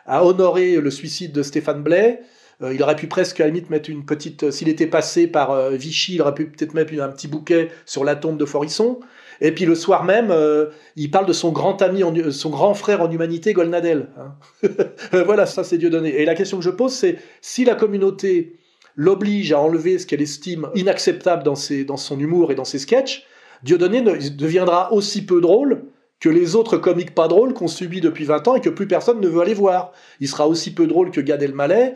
à 0.06 0.26
honorer 0.26 0.78
le 0.78 0.90
suicide 0.90 1.34
de 1.34 1.44
Stéphane 1.44 1.84
Blais. 1.84 2.22
Il 2.62 2.82
aurait 2.82 2.96
pu 2.96 3.08
presque 3.08 3.42
à 3.42 3.44
la 3.44 3.50
limite 3.50 3.70
mettre 3.70 3.90
une 3.90 4.06
petite. 4.06 4.52
S'il 4.52 4.70
était 4.70 4.88
passé 4.88 5.28
par 5.28 5.72
Vichy, 5.72 6.16
il 6.16 6.22
aurait 6.22 6.34
pu 6.34 6.46
peut-être 6.46 6.74
mettre 6.76 6.94
un 7.02 7.10
petit 7.10 7.28
bouquet 7.28 7.72
sur 7.86 8.06
la 8.06 8.16
tombe 8.16 8.38
de 8.38 8.46
Forisson. 8.46 9.02
Et 9.44 9.52
puis 9.52 9.66
le 9.66 9.76
soir 9.76 10.04
même, 10.06 10.32
euh, 10.32 10.68
il 10.96 11.12
parle 11.12 11.26
de 11.28 11.34
son 11.34 11.52
grand 11.52 11.82
ami, 11.84 12.04
en- 12.04 12.32
son 12.32 12.50
grand 12.50 12.74
frère 12.74 13.02
en 13.02 13.12
humanité, 13.12 13.54
Golnadel. 13.54 14.08
hein. 14.18 14.34
voilà, 15.26 15.46
ça 15.46 15.64
c'est 15.64 15.78
Dieudonné. 15.78 16.10
Et 16.22 16.26
la 16.26 16.34
question 16.34 16.58
que 16.58 16.64
je 16.64 16.70
pose, 16.72 16.94
c'est 16.94 17.18
si 17.42 17.66
la 17.66 17.76
communauté 17.76 18.56
l'oblige 18.96 19.52
à 19.52 19.60
enlever 19.60 20.00
ce 20.00 20.06
qu'elle 20.08 20.22
estime 20.22 20.70
inacceptable 20.76 21.44
dans, 21.44 21.56
dans 21.88 21.98
son 21.98 22.20
humour 22.20 22.52
et 22.52 22.56
dans 22.56 22.66
ses 22.66 22.80
sketchs, 22.80 23.26
Dieudonné 23.64 24.02
ne- 24.02 24.30
deviendra 24.30 24.92
aussi 24.94 25.26
peu 25.26 25.42
drôle 25.42 25.84
que 26.20 26.30
les 26.30 26.56
autres 26.56 26.78
comiques 26.78 27.14
pas 27.14 27.28
drôles 27.28 27.54
qu'on 27.54 27.68
subit 27.68 28.00
depuis 28.00 28.24
20 28.24 28.48
ans 28.48 28.56
et 28.56 28.62
que 28.62 28.70
plus 28.70 28.88
personne 28.88 29.20
ne 29.20 29.28
veut 29.28 29.42
aller 29.42 29.54
voir. 29.54 29.92
Il 30.22 30.30
sera 30.30 30.48
aussi 30.48 30.74
peu 30.74 30.88
drôle 30.88 31.12
que 31.12 31.20
Gad 31.20 31.44
Elmaleh, 31.44 31.96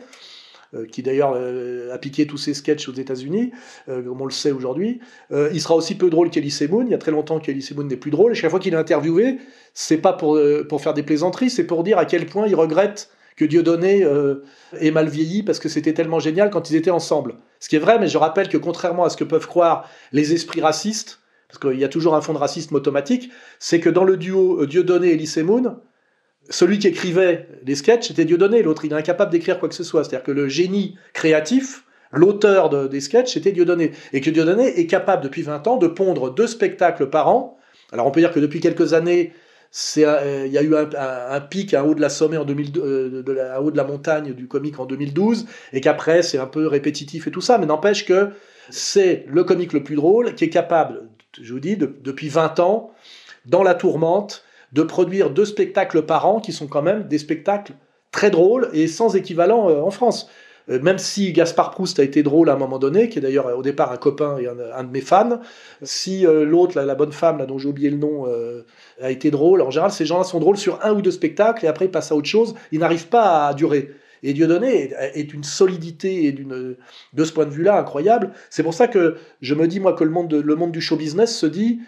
qui 0.90 1.02
d'ailleurs 1.02 1.32
euh, 1.34 1.94
a 1.94 1.98
piqué 1.98 2.26
tous 2.26 2.36
ses 2.36 2.54
sketchs 2.54 2.88
aux 2.88 2.92
États-Unis, 2.92 3.52
euh, 3.88 4.02
comme 4.02 4.20
on 4.20 4.24
le 4.26 4.30
sait 4.30 4.52
aujourd'hui. 4.52 5.00
Euh, 5.32 5.50
il 5.52 5.60
sera 5.60 5.74
aussi 5.74 5.94
peu 5.96 6.10
drôle 6.10 6.30
qu'Elie 6.30 6.54
Moon. 6.70 6.84
Il 6.84 6.90
y 6.90 6.94
a 6.94 6.98
très 6.98 7.10
longtemps 7.10 7.38
qu'Elie 7.38 7.66
Moon 7.74 7.84
n'est 7.84 7.96
plus 7.96 8.10
drôle. 8.10 8.32
Et 8.32 8.34
chaque 8.34 8.50
fois 8.50 8.60
qu'il 8.60 8.74
est 8.74 8.78
interviewé, 8.78 9.38
c'est 9.74 9.98
pas 9.98 10.12
pour, 10.12 10.36
euh, 10.36 10.66
pour 10.68 10.80
faire 10.80 10.94
des 10.94 11.02
plaisanteries, 11.02 11.50
c'est 11.50 11.66
pour 11.66 11.84
dire 11.84 11.98
à 11.98 12.04
quel 12.04 12.26
point 12.26 12.46
il 12.46 12.54
regrette 12.54 13.10
que 13.36 13.44
Dieudonné 13.44 14.04
euh, 14.04 14.42
ait 14.80 14.90
mal 14.90 15.08
vieilli 15.08 15.44
parce 15.44 15.60
que 15.60 15.68
c'était 15.68 15.94
tellement 15.94 16.18
génial 16.18 16.50
quand 16.50 16.70
ils 16.70 16.76
étaient 16.76 16.90
ensemble. 16.90 17.36
Ce 17.60 17.68
qui 17.68 17.76
est 17.76 17.80
vrai, 17.80 17.98
mais 17.98 18.08
je 18.08 18.18
rappelle 18.18 18.48
que 18.48 18.58
contrairement 18.58 19.04
à 19.04 19.10
ce 19.10 19.16
que 19.16 19.24
peuvent 19.24 19.46
croire 19.46 19.88
les 20.12 20.34
esprits 20.34 20.60
racistes, 20.60 21.20
parce 21.48 21.60
qu'il 21.60 21.80
y 21.80 21.84
a 21.84 21.88
toujours 21.88 22.14
un 22.14 22.20
fond 22.20 22.34
de 22.34 22.38
racisme 22.38 22.74
automatique, 22.74 23.30
c'est 23.58 23.80
que 23.80 23.88
dans 23.88 24.04
le 24.04 24.16
duo 24.16 24.62
euh, 24.62 24.66
Dieudonné 24.66 25.10
et 25.10 25.14
Elie 25.14 25.42
Moon, 25.44 25.78
celui 26.50 26.78
qui 26.78 26.88
écrivait 26.88 27.48
les 27.66 27.74
sketchs 27.74 28.10
était 28.10 28.24
Dieudonné, 28.24 28.62
l'autre 28.62 28.84
il 28.84 28.92
est 28.92 28.96
incapable 28.96 29.30
d'écrire 29.30 29.58
quoi 29.58 29.68
que 29.68 29.74
ce 29.74 29.84
soit. 29.84 30.04
C'est-à-dire 30.04 30.24
que 30.24 30.32
le 30.32 30.48
génie 30.48 30.96
créatif, 31.12 31.84
l'auteur 32.12 32.70
de- 32.70 32.86
des 32.88 33.00
sketchs, 33.00 33.34
c'était 33.34 33.52
Dieudonné. 33.52 33.92
Et 34.12 34.20
que 34.20 34.30
Dieudonné 34.30 34.78
est 34.80 34.86
capable 34.86 35.22
depuis 35.22 35.42
20 35.42 35.66
ans 35.66 35.76
de 35.76 35.86
pondre 35.86 36.32
deux 36.32 36.46
spectacles 36.46 37.10
par 37.10 37.28
an. 37.28 37.58
Alors 37.92 38.06
on 38.06 38.10
peut 38.10 38.20
dire 38.20 38.32
que 38.32 38.40
depuis 38.40 38.60
quelques 38.60 38.94
années, 38.94 39.32
un- 39.98 40.00
euh, 40.02 40.44
il 40.46 40.52
y 40.52 40.58
a 40.58 40.62
eu 40.62 40.74
un, 40.74 40.88
un- 40.96 41.30
un 41.36 41.40
pic 41.40 41.74
à 41.74 41.84
haut 41.84 41.94
de 41.94 42.00
la 42.00 42.08
sommet 42.08 42.38
en 42.38 42.44
2002, 42.44 42.80
euh, 42.82 43.58
haut 43.60 43.70
de 43.70 43.76
la 43.76 43.84
montagne 43.84 44.32
du 44.32 44.48
comique 44.48 44.78
en 44.80 44.86
2012, 44.86 45.46
et 45.74 45.80
qu'après 45.82 46.22
c'est 46.22 46.38
un 46.38 46.46
peu 46.46 46.66
répétitif 46.66 47.26
et 47.26 47.30
tout 47.30 47.42
ça, 47.42 47.58
mais 47.58 47.66
n'empêche 47.66 48.06
que 48.06 48.30
c'est 48.70 49.24
le 49.28 49.44
comique 49.44 49.72
le 49.74 49.82
plus 49.84 49.96
drôle 49.96 50.34
qui 50.34 50.44
est 50.44 50.50
capable, 50.50 51.08
je 51.40 51.52
vous 51.52 51.60
dis, 51.60 51.76
de- 51.76 51.94
depuis 52.02 52.28
20 52.30 52.58
ans, 52.60 52.90
dans 53.44 53.62
la 53.62 53.74
tourmente, 53.74 54.44
de 54.72 54.82
produire 54.82 55.30
deux 55.30 55.44
spectacles 55.44 56.02
par 56.02 56.26
an 56.26 56.40
qui 56.40 56.52
sont 56.52 56.66
quand 56.66 56.82
même 56.82 57.08
des 57.08 57.18
spectacles 57.18 57.72
très 58.10 58.30
drôles 58.30 58.68
et 58.72 58.86
sans 58.86 59.16
équivalent 59.16 59.68
euh, 59.68 59.80
en 59.80 59.90
France. 59.90 60.28
Euh, 60.70 60.80
même 60.80 60.98
si 60.98 61.32
Gaspard 61.32 61.70
Proust 61.70 61.98
a 61.98 62.02
été 62.02 62.22
drôle 62.22 62.50
à 62.50 62.54
un 62.54 62.56
moment 62.56 62.78
donné, 62.78 63.08
qui 63.08 63.18
est 63.18 63.22
d'ailleurs 63.22 63.46
euh, 63.46 63.54
au 63.54 63.62
départ 63.62 63.92
un 63.92 63.96
copain 63.96 64.36
et 64.38 64.46
un, 64.46 64.84
de 64.84 64.90
mes 64.90 65.00
fans, 65.00 65.40
si 65.82 66.22
l'autre, 66.22 66.80
la, 66.80 66.94
bonne 66.94 67.12
femme, 67.12 67.44
dont 67.46 67.58
j'ai 67.58 67.68
oublié 67.68 67.90
le 67.90 67.96
nom, 67.96 68.26
a 69.00 69.10
été 69.10 69.30
drôle, 69.30 69.62
en 69.62 69.70
général, 69.70 69.90
ces 69.90 70.04
gens-là 70.04 70.24
sont 70.24 70.40
drôles 70.40 70.58
sur 70.58 70.84
un 70.84 70.92
ou 70.92 71.00
deux 71.02 71.10
spectacles 71.10 71.64
et 71.64 71.68
après 71.68 71.86
ils 71.86 71.90
passent 71.90 72.12
à 72.12 72.16
autre 72.16 72.28
chose, 72.28 72.54
ils 72.72 72.80
n'arrivent 72.80 73.08
pas 73.08 73.46
à 73.46 73.54
durer. 73.54 73.90
Et 74.22 74.32
Dieudonné 74.32 74.90
est, 74.90 74.96
est 75.14 75.32
une 75.32 75.44
solidité 75.44 76.24
et 76.24 76.32
d'une, 76.32 76.76
de 77.12 77.24
ce 77.24 77.32
point 77.32 77.46
de 77.46 77.50
vue-là 77.50 77.78
incroyable. 77.78 78.32
C'est 78.50 78.64
pour 78.64 78.74
ça 78.74 78.88
que 78.88 79.16
je 79.40 79.54
me 79.54 79.68
dis, 79.68 79.80
moi, 79.80 79.92
que 79.92 80.04
le 80.04 80.10
monde, 80.10 80.28
de- 80.28 80.40
le 80.40 80.56
monde 80.56 80.72
du 80.72 80.80
show 80.80 80.96
business 80.96 81.36
se 81.36 81.46
dit, 81.46 81.80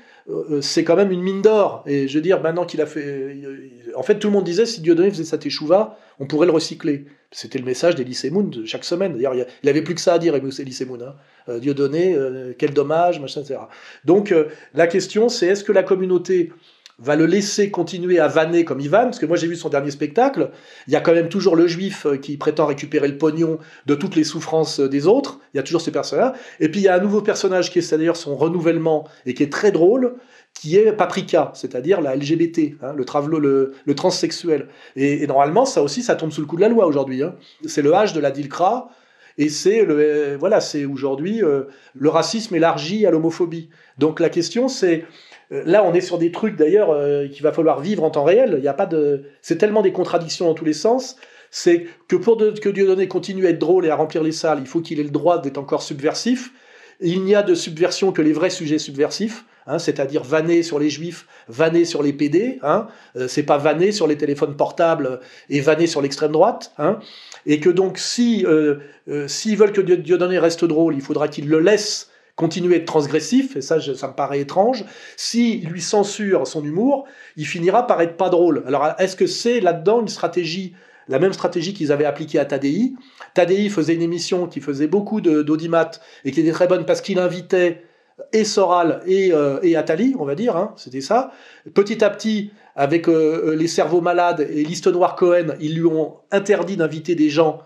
c'est 0.60 0.84
quand 0.84 0.96
même 0.96 1.10
une 1.12 1.22
mine 1.22 1.42
d'or. 1.42 1.82
Et 1.86 2.08
je 2.08 2.14
veux 2.14 2.22
dire, 2.22 2.40
maintenant 2.40 2.64
qu'il 2.64 2.80
a 2.80 2.86
fait. 2.86 3.04
euh, 3.04 3.70
En 3.94 4.02
fait, 4.02 4.18
tout 4.18 4.28
le 4.28 4.32
monde 4.32 4.44
disait 4.44 4.66
si 4.66 4.80
Dieudonné 4.80 5.10
faisait 5.10 5.24
sa 5.24 5.38
teshuva, 5.38 5.98
on 6.18 6.26
pourrait 6.26 6.46
le 6.46 6.52
recycler. 6.52 7.06
C'était 7.32 7.58
le 7.58 7.64
message 7.64 7.94
d'Elysée 7.94 8.30
Moon 8.30 8.42
de 8.42 8.64
chaque 8.64 8.84
semaine. 8.84 9.14
D'ailleurs, 9.14 9.34
il 9.34 9.68
avait 9.68 9.82
plus 9.82 9.94
que 9.94 10.00
ça 10.00 10.14
à 10.14 10.18
dire, 10.18 10.34
Elysée 10.34 10.84
Moon. 10.84 10.98
Hein. 11.00 11.14
Euh, 11.48 11.58
Dieudonné, 11.60 12.14
euh, 12.14 12.52
quel 12.58 12.74
dommage, 12.74 13.20
machin, 13.20 13.40
etc. 13.42 13.60
Donc, 14.04 14.32
euh, 14.32 14.46
la 14.74 14.86
question, 14.86 15.28
c'est 15.28 15.46
est-ce 15.46 15.64
que 15.64 15.72
la 15.72 15.82
communauté 15.82 16.52
va 17.00 17.16
le 17.16 17.26
laisser 17.26 17.70
continuer 17.70 18.18
à 18.18 18.28
vanner 18.28 18.64
comme 18.64 18.80
il 18.80 18.90
vanne 18.90 19.06
Parce 19.06 19.18
que 19.18 19.26
moi, 19.26 19.36
j'ai 19.36 19.46
vu 19.46 19.56
son 19.56 19.68
dernier 19.68 19.90
spectacle. 19.90 20.50
Il 20.86 20.92
y 20.92 20.96
a 20.96 21.00
quand 21.00 21.14
même 21.14 21.28
toujours 21.28 21.56
le 21.56 21.66
juif 21.66 22.06
euh, 22.06 22.16
qui 22.16 22.36
prétend 22.36 22.66
récupérer 22.66 23.08
le 23.08 23.18
pognon 23.18 23.58
de 23.86 23.94
toutes 23.94 24.16
les 24.16 24.24
souffrances 24.24 24.80
euh, 24.80 24.88
des 24.88 25.06
autres. 25.06 25.40
Il 25.54 25.56
y 25.56 25.60
a 25.60 25.62
toujours 25.62 25.80
ces 25.80 25.92
personnages. 25.92 26.32
Et 26.60 26.70
puis, 26.70 26.80
il 26.80 26.84
y 26.84 26.88
a 26.88 26.94
un 26.94 27.00
nouveau 27.00 27.22
personnage 27.22 27.70
qui 27.70 27.78
est 27.78 27.90
d'ailleurs 27.90 28.16
son 28.16 28.36
renouvellement 28.36 29.08
et 29.24 29.34
qui 29.34 29.42
est 29.42 29.52
très 29.52 29.72
drôle, 29.72 30.14
qui 30.54 30.76
est 30.76 30.92
Paprika, 30.92 31.52
c'est-à-dire 31.54 32.00
la 32.00 32.14
LGBT, 32.16 32.76
hein, 32.82 32.92
le, 32.94 33.04
travelo, 33.04 33.38
le, 33.38 33.94
transsexuel. 33.94 34.68
Et, 34.94 35.26
normalement, 35.26 35.64
ça 35.64 35.82
aussi, 35.82 36.02
ça 36.02 36.16
tombe 36.16 36.32
sous 36.32 36.40
le 36.42 36.46
coup 36.46 36.56
de 36.56 36.60
la 36.60 36.68
loi 36.68 36.86
aujourd'hui. 36.86 37.22
hein. 37.22 37.34
C'est 37.66 37.82
le 37.82 37.92
H 37.92 38.14
de 38.14 38.20
la 38.20 38.30
DILCRA. 38.30 38.90
Et 39.38 39.48
c'est 39.48 39.86
euh, 39.88 40.36
voilà, 40.38 40.60
c'est 40.60 40.84
aujourd'hui 40.84 41.42
euh, 41.42 41.64
le 41.94 42.10
racisme 42.10 42.54
élargi 42.54 43.06
à 43.06 43.10
l'homophobie. 43.10 43.70
Donc 43.96 44.20
la 44.20 44.28
question 44.28 44.68
c'est 44.68 45.06
là 45.50 45.84
on 45.84 45.92
est 45.94 46.00
sur 46.00 46.18
des 46.18 46.30
trucs 46.32 46.56
d'ailleurs 46.56 46.90
euh, 46.90 47.26
qu'il 47.28 47.42
va 47.42 47.52
falloir 47.52 47.80
vivre 47.80 48.04
en 48.04 48.10
temps 48.10 48.24
réel. 48.24 48.56
Il 48.58 48.64
y 48.64 48.68
a 48.68 48.74
pas 48.74 48.86
de 48.86 49.24
c'est 49.42 49.58
tellement 49.58 49.82
des 49.82 49.92
contradictions 49.92 50.46
dans 50.46 50.54
tous 50.54 50.64
les 50.64 50.72
sens. 50.72 51.16
C'est 51.50 51.86
que 52.06 52.14
pour 52.16 52.36
de- 52.36 52.52
que 52.52 52.68
Dieudonné 52.68 53.08
continue 53.08 53.46
à 53.46 53.50
être 53.50 53.58
drôle 53.58 53.84
et 53.84 53.90
à 53.90 53.96
remplir 53.96 54.22
les 54.22 54.30
salles, 54.32 54.58
il 54.60 54.66
faut 54.68 54.80
qu'il 54.80 55.00
ait 55.00 55.04
le 55.04 55.10
droit 55.10 55.40
d'être 55.40 55.58
encore 55.58 55.82
subversif. 55.82 56.52
Il 57.00 57.24
n'y 57.24 57.34
a 57.34 57.42
de 57.42 57.54
subversion 57.54 58.12
que 58.12 58.20
les 58.22 58.32
vrais 58.34 58.50
sujets 58.50 58.78
subversifs, 58.78 59.46
hein, 59.66 59.78
c'est-à-dire 59.78 60.22
vanner 60.22 60.62
sur 60.62 60.78
les 60.78 60.90
juifs, 60.90 61.26
vanner 61.48 61.86
sur 61.86 62.02
les 62.02 62.12
PD. 62.12 62.58
Hein, 62.62 62.88
euh, 63.16 63.26
c'est 63.26 63.42
pas 63.42 63.56
vanner 63.56 63.90
sur 63.90 64.06
les 64.06 64.16
téléphones 64.18 64.54
portables 64.54 65.18
et 65.48 65.60
vanner 65.60 65.86
sur 65.86 66.02
l'extrême 66.02 66.30
droite. 66.32 66.72
Hein, 66.78 66.98
et 67.46 67.58
que 67.58 67.70
donc 67.70 67.96
si 67.98 68.44
euh, 68.46 68.76
euh, 69.08 69.26
s'ils 69.28 69.56
veulent 69.56 69.72
que 69.72 69.80
Dieu- 69.80 69.96
Dieudonné 69.96 70.38
reste 70.38 70.64
drôle, 70.66 70.94
il 70.94 71.00
faudra 71.00 71.26
qu'ils 71.26 71.48
le 71.48 71.58
laissent 71.58 72.09
continuer 72.40 72.74
à 72.74 72.78
être 72.78 72.86
transgressif, 72.86 73.54
et 73.56 73.60
ça, 73.60 73.80
ça 73.80 74.08
me 74.08 74.14
paraît 74.14 74.40
étrange. 74.40 74.84
S'il 75.16 75.68
lui 75.68 75.82
censure 75.82 76.46
son 76.46 76.64
humour, 76.64 77.06
il 77.36 77.46
finira 77.46 77.86
par 77.86 78.00
être 78.00 78.16
pas 78.16 78.30
drôle. 78.30 78.64
Alors, 78.66 78.94
est-ce 78.98 79.14
que 79.14 79.26
c'est 79.26 79.60
là-dedans 79.60 80.00
une 80.00 80.08
stratégie, 80.08 80.74
la 81.06 81.18
même 81.18 81.34
stratégie 81.34 81.74
qu'ils 81.74 81.92
avaient 81.92 82.06
appliquée 82.06 82.38
à 82.38 82.46
Tadei? 82.46 82.94
Tadei 83.34 83.68
faisait 83.68 83.94
une 83.94 84.02
émission 84.02 84.46
qui 84.46 84.60
faisait 84.60 84.86
beaucoup 84.86 85.20
d'audimat 85.20 85.90
et 86.24 86.32
qui 86.32 86.40
était 86.40 86.52
très 86.52 86.66
bonne 86.66 86.86
parce 86.86 87.02
qu'il 87.02 87.18
invitait 87.18 87.84
et 88.32 88.44
Soral 88.44 89.00
et, 89.06 89.32
euh, 89.32 89.58
et 89.62 89.76
Attali, 89.76 90.14
on 90.18 90.24
va 90.24 90.34
dire, 90.34 90.56
hein, 90.56 90.74
c'était 90.76 91.00
ça. 91.00 91.32
Petit 91.74 92.02
à 92.02 92.10
petit, 92.10 92.52
avec 92.76 93.08
euh, 93.08 93.54
les 93.54 93.68
cerveaux 93.68 94.00
malades 94.00 94.46
et 94.50 94.64
liste 94.64 94.86
noire 94.86 95.16
Cohen, 95.16 95.54
ils 95.60 95.74
lui 95.74 95.86
ont 95.86 96.16
interdit 96.30 96.76
d'inviter 96.76 97.14
des 97.14 97.28
gens, 97.28 97.60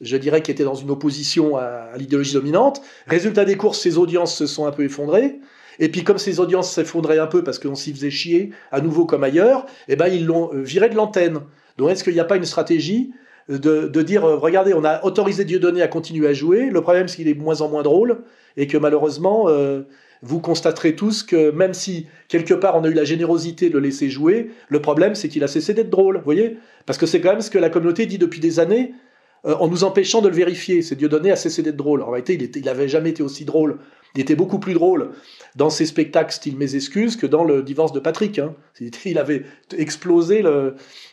je 0.00 0.16
dirais, 0.16 0.42
qui 0.42 0.50
étaient 0.50 0.64
dans 0.64 0.74
une 0.74 0.90
opposition 0.90 1.56
à, 1.56 1.90
l'idéologie 1.96 2.34
dominante. 2.34 2.82
Résultat 3.06 3.44
des 3.44 3.56
courses, 3.56 3.80
ses 3.80 3.98
audiences 3.98 4.34
se 4.34 4.46
sont 4.46 4.66
un 4.66 4.72
peu 4.72 4.84
effondrées. 4.84 5.40
Et 5.78 5.88
puis 5.88 6.04
comme 6.04 6.18
ces 6.18 6.40
audiences 6.40 6.72
s'effondraient 6.72 7.18
un 7.18 7.26
peu 7.26 7.42
parce 7.42 7.58
qu'on 7.58 7.74
s'y 7.74 7.92
faisait 7.92 8.10
chier, 8.10 8.50
à 8.70 8.80
nouveau 8.80 9.06
comme 9.06 9.24
ailleurs, 9.24 9.66
eh 9.88 9.96
ben 9.96 10.08
ils 10.08 10.26
l'ont 10.26 10.52
euh, 10.52 10.62
viré 10.62 10.88
de 10.90 10.94
l'antenne. 10.94 11.40
Donc 11.78 11.90
est-ce 11.90 12.04
qu'il 12.04 12.12
n'y 12.12 12.20
a 12.20 12.24
pas 12.24 12.36
une 12.36 12.44
stratégie 12.44 13.12
de, 13.48 13.88
de 13.88 14.02
dire, 14.02 14.24
euh, 14.24 14.36
regardez, 14.36 14.74
on 14.74 14.84
a 14.84 15.02
autorisé 15.04 15.44
Dieudonné 15.44 15.80
à 15.80 15.88
continuer 15.88 16.28
à 16.28 16.34
jouer, 16.34 16.68
le 16.70 16.82
problème 16.82 17.08
c'est 17.08 17.16
qu'il 17.16 17.28
est 17.28 17.34
de 17.34 17.40
moins 17.40 17.62
en 17.62 17.68
moins 17.68 17.82
drôle, 17.82 18.22
et 18.58 18.66
que 18.66 18.76
malheureusement, 18.76 19.48
euh, 19.48 19.82
vous 20.22 20.40
constaterez 20.40 20.94
tous 20.94 21.22
que 21.22 21.50
même 21.50 21.72
si 21.72 22.06
quelque 22.28 22.52
part 22.52 22.76
on 22.76 22.84
a 22.84 22.88
eu 22.88 22.92
la 22.92 23.04
générosité 23.04 23.70
de 23.70 23.74
le 23.74 23.80
laisser 23.80 24.10
jouer, 24.10 24.50
le 24.68 24.82
problème 24.82 25.14
c'est 25.14 25.28
qu'il 25.28 25.42
a 25.44 25.48
cessé 25.48 25.72
d'être 25.72 25.90
drôle, 25.90 26.18
vous 26.18 26.24
voyez? 26.24 26.58
Parce 26.84 26.98
que 26.98 27.06
c'est 27.06 27.20
quand 27.20 27.30
même 27.30 27.40
ce 27.40 27.50
que 27.50 27.58
la 27.58 27.70
communauté 27.70 28.04
dit 28.04 28.18
depuis 28.18 28.40
des 28.40 28.60
années, 28.60 28.92
euh, 29.46 29.54
en 29.54 29.68
nous 29.68 29.84
empêchant 29.84 30.20
de 30.22 30.28
le 30.28 30.34
vérifier. 30.34 30.82
C'est 30.82 30.96
Dieudonné 30.96 31.30
a 31.30 31.36
cessé 31.36 31.62
d'être 31.62 31.76
drôle. 31.76 32.02
En 32.02 32.10
réalité, 32.10 32.34
il, 32.34 32.42
était, 32.42 32.60
il 32.60 32.68
avait 32.68 32.88
jamais 32.88 33.10
été 33.10 33.22
aussi 33.22 33.44
drôle. 33.44 33.78
Il 34.14 34.20
était 34.20 34.34
beaucoup 34.34 34.58
plus 34.58 34.74
drôle 34.74 35.10
dans 35.54 35.70
ses 35.70 35.86
spectacles 35.86 36.32
style 36.32 36.56
Mes 36.56 36.74
excuses 36.74 37.16
que 37.16 37.26
dans 37.26 37.44
le 37.44 37.62
divorce 37.62 37.92
de 37.92 38.00
Patrick. 38.00 38.38
Hein. 38.38 38.54
Il 39.04 39.18
avait 39.18 39.44
explosé 39.76 40.42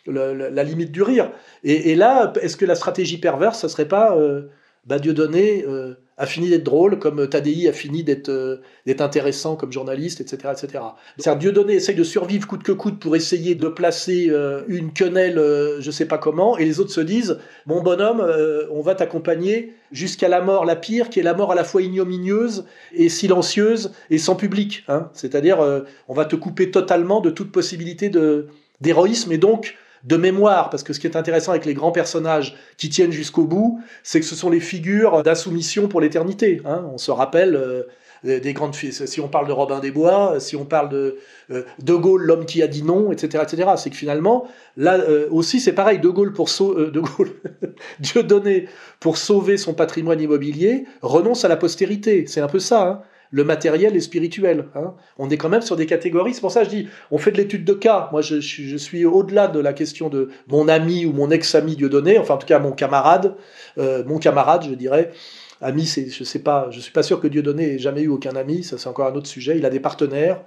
la 0.08 0.64
limite 0.64 0.92
du 0.92 1.04
rire. 1.04 1.32
Et, 1.64 1.92
et 1.92 1.96
là, 1.96 2.34
est-ce 2.42 2.58
que 2.58 2.66
la 2.66 2.76
stratégie 2.76 3.20
perverse, 3.20 3.60
ça 3.60 3.70
serait 3.70 3.88
pas 3.88 4.18
euh, 4.18 4.48
bah, 4.88 5.00
Dieudonné 5.00 5.66
euh, 5.68 5.96
a 6.18 6.26
fini 6.26 6.50
d'être 6.50 6.64
drôle, 6.64 6.98
comme 6.98 7.28
Tadei 7.30 7.68
a 7.68 7.74
fini 7.74 8.04
d'être 8.04 8.30
euh, 8.30 8.58
d'être 8.88 9.02
intéressant 9.02 9.56
comme 9.56 9.72
journaliste, 9.72 10.20
etc. 10.20 10.54
etc. 10.54 10.84
C'est-à-dire 11.18 11.40
Dieudonné 11.40 11.74
essaye 11.74 11.96
de 11.96 12.04
survivre 12.04 12.48
coûte 12.48 12.64
que 12.64 12.72
coûte 12.72 13.00
pour 13.00 13.16
essayer 13.16 13.54
de 13.54 13.68
placer 13.68 14.28
euh, 14.30 14.64
une 14.68 14.94
quenelle, 14.94 15.38
euh, 15.38 15.80
je 15.80 15.92
sais 15.92 16.06
pas 16.06 16.18
comment, 16.18 16.58
et 16.58 16.66
les 16.66 16.80
autres 16.80 16.92
se 16.92 17.02
disent, 17.02 17.38
mon 17.68 17.84
bonhomme, 17.84 18.22
euh, 18.22 18.66
on 18.72 18.82
va 18.82 18.96
t'accompagner 18.96 19.74
jusqu'à 19.92 20.28
la 20.28 20.42
mort 20.42 20.66
la 20.66 20.76
pire, 20.76 21.10
qui 21.10 21.20
est 21.20 21.24
la 21.24 21.36
mort 21.36 21.52
à 21.52 21.56
la 21.56 21.64
fois 21.64 21.82
ignominieuse 21.82 22.66
et 22.94 23.10
silencieuse 23.10 23.92
et 24.10 24.18
sans 24.18 24.36
public. 24.36 24.86
Hein. 24.88 25.10
C'est-à-dire, 25.14 25.62
euh, 25.62 25.82
on 26.08 26.14
va 26.14 26.26
te 26.26 26.36
couper 26.36 26.72
totalement 26.72 27.22
de 27.22 27.30
toute 27.30 27.52
possibilité 27.52 28.12
d'héroïsme 28.82 29.32
et 29.32 29.38
donc 29.38 29.76
de 30.08 30.16
mémoire, 30.16 30.70
parce 30.70 30.84
que 30.84 30.94
ce 30.94 31.00
qui 31.00 31.08
est 31.08 31.18
intéressant 31.18 31.52
avec 31.52 31.66
les 31.66 31.74
grands 31.74 31.92
personnages 31.92 32.56
qui 32.78 32.90
tiennent 32.90 33.12
jusqu'au 33.12 33.44
bout, 33.44 33.82
c'est 34.04 34.22
que 34.22 34.26
ce 34.26 34.36
sont 34.36 34.50
les 34.50 34.62
figures 34.62 35.22
d'insoumission 35.22 35.90
pour 35.90 36.00
l'éternité. 36.00 36.62
Hein. 36.64 36.86
On 36.94 36.98
se 36.98 37.12
rappelle 37.12 37.56
euh, 37.56 37.84
des 38.24 38.54
grandes 38.54 38.74
si 38.74 39.20
on 39.20 39.28
parle 39.28 39.48
de 39.48 39.52
Robin 39.52 39.80
des 39.80 39.92
Bois, 39.92 40.40
si 40.40 40.56
on 40.56 40.64
parle 40.64 40.90
de 40.90 41.18
euh, 41.52 41.64
De 41.84 41.94
Gaulle, 41.94 42.24
l'homme 42.24 42.46
qui 42.46 42.64
a 42.64 42.68
dit 42.68 42.84
non, 42.84 43.12
etc., 43.12 43.44
etc. 43.44 43.72
C'est 43.76 43.90
que 43.90 43.98
finalement, 43.98 44.48
là 44.78 44.98
euh, 44.98 45.28
aussi, 45.30 45.60
c'est 45.60 45.74
pareil. 45.74 46.00
De 46.00 46.08
Gaulle 46.08 46.32
pour 46.32 46.50
Gaulle, 46.58 47.34
Dieudonné 48.00 48.70
pour 49.02 49.18
sauver 49.18 49.58
son 49.58 49.74
patrimoine 49.74 50.22
immobilier 50.22 50.86
renonce 51.02 51.44
à 51.44 51.50
la 51.50 51.58
postérité. 51.58 52.26
C'est 52.28 52.42
un 52.42 52.48
peu 52.48 52.60
ça. 52.60 52.88
Hein 52.88 53.02
le 53.32 53.44
matériel 53.44 53.96
et 53.96 54.00
spirituel. 54.00 54.66
Hein. 54.76 54.94
On 55.18 55.30
est 55.30 55.38
quand 55.38 55.50
même 55.50 55.62
sur 55.62 55.76
des 55.76 55.86
catégories. 55.86 56.34
C'est 56.34 56.42
pour 56.42 56.52
ça 56.52 56.64
que 56.64 56.72
je 56.72 56.76
dis, 56.76 56.88
on 57.12 57.18
fait 57.18 57.32
de 57.32 57.38
l'étude 57.38 57.66
de 57.66 57.74
cas. 57.74 58.10
Moi, 58.12 58.22
je, 58.22 58.40
suis 58.40 59.06
au-delà 59.06 59.48
de 59.48 59.60
la 59.60 59.74
question 59.74 60.10
de 60.10 60.30
mon 60.48 60.68
ami 60.68 61.06
ou 61.06 61.14
mon 61.14 61.30
ex-ami 61.32 61.76
Dieudonné, 61.76 62.18
enfin 62.18 62.36
en 62.36 62.38
tout 62.38 62.48
cas 62.48 62.60
mon 62.60 62.72
camarade, 62.72 63.36
euh, 63.78 64.04
mon 64.06 64.20
camarade, 64.20 64.66
je 64.70 64.74
dirais. 64.74 65.12
Ami, 65.60 65.86
c'est, 65.86 66.10
je 66.10 66.24
sais 66.24 66.40
pas, 66.40 66.68
je 66.70 66.80
suis 66.80 66.92
pas 66.92 67.04
sûr 67.04 67.20
que 67.20 67.28
Dieudonné 67.28 67.74
ait 67.74 67.80
jamais 67.80 68.02
eu 68.02 68.10
aucun 68.10 68.36
ami. 68.36 68.64
Ça, 68.64 68.78
c'est 68.78 68.88
encore 68.88 69.08
un 69.08 69.16
autre 69.16 69.28
sujet. 69.28 69.58
Il 69.58 69.66
a 69.66 69.70
des 69.70 69.80
partenaires, 69.80 70.44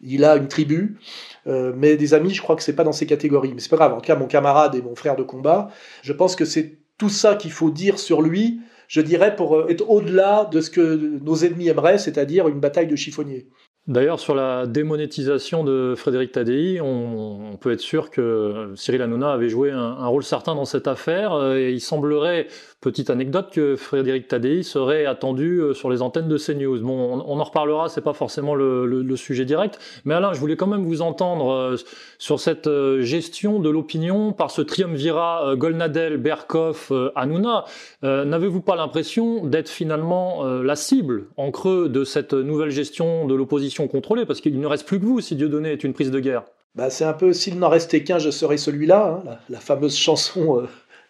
il 0.00 0.24
a 0.24 0.36
une 0.36 0.48
tribu, 0.48 0.98
euh, 1.46 1.72
mais 1.76 1.96
des 1.96 2.14
amis, 2.14 2.32
je 2.32 2.40
crois 2.40 2.56
que 2.56 2.62
c'est 2.62 2.74
pas 2.74 2.84
dans 2.84 2.92
ces 2.92 3.06
catégories. 3.06 3.52
Mais 3.54 3.60
c'est 3.60 3.68
pas 3.68 3.76
grave. 3.76 3.92
En 3.92 3.96
tout 3.96 4.06
cas, 4.06 4.16
mon 4.16 4.26
camarade 4.26 4.74
et 4.74 4.82
mon 4.82 4.94
frère 4.94 5.16
de 5.16 5.22
combat, 5.22 5.68
je 6.02 6.12
pense 6.12 6.34
que 6.34 6.44
c'est 6.44 6.78
tout 6.96 7.10
ça 7.10 7.34
qu'il 7.34 7.52
faut 7.52 7.70
dire 7.70 7.98
sur 7.98 8.22
lui 8.22 8.60
je 8.88 9.00
dirais, 9.00 9.36
pour 9.36 9.56
euh, 9.56 9.68
être 9.68 9.88
au-delà 9.88 10.48
de 10.50 10.60
ce 10.60 10.70
que 10.70 11.18
nos 11.22 11.36
ennemis 11.36 11.68
aimeraient, 11.68 11.98
c'est-à-dire 11.98 12.48
une 12.48 12.60
bataille 12.60 12.86
de 12.86 12.96
chiffonniers. 12.96 13.48
D'ailleurs, 13.86 14.18
sur 14.18 14.34
la 14.34 14.66
démonétisation 14.66 15.62
de 15.62 15.94
Frédéric 15.94 16.32
Tadei, 16.32 16.80
on, 16.80 17.58
peut 17.60 17.70
être 17.70 17.80
sûr 17.80 18.10
que 18.10 18.72
Cyril 18.76 19.02
Hanouna 19.02 19.32
avait 19.32 19.50
joué 19.50 19.70
un, 19.70 19.78
un, 19.78 20.06
rôle 20.06 20.24
certain 20.24 20.54
dans 20.54 20.64
cette 20.64 20.88
affaire. 20.88 21.34
Euh, 21.34 21.56
et 21.56 21.70
il 21.70 21.80
semblerait 21.82 22.46
Petite 22.84 23.08
anecdote 23.08 23.48
que 23.50 23.76
Frédéric 23.76 24.28
Tadei 24.28 24.62
serait 24.62 25.06
attendu 25.06 25.58
euh, 25.58 25.72
sur 25.72 25.88
les 25.88 26.02
antennes 26.02 26.28
de 26.28 26.36
CNews. 26.36 26.80
Bon, 26.80 27.24
on, 27.26 27.40
en 27.40 27.42
reparlera, 27.42 27.88
c'est 27.88 28.02
pas 28.02 28.12
forcément 28.12 28.54
le, 28.54 29.16
sujet 29.16 29.46
direct. 29.46 29.78
Mais 30.04 30.12
Alain, 30.12 30.34
je 30.34 30.38
voulais 30.38 30.56
quand 30.56 30.66
même 30.66 30.84
vous 30.84 31.00
entendre 31.00 31.50
euh, 31.50 31.76
sur 32.18 32.40
cette 32.40 32.66
euh, 32.66 33.00
gestion 33.00 33.58
de 33.58 33.70
l'opinion 33.70 34.34
par 34.34 34.50
ce 34.50 34.60
triumvirat 34.60 35.54
Golnadel, 35.56 36.18
Berkoff, 36.18 36.92
Hanouna. 37.14 37.64
N'avez-vous 38.02 38.60
pas 38.60 38.76
l'impression 38.76 39.46
d'être 39.46 39.70
finalement 39.70 40.44
la 40.44 40.76
cible 40.76 41.28
en 41.38 41.50
creux 41.50 41.88
de 41.88 42.04
cette 42.04 42.34
nouvelle 42.34 42.70
gestion 42.70 43.26
de 43.26 43.34
l'opposition 43.34 43.88
contrôlée? 43.88 44.26
Parce 44.26 44.42
qu'il 44.42 44.60
ne 44.60 44.66
reste 44.66 44.86
plus 44.86 45.00
que 45.00 45.06
vous 45.06 45.22
si 45.22 45.36
Dieudonné 45.36 45.72
est 45.72 45.84
une 45.84 45.94
prise 45.94 46.10
de 46.10 46.20
guerre. 46.20 46.42
Bah, 46.74 46.90
c'est 46.90 47.04
un 47.04 47.12
peu 47.14 47.32
s'il 47.32 47.58
n'en 47.58 47.70
restait 47.70 48.04
qu'un, 48.04 48.18
je 48.18 48.30
serais 48.30 48.58
celui-là. 48.58 49.22
Hein, 49.26 49.36
la, 49.48 49.60
fameuse 49.60 49.96
chanson 49.96 50.66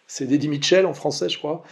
c'est 0.07 0.31
Eddie 0.31 0.47
Mitchell 0.47 0.85
en 0.85 0.93
français, 0.93 1.29
je 1.29 1.37
crois. 1.37 1.63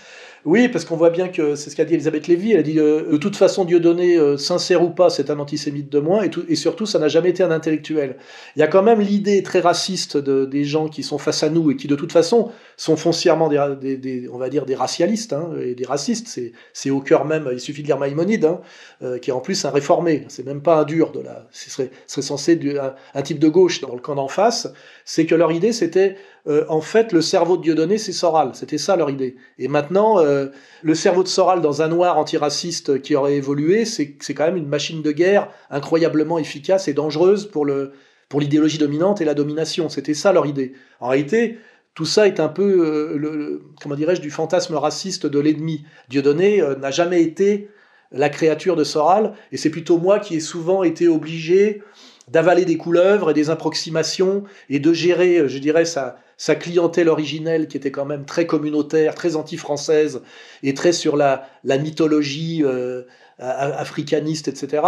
Oui, 0.45 0.67
parce 0.67 0.83
qu'on 0.83 0.97
voit 0.97 1.09
bien 1.09 1.29
que 1.29 1.55
c'est 1.55 1.69
ce 1.69 1.75
qu'a 1.75 1.85
dit 1.85 1.93
Elisabeth 1.93 2.27
Lévy. 2.27 2.51
Elle 2.51 2.59
a 2.59 2.63
dit 2.63 2.77
euh, 2.77 3.11
de 3.11 3.17
toute 3.17 3.37
façon, 3.37 3.63
Dieudonné, 3.63 4.17
euh, 4.17 4.35
sincère 4.35 4.83
ou 4.83 4.89
pas, 4.89 5.09
c'est 5.09 5.29
un 5.29 5.39
antisémite 5.39 5.89
de 5.89 5.99
moins, 5.99 6.23
et, 6.49 6.55
surtout, 6.55 6.85
ça 6.85 6.99
n'a 6.99 7.07
jamais 7.07 7.29
été 7.29 7.43
un 7.43 7.51
intellectuel. 7.51 8.17
Il 8.57 8.59
y 8.59 8.63
a 8.63 8.67
quand 8.67 8.83
même 8.83 8.99
l'idée 8.99 9.41
très 9.41 9.61
raciste 9.61 10.17
de, 10.17 10.43
des 10.43 10.65
gens 10.65 10.89
qui 10.89 11.01
sont 11.01 11.17
face 11.17 11.43
à 11.43 11.49
nous 11.49 11.71
et 11.71 11.77
qui, 11.77 11.87
de 11.87 11.95
toute 11.95 12.11
façon, 12.11 12.51
sont 12.75 12.97
foncièrement 12.97 13.47
des, 13.47 14.27
on 14.33 14.37
va 14.37 14.49
dire 14.49 14.65
des 14.65 14.75
racialistes 14.75 15.31
hein, 15.31 15.51
et 15.61 15.75
des 15.75 15.85
racistes. 15.85 16.39
C'est 16.73 16.89
au 16.89 16.99
cœur 16.99 17.23
même. 17.23 17.49
Il 17.53 17.59
suffit 17.61 17.81
de 17.81 17.87
lire 17.87 17.99
Maïmonide, 17.99 18.45
hein, 18.45 18.59
euh, 19.01 19.19
qui 19.19 19.29
est 19.29 19.33
en 19.33 19.39
plus 19.39 19.63
un 19.63 19.69
réformé. 19.69 20.25
C'est 20.27 20.45
même 20.45 20.61
pas 20.61 20.81
un 20.81 20.83
dur 20.83 21.11
de 21.11 21.21
la. 21.21 21.47
Ce 21.51 21.69
serait, 21.69 21.91
censé 22.07 22.59
un, 22.81 22.95
un, 23.17 23.21
type 23.21 23.39
de 23.39 23.47
gauche 23.47 23.79
dans 23.79 23.93
le 23.93 24.01
camp 24.01 24.15
d'en 24.15 24.27
face. 24.27 24.67
C'est 25.05 25.25
que 25.25 25.35
leur 25.35 25.53
idée, 25.53 25.71
c'était 25.71 26.17
en 26.45 26.81
fait 26.81 27.13
le 27.13 27.21
cerveau 27.21 27.55
de 27.57 27.61
Dieudonné, 27.61 27.97
c'est 27.97 28.11
Soral. 28.11 28.51
C'était 28.53 28.77
ça 28.77 28.95
leur 28.95 29.09
idée. 29.09 29.37
Et 29.59 29.67
maintenant 29.67 30.19
euh, 30.19 30.47
le 30.81 30.95
cerveau 30.95 31.23
de 31.23 31.29
Soral 31.29 31.61
dans 31.61 31.81
un 31.81 31.87
noir 31.87 32.17
antiraciste 32.17 33.01
qui 33.01 33.15
aurait 33.15 33.35
évolué, 33.35 33.85
c'est 33.85 34.17
quand 34.33 34.45
même 34.45 34.57
une 34.57 34.67
machine 34.67 35.01
de 35.01 35.11
guerre 35.11 35.49
incroyablement 35.69 36.39
efficace 36.39 36.87
et 36.87 36.93
dangereuse 36.93 37.49
pour 37.49 37.65
l'idéologie 37.65 38.77
dominante 38.77 39.21
et 39.21 39.25
la 39.25 39.33
domination. 39.33 39.87
C'était 39.87 40.13
ça 40.13 40.33
leur 40.33 40.45
idée. 40.45 40.73
En 40.99 41.07
réalité, 41.07 41.59
tout 41.93 42.05
ça 42.05 42.27
est 42.27 42.39
un 42.39 42.49
peu, 42.49 42.63
euh, 42.63 43.61
comment 43.81 43.95
dirais-je, 43.95 44.21
du 44.21 44.31
fantasme 44.31 44.75
raciste 44.75 45.25
de 45.25 45.39
l'ennemi. 45.39 45.85
Dieudonné 46.09 46.61
euh, 46.61 46.75
n'a 46.75 46.91
jamais 46.91 47.21
été 47.21 47.69
la 48.11 48.29
créature 48.29 48.75
de 48.75 48.83
Soral, 48.83 49.33
et 49.51 49.57
c'est 49.57 49.71
plutôt 49.71 49.97
moi 49.97 50.19
qui 50.19 50.35
ai 50.35 50.39
souvent 50.39 50.83
été 50.83 51.07
obligé 51.07 51.81
d'avaler 52.27 52.63
des 52.63 52.77
couleuvres 52.77 53.31
et 53.31 53.33
des 53.33 53.49
approximations 53.49 54.43
et 54.69 54.79
de 54.79 54.93
gérer, 54.93 55.47
je 55.47 55.57
dirais, 55.57 55.85
sa, 55.85 56.17
sa 56.37 56.55
clientèle 56.55 57.09
originelle 57.09 57.67
qui 57.67 57.77
était 57.77 57.91
quand 57.91 58.05
même 58.05 58.25
très 58.25 58.45
communautaire, 58.45 59.15
très 59.15 59.35
anti-française 59.35 60.21
et 60.61 60.73
très 60.73 60.91
sur 60.91 61.15
la, 61.15 61.47
mythologie 61.63 62.63
euh, 62.63 63.03
africaniste, 63.39 64.47
etc. 64.47 64.83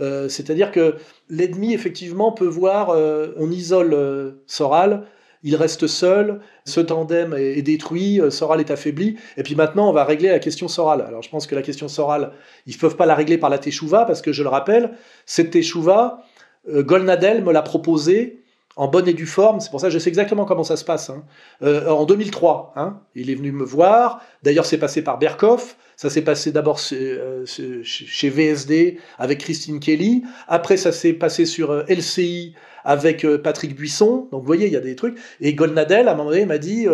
Euh, 0.00 0.28
c'est-à-dire 0.28 0.70
que 0.70 0.96
l'ennemi, 1.28 1.74
effectivement, 1.74 2.32
peut 2.32 2.46
voir, 2.46 2.90
euh, 2.90 3.34
on 3.36 3.50
isole 3.50 4.36
Soral, 4.46 5.04
il 5.42 5.56
reste 5.56 5.86
seul, 5.86 6.40
ce 6.64 6.80
tandem 6.80 7.34
est, 7.34 7.62
détruit, 7.62 8.20
Soral 8.30 8.60
est 8.60 8.70
affaibli, 8.70 9.16
et 9.36 9.42
puis 9.42 9.54
maintenant 9.54 9.88
on 9.88 9.92
va 9.92 10.04
régler 10.04 10.28
la 10.28 10.40
question 10.40 10.68
Soral. 10.68 11.00
Alors 11.00 11.22
je 11.22 11.30
pense 11.30 11.46
que 11.46 11.54
la 11.54 11.62
question 11.62 11.86
Soral, 11.86 12.32
ils 12.66 12.74
ne 12.74 12.78
peuvent 12.78 12.96
pas 12.96 13.06
la 13.06 13.14
régler 13.14 13.38
par 13.38 13.50
la 13.50 13.58
Teshuva, 13.58 14.04
parce 14.04 14.20
que 14.20 14.32
je 14.32 14.42
le 14.42 14.48
rappelle, 14.48 14.90
cette 15.26 15.50
Teshuva, 15.50 16.24
Golnadel 16.68 17.44
me 17.44 17.52
l'a 17.52 17.62
proposée 17.62 18.42
en 18.78 18.86
bonne 18.86 19.08
et 19.08 19.12
due 19.12 19.26
forme. 19.26 19.60
C'est 19.60 19.70
pour 19.70 19.80
ça 19.80 19.88
que 19.88 19.92
je 19.92 19.98
sais 19.98 20.08
exactement 20.08 20.44
comment 20.44 20.62
ça 20.62 20.76
se 20.76 20.84
passe. 20.84 21.10
Hein. 21.10 21.24
Euh, 21.62 21.88
en 21.88 22.04
2003, 22.06 22.72
hein, 22.76 23.00
il 23.16 23.28
est 23.28 23.34
venu 23.34 23.50
me 23.50 23.64
voir. 23.64 24.22
D'ailleurs, 24.44 24.64
c'est 24.64 24.78
passé 24.78 25.02
par 25.02 25.18
Berkoff. 25.18 25.76
Ça 25.96 26.08
s'est 26.08 26.22
passé 26.22 26.52
d'abord 26.52 26.80
euh, 26.92 27.44
chez 27.44 28.30
VSD 28.30 29.00
avec 29.18 29.40
Christine 29.40 29.80
Kelly. 29.80 30.22
Après, 30.46 30.76
ça 30.76 30.92
s'est 30.92 31.12
passé 31.12 31.44
sur 31.44 31.72
euh, 31.72 31.82
LCI 31.88 32.54
avec 32.84 33.26
Patrick 33.42 33.74
Buisson. 33.74 34.28
Donc, 34.30 34.42
vous 34.42 34.46
voyez, 34.46 34.68
il 34.68 34.72
y 34.72 34.76
a 34.76 34.80
des 34.80 34.94
trucs. 34.94 35.18
Et 35.40 35.54
Goldnadel, 35.54 36.06
à 36.06 36.12
un 36.12 36.14
moment 36.14 36.30
donné, 36.30 36.46
m'a 36.46 36.58
dit 36.58 36.86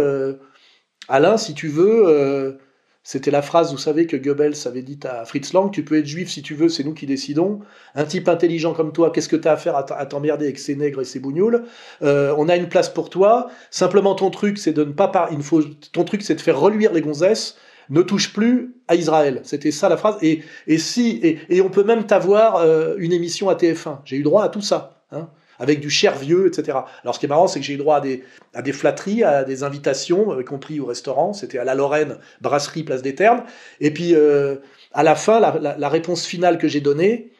Alain, 1.06 1.36
si 1.36 1.54
tu 1.54 1.68
veux, 1.68 2.58
c'était 3.06 3.30
la 3.30 3.42
phrase, 3.42 3.70
vous 3.70 3.78
savez, 3.78 4.06
que 4.06 4.16
Goebbels 4.16 4.54
avait 4.64 4.80
dit 4.80 4.98
à 5.04 5.26
Fritz 5.26 5.52
Lang, 5.52 5.70
tu 5.70 5.84
peux 5.84 5.98
être 5.98 6.06
juif 6.06 6.30
si 6.30 6.40
tu 6.40 6.54
veux, 6.54 6.70
c'est 6.70 6.84
nous 6.84 6.94
qui 6.94 7.04
décidons. 7.04 7.60
Un 7.94 8.06
type 8.06 8.30
intelligent 8.30 8.72
comme 8.72 8.92
toi, 8.92 9.10
qu'est-ce 9.12 9.28
que 9.28 9.36
tu 9.36 9.46
as 9.46 9.52
à 9.52 9.56
faire 9.58 9.76
à 9.76 10.06
t'emmerder 10.06 10.46
avec 10.46 10.58
ces 10.58 10.74
nègres 10.74 11.02
et 11.02 11.04
ces 11.04 11.20
bougnoules? 11.20 11.64
Euh, 12.02 12.34
On 12.38 12.48
a 12.48 12.56
une 12.56 12.70
place 12.70 12.88
pour 12.88 13.10
toi. 13.10 13.50
Simplement, 13.70 14.14
ton 14.14 14.30
truc, 14.30 14.56
c'est 14.56 14.72
de 14.72 14.84
ne 14.84 14.92
pas... 14.92 15.08
Par... 15.08 15.30
Il 15.32 15.42
faut... 15.42 15.62
Ton 15.92 16.04
truc, 16.04 16.22
c'est 16.22 16.34
de 16.34 16.40
faire 16.40 16.58
reluire 16.58 16.94
les 16.94 17.02
gonzesses. 17.02 17.58
Ne 17.90 18.00
touche 18.00 18.32
plus 18.32 18.74
à 18.88 18.94
Israël. 18.94 19.40
C'était 19.42 19.70
ça 19.70 19.90
la 19.90 19.98
phrase. 19.98 20.16
Et, 20.22 20.42
et 20.66 20.78
si 20.78 21.20
et, 21.22 21.40
et 21.50 21.60
on 21.60 21.68
peut 21.68 21.84
même 21.84 22.06
t'avoir 22.06 22.56
euh, 22.56 22.94
une 22.96 23.12
émission 23.12 23.50
à 23.50 23.54
TF1. 23.54 23.98
J'ai 24.06 24.16
eu 24.16 24.22
droit 24.22 24.42
à 24.42 24.48
tout 24.48 24.62
ça. 24.62 25.02
Hein 25.12 25.28
avec 25.58 25.80
du 25.80 25.90
cher 25.90 26.16
vieux, 26.16 26.46
etc. 26.46 26.78
Alors 27.02 27.14
ce 27.14 27.20
qui 27.20 27.26
est 27.26 27.28
marrant, 27.28 27.46
c'est 27.46 27.60
que 27.60 27.66
j'ai 27.66 27.74
eu 27.74 27.78
droit 27.78 27.96
à 27.96 28.00
des, 28.00 28.24
à 28.54 28.62
flatteries, 28.72 29.22
à 29.22 29.44
des 29.44 29.62
invitations, 29.62 30.32
euh, 30.32 30.42
y 30.42 30.44
compris 30.44 30.80
au 30.80 30.86
restaurant. 30.86 31.32
C'était 31.32 31.58
à 31.58 31.64
la 31.64 31.74
Lorraine, 31.74 32.18
brasserie, 32.40 32.82
place 32.82 33.02
des 33.02 33.14
Ternes. 33.14 33.44
Et 33.80 33.92
puis 33.92 34.14
euh, 34.14 34.56
à 34.92 35.02
la 35.02 35.14
fin, 35.14 35.40
la, 35.40 35.88
réponse 35.88 36.26
finale 36.26 36.58
que 36.58 36.68
j'ai 36.68 36.80
donnée, 36.80 37.32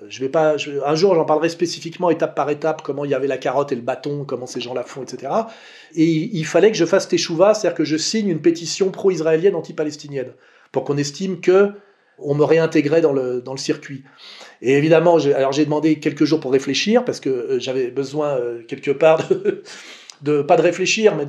euh, 0.00 0.06
je 0.08 0.20
vais 0.20 0.28
pas, 0.28 0.56
un 0.86 0.94
jour 0.94 1.14
j'en 1.14 1.24
parlerai 1.24 1.48
spécifiquement 1.48 2.10
étape 2.10 2.34
par 2.34 2.50
étape 2.50 2.82
comment 2.82 3.04
il 3.04 3.10
y 3.10 3.14
avait 3.14 3.26
la 3.26 3.38
carotte 3.38 3.72
et 3.72 3.76
le 3.76 3.82
bâton, 3.82 4.24
comment 4.24 4.46
ces 4.46 4.60
gens 4.60 4.74
la 4.74 4.84
font, 4.84 5.02
etc. 5.02 5.32
Et 5.94 6.06
il 6.06 6.46
fallait 6.46 6.70
que 6.70 6.76
je 6.76 6.84
fasse 6.84 7.08
teshuva, 7.08 7.54
c'est-à-dire 7.54 7.76
que 7.76 7.84
je 7.84 7.96
signe 7.96 8.28
une 8.28 8.40
pétition 8.40 8.90
pro-israélienne 8.90 9.54
anti-palestinienne 9.54 10.32
pour 10.72 10.84
qu'on 10.84 10.96
estime 10.96 11.40
que 11.40 11.72
on 12.22 12.34
me 12.34 12.44
réintégrait 12.44 13.00
dans 13.00 13.12
le, 13.12 13.40
dans 13.40 13.52
le 13.52 13.58
circuit. 13.58 14.04
Et 14.62 14.74
évidemment, 14.76 15.16
alors 15.34 15.52
j'ai 15.52 15.64
demandé 15.64 15.98
quelques 15.98 16.24
jours 16.24 16.40
pour 16.40 16.52
réfléchir 16.52 17.04
parce 17.04 17.20
que 17.20 17.30
euh, 17.30 17.60
j'avais 17.60 17.90
besoin 17.90 18.36
euh, 18.36 18.62
quelque 18.62 18.90
part 18.90 19.26
de, 20.22 20.42
pas 20.42 20.56
de 20.56 20.62
réfléchir, 20.62 21.16
mais 21.16 21.26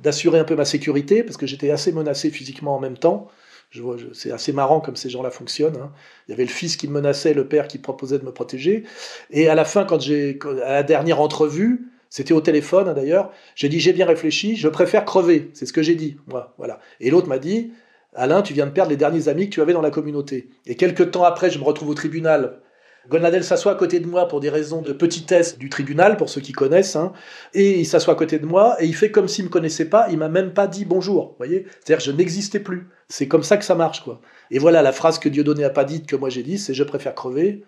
d'assurer 0.00 0.38
un 0.38 0.44
peu 0.44 0.56
ma 0.56 0.64
sécurité 0.64 1.22
parce 1.22 1.36
que 1.36 1.46
j'étais 1.46 1.70
assez 1.70 1.92
menacé 1.92 2.30
physiquement 2.30 2.76
en 2.76 2.80
même 2.80 2.98
temps. 2.98 3.28
Je 3.70 3.82
vois, 3.82 3.96
c'est 4.12 4.30
assez 4.30 4.52
marrant 4.52 4.80
comme 4.80 4.96
ces 4.96 5.10
gens-là 5.10 5.30
fonctionnent. 5.30 5.76
Hein. 5.76 5.92
Il 6.26 6.30
y 6.30 6.34
avait 6.34 6.44
le 6.44 6.50
fils 6.50 6.76
qui 6.76 6.88
me 6.88 6.94
menaçait, 6.94 7.34
le 7.34 7.46
père 7.46 7.68
qui 7.68 7.78
proposait 7.78 8.18
de 8.18 8.24
me 8.24 8.32
protéger. 8.32 8.84
Et 9.30 9.48
à 9.48 9.54
la 9.54 9.64
fin, 9.64 9.84
quand 9.84 10.00
j'ai 10.00 10.38
à 10.64 10.72
la 10.72 10.82
dernière 10.82 11.20
entrevue, 11.20 11.88
c'était 12.08 12.32
au 12.32 12.40
téléphone 12.40 12.88
hein, 12.88 12.94
d'ailleurs, 12.94 13.32
j'ai 13.56 13.68
dit 13.68 13.80
j'ai 13.80 13.92
bien 13.92 14.06
réfléchi, 14.06 14.56
je 14.56 14.68
préfère 14.68 15.04
crever. 15.04 15.50
C'est 15.52 15.66
ce 15.66 15.72
que 15.72 15.82
j'ai 15.82 15.96
dit. 15.96 16.16
Moi, 16.28 16.54
voilà. 16.58 16.80
Et 17.00 17.10
l'autre 17.10 17.28
m'a 17.28 17.38
dit 17.38 17.72
Alain, 18.16 18.42
tu 18.42 18.54
viens 18.54 18.66
de 18.66 18.70
perdre 18.70 18.90
les 18.90 18.96
derniers 18.96 19.28
amis 19.28 19.48
que 19.48 19.54
tu 19.54 19.60
avais 19.60 19.74
dans 19.74 19.82
la 19.82 19.90
communauté. 19.90 20.48
Et 20.64 20.74
quelques 20.74 21.10
temps 21.10 21.24
après, 21.24 21.50
je 21.50 21.58
me 21.58 21.64
retrouve 21.64 21.90
au 21.90 21.94
tribunal. 21.94 22.60
Gonadel 23.08 23.44
s'assoit 23.44 23.72
à 23.72 23.74
côté 23.76 24.00
de 24.00 24.06
moi 24.06 24.26
pour 24.26 24.40
des 24.40 24.48
raisons 24.48 24.82
de 24.82 24.92
petitesse 24.92 25.58
du 25.58 25.68
tribunal, 25.68 26.16
pour 26.16 26.28
ceux 26.28 26.40
qui 26.40 26.52
connaissent, 26.52 26.96
hein. 26.96 27.12
et 27.54 27.78
il 27.78 27.86
s'assoit 27.86 28.14
à 28.14 28.16
côté 28.16 28.38
de 28.38 28.46
moi, 28.46 28.76
et 28.80 28.86
il 28.86 28.96
fait 28.96 29.12
comme 29.12 29.28
s'il 29.28 29.44
me 29.44 29.50
connaissait 29.50 29.88
pas, 29.88 30.08
il 30.10 30.18
m'a 30.18 30.28
même 30.28 30.52
pas 30.52 30.66
dit 30.66 30.84
bonjour, 30.84 31.36
voyez 31.38 31.66
C'est-à-dire 31.84 32.04
je 32.04 32.10
n'existais 32.10 32.58
plus. 32.58 32.88
C'est 33.08 33.28
comme 33.28 33.44
ça 33.44 33.58
que 33.58 33.64
ça 33.64 33.76
marche, 33.76 34.02
quoi. 34.02 34.20
Et 34.50 34.58
voilà, 34.58 34.82
la 34.82 34.90
phrase 34.90 35.20
que 35.20 35.28
Dieudonné 35.28 35.62
a 35.62 35.70
pas 35.70 35.84
dite, 35.84 36.06
que 36.06 36.16
moi 36.16 36.30
j'ai 36.30 36.42
dit, 36.42 36.58
c'est 36.58 36.74
«je 36.74 36.82
préfère 36.82 37.14
crever». 37.14 37.62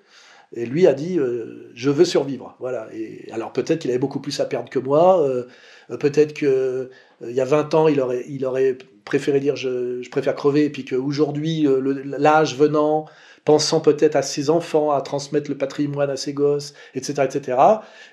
Et 0.54 0.64
lui 0.64 0.86
a 0.86 0.94
dit 0.94 1.18
euh, 1.18 1.70
je 1.74 1.90
veux 1.90 2.06
survivre. 2.06 2.56
Voilà. 2.58 2.88
Et 2.94 3.28
alors 3.32 3.52
peut-être 3.52 3.80
qu'il 3.80 3.90
avait 3.90 3.98
beaucoup 3.98 4.20
plus 4.20 4.40
à 4.40 4.46
perdre 4.46 4.70
que 4.70 4.78
moi. 4.78 5.22
euh, 5.22 5.44
peut-être 6.00 6.32
que 6.32 6.90
euh, 7.22 7.30
y 7.30 7.40
a 7.40 7.44
20 7.44 7.74
ans, 7.74 7.86
il 7.86 8.00
aurait, 8.00 8.24
il 8.28 8.46
aurait 8.46 8.78
préféré 9.08 9.40
dire 9.40 9.56
je, 9.56 10.08
préfère 10.10 10.34
crever, 10.34 10.66
et 10.66 10.70
puis 10.70 10.84
qu'aujourd'hui, 10.84 11.66
euh, 11.66 11.80
l'âge 12.04 12.56
venant, 12.56 13.06
pensant 13.44 13.80
peut-être 13.80 14.14
à 14.16 14.22
ses 14.22 14.50
enfants, 14.50 14.90
à 14.90 15.00
transmettre 15.00 15.50
le 15.50 15.56
patrimoine 15.56 16.10
à 16.10 16.16
ses 16.16 16.34
gosses, 16.34 16.74
etc., 16.94 17.22
etc. 17.24 17.58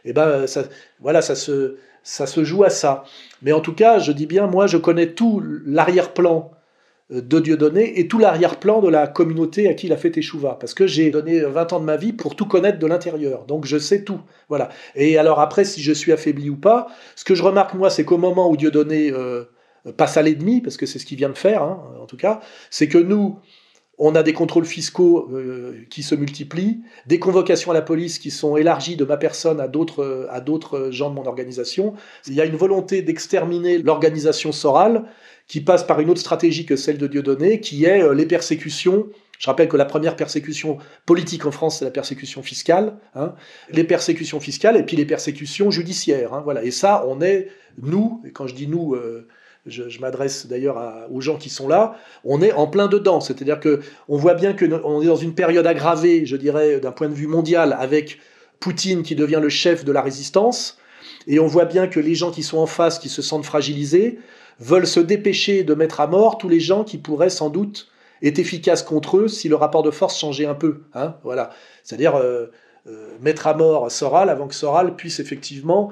Et 0.06 0.14
ben 0.14 0.28
euh, 0.28 0.48
ça, 0.48 0.64
voilà, 1.02 1.22
ça 1.22 1.36
se, 1.36 1.76
ça 2.04 2.26
se 2.26 2.44
joue 2.44 2.64
à 2.64 2.70
ça. 2.70 3.04
Mais 3.42 3.52
en 3.52 3.60
tout 3.60 3.74
cas, 3.74 4.00
je 4.00 4.14
dis 4.14 4.26
bien, 4.26 4.48
moi, 4.48 4.68
je 4.68 4.78
connais 4.78 5.12
tout 5.12 5.44
l'arrière-plan 5.66 6.52
euh, 7.12 7.22
de 7.22 7.40
Dieudonné 7.40 8.00
et 8.00 8.08
tout 8.08 8.18
l'arrière-plan 8.18 8.80
de 8.80 8.90
la 8.90 9.08
communauté 9.08 9.68
à 9.68 9.74
qui 9.74 9.88
il 9.88 9.94
a 9.94 9.98
fait 9.98 10.12
Teshuva. 10.12 10.58
Parce 10.60 10.74
que 10.74 10.88
j'ai 10.88 11.12
donné 11.12 11.42
20 11.42 11.74
ans 11.74 11.80
de 11.82 11.86
ma 11.86 11.98
vie 11.98 12.14
pour 12.14 12.38
tout 12.38 12.46
connaître 12.46 12.80
de 12.80 12.88
l'intérieur. 12.88 13.46
Donc 13.46 13.66
je 13.66 13.78
sais 13.78 14.06
tout. 14.06 14.22
Voilà. 14.48 14.70
Et 14.96 15.18
alors 15.18 15.42
après, 15.42 15.66
si 15.66 15.82
je 15.82 15.92
suis 15.92 16.14
affaibli 16.14 16.50
ou 16.50 16.56
pas, 16.56 16.88
ce 17.18 17.26
que 17.26 17.36
je 17.36 17.44
remarque, 17.44 17.74
moi, 17.74 17.90
c'est 17.90 18.06
qu'au 18.06 18.18
moment 18.18 18.50
où 18.50 18.56
Dieudonné 18.56 19.12
euh, 19.12 19.44
passe 19.92 20.18
à 20.18 20.22
l'ennemi, 20.22 20.62
parce 20.62 20.78
que 20.78 20.86
c'est 20.86 21.00
ce 21.00 21.06
qu'il 21.06 21.18
vient 21.18 21.30
de 21.30 21.38
faire, 21.38 21.64
hein, 21.64 21.84
en 22.02 22.06
tout 22.06 22.18
cas, 22.18 22.42
c'est 22.70 22.88
que 22.88 22.98
nous, 22.98 23.40
on 23.98 24.16
a 24.16 24.24
des 24.24 24.34
contrôles 24.34 24.66
fiscaux 24.66 25.30
euh, 25.32 25.86
qui 25.90 26.04
se 26.04 26.16
multiplient, 26.16 26.82
des 27.06 27.20
convocations 27.20 27.72
à 27.72 27.74
la 27.74 27.82
police 27.82 28.20
qui 28.20 28.32
sont 28.32 28.58
élargies 28.58 28.96
de 28.98 29.06
ma 29.06 29.18
personne 29.18 29.62
à 29.62 29.68
d'autres 29.68 30.28
à 30.30 30.42
d'autres 30.42 30.90
gens 30.92 31.10
de 31.10 31.16
mon 31.16 31.26
organisation. 31.26 31.94
Il 32.28 32.34
y 32.34 32.42
a 32.42 32.46
une 32.46 32.58
volonté 32.58 33.02
d'exterminer 33.02 33.78
l'organisation 33.78 34.52
sorale 34.52 35.06
qui 35.48 35.62
passe 35.62 35.84
par 35.84 36.00
une 36.00 36.10
autre 36.10 36.20
stratégie 36.20 36.66
que 36.66 36.76
celle 36.76 36.98
de 36.98 37.08
Dieudonné, 37.08 37.62
qui 37.62 37.86
est 37.86 38.02
euh, 38.02 38.14
les 38.14 38.26
persécutions. 38.26 39.08
Je 39.38 39.48
rappelle 39.48 39.68
que 39.68 39.78
la 39.78 39.86
première 39.86 40.16
persécution 40.16 40.78
politique 41.06 41.46
en 41.46 41.52
France, 41.52 41.80
c'est 41.80 41.86
la 41.86 41.92
persécution 41.92 42.42
fiscale, 42.42 42.98
hein, 43.16 43.36
les 43.70 43.84
persécutions 43.84 44.40
fiscales 44.40 44.78
et 44.78 44.84
puis 44.84 44.96
les 44.96 45.06
persécutions 45.06 45.72
judiciaires. 45.72 46.34
hein, 46.34 46.42
voilà. 46.44 46.64
Et 46.64 46.72
ça, 46.72 47.06
on 47.08 47.22
est, 47.22 47.50
nous, 47.82 48.22
et 48.26 48.32
quand 48.32 48.48
je 48.48 48.56
dis 48.56 48.68
nous, 48.68 48.96
euh, 48.96 49.28
je, 49.66 50.00
m'adresse 50.00 50.48
d'ailleurs 50.48 51.08
aux 51.12 51.22
gens 51.22 51.38
qui 51.38 51.50
sont 51.50 51.68
là, 51.68 51.96
on 52.24 52.42
est 52.42 52.52
en 52.54 52.68
plein 52.68 52.88
dedans. 52.88 53.20
C'est-à-dire 53.20 53.60
que 53.60 53.82
on 54.08 54.18
voit 54.18 54.34
bien 54.34 54.54
que 54.54 54.66
on 54.84 55.02
est 55.02 55.08
dans 55.08 55.16
une 55.16 55.34
période 55.34 55.66
aggravée, 55.66 56.26
je 56.26 56.36
dirais, 56.36 56.80
d'un 56.80 56.92
point 56.92 57.10
de 57.10 57.14
vue 57.14 57.28
mondial, 57.28 57.76
avec 57.80 58.20
Poutine 58.60 59.04
qui 59.04 59.16
devient 59.16 59.40
le 59.42 59.50
chef 59.50 59.86
de 59.86 59.92
la 59.92 60.02
résistance, 60.02 60.78
et 61.28 61.40
on 61.40 61.48
voit 61.48 61.66
bien 61.66 61.88
que 61.88 62.00
les 62.00 62.16
gens 62.16 62.32
qui 62.32 62.44
sont 62.44 62.58
en 62.58 62.68
face, 62.68 63.00
qui 63.00 63.10
se 63.10 63.22
sentent 63.22 63.46
fragilisés, 63.46 64.20
veulent 64.60 64.88
se 64.88 65.00
dépêcher 65.00 65.64
de 65.64 65.74
mettre 65.74 66.00
à 66.00 66.08
mort 66.08 66.38
tous 66.38 66.50
les 66.50 66.60
gens 66.60 66.84
qui 66.84 66.98
pourraient 66.98 67.30
sans 67.30 67.50
doute 67.50 67.88
être 68.24 68.40
efficaces 68.40 68.84
contre 68.84 69.18
eux 69.18 69.28
si 69.28 69.50
le 69.50 69.56
rapport 69.56 69.84
de 69.84 69.92
force 69.92 70.18
changeait 70.18 70.46
un 70.46 70.54
peu. 70.56 70.82
Hein, 70.94 71.16
voilà. 71.24 71.52
C'est-à-dire 71.84 72.16
euh, 72.16 72.52
euh, 72.88 73.10
mettre 73.22 73.48
à 73.48 73.54
mort 73.54 73.92
Soral 73.92 74.30
avant 74.30 74.48
que 74.48 74.56
Soral 74.56 74.96
puisse 74.96 75.20
effectivement 75.20 75.92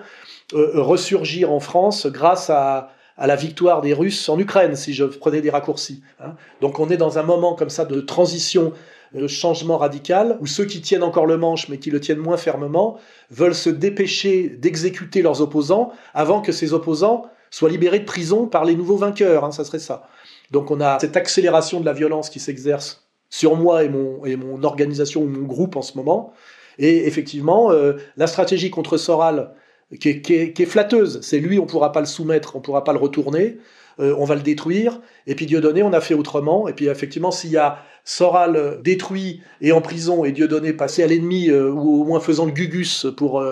euh, 0.54 0.82
ressurgir 0.82 1.52
en 1.52 1.60
France 1.60 2.08
grâce 2.08 2.50
à, 2.50 2.92
à 3.18 3.28
la 3.28 3.36
victoire 3.36 3.82
des 3.82 3.94
Russes 3.94 4.28
en 4.30 4.40
Ukraine, 4.40 4.76
si 4.76 4.94
je 4.94 5.06
prenais 5.06 5.42
des 5.42 5.50
raccourcis. 5.50 6.02
hein. 6.20 6.36
Donc 6.62 6.80
on 6.80 6.90
est 6.90 6.98
dans 6.98 7.18
un 7.18 7.24
moment 7.24 7.54
comme 7.56 7.70
ça 7.70 7.86
de 7.86 8.02
transition, 8.02 8.74
de 9.14 9.28
changement 9.28 9.78
radical, 9.78 10.38
où 10.42 10.48
ceux 10.48 10.66
qui 10.66 10.82
tiennent 10.82 11.04
encore 11.04 11.28
le 11.28 11.38
manche, 11.38 11.70
mais 11.70 11.78
qui 11.78 11.92
le 11.92 12.00
tiennent 12.00 12.18
moins 12.18 12.38
fermement, 12.38 12.98
veulent 13.30 13.54
se 13.54 13.70
dépêcher 13.70 14.50
d'exécuter 14.50 15.22
leurs 15.22 15.42
opposants 15.42 15.92
avant 16.14 16.42
que 16.42 16.52
ces 16.52 16.74
opposants 16.74 17.26
soient 17.52 17.70
libérés 17.70 18.00
de 18.00 18.06
prison 18.06 18.48
par 18.48 18.66
les 18.66 18.76
nouveaux 18.76 18.98
vainqueurs. 18.98 19.46
hein, 19.46 19.52
ça 19.52 19.64
serait 19.64 19.78
ça. 19.80 20.08
Donc 20.50 20.72
on 20.72 20.82
a 20.82 20.98
cette 21.00 21.16
accélération 21.16 21.80
de 21.80 21.86
la 21.86 21.94
violence 21.94 22.32
qui 22.32 22.40
s'exerce 22.40 23.08
sur 23.30 23.56
moi 23.56 23.84
et 23.84 23.90
mon, 23.90 24.26
et 24.26 24.36
mon 24.36 24.64
organisation 24.64 25.22
ou 25.22 25.28
mon 25.28 25.46
groupe 25.46 25.76
en 25.76 25.82
ce 25.84 25.96
moment. 25.98 26.34
Et 26.80 27.08
effectivement, 27.08 27.72
euh, 27.72 27.94
la 28.18 28.26
stratégie 28.26 28.72
contre 28.72 28.98
Soral, 28.98 29.54
qui 30.00 30.10
est, 30.10 30.66
flatteuse, 30.66 31.20
c'est 31.22 31.40
lui, 31.40 31.60
on 31.60 31.64
ne 31.64 31.68
pourra 31.68 31.92
pas 31.92 32.00
le 32.00 32.06
soumettre, 32.06 32.56
on 32.56 32.60
ne 32.60 32.64
pourra 32.64 32.84
pas 32.84 32.94
le 32.94 33.00
retourner, 33.00 33.58
euh, 34.00 34.16
on 34.18 34.26
va 34.26 34.36
le 34.36 34.42
détruire. 34.42 35.02
Et 35.28 35.36
puis 35.36 35.46
Dieudonné, 35.46 35.84
on 35.84 35.94
a 35.94 36.02
fait 36.02 36.14
autrement. 36.14 36.68
Et 36.68 36.74
puis 36.74 36.88
effectivement, 36.88 37.32
s'il 37.32 37.52
y 37.52 37.58
a 37.58 37.80
Soral 38.06 38.56
euh, 38.56 38.82
détruit 38.82 39.42
et 39.62 39.72
en 39.72 39.82
prison 39.82 40.26
et 40.26 40.32
Dieudonné 40.32 40.74
passé 40.74 41.04
à 41.04 41.08
l'ennemi, 41.08 41.50
euh, 41.50 41.70
ou 41.72 42.02
au 42.02 42.06
moins 42.06 42.20
faisant 42.20 42.46
le 42.46 42.52
gugus 42.52 43.08
pour, 43.18 43.44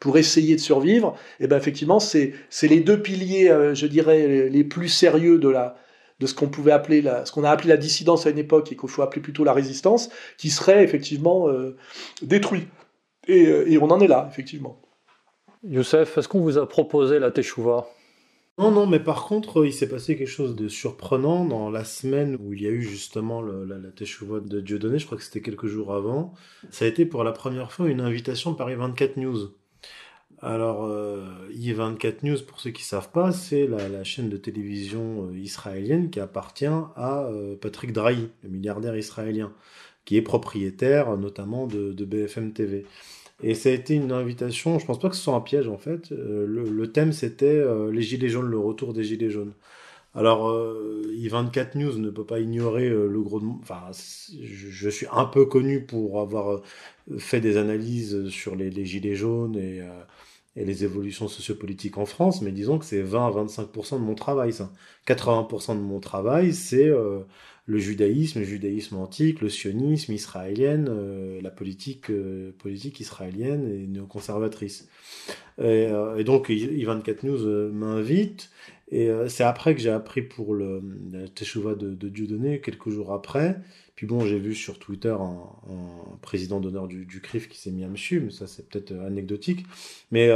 pour 0.00 0.18
essayer 0.18 0.56
de 0.56 0.60
survivre, 0.60 1.16
et 1.40 1.46
ben 1.46 1.56
effectivement, 1.56 2.00
c'est 2.00 2.34
les 2.62 2.80
deux 2.80 3.00
piliers, 3.00 3.54
je 3.74 3.86
dirais, 3.86 4.48
les- 4.48 4.64
plus 4.64 4.88
sérieux 4.88 5.38
de 5.38 5.48
la 5.48 5.76
de 6.20 6.26
ce 6.28 6.34
qu'on 6.34 6.48
pouvait 6.48 6.72
appeler 6.72 7.02
ce 7.24 7.32
qu'on 7.32 7.42
a 7.42 7.50
appelé 7.50 7.68
la 7.68 7.76
dissidence 7.76 8.26
à 8.26 8.30
une 8.30 8.38
époque 8.38 8.70
et 8.70 8.76
qu'il 8.76 8.88
faut 8.88 9.02
appeler 9.02 9.20
plutôt 9.20 9.42
la 9.42 9.52
résistance, 9.52 10.08
qui 10.38 10.50
serait 10.50 10.84
effectivement 10.84 11.48
euh, 11.48 11.76
détruit. 12.22 12.68
Et 13.28 13.78
on 13.80 13.90
en 13.90 14.00
est 14.00 14.08
là, 14.08 14.28
effectivement. 14.30 14.81
Youssef, 15.64 16.18
est-ce 16.18 16.26
qu'on 16.26 16.40
vous 16.40 16.58
a 16.58 16.68
proposé 16.68 17.20
la 17.20 17.30
Teshuvah 17.30 17.86
Non, 18.58 18.72
non, 18.72 18.86
mais 18.86 18.98
par 18.98 19.26
contre, 19.26 19.64
il 19.64 19.72
s'est 19.72 19.88
passé 19.88 20.16
quelque 20.16 20.26
chose 20.26 20.56
de 20.56 20.66
surprenant 20.66 21.44
dans 21.44 21.70
la 21.70 21.84
semaine 21.84 22.36
où 22.40 22.52
il 22.52 22.62
y 22.62 22.66
a 22.66 22.70
eu 22.70 22.82
justement 22.82 23.40
la, 23.40 23.78
la 23.78 23.90
Teshuvah 23.90 24.40
de 24.40 24.60
Dieudonné, 24.60 24.98
je 24.98 25.06
crois 25.06 25.16
que 25.16 25.24
c'était 25.24 25.40
quelques 25.40 25.68
jours 25.68 25.94
avant. 25.94 26.34
Ça 26.70 26.84
a 26.84 26.88
été 26.88 27.06
pour 27.06 27.22
la 27.22 27.30
première 27.30 27.70
fois 27.70 27.88
une 27.88 28.00
invitation 28.00 28.54
par 28.54 28.70
i24 28.70 29.20
News. 29.20 29.52
Alors, 30.40 30.86
euh, 30.86 31.24
i24 31.52 32.24
News, 32.24 32.38
pour 32.44 32.58
ceux 32.58 32.70
qui 32.70 32.82
savent 32.82 33.12
pas, 33.12 33.30
c'est 33.30 33.68
la, 33.68 34.02
chaîne 34.02 34.28
de 34.28 34.36
télévision 34.36 35.28
euh, 35.28 35.38
israélienne 35.38 36.10
qui 36.10 36.18
appartient 36.18 36.66
à 36.66 37.26
euh, 37.26 37.54
Patrick 37.54 37.92
Drahi, 37.92 38.30
le 38.42 38.48
milliardaire 38.48 38.96
israélien, 38.96 39.52
qui 40.04 40.16
est 40.16 40.22
propriétaire 40.22 41.16
notamment 41.16 41.68
de 41.68 42.04
BFM 42.04 42.52
TV. 42.52 42.84
Et 43.42 43.54
ça 43.54 43.70
a 43.70 43.72
été 43.72 43.94
une 43.94 44.12
invitation, 44.12 44.78
je 44.78 44.86
pense 44.86 44.98
pas 44.98 45.08
que 45.08 45.16
ce 45.16 45.22
soit 45.22 45.34
un 45.34 45.40
piège 45.40 45.68
en 45.68 45.78
fait. 45.78 46.12
Euh, 46.12 46.46
le, 46.46 46.92
thème 46.92 47.12
c'était 47.12 47.46
euh, 47.46 47.90
les 47.90 48.02
Gilets 48.02 48.28
jaunes, 48.28 48.48
le 48.48 48.58
retour 48.58 48.92
des 48.92 49.04
Gilets 49.04 49.30
jaunes. 49.30 49.52
Alors, 50.14 50.50
euh, 50.50 51.02
i24 51.16 51.78
News 51.78 51.98
ne 51.98 52.10
peut 52.10 52.26
pas 52.26 52.38
ignorer 52.38 52.88
euh, 52.88 53.08
le 53.08 53.22
gros... 53.22 53.40
Enfin, 53.62 53.80
je, 54.42 54.88
suis 54.90 55.06
un 55.10 55.24
peu 55.24 55.46
connu 55.46 55.86
pour 55.86 56.20
avoir 56.20 56.60
fait 57.18 57.40
des 57.40 57.56
analyses 57.56 58.28
sur 58.28 58.54
les, 58.54 58.84
Gilets 58.84 59.14
jaunes 59.14 59.56
et, 59.56 59.80
les 60.54 60.84
évolutions 60.84 61.28
sociopolitiques 61.28 61.96
en 61.96 62.04
France, 62.04 62.42
mais 62.42 62.52
disons 62.52 62.78
que 62.78 62.84
c'est 62.84 63.00
20 63.00 63.26
à 63.26 63.30
25% 63.30 63.94
de 63.94 64.04
mon 64.04 64.14
travail, 64.14 64.52
ça. 64.52 64.70
80% 65.06 65.76
de 65.76 65.80
mon 65.80 65.98
travail, 65.98 66.52
c'est 66.52 66.90
le 67.66 67.78
judaïsme, 67.78 68.40
le 68.40 68.44
judaïsme 68.44 68.96
antique, 68.96 69.40
le 69.40 69.48
sionisme 69.48 70.12
israélien, 70.12 70.86
euh, 70.88 71.40
la 71.42 71.50
politique, 71.50 72.10
euh, 72.10 72.52
politique 72.58 73.00
israélienne 73.00 73.68
et 73.70 73.86
néoconservatrice. 73.86 74.88
Et, 75.58 75.62
euh, 75.88 76.16
et 76.16 76.24
donc, 76.24 76.48
I- 76.48 76.84
I24 76.84 77.24
News 77.24 77.46
euh, 77.46 77.70
m'invite, 77.72 78.50
et 78.90 79.08
c'est 79.28 79.44
après 79.44 79.74
que 79.74 79.80
j'ai 79.80 79.88
appris 79.90 80.20
pour 80.20 80.54
le, 80.54 80.82
la 81.12 81.26
Teshuvah 81.26 81.74
de, 81.74 81.94
de 81.94 82.08
Dieudonné, 82.10 82.60
quelques 82.60 82.90
jours 82.90 83.12
après. 83.14 83.58
Puis 83.96 84.06
bon, 84.06 84.26
j'ai 84.26 84.38
vu 84.38 84.54
sur 84.54 84.78
Twitter 84.78 85.16
un, 85.18 85.38
président 86.20 86.60
d'honneur 86.60 86.88
du, 86.88 87.06
du 87.06 87.20
CRIF 87.22 87.48
qui 87.48 87.58
s'est 87.58 87.70
mis 87.70 87.84
à 87.84 87.88
me 87.88 87.96
suivre, 87.96 88.24
mais 88.26 88.30
ça 88.32 88.46
c'est 88.46 88.68
peut-être 88.68 88.92
anecdotique. 89.00 89.64
Mais 90.10 90.28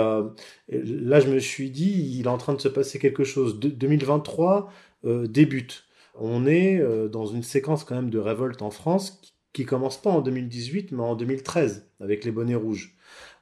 là, 0.68 1.20
je 1.20 1.28
me 1.28 1.38
suis 1.38 1.70
dit, 1.70 2.16
il 2.18 2.22
est 2.24 2.28
en 2.28 2.38
train 2.38 2.54
de 2.54 2.60
se 2.60 2.68
passer 2.68 2.98
quelque 2.98 3.24
chose. 3.24 3.58
De- 3.60 3.68
2023 3.68 4.72
euh, 5.04 5.26
débute. 5.26 5.85
On 6.18 6.46
est 6.46 6.80
euh, 6.80 7.08
dans 7.08 7.26
une 7.26 7.42
séquence 7.42 7.84
quand 7.84 7.94
même 7.94 8.10
de 8.10 8.18
révolte 8.18 8.62
en 8.62 8.70
France 8.70 9.20
qui, 9.52 9.64
commence 9.64 10.00
pas 10.00 10.10
en 10.10 10.20
2018, 10.20 10.92
mais 10.92 11.02
en 11.02 11.14
2013, 11.16 11.90
avec 12.00 12.24
les 12.24 12.30
bonnets 12.30 12.54
rouges. 12.54 12.96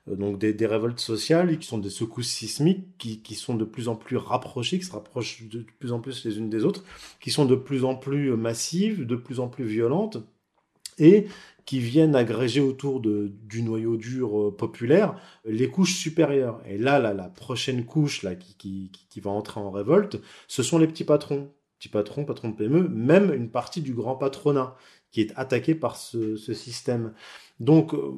Euh, 0.08 0.16
donc 0.16 0.38
des, 0.38 0.66
révoltes 0.66 1.00
sociales 1.00 1.58
qui 1.58 1.66
sont 1.66 1.78
des 1.78 1.90
secousses 1.90 2.30
sismiques 2.30 2.96
qui, 2.98 3.34
sont 3.34 3.54
de 3.54 3.64
plus 3.64 3.88
en 3.88 3.96
plus 3.96 4.16
rapprochées, 4.16 4.78
qui 4.78 4.84
se 4.84 4.92
rapprochent 4.92 5.48
de 5.48 5.66
plus 5.78 5.92
en 5.92 6.00
plus 6.00 6.24
les 6.24 6.38
unes 6.38 6.50
des 6.50 6.64
autres, 6.64 6.84
qui 7.20 7.30
sont 7.30 7.44
de 7.46 7.56
plus 7.56 7.84
en 7.84 7.96
plus 7.96 8.36
massives, 8.36 9.06
de 9.06 9.16
plus 9.16 9.40
en 9.40 9.48
plus 9.48 9.64
violentes, 9.64 10.18
et 10.98 11.26
qui 11.64 11.78
viennent 11.80 12.14
agréger 12.14 12.60
autour 12.60 13.00
du 13.00 13.62
noyau 13.62 13.96
dur 13.96 14.48
euh, 14.48 14.56
populaire 14.56 15.16
les 15.44 15.68
couches 15.70 15.94
supérieures. 15.96 16.60
Et 16.66 16.76
là, 16.78 16.98
là 16.98 17.14
la 17.14 17.28
prochaine 17.28 17.84
couche 17.84 18.22
là, 18.22 18.34
qui, 18.34 18.54
qui- 18.56 18.90
qui 19.08 19.20
va 19.20 19.30
entrer 19.30 19.60
en 19.60 19.70
révolte, 19.70 20.20
ce 20.48 20.62
sont 20.62 20.78
les 20.78 20.86
petits 20.86 21.04
patrons. 21.04 21.50
Petits 21.84 21.92
patrons, 21.92 22.24
patrons 22.24 22.48
de 22.48 22.56
PME, 22.56 22.88
même 22.88 23.30
une 23.34 23.50
partie 23.50 23.82
du 23.82 23.92
grand 23.92 24.16
patronat 24.16 24.74
qui 25.10 25.20
est 25.20 25.34
attaqué 25.36 25.74
par 25.74 25.98
ce, 25.98 26.34
système. 26.54 27.12
Donc, 27.60 27.92
euh, 27.92 28.14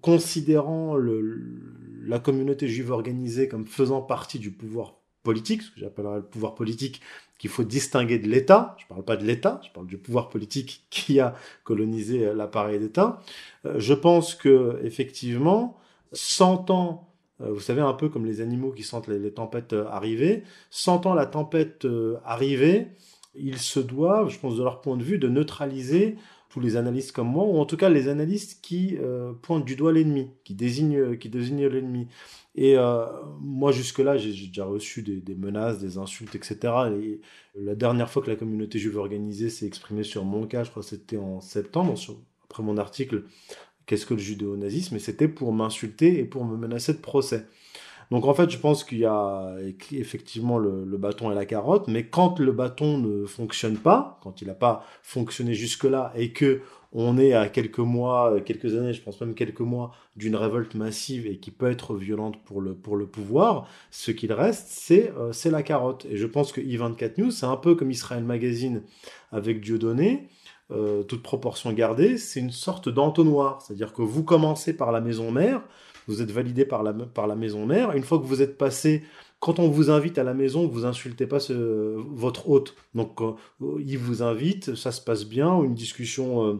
considérant 0.00 0.96
la 0.96 2.18
communauté 2.18 2.66
juive 2.66 2.90
organisée 2.90 3.46
comme 3.46 3.64
faisant 3.64 4.02
partie 4.02 4.40
du 4.40 4.50
pouvoir 4.50 4.96
politique, 5.22 5.62
ce 5.62 5.70
que 5.70 5.78
j'appellerais 5.78 6.16
le 6.16 6.24
pouvoir 6.24 6.56
politique, 6.56 7.00
qu'il 7.38 7.48
faut 7.48 7.62
distinguer 7.62 8.18
de 8.18 8.26
l'État, 8.26 8.74
je 8.80 8.86
ne 8.86 8.88
parle 8.88 9.04
pas 9.04 9.16
de 9.16 9.24
l'État, 9.24 9.60
je 9.64 9.70
parle 9.70 9.86
du 9.86 9.96
pouvoir 9.96 10.28
politique 10.28 10.84
qui 10.90 11.20
a 11.20 11.36
colonisé 11.62 12.34
l'appareil 12.34 12.80
d'État, 12.80 13.22
euh, 13.66 13.78
je 13.78 13.94
pense 13.94 14.34
que 14.34 14.80
effectivement, 14.82 15.78
sentant, 16.12 17.08
euh, 17.08 17.09
vous 17.48 17.60
savez, 17.60 17.80
un 17.80 17.94
peu 17.94 18.08
comme 18.08 18.26
les 18.26 18.40
animaux 18.40 18.72
qui 18.72 18.82
sentent 18.82 19.08
les, 19.08 19.32
tempêtes 19.32 19.72
euh, 19.72 19.86
arriver, 19.88 20.42
sentant 20.70 21.14
la 21.14 21.26
tempête 21.26 21.84
euh, 21.84 22.18
arriver, 22.24 22.88
ils 23.34 23.58
se 23.58 23.80
doivent, 23.80 24.28
je 24.28 24.38
pense 24.38 24.56
de 24.56 24.62
leur 24.62 24.80
point 24.80 24.96
de 24.96 25.02
vue, 25.02 25.18
de 25.18 25.28
neutraliser 25.28 26.16
tous 26.50 26.60
les 26.60 26.76
analystes 26.76 27.12
comme 27.12 27.28
moi, 27.28 27.44
ou 27.44 27.58
en 27.58 27.64
tout 27.64 27.76
cas 27.76 27.88
les 27.88 28.08
analystes 28.08 28.60
qui 28.60 28.96
euh, 29.00 29.32
pointent 29.40 29.64
du 29.64 29.76
doigt 29.76 29.92
l'ennemi, 29.92 30.30
qui 30.44 30.54
désignent, 30.54 31.16
qui 31.16 31.28
désignent 31.28 31.68
l'ennemi. 31.68 32.08
Et 32.56 32.76
euh, 32.76 33.06
moi, 33.40 33.70
jusque-là, 33.70 34.16
j'ai 34.16 34.48
déjà 34.48 34.64
reçu 34.64 35.02
des, 35.02 35.34
menaces, 35.34 35.78
des 35.78 35.98
insultes, 35.98 36.34
etc. 36.34 36.58
Et 37.00 37.20
la 37.54 37.76
dernière 37.76 38.10
fois 38.10 38.22
que 38.22 38.30
la 38.30 38.36
communauté 38.36 38.78
juive 38.78 38.98
organisée 38.98 39.50
s'est 39.50 39.66
exprimée 39.66 40.02
sur 40.02 40.24
mon 40.24 40.46
cas, 40.46 40.64
je 40.64 40.70
crois 40.70 40.82
que 40.82 40.88
c'était 40.88 41.16
en 41.16 41.40
septembre, 41.40 41.94
après 42.44 42.62
mon 42.64 42.76
article 42.76 43.24
Qu'est-ce 43.90 44.06
que 44.06 44.14
le 44.14 44.20
judéo-nazisme 44.20 44.94
Et 44.94 44.98
c'était 45.00 45.26
pour 45.26 45.52
m'insulter 45.52 46.20
et 46.20 46.24
pour 46.24 46.44
me 46.44 46.56
menacer 46.56 46.92
de 46.92 46.98
procès. 46.98 47.48
Donc 48.12 48.24
en 48.24 48.34
fait, 48.34 48.48
je 48.48 48.56
pense 48.56 48.84
qu'il 48.84 48.98
y 48.98 49.04
a 49.04 49.56
effectivement 49.90 50.58
le, 50.58 50.96
bâton 50.96 51.32
et 51.32 51.34
la 51.34 51.44
carotte, 51.44 51.88
mais 51.88 52.06
quand 52.06 52.38
le 52.38 52.52
bâton 52.52 52.98
ne 52.98 53.26
fonctionne 53.26 53.76
pas, 53.76 54.20
quand 54.22 54.42
il 54.42 54.46
n'a 54.46 54.54
pas 54.54 54.86
fonctionné 55.02 55.54
jusque-là 55.54 56.12
et 56.14 56.30
que 56.30 56.60
on 56.92 57.18
est 57.18 57.32
à 57.32 57.48
quelques 57.48 57.80
mois, 57.80 58.40
quelques 58.46 58.76
années, 58.76 58.92
je 58.92 59.02
pense 59.02 59.20
même 59.20 59.34
quelques 59.34 59.58
mois, 59.58 59.90
d'une 60.14 60.36
révolte 60.36 60.76
massive 60.76 61.26
et 61.26 61.38
qui 61.38 61.50
peut 61.50 61.68
être 61.68 61.96
violente 61.96 62.40
pour 62.44 62.60
le, 62.60 62.74
pour 62.74 62.94
le 62.96 63.06
pouvoir, 63.06 63.66
ce 63.90 64.12
qu'il 64.12 64.32
reste, 64.32 64.68
c'est 64.68 65.12
euh, 65.18 65.32
la 65.50 65.64
carotte. 65.64 66.06
Et 66.08 66.16
je 66.16 66.26
pense 66.26 66.52
que 66.52 66.60
I24 66.60 67.20
News, 67.20 67.30
c'est 67.32 67.46
un 67.46 67.56
peu 67.56 67.74
comme 67.74 67.90
Israël 67.90 68.22
Magazine 68.22 68.82
avec 69.32 69.60
Dieudonné, 69.60 70.28
euh, 70.72 71.02
toute 71.02 71.22
proportion 71.22 71.72
gardée, 71.72 72.18
c'est 72.18 72.40
une 72.40 72.50
sorte 72.50 72.88
d'entonnoir. 72.88 73.62
C'est-à-dire 73.62 73.92
que 73.92 74.02
vous 74.02 74.24
commencez 74.24 74.76
par 74.76 74.92
la 74.92 75.00
maison 75.00 75.30
mère, 75.30 75.62
vous 76.06 76.22
êtes 76.22 76.30
validé 76.30 76.64
par 76.64 76.82
la, 76.82 76.92
par 76.92 77.26
la 77.26 77.36
maison 77.36 77.66
mère, 77.66 77.92
une 77.92 78.02
fois 78.02 78.18
que 78.18 78.24
vous 78.24 78.42
êtes 78.42 78.58
passé 78.58 79.02
quand 79.40 79.58
on 79.58 79.68
vous 79.68 79.90
invite 79.90 80.18
à 80.18 80.22
la 80.22 80.34
maison, 80.34 80.68
vous 80.68 80.84
insultez 80.84 81.26
pas 81.26 81.38
votre 81.48 82.50
hôte. 82.50 82.76
Donc, 82.94 83.22
euh, 83.22 83.32
il 83.78 83.96
vous 83.96 84.22
invite, 84.22 84.74
ça 84.74 84.92
se 84.92 85.00
passe 85.00 85.24
bien, 85.24 85.62
une 85.62 85.74
discussion 85.74 86.46
euh, 86.46 86.54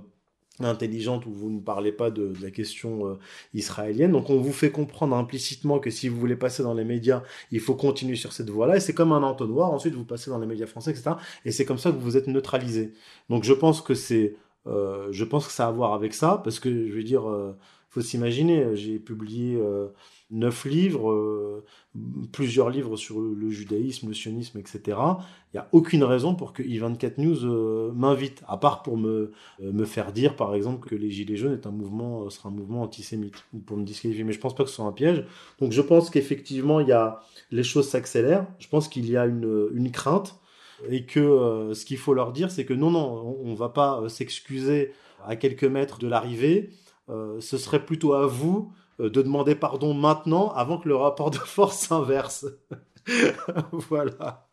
intelligente 0.67 1.27
où 1.27 1.33
vous 1.33 1.51
ne 1.51 1.61
parlez 1.61 1.93
pas 1.93 2.11
de, 2.11 2.33
la 2.43 2.51
question 2.51 3.07
euh, 3.07 3.19
israélienne. 3.55 4.13
Donc 4.13 4.31
on 4.31 4.39
vous 4.39 4.53
fait 4.53 4.71
comprendre 4.71 5.17
implicitement 5.17 5.79
que 5.79 5.91
si 5.91 6.09
vous 6.09 6.19
voulez 6.19 6.37
passer 6.37 6.63
dans 6.63 6.75
les 6.75 6.85
médias, 6.85 7.23
il 7.51 7.61
faut 7.61 7.75
continuer 7.75 8.17
sur 8.17 8.33
cette 8.33 8.51
voie-là. 8.51 8.77
Et 8.77 8.81
c'est 8.81 8.95
comme 8.95 9.13
un 9.13 9.23
entonnoir. 9.23 9.73
Ensuite, 9.73 9.95
vous 9.95 10.05
passez 10.05 10.31
dans 10.31 10.39
les 10.39 10.47
médias 10.47 10.67
français, 10.67 10.91
etc. 10.91 11.13
Et 11.45 11.53
c'est 11.53 11.65
comme 11.65 11.79
ça 11.79 11.91
que 11.93 11.99
vous 11.99 12.17
êtes 12.17 12.27
neutralisé. 12.27 12.93
Donc 13.29 13.45
je 13.45 13.53
pense 13.53 13.81
que 13.81 13.95
c'est, 13.95 14.37
euh, 14.67 15.09
je 15.11 15.25
pense 15.25 15.47
que 15.47 15.53
ça 15.53 15.67
a 15.67 15.69
à 15.69 15.73
voir 15.73 15.93
avec 15.95 16.15
ça, 16.15 16.41
parce 16.45 16.61
que 16.61 16.89
je 16.89 16.93
veux 16.93 17.03
dire, 17.03 17.29
euh, 17.29 17.57
faut 17.89 18.01
s'imaginer, 18.01 18.77
j'ai 18.77 18.99
publié 18.99 19.57
euh, 19.57 19.89
neuf 20.31 20.65
livres, 20.65 21.11
euh, 21.11 21.65
plusieurs 22.33 22.71
livres 22.71 22.97
sur 22.97 23.21
le, 23.21 23.51
judaïsme, 23.51 24.09
le 24.09 24.15
sionisme, 24.15 24.59
etc. 24.59 24.81
Il 24.87 25.57
n'y 25.57 25.61
a 25.61 25.69
aucune 25.73 26.05
raison 26.05 26.35
pour 26.35 26.53
que 26.53 26.63
i24 26.63 27.15
News 27.19 27.45
euh, 27.45 27.93
m'invite, 27.95 28.43
à 28.47 28.57
part 28.57 28.83
pour 28.83 28.97
me, 28.97 29.33
euh, 29.61 29.73
me 29.73 29.85
faire 29.85 30.13
dire, 30.13 30.37
par 30.37 30.55
exemple, 30.55 30.89
que 30.89 30.95
les 30.95 31.11
Gilets 31.11 31.37
jaunes 31.37 31.53
est 31.53 31.67
un 31.67 31.73
mouvement, 31.73 32.31
sera 32.31 32.49
un 32.49 32.53
mouvement 32.53 32.83
antisémite, 32.83 33.45
ou 33.53 33.59
pour 33.59 33.77
me 33.77 33.85
disqualifier. 33.85 34.25
Mais 34.25 34.33
je 34.33 34.41
pense 34.41 34.55
pas 34.55 34.63
que 34.63 34.71
ce 34.71 34.77
soit 34.77 34.85
un 34.85 34.93
piège. 34.93 35.25
Donc 35.59 35.73
je 35.73 35.81
pense 35.81 36.11
qu'effectivement, 36.11 36.81
il 36.81 36.89
y 36.89 36.93
a, 36.93 37.21
les 37.51 37.65
choses 37.65 37.89
s'accélèrent. 37.89 38.47
Je 38.59 38.69
pense 38.69 38.89
qu'il 38.89 39.11
y 39.11 39.17
a 39.17 39.27
une, 39.27 39.69
une 39.75 39.91
crainte 39.91 40.37
et 40.89 41.05
que 41.05 41.73
ce 41.75 41.85
qu'il 41.85 41.99
faut 41.99 42.15
leur 42.15 42.33
dire, 42.33 42.51
c'est 42.51 42.65
que 42.65 42.73
non, 42.73 42.91
non, 42.91 43.37
on, 43.45 43.51
ne 43.51 43.57
va 43.57 43.69
pas 43.69 44.09
s'excuser 44.09 44.93
à 45.27 45.37
quelques 45.37 45.65
mètres 45.65 45.99
de 45.99 46.09
l'arrivée. 46.09 46.71
ce 47.09 47.59
serait 47.59 47.85
plutôt 47.85 48.15
à 48.15 48.27
vous 48.27 48.73
de 49.09 49.23
demander 49.23 49.55
pardon 49.55 49.95
maintenant 49.95 50.53
avant 50.53 50.79
que 50.79 50.89
le 50.89 50.97
rapport 50.97 51.31
de 51.31 51.37
force 51.37 51.79
s'inverse. 51.79 52.47
voilà. 53.73 54.49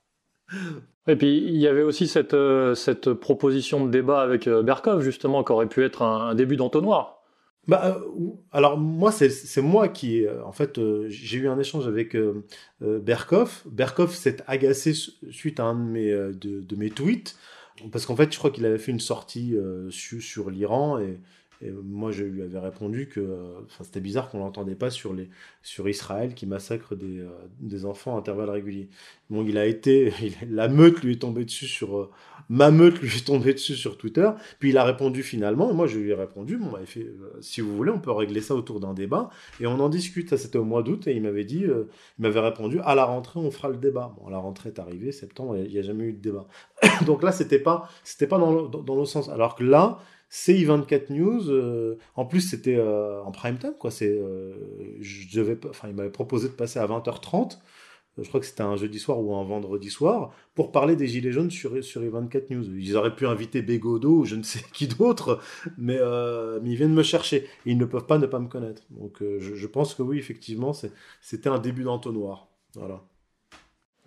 Et 1.07 1.15
puis 1.15 1.37
il 1.37 1.57
y 1.57 1.67
avait 1.67 1.83
aussi 1.83 2.07
cette, 2.07 2.33
euh, 2.33 2.75
cette 2.75 3.13
proposition 3.13 3.85
de 3.85 3.91
débat 3.91 4.21
avec 4.21 4.47
euh, 4.47 4.63
Berkov, 4.63 5.01
justement, 5.01 5.43
qui 5.43 5.51
aurait 5.51 5.67
pu 5.67 5.83
être 5.83 6.01
un, 6.01 6.29
un 6.29 6.35
début 6.35 6.57
d'entonnoir. 6.57 7.17
Bah, 7.67 7.97
euh, 7.99 8.29
alors 8.51 8.77
moi, 8.77 9.11
c'est 9.11 9.61
moi 9.61 9.89
qui, 9.89 10.25
euh, 10.25 10.43
en 10.45 10.53
fait, 10.53 10.77
euh, 10.77 11.05
j'ai 11.09 11.37
eu 11.37 11.49
un 11.49 11.59
échange 11.59 11.87
avec 11.87 12.15
euh, 12.15 12.45
Berkov. 12.81 13.63
Berkov 13.65 14.13
s'est 14.13 14.37
agacé 14.47 14.93
suite 14.93 15.59
à 15.59 15.65
un 15.65 15.75
de 15.75 15.89
mes, 15.89 16.11
de, 16.11 16.61
de 16.61 16.75
mes 16.77 16.89
tweets, 16.89 17.35
parce 17.91 18.05
qu'en 18.05 18.15
fait, 18.15 18.31
je 18.31 18.37
crois 18.37 18.51
qu'il 18.51 18.65
avait 18.65 18.77
fait 18.77 18.91
une 18.91 19.01
sortie 19.01 19.55
sur, 19.89 20.21
sur 20.21 20.49
l'Iran 20.49 20.97
et, 20.99 21.19
et 21.61 21.71
moi, 21.71 22.11
je 22.11 22.23
lui 22.23 22.43
avais 22.43 22.59
répondu 22.59 23.07
que 23.07 23.37
c'était 23.81 23.99
bizarre 23.99 24.29
qu'on 24.29 24.39
l'entendait 24.39 24.75
pas 24.75 24.91
sur, 24.91 25.13
les, 25.13 25.29
sur 25.63 25.89
Israël 25.89 26.35
qui 26.35 26.45
massacre 26.45 26.95
des, 26.95 27.19
euh, 27.19 27.29
des 27.59 27.85
enfants 27.85 28.15
à 28.15 28.19
intervalles 28.19 28.51
réguliers. 28.51 28.89
Bon, 29.31 29.43
il 29.43 29.57
a 29.57 29.65
été, 29.65 30.13
la 30.49 30.67
meute 30.67 31.01
lui 31.01 31.13
est 31.13 31.21
tombée 31.21 31.45
dessus 31.45 31.65
sur, 31.65 31.97
euh, 31.97 32.11
ma 32.49 32.69
meute 32.69 33.01
lui 33.01 33.07
est 33.07 33.25
tombée 33.25 33.53
dessus 33.53 33.75
sur 33.75 33.97
Twitter. 33.97 34.29
Puis 34.59 34.69
il 34.69 34.77
a 34.77 34.83
répondu 34.83 35.23
finalement, 35.23 35.71
et 35.71 35.73
moi 35.73 35.87
je 35.87 35.97
lui 35.97 36.11
ai 36.11 36.13
répondu, 36.13 36.57
bon, 36.57 36.67
bah, 36.67 36.79
fait, 36.85 37.01
euh, 37.01 37.37
si 37.41 37.61
vous 37.61 37.75
voulez, 37.75 37.91
on 37.91 37.99
peut 37.99 38.11
régler 38.11 38.41
ça 38.41 38.53
autour 38.53 38.79
d'un 38.79 38.93
débat, 38.93 39.31
et 39.59 39.65
on 39.65 39.79
en 39.79 39.89
discute. 39.89 40.29
Ça, 40.29 40.37
c'était 40.37 40.59
au 40.59 40.65
mois 40.65 40.83
d'août, 40.83 41.07
et 41.07 41.15
il 41.15 41.23
m'avait 41.23 41.45
dit, 41.45 41.63
il 41.63 41.85
m'avait 42.19 42.39
répondu, 42.39 42.79
à 42.83 42.93
la 42.93 43.05
rentrée, 43.05 43.39
on 43.39 43.49
fera 43.49 43.69
le 43.69 43.77
débat. 43.77 44.15
Bon, 44.21 44.29
la 44.29 44.37
rentrée 44.37 44.69
est 44.69 44.79
arrivée, 44.79 45.11
septembre, 45.11 45.57
il 45.57 45.71
n'y 45.71 45.79
a, 45.79 45.81
jamais 45.81 46.05
eu 46.05 46.13
de 46.13 46.21
débat. 46.21 46.45
Donc 47.07 47.23
là, 47.23 47.31
c'était 47.31 47.59
pas, 47.59 47.89
c'était 48.03 48.27
pas 48.27 48.37
dans, 48.37 48.67
dans 48.67 48.95
le 48.95 49.05
sens. 49.05 49.29
Alors 49.29 49.55
que 49.55 49.63
là, 49.63 49.99
c'est 50.29 50.53
i24 50.53 51.11
News. 51.13 51.49
Euh, 51.49 51.97
en 52.15 52.25
plus, 52.25 52.41
c'était 52.41 52.75
euh, 52.75 53.21
en 53.23 53.31
prime 53.31 53.57
time, 53.57 53.73
quoi. 53.79 53.91
C'est, 53.91 54.09
euh, 54.09 54.53
je 54.99 55.39
enfin, 55.69 55.87
il 55.87 55.95
m'avait 55.95 56.09
proposé 56.09 56.47
de 56.47 56.53
passer 56.53 56.79
à 56.79 56.87
20h30. 56.87 57.59
Je 58.19 58.27
crois 58.27 58.39
que 58.39 58.47
c'était 58.47 58.63
un 58.63 58.75
jeudi 58.75 58.97
soir 58.97 59.19
ou 59.19 59.35
un 59.35 59.43
vendredi 59.43 59.91
soir 59.91 60.33
pour 60.55 60.71
parler 60.71 60.95
des 60.95 61.05
gilets 61.07 61.31
jaunes 61.31 61.51
sur 61.51 61.83
sur 61.83 62.01
i24 62.01 62.51
News. 62.51 62.65
Ils 62.75 62.97
auraient 62.97 63.15
pu 63.15 63.27
inviter 63.27 63.61
Bégodo 63.61 64.21
ou 64.21 64.25
je 64.25 64.35
ne 64.35 64.41
sais 64.41 64.63
qui 64.73 64.87
d'autre, 64.87 65.39
mais, 65.77 65.99
ils 66.65 66.75
viennent 66.75 66.95
me 66.95 67.03
chercher. 67.03 67.45
Ils 67.65 67.77
ne 67.77 67.85
peuvent 67.85 68.07
pas 68.07 68.17
ne 68.17 68.25
pas 68.25 68.39
me 68.39 68.47
connaître. 68.47 68.81
Donc, 68.89 69.17
je, 69.21 69.53
je, 69.53 69.67
pense 69.67 69.93
que 69.93 70.01
oui, 70.01 70.17
effectivement, 70.17 70.73
c'était 71.21 71.49
un 71.49 71.59
début 71.59 71.83
d'entonnoir. 71.83 72.47
Voilà. 72.73 73.03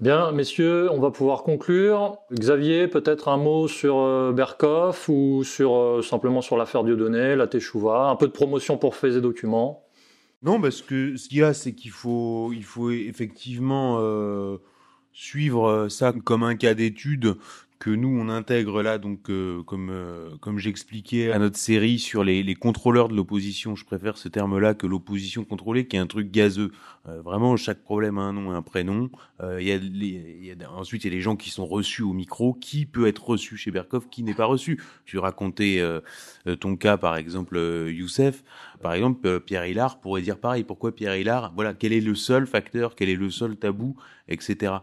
Bien, 0.01 0.33
messieurs, 0.33 0.91
on 0.91 0.99
va 0.99 1.11
pouvoir 1.11 1.43
conclure. 1.43 2.17
Xavier, 2.33 2.89
peut-être 2.89 3.29
un 3.29 3.37
mot 3.37 3.69
sur 3.69 3.99
euh, 3.99 4.33
Berkoff 4.33 5.11
ou 5.11 5.45
sur 5.45 5.77
euh, 5.77 6.01
simplement 6.01 6.41
sur 6.41 6.57
l'affaire 6.57 6.85
Dieudonné, 6.85 7.37
la 7.37 7.47
Teshuvah, 7.47 8.09
un 8.09 8.17
peu 8.17 8.27
de 8.27 8.33
promotion 8.33 8.79
pour 8.79 8.97
faits 8.97 9.17
et 9.17 9.21
documents? 9.21 9.85
Non, 10.43 10.59
parce 10.59 10.81
que 10.81 11.17
ce 11.19 11.29
qu'il 11.29 11.39
y 11.41 11.43
a, 11.43 11.53
c'est 11.53 11.75
qu'il 11.75 11.91
faut, 11.91 12.51
il 12.55 12.65
faut 12.65 12.91
effectivement 12.91 13.99
euh, 14.01 14.57
suivre 15.13 15.89
ça 15.91 16.15
comme 16.25 16.45
un 16.45 16.57
cas 16.57 16.73
d'étude 16.73 17.37
que 17.81 17.89
nous 17.89 18.11
on 18.11 18.29
intègre 18.29 18.83
là 18.83 18.99
donc 18.99 19.31
euh, 19.31 19.63
comme 19.63 19.89
euh, 19.91 20.37
comme 20.43 20.59
j'expliquais 20.59 21.33
à 21.33 21.39
notre 21.39 21.57
série 21.57 21.99
sur 21.99 22.23
les, 22.23 22.43
les 22.43 22.55
contrôleurs 22.55 23.09
de 23.09 23.15
l'opposition 23.17 23.75
je 23.75 23.87
préfère 23.87 24.19
ce 24.19 24.29
terme 24.29 24.59
là 24.59 24.75
que 24.75 24.87
l'opposition 24.87 25.45
contrôlée 25.45 25.87
qui 25.87 25.97
est 25.97 25.99
un 25.99 26.07
truc 26.07 26.31
gazeux. 26.31 26.73
Euh, 27.09 27.23
vraiment 27.23 27.57
chaque 27.57 27.83
problème 27.83 28.19
a 28.19 28.21
un 28.21 28.35
nom 28.35 28.53
et 28.53 28.55
un 28.55 28.61
prénom. 28.61 29.09
Il 29.43 29.67
y 29.67 29.73
a, 29.73 29.79
les, 29.79 30.39
y 30.43 30.53
a 30.53 30.71
ensuite 30.71 31.05
il 31.05 31.11
y 31.11 31.11
a 31.11 31.17
les 31.17 31.23
gens 31.23 31.35
qui 31.35 31.49
sont 31.49 31.65
reçus 31.65 32.03
au 32.03 32.13
micro. 32.13 32.53
Qui 32.53 32.85
peut 32.85 33.07
être 33.07 33.27
reçu 33.27 33.57
chez 33.57 33.71
Berkov 33.71 34.09
qui 34.11 34.23
n'est 34.23 34.35
pas 34.35 34.45
reçu? 34.45 34.83
Tu 35.07 35.17
racontais 35.17 35.83
ton 36.61 36.77
cas 36.77 36.99
par 36.99 37.17
exemple 37.17 37.57
Youssef. 37.89 38.45
Par 38.83 38.93
exemple 38.93 39.41
Pierre 39.41 39.65
Hillard 39.65 39.99
pourrait 40.01 40.21
dire 40.21 40.37
pareil. 40.37 40.63
Pourquoi 40.63 40.95
Pierre 40.95 41.17
Hillard? 41.17 41.53
Voilà 41.55 41.73
quel 41.73 41.95
est 41.95 42.03
le 42.03 42.15
seul 42.15 42.47
facteur 42.47 42.95
quel 42.95 43.09
est 43.09 43.17
le 43.17 43.31
seul 43.31 43.57
tabou 43.57 43.97
etc 44.31 44.75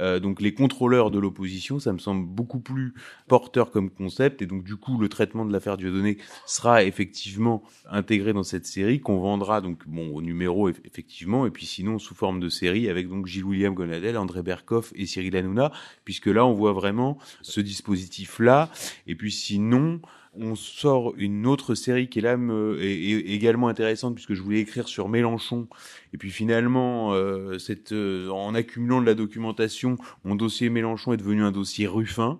donc 0.00 0.40
les 0.40 0.54
contrôleurs 0.54 1.10
de 1.10 1.18
l'opposition 1.18 1.78
ça 1.78 1.92
me 1.92 1.98
semble 1.98 2.26
beaucoup 2.26 2.60
plus 2.60 2.94
porteur 3.28 3.70
comme 3.70 3.90
concept. 3.90 4.42
Et 4.42 4.46
donc 4.46 4.64
du 4.64 4.76
coup 4.76 4.98
le 4.98 5.08
traitement 5.08 5.44
de 5.44 5.52
l'affaire 5.52 5.76
Dieudonné 5.76 6.18
sera 6.46 6.84
effectivement 6.84 7.62
intégré 7.90 8.32
dans 8.32 8.42
cette 8.42 8.66
série 8.66 9.00
qu'on 9.00 9.18
vendra 9.18 9.60
donc 9.60 9.86
bon 9.86 10.14
au 10.14 10.22
numéro 10.22 10.68
effectivement. 10.68 11.46
Et 11.46 11.50
puis 11.50 11.66
sinon 11.66 11.98
sous 11.98 12.14
forme 12.14 12.40
de 12.40 12.48
série 12.48 12.88
avec 12.88 13.08
donc 13.08 13.26
Gilles 13.26 13.44
William 13.44 13.74
Gonadel, 13.74 14.16
André 14.16 14.42
Berkoff 14.42 14.92
et 14.94 15.06
Cyril 15.06 15.36
Hanouna 15.36 15.72
puisque 16.04 16.26
là 16.26 16.46
on 16.46 16.52
voit 16.52 16.72
vraiment 16.72 17.18
ce 17.42 17.60
dispositif 17.60 18.38
là 18.38 18.70
et 19.06 19.14
puis 19.14 19.32
sinon 19.32 20.00
on 20.38 20.54
sort 20.54 21.14
une 21.16 21.46
autre 21.46 21.74
série 21.74 22.08
qui 22.08 22.18
est 22.18 22.22
là 22.22 22.36
me, 22.36 22.78
est, 22.80 23.10
également 23.32 23.68
intéressante 23.68 24.14
puisque 24.14 24.34
je 24.34 24.42
voulais 24.42 24.60
écrire 24.60 24.88
sur 24.88 25.08
Mélenchon. 25.08 25.68
Et 26.12 26.18
puis 26.18 26.30
finalement 26.30 27.14
euh, 27.14 27.58
euh, 27.92 28.28
en 28.30 28.54
accumulant 28.54 29.00
de 29.00 29.06
la 29.06 29.14
documentation 29.14 29.96
mon 30.24 30.34
dossier 30.34 30.70
Mélenchon 30.70 31.12
est 31.12 31.18
devenu 31.18 31.42
un 31.42 31.52
dossier 31.52 31.86
Ruffin. 31.86 32.38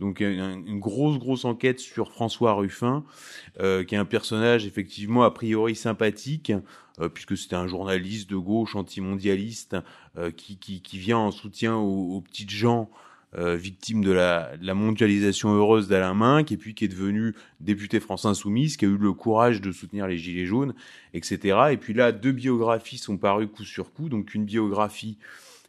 Donc 0.00 0.20
une, 0.20 0.64
une 0.66 0.80
grosse 0.80 1.18
grosse 1.18 1.44
enquête 1.44 1.80
sur 1.80 2.12
François 2.12 2.52
Ruffin 2.52 3.04
euh, 3.60 3.84
qui 3.84 3.94
est 3.94 3.98
un 3.98 4.04
personnage 4.04 4.66
effectivement 4.66 5.22
a 5.22 5.30
priori 5.30 5.74
sympathique 5.74 6.52
euh, 7.00 7.08
puisque 7.08 7.36
c'était 7.36 7.56
un 7.56 7.66
journaliste 7.66 8.28
de 8.30 8.36
gauche 8.36 8.76
antimondialiste 8.76 9.76
euh, 10.16 10.30
qui, 10.30 10.58
qui, 10.58 10.82
qui 10.82 10.98
vient 10.98 11.18
en 11.18 11.30
soutien 11.30 11.76
aux, 11.76 12.16
aux 12.16 12.20
petites 12.20 12.50
gens 12.50 12.90
euh, 13.36 13.56
victime 13.56 14.02
de 14.02 14.12
la, 14.12 14.56
mondialisation 14.74 15.52
heureuse 15.54 15.88
d'Alain 15.88 16.14
Minck, 16.14 16.52
et 16.52 16.56
puis 16.56 16.74
qui 16.74 16.84
est 16.84 16.88
devenu 16.88 17.34
député 17.60 18.00
France 18.00 18.24
Insoumise, 18.24 18.76
qui 18.76 18.84
a 18.84 18.88
eu 18.88 18.96
le 18.96 19.12
courage 19.12 19.60
de 19.60 19.72
soutenir 19.72 20.06
les 20.06 20.16
Gilets 20.16 20.46
jaunes, 20.46 20.74
etc. 21.12 21.58
Et 21.72 21.76
puis 21.76 21.92
là, 21.92 22.12
deux 22.12 22.32
biographies 22.32 22.98
sont 22.98 23.18
parues 23.18 23.48
coup 23.48 23.64
sur 23.64 23.92
coup, 23.92 24.08
donc 24.08 24.34
une 24.34 24.44
biographie 24.44 25.18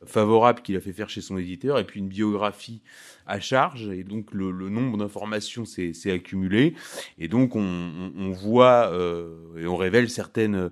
favorable 0.06 0.62
qu'il 0.62 0.76
a 0.76 0.80
fait 0.80 0.94
faire 0.94 1.10
chez 1.10 1.22
son 1.22 1.38
éditeur, 1.38 1.80
et 1.80 1.84
puis 1.84 2.00
une 2.00 2.08
biographie 2.08 2.82
à 3.26 3.40
charge, 3.40 3.90
et 3.90 4.04
donc 4.04 4.34
le, 4.34 4.52
nombre 4.70 4.98
d'informations 4.98 5.66
s'est 5.66 6.12
accumulé, 6.12 6.76
et 7.20 7.28
donc 7.28 7.56
on, 7.56 8.32
voit 8.32 8.90
euh, 8.94 9.36
et 9.58 9.68
on 9.68 9.76
révèle 9.76 10.10
certaines, 10.10 10.70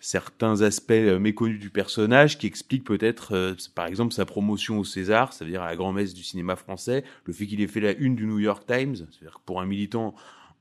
certains 0.00 0.62
aspects 0.62 0.92
méconnus 0.92 1.58
du 1.58 1.70
personnage 1.70 2.38
qui 2.38 2.46
expliquent 2.46 2.84
peut-être, 2.84 3.34
euh, 3.34 3.54
par 3.74 3.86
exemple, 3.86 4.14
sa 4.14 4.24
promotion 4.24 4.78
au 4.78 4.84
César, 4.84 5.32
c'est-à-dire 5.32 5.62
à 5.62 5.66
la 5.66 5.76
grand-messe 5.76 6.14
du 6.14 6.22
cinéma 6.22 6.56
français, 6.56 7.04
le 7.24 7.32
fait 7.32 7.46
qu'il 7.46 7.60
ait 7.60 7.66
fait 7.66 7.80
la 7.80 7.92
une 7.92 8.14
du 8.14 8.26
New 8.26 8.38
York 8.38 8.64
Times, 8.66 8.96
c'est-à-dire 8.96 9.38
que 9.38 9.44
pour 9.44 9.60
un 9.60 9.66
militant 9.66 10.14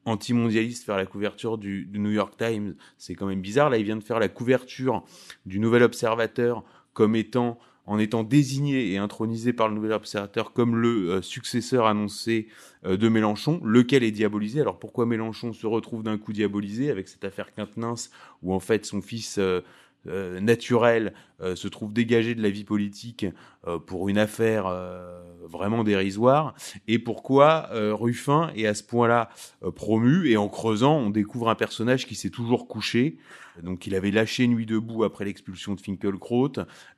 anti-mondialiste 0.05 0.85
faire 0.85 0.97
la 0.97 1.05
couverture 1.05 1.57
du 1.57 1.87
New 1.93 2.11
York 2.11 2.35
Times, 2.37 2.75
c'est 2.97 3.15
quand 3.15 3.25
même 3.25 3.41
bizarre. 3.41 3.69
Là, 3.69 3.77
il 3.77 3.83
vient 3.83 3.95
de 3.95 4.03
faire 4.03 4.19
la 4.19 4.29
couverture 4.29 5.03
du 5.45 5.59
Nouvel 5.59 5.81
Observateur 5.83 6.63
comme 6.93 7.15
étant 7.15 7.59
en 7.85 7.99
étant 7.99 8.23
désigné 8.23 8.91
et 8.91 8.97
intronisé 8.97 9.53
par 9.53 9.67
le 9.67 9.75
nouvel 9.75 9.91
observateur 9.91 10.53
comme 10.53 10.75
le 10.75 11.09
euh, 11.09 11.21
successeur 11.21 11.85
annoncé 11.85 12.47
euh, 12.85 12.97
de 12.97 13.09
Mélenchon, 13.09 13.61
lequel 13.63 14.03
est 14.03 14.11
diabolisé? 14.11 14.61
Alors 14.61 14.79
pourquoi 14.79 15.05
Mélenchon 15.05 15.53
se 15.53 15.67
retrouve 15.67 16.03
d'un 16.03 16.17
coup 16.17 16.33
diabolisé 16.33 16.89
avec 16.89 17.07
cette 17.07 17.23
affaire 17.23 17.53
Quintenance 17.53 18.09
où 18.41 18.53
en 18.53 18.59
fait 18.59 18.85
son 18.85 19.01
fils 19.01 19.37
euh, 19.37 19.61
naturel 20.39 21.13
se 21.55 21.67
trouve 21.67 21.91
dégagé 21.91 22.35
de 22.35 22.43
la 22.43 22.51
vie 22.51 22.63
politique 22.63 23.25
pour 23.87 24.07
une 24.07 24.19
affaire 24.19 24.71
vraiment 25.49 25.83
dérisoire? 25.83 26.53
Et 26.87 26.99
pourquoi 26.99 27.69
Ruffin 27.71 28.51
est 28.55 28.67
à 28.67 28.75
ce 28.75 28.83
point-là 28.83 29.29
promu? 29.73 30.29
Et 30.29 30.37
en 30.37 30.47
creusant 30.47 30.95
on 30.95 31.09
découvre 31.09 31.49
un 31.49 31.55
personnage 31.55 32.05
qui 32.05 32.13
s'est 32.13 32.29
toujours 32.29 32.67
couché 32.67 33.17
donc 33.63 33.87
il 33.87 33.95
avait 33.95 34.11
lâché 34.11 34.47
Nuit 34.47 34.65
debout 34.65 35.03
après 35.03 35.25
l'expulsion 35.25 35.73
de 35.75 35.81
Finkelkraut. 35.81 36.53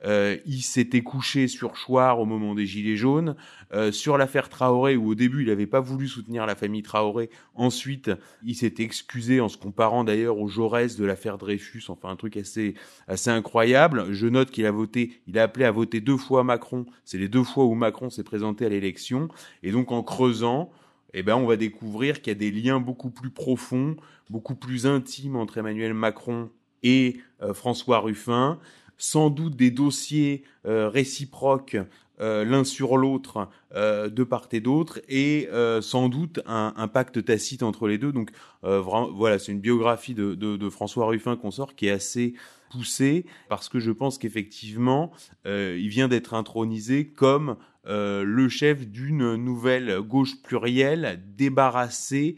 Euh, 0.05 0.37
il 0.45 0.61
s'était 0.61 1.01
couché 1.01 1.47
sur 1.47 1.75
Chouard 1.75 2.19
au 2.19 2.25
moment 2.25 2.55
des 2.55 2.65
Gilets 2.65 2.95
jaunes. 2.95 3.35
Euh, 3.73 3.91
sur 3.91 4.17
l'affaire 4.17 4.49
Traoré, 4.49 4.95
où 4.95 5.09
au 5.09 5.15
début 5.15 5.43
il 5.43 5.47
n'avait 5.47 5.67
pas 5.67 5.79
voulu 5.79 6.07
soutenir 6.07 6.45
la 6.45 6.55
famille 6.55 6.83
Traoré. 6.83 7.29
Ensuite, 7.55 8.11
il 8.43 8.55
s'était 8.55 8.83
excusé 8.83 9.41
en 9.41 9.49
se 9.49 9.57
comparant 9.57 10.03
d'ailleurs 10.03 10.37
au 10.39 10.47
Jaurès 10.47 10.95
de 10.97 11.05
l'affaire 11.05 11.37
Dreyfus. 11.37 11.83
Enfin 11.89 12.09
un 12.09 12.15
truc 12.15 12.37
assez 12.37 12.75
assez 13.07 13.29
incroyable. 13.29 14.13
Je 14.13 14.27
note 14.27 14.51
qu'il 14.51 14.65
a 14.65 14.71
voté, 14.71 15.21
il 15.27 15.37
a 15.37 15.43
appelé 15.43 15.65
à 15.65 15.71
voter 15.71 16.01
deux 16.01 16.17
fois 16.17 16.43
Macron. 16.43 16.85
C'est 17.03 17.17
les 17.17 17.27
deux 17.27 17.43
fois 17.43 17.65
où 17.65 17.75
Macron 17.75 18.09
s'est 18.09 18.23
présenté 18.23 18.65
à 18.65 18.69
l'élection. 18.69 19.27
Et 19.63 19.71
donc 19.71 19.91
en 19.91 20.03
creusant, 20.03 20.71
eh 21.13 21.23
ben, 21.23 21.35
on 21.35 21.45
va 21.45 21.55
découvrir 21.55 22.21
qu'il 22.21 22.31
y 22.31 22.35
a 22.35 22.39
des 22.39 22.51
liens 22.51 22.79
beaucoup 22.79 23.09
plus 23.09 23.29
profonds, 23.29 23.95
beaucoup 24.29 24.55
plus 24.55 24.85
intimes 24.85 25.35
entre 25.35 25.57
Emmanuel 25.57 25.93
Macron 25.93 26.49
et 26.83 27.17
euh, 27.41 27.53
François 27.53 27.99
Ruffin, 27.99 28.59
sans 28.97 29.29
doute 29.29 29.55
des 29.55 29.71
dossiers 29.71 30.43
euh, 30.65 30.89
réciproques 30.89 31.77
euh, 32.19 32.43
l'un 32.43 32.63
sur 32.63 32.97
l'autre 32.97 33.47
de 33.75 34.23
part 34.23 34.47
et 34.51 34.59
d'autre, 34.59 34.99
et 35.07 35.47
sans 35.81 36.09
doute 36.09 36.39
un, 36.47 36.87
pacte 36.87 37.23
tacite 37.23 37.61
entre 37.61 37.87
les 37.87 37.99
deux. 37.99 38.11
Donc 38.11 38.31
voilà, 38.63 39.37
c'est 39.37 39.51
une 39.51 39.59
biographie 39.59 40.15
de, 40.15 40.33
de 40.33 40.69
François 40.69 41.05
Ruffin 41.05 41.35
qu'on 41.35 41.51
sort 41.51 41.75
qui 41.75 41.85
est 41.85 41.91
assez 41.91 42.33
poussée 42.71 43.25
parce 43.49 43.69
que 43.69 43.79
je 43.79 43.91
pense 43.91 44.17
qu'effectivement, 44.17 45.11
il 45.45 45.89
vient 45.89 46.07
d'être 46.07 46.33
intronisé 46.33 47.05
comme 47.05 47.57
euh, 47.87 48.23
le 48.23 48.49
chef 48.49 48.85
d'une 48.87 49.35
nouvelle 49.35 50.01
gauche 50.01 50.41
plurielle 50.41 51.21
débarrassée 51.37 52.35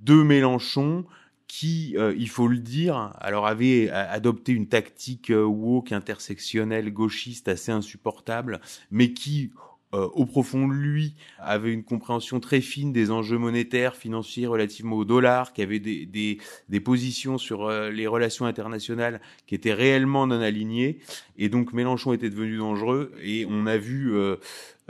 de 0.00 0.14
Mélenchon 0.14 1.04
qui, 1.46 1.96
euh, 1.96 2.14
il 2.16 2.28
faut 2.28 2.46
le 2.46 2.58
dire, 2.58 3.12
alors 3.18 3.46
avait 3.46 3.90
adopté 3.90 4.52
une 4.52 4.68
tactique 4.68 5.30
euh, 5.30 5.42
woke 5.42 5.90
intersectionnelle 5.90 6.92
gauchiste 6.92 7.48
assez 7.48 7.72
insupportable, 7.72 8.60
mais 8.90 9.12
qui, 9.12 9.50
au 9.92 10.24
profond 10.24 10.68
de 10.68 10.72
lui, 10.72 11.16
avait 11.40 11.72
une 11.72 11.82
compréhension 11.82 12.38
très 12.38 12.60
fine 12.60 12.92
des 12.92 13.10
enjeux 13.10 13.38
monétaires, 13.38 13.96
financiers 13.96 14.46
relativement 14.46 14.94
au 14.94 15.04
dollar, 15.04 15.52
qui 15.52 15.62
avait 15.62 15.80
des, 15.80 16.06
des, 16.06 16.80
positions 16.80 17.38
sur 17.38 17.68
les 17.68 18.06
relations 18.06 18.46
internationales 18.46 19.20
qui 19.48 19.56
étaient 19.56 19.74
réellement 19.74 20.28
non 20.28 20.40
alignées. 20.40 21.00
Et 21.38 21.48
donc 21.48 21.72
Mélenchon 21.72 22.12
était 22.12 22.30
devenu 22.30 22.58
dangereux 22.58 23.12
et 23.20 23.48
on 23.50 23.66
a 23.66 23.78
vu 23.78 24.14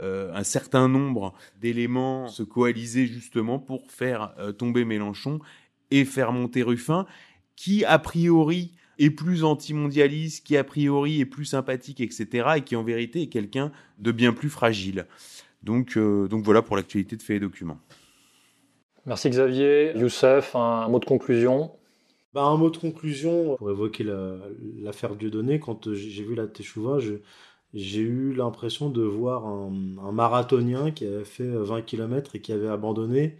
un 0.01 0.43
certain 0.43 0.87
nombre 0.87 1.33
d'éléments 1.59 2.27
se 2.27 2.43
coaliser 2.43 3.05
justement 3.05 3.59
pour 3.59 3.91
faire 3.91 4.33
tomber 4.57 4.83
Mélenchon 4.83 5.39
et 5.91 6.05
faire 6.05 6.31
monter 6.31 6.63
Ruffin, 6.63 7.05
qui 7.55 7.85
a 7.85 7.99
priori 7.99 8.71
est 8.97 9.09
plus 9.09 9.43
antimondialiste, 9.43 10.45
qui 10.45 10.57
a 10.57 10.63
priori 10.63 11.21
est 11.21 11.25
plus 11.25 11.45
sympathique, 11.45 12.01
etc., 12.01 12.49
et 12.57 12.61
qui 12.61 12.75
en 12.75 12.83
vérité 12.83 13.23
est 13.23 13.27
quelqu'un 13.27 13.71
de 13.99 14.11
bien 14.11 14.31
plus 14.31 14.49
fragile. 14.49 15.07
Donc, 15.63 15.97
euh, 15.97 16.27
donc 16.27 16.43
voilà 16.43 16.61
pour 16.61 16.75
l'actualité 16.75 17.15
de 17.15 17.21
Faits 17.21 17.37
et 17.37 17.39
Documents. 17.39 17.79
Merci 19.05 19.29
Xavier. 19.29 19.93
Youssef, 19.97 20.55
un, 20.55 20.87
mot 20.87 20.99
de 20.99 21.05
conclusion? 21.05 21.71
Bah, 22.33 22.43
Un 22.43 22.57
mot 22.57 22.69
de 22.69 22.77
conclusion 22.77 23.55
pour 23.57 23.71
évoquer 23.71 24.05
l'affaire 24.79 25.15
Dieudonné. 25.15 25.59
Quand 25.59 25.93
j'ai 25.93 26.23
vu 26.23 26.35
la 26.35 26.47
Teshuva, 26.47 26.99
j'ai 27.73 28.01
eu 28.01 28.33
l'impression 28.33 28.89
de 28.89 29.01
voir 29.01 29.45
un, 29.45 30.11
marathonien 30.11 30.91
qui 30.91 31.05
avait 31.05 31.23
fait 31.25 31.47
20 31.47 31.81
km 31.83 32.35
et 32.35 32.41
qui 32.41 32.51
avait 32.51 32.67
abandonné 32.67 33.37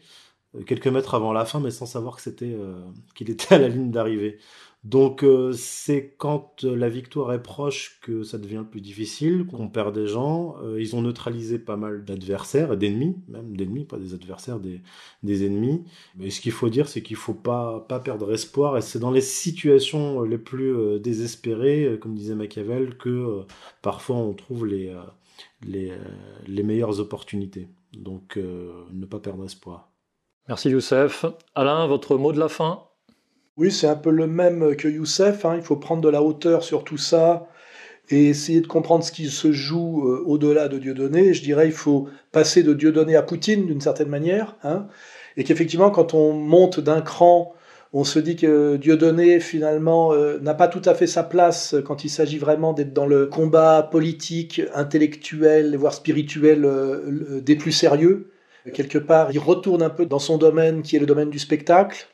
euh, 0.55 0.63
quelques 0.63 0.87
mètres 0.87 1.15
avant 1.15 1.33
la 1.33 1.45
fin, 1.45 1.59
mais 1.59 1.71
sans 1.71 1.85
savoir 1.85 2.17
euh, 2.41 2.81
qu'il 3.15 3.29
était 3.29 3.55
à 3.55 3.59
la 3.59 3.67
ligne 3.69 3.91
d'arrivée. 3.91 4.39
Donc 4.83 5.23
euh, 5.23 5.51
c'est 5.53 6.15
quand 6.17 6.63
la 6.63 6.89
victoire 6.89 7.31
est 7.33 7.43
proche 7.43 7.99
que 8.01 8.23
ça 8.23 8.39
devient 8.39 8.65
plus 8.69 8.81
difficile, 8.81 9.45
qu'on 9.45 9.69
perd 9.69 9.93
des 9.93 10.07
gens. 10.07 10.55
ils 10.77 10.95
ont 10.95 11.03
neutralisé 11.03 11.59
pas 11.59 11.77
mal 11.77 12.03
d'adversaires, 12.03 12.75
d'ennemis, 12.75 13.15
même 13.27 13.55
d'ennemis, 13.55 13.85
pas 13.85 13.97
des 13.97 14.15
adversaires, 14.15 14.59
des, 14.59 14.81
des 15.21 15.45
ennemis. 15.45 15.83
Mais 16.15 16.31
ce 16.31 16.41
qu'il 16.41 16.51
faut 16.51 16.69
dire, 16.69 16.87
c'est 16.87 17.03
qu'il 17.03 17.15
faut 17.15 17.35
pas, 17.35 17.85
pas 17.87 17.99
perdre 17.99 18.33
espoir. 18.33 18.75
Et 18.77 18.81
c'est 18.81 18.99
dans 18.99 19.11
les 19.11 19.21
situations 19.21 20.23
les 20.23 20.39
plus 20.39 20.99
désespérées, 20.99 21.99
comme 22.01 22.15
disait 22.15 22.35
Machiavel, 22.35 22.97
que 22.97 23.41
parfois 23.83 24.15
on 24.15 24.33
trouve 24.33 24.65
les, 24.65 24.95
les, 25.61 25.91
les 26.47 26.63
meilleures 26.63 26.99
opportunités. 26.99 27.69
Donc 27.93 28.37
ne 28.37 29.05
pas 29.05 29.19
perdre 29.19 29.45
espoir. 29.45 29.91
Merci 30.47 30.69
Youssef. 30.69 31.25
Alain, 31.53 31.85
votre 31.85 32.17
mot 32.17 32.33
de 32.33 32.39
la 32.39 32.49
fin? 32.49 32.83
Oui, 33.61 33.71
c'est 33.71 33.85
un 33.85 33.95
peu 33.95 34.09
le 34.09 34.25
même 34.25 34.75
que 34.75 34.87
Youssef. 34.87 35.45
Hein. 35.45 35.53
Il 35.55 35.61
faut 35.61 35.75
prendre 35.75 36.01
de 36.01 36.09
la 36.09 36.23
hauteur 36.23 36.63
sur 36.63 36.83
tout 36.83 36.97
ça 36.97 37.45
et 38.09 38.29
essayer 38.29 38.59
de 38.59 38.65
comprendre 38.65 39.03
ce 39.03 39.11
qui 39.11 39.27
se 39.27 39.51
joue 39.51 40.07
euh, 40.07 40.23
au-delà 40.25 40.67
de 40.67 40.79
Dieudonné. 40.79 41.35
Je 41.35 41.43
dirais 41.43 41.67
il 41.67 41.71
faut 41.71 42.09
passer 42.31 42.63
de 42.63 42.73
Dieudonné 42.73 43.15
à 43.15 43.21
Poutine 43.21 43.67
d'une 43.67 43.79
certaine 43.79 44.09
manière. 44.09 44.55
Hein. 44.63 44.87
et 45.37 45.43
qu'effectivement, 45.43 45.91
quand 45.91 46.15
on 46.15 46.33
monte 46.33 46.79
d'un 46.79 47.01
cran, 47.01 47.53
on 47.93 48.03
se 48.03 48.17
dit 48.17 48.35
que 48.35 48.77
Dieudonné, 48.77 49.39
finalement, 49.39 50.11
euh, 50.11 50.39
n'a 50.39 50.55
pas 50.55 50.67
tout 50.67 50.81
à 50.85 50.95
fait 50.95 51.05
sa 51.05 51.21
place 51.21 51.75
quand 51.85 52.03
il 52.03 52.09
s'agit 52.09 52.39
vraiment 52.39 52.73
d'être 52.73 52.93
dans 52.93 53.05
le 53.05 53.27
combat 53.27 53.87
politique, 53.91 54.59
intellectuel, 54.73 55.77
voire 55.77 55.93
spirituel 55.93 56.65
euh, 56.65 57.41
des 57.41 57.55
plus 57.57 57.73
sérieux. 57.73 58.31
Quelque 58.73 58.97
part, 58.97 59.29
il 59.31 59.37
retourne 59.39 59.83
un 59.83 59.91
peu 59.91 60.07
dans 60.07 60.17
son 60.17 60.39
domaine 60.39 60.81
qui 60.81 60.95
est 60.95 60.99
le 60.99 61.05
domaine 61.05 61.29
du 61.29 61.37
spectacle, 61.37 62.07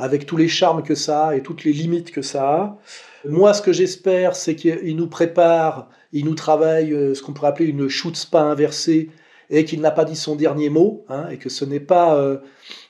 avec 0.00 0.24
tous 0.24 0.38
les 0.38 0.48
charmes 0.48 0.82
que 0.82 0.94
ça 0.94 1.28
a 1.28 1.36
et 1.36 1.42
toutes 1.42 1.62
les 1.62 1.72
limites 1.72 2.10
que 2.10 2.22
ça 2.22 2.50
a. 2.50 2.78
Moi, 3.28 3.52
ce 3.52 3.60
que 3.60 3.72
j'espère, 3.72 4.34
c'est 4.34 4.56
qu'il 4.56 4.96
nous 4.96 5.08
prépare, 5.08 5.90
il 6.12 6.24
nous 6.24 6.34
travaille 6.34 6.94
euh, 6.94 7.14
ce 7.14 7.22
qu'on 7.22 7.34
pourrait 7.34 7.50
appeler 7.50 7.68
une 7.68 7.88
spa 7.88 8.40
inversée, 8.40 9.10
et 9.50 9.64
qu'il 9.64 9.80
n'a 9.80 9.90
pas 9.90 10.04
dit 10.04 10.16
son 10.16 10.36
dernier 10.36 10.70
mot, 10.70 11.04
hein, 11.08 11.28
et 11.30 11.36
que 11.36 11.50
ce 11.50 11.64
n'est 11.64 11.80
pas... 11.80 12.16
Euh, 12.16 12.38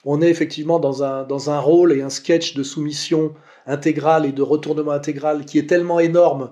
on 0.04 0.22
est 0.22 0.28
effectivement 0.28 0.78
dans 0.78 1.02
un, 1.02 1.24
dans 1.24 1.50
un 1.50 1.58
rôle 1.58 1.92
et 1.92 2.02
un 2.02 2.10
sketch 2.10 2.54
de 2.54 2.62
soumission 2.62 3.34
intégrale 3.66 4.24
et 4.24 4.32
de 4.32 4.42
retournement 4.42 4.92
intégral 4.92 5.44
qui 5.46 5.58
est 5.58 5.68
tellement 5.68 6.00
énorme 6.00 6.50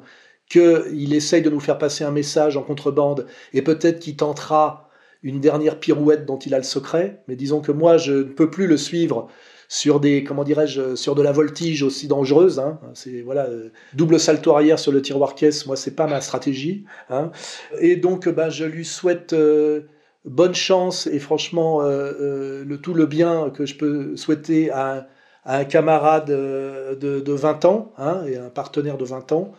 qu'il 0.48 1.12
essaye 1.12 1.42
de 1.42 1.50
nous 1.50 1.60
faire 1.60 1.78
passer 1.78 2.04
un 2.04 2.10
message 2.10 2.56
en 2.56 2.62
contrebande, 2.62 3.26
et 3.52 3.62
peut-être 3.62 4.00
qu'il 4.00 4.16
tentera 4.16 4.88
une 5.22 5.40
dernière 5.40 5.78
pirouette 5.78 6.26
dont 6.26 6.38
il 6.38 6.54
a 6.54 6.58
le 6.58 6.64
secret, 6.64 7.22
mais 7.28 7.36
disons 7.36 7.60
que 7.60 7.72
moi 7.72 7.96
je 7.96 8.12
ne 8.12 8.22
peux 8.22 8.50
plus 8.50 8.66
le 8.66 8.76
suivre 8.76 9.28
sur 9.68 10.00
des 10.00 10.24
comment 10.24 10.44
dirais-je 10.44 10.96
sur 10.96 11.14
de 11.14 11.22
la 11.22 11.32
voltige 11.32 11.82
aussi 11.82 12.08
dangereuse 12.08 12.58
hein. 12.58 12.80
c'est 12.94 13.20
voilà 13.20 13.46
euh, 13.46 13.70
double 13.94 14.18
salto 14.18 14.52
arrière 14.52 14.78
sur 14.78 14.92
le 14.92 15.02
tiroir 15.02 15.34
caisse 15.34 15.66
moi 15.66 15.76
c'est 15.76 15.94
pas 15.94 16.06
ma 16.06 16.20
stratégie 16.20 16.84
hein. 17.10 17.30
et 17.78 17.96
donc 17.96 18.28
ben 18.28 18.48
je 18.48 18.64
lui 18.64 18.84
souhaite 18.84 19.34
euh, 19.34 19.82
bonne 20.24 20.54
chance 20.54 21.06
et 21.06 21.18
franchement 21.18 21.80
euh, 21.82 22.64
le 22.64 22.78
tout 22.78 22.94
le 22.94 23.06
bien 23.06 23.50
que 23.50 23.66
je 23.66 23.76
peux 23.76 24.16
souhaiter 24.16 24.70
à, 24.70 25.06
un 25.44 25.64
camarade 25.64 26.26
de, 26.26 27.20
de, 27.20 27.32
20 27.32 27.64
ans 27.64 27.92
hein, 27.96 28.22
et 28.26 28.36
un 28.36 28.50
partenaire 28.50 28.98
de 28.98 29.04
20 29.04 29.32
ans 29.32 29.52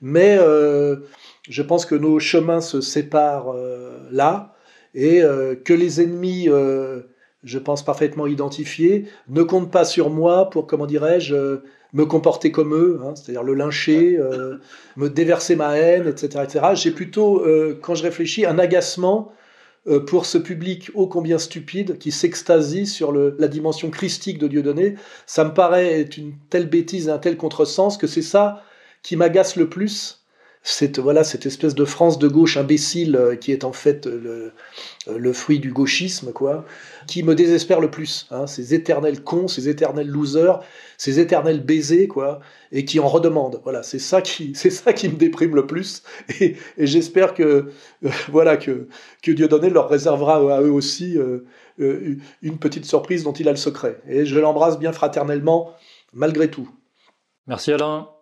mais 0.00 0.38
je 1.48 1.62
pense 1.62 1.86
que 1.86 1.94
nos 1.94 2.18
chemins 2.18 2.60
se 2.60 2.80
séparent 2.80 3.54
là 4.10 4.56
et 4.96 5.22
euh, 5.22 5.54
que 5.54 5.74
les 5.74 6.00
ennemis 6.00 6.48
euh, 6.48 7.02
je 7.46 7.58
pense 7.58 7.82
parfaitement 7.82 8.26
identifiés, 8.26 9.06
ne 9.28 9.42
comptent 9.42 9.70
pas 9.70 9.86
sur 9.86 10.10
moi 10.10 10.50
pour, 10.50 10.66
comment 10.66 10.86
dirais-je, 10.86 11.34
euh, 11.34 11.64
me 11.96 12.04
comporter 12.04 12.52
comme 12.52 12.74
eux, 12.74 13.00
hein, 13.02 13.14
c'est-à-dire 13.14 13.42
le 13.42 13.54
lyncher, 13.54 14.18
euh, 14.18 14.58
me 14.96 15.08
déverser 15.08 15.56
ma 15.56 15.76
haine, 15.78 16.06
etc. 16.06 16.44
etc. 16.44 16.66
J'ai 16.74 16.90
plutôt, 16.90 17.44
euh, 17.44 17.78
quand 17.80 17.94
je 17.94 18.02
réfléchis, 18.02 18.44
un 18.44 18.58
agacement 18.58 19.32
euh, 19.86 20.00
pour 20.00 20.26
ce 20.26 20.36
public 20.36 20.90
ô 20.94 21.06
combien 21.06 21.38
stupide 21.38 21.96
qui 21.98 22.12
s'extasie 22.12 22.86
sur 22.86 23.12
le, 23.12 23.34
la 23.38 23.48
dimension 23.48 23.90
christique 23.90 24.38
de 24.38 24.46
Dieudonné. 24.46 24.96
Ça 25.26 25.44
me 25.44 25.54
paraît 25.54 26.00
être 26.00 26.18
une 26.18 26.34
telle 26.50 26.68
bêtise, 26.68 27.08
un 27.08 27.18
tel 27.18 27.36
contresens 27.38 27.96
que 27.96 28.06
c'est 28.06 28.22
ça 28.22 28.62
qui 29.02 29.16
m'agace 29.16 29.56
le 29.56 29.68
plus 29.68 30.22
cette, 30.62 30.98
voilà, 30.98 31.22
cette 31.22 31.46
espèce 31.46 31.76
de 31.76 31.84
France 31.84 32.18
de 32.18 32.26
gauche 32.26 32.56
imbécile 32.56 33.38
qui 33.40 33.52
est 33.52 33.62
en 33.62 33.72
fait 33.72 34.06
le, 34.06 34.50
le 35.06 35.32
fruit 35.32 35.60
du 35.60 35.72
gauchisme, 35.72 36.32
quoi, 36.32 36.64
qui 37.06 37.22
me 37.22 37.34
désespère 37.34 37.80
le 37.80 37.90
plus. 37.90 38.26
Hein, 38.30 38.46
ces 38.46 38.74
éternels 38.74 39.22
cons, 39.22 39.48
ces 39.48 39.68
éternels 39.68 40.08
losers, 40.08 40.60
ces 40.98 41.20
éternels 41.20 41.62
baisers, 41.62 42.08
quoi, 42.08 42.40
et 42.72 42.84
qui 42.84 43.00
en 43.00 43.08
redemandent. 43.08 43.60
Voilà, 43.62 43.82
c'est 43.82 43.98
ça 43.98 44.22
qui, 44.22 44.52
c'est 44.56 44.70
ça 44.70 44.92
qui 44.92 45.08
me 45.08 45.16
déprime 45.16 45.54
le 45.54 45.66
plus. 45.66 46.02
Et, 46.40 46.56
j'espère 46.78 47.34
que, 47.34 47.42
euh, 48.04 48.10
voilà, 48.28 48.56
que, 48.56 48.88
que 49.22 49.32
leur 49.68 49.88
réservera 49.88 50.56
à 50.56 50.62
eux 50.62 50.72
aussi 50.72 51.16
euh, 51.18 51.44
euh, 51.80 52.16
une 52.42 52.58
petite 52.58 52.84
surprise 52.84 53.22
dont 53.24 53.32
il 53.32 53.48
a 53.48 53.52
le 53.52 53.56
secret. 53.56 54.00
Et 54.08 54.26
je 54.26 54.38
l'embrasse 54.38 54.78
bien 54.78 54.92
fraternellement, 54.92 55.72
malgré 56.12 56.50
tout. 56.50 56.68
Merci 57.46 57.72
Alain. 57.72 58.15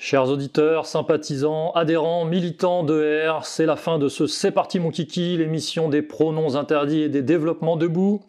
Chers 0.00 0.28
auditeurs, 0.28 0.86
sympathisants, 0.86 1.72
adhérents, 1.72 2.24
militants 2.24 2.84
de 2.84 3.20
c'est 3.42 3.66
la 3.66 3.74
fin 3.74 3.98
de 3.98 4.08
ce 4.08 4.28
C'est 4.28 4.52
parti 4.52 4.78
mon 4.78 4.92
kiki, 4.92 5.36
l'émission 5.36 5.88
des 5.88 6.02
pronoms 6.02 6.54
interdits 6.54 7.00
et 7.02 7.08
des 7.08 7.22
développements 7.22 7.76
debout. 7.76 8.20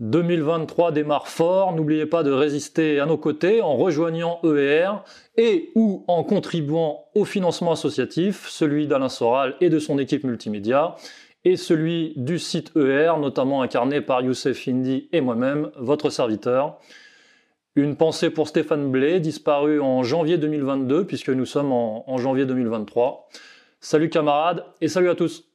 2023 0.00 0.92
démarre 0.92 1.26
fort, 1.26 1.74
n'oubliez 1.74 2.04
pas 2.04 2.22
de 2.22 2.30
résister 2.30 3.00
à 3.00 3.06
nos 3.06 3.16
côtés 3.16 3.62
en 3.62 3.76
rejoignant 3.76 4.40
ER 4.44 4.90
et 5.38 5.70
ou 5.74 6.04
en 6.06 6.22
contribuant 6.22 7.06
au 7.14 7.24
financement 7.24 7.72
associatif, 7.72 8.46
celui 8.50 8.86
d'Alain 8.86 9.08
Soral 9.08 9.54
et 9.62 9.70
de 9.70 9.78
son 9.78 9.98
équipe 9.98 10.22
multimédia, 10.22 10.96
et 11.46 11.56
celui 11.56 12.12
du 12.16 12.38
site 12.38 12.72
ER, 12.76 13.14
notamment 13.18 13.62
incarné 13.62 14.02
par 14.02 14.20
Youssef 14.20 14.68
Hindi 14.68 15.08
et 15.12 15.22
moi-même, 15.22 15.70
votre 15.78 16.10
serviteur. 16.10 16.78
Une 17.76 17.94
pensée 17.94 18.30
pour 18.30 18.48
Stéphane 18.48 18.90
Blé, 18.90 19.20
disparu 19.20 19.80
en 19.82 20.02
janvier 20.02 20.38
2022, 20.38 21.04
puisque 21.04 21.28
nous 21.28 21.44
sommes 21.44 21.72
en, 21.72 22.10
en 22.10 22.16
janvier 22.16 22.46
2023. 22.46 23.28
Salut 23.80 24.08
camarades 24.08 24.64
et 24.80 24.88
salut 24.88 25.10
à 25.10 25.14
tous 25.14 25.45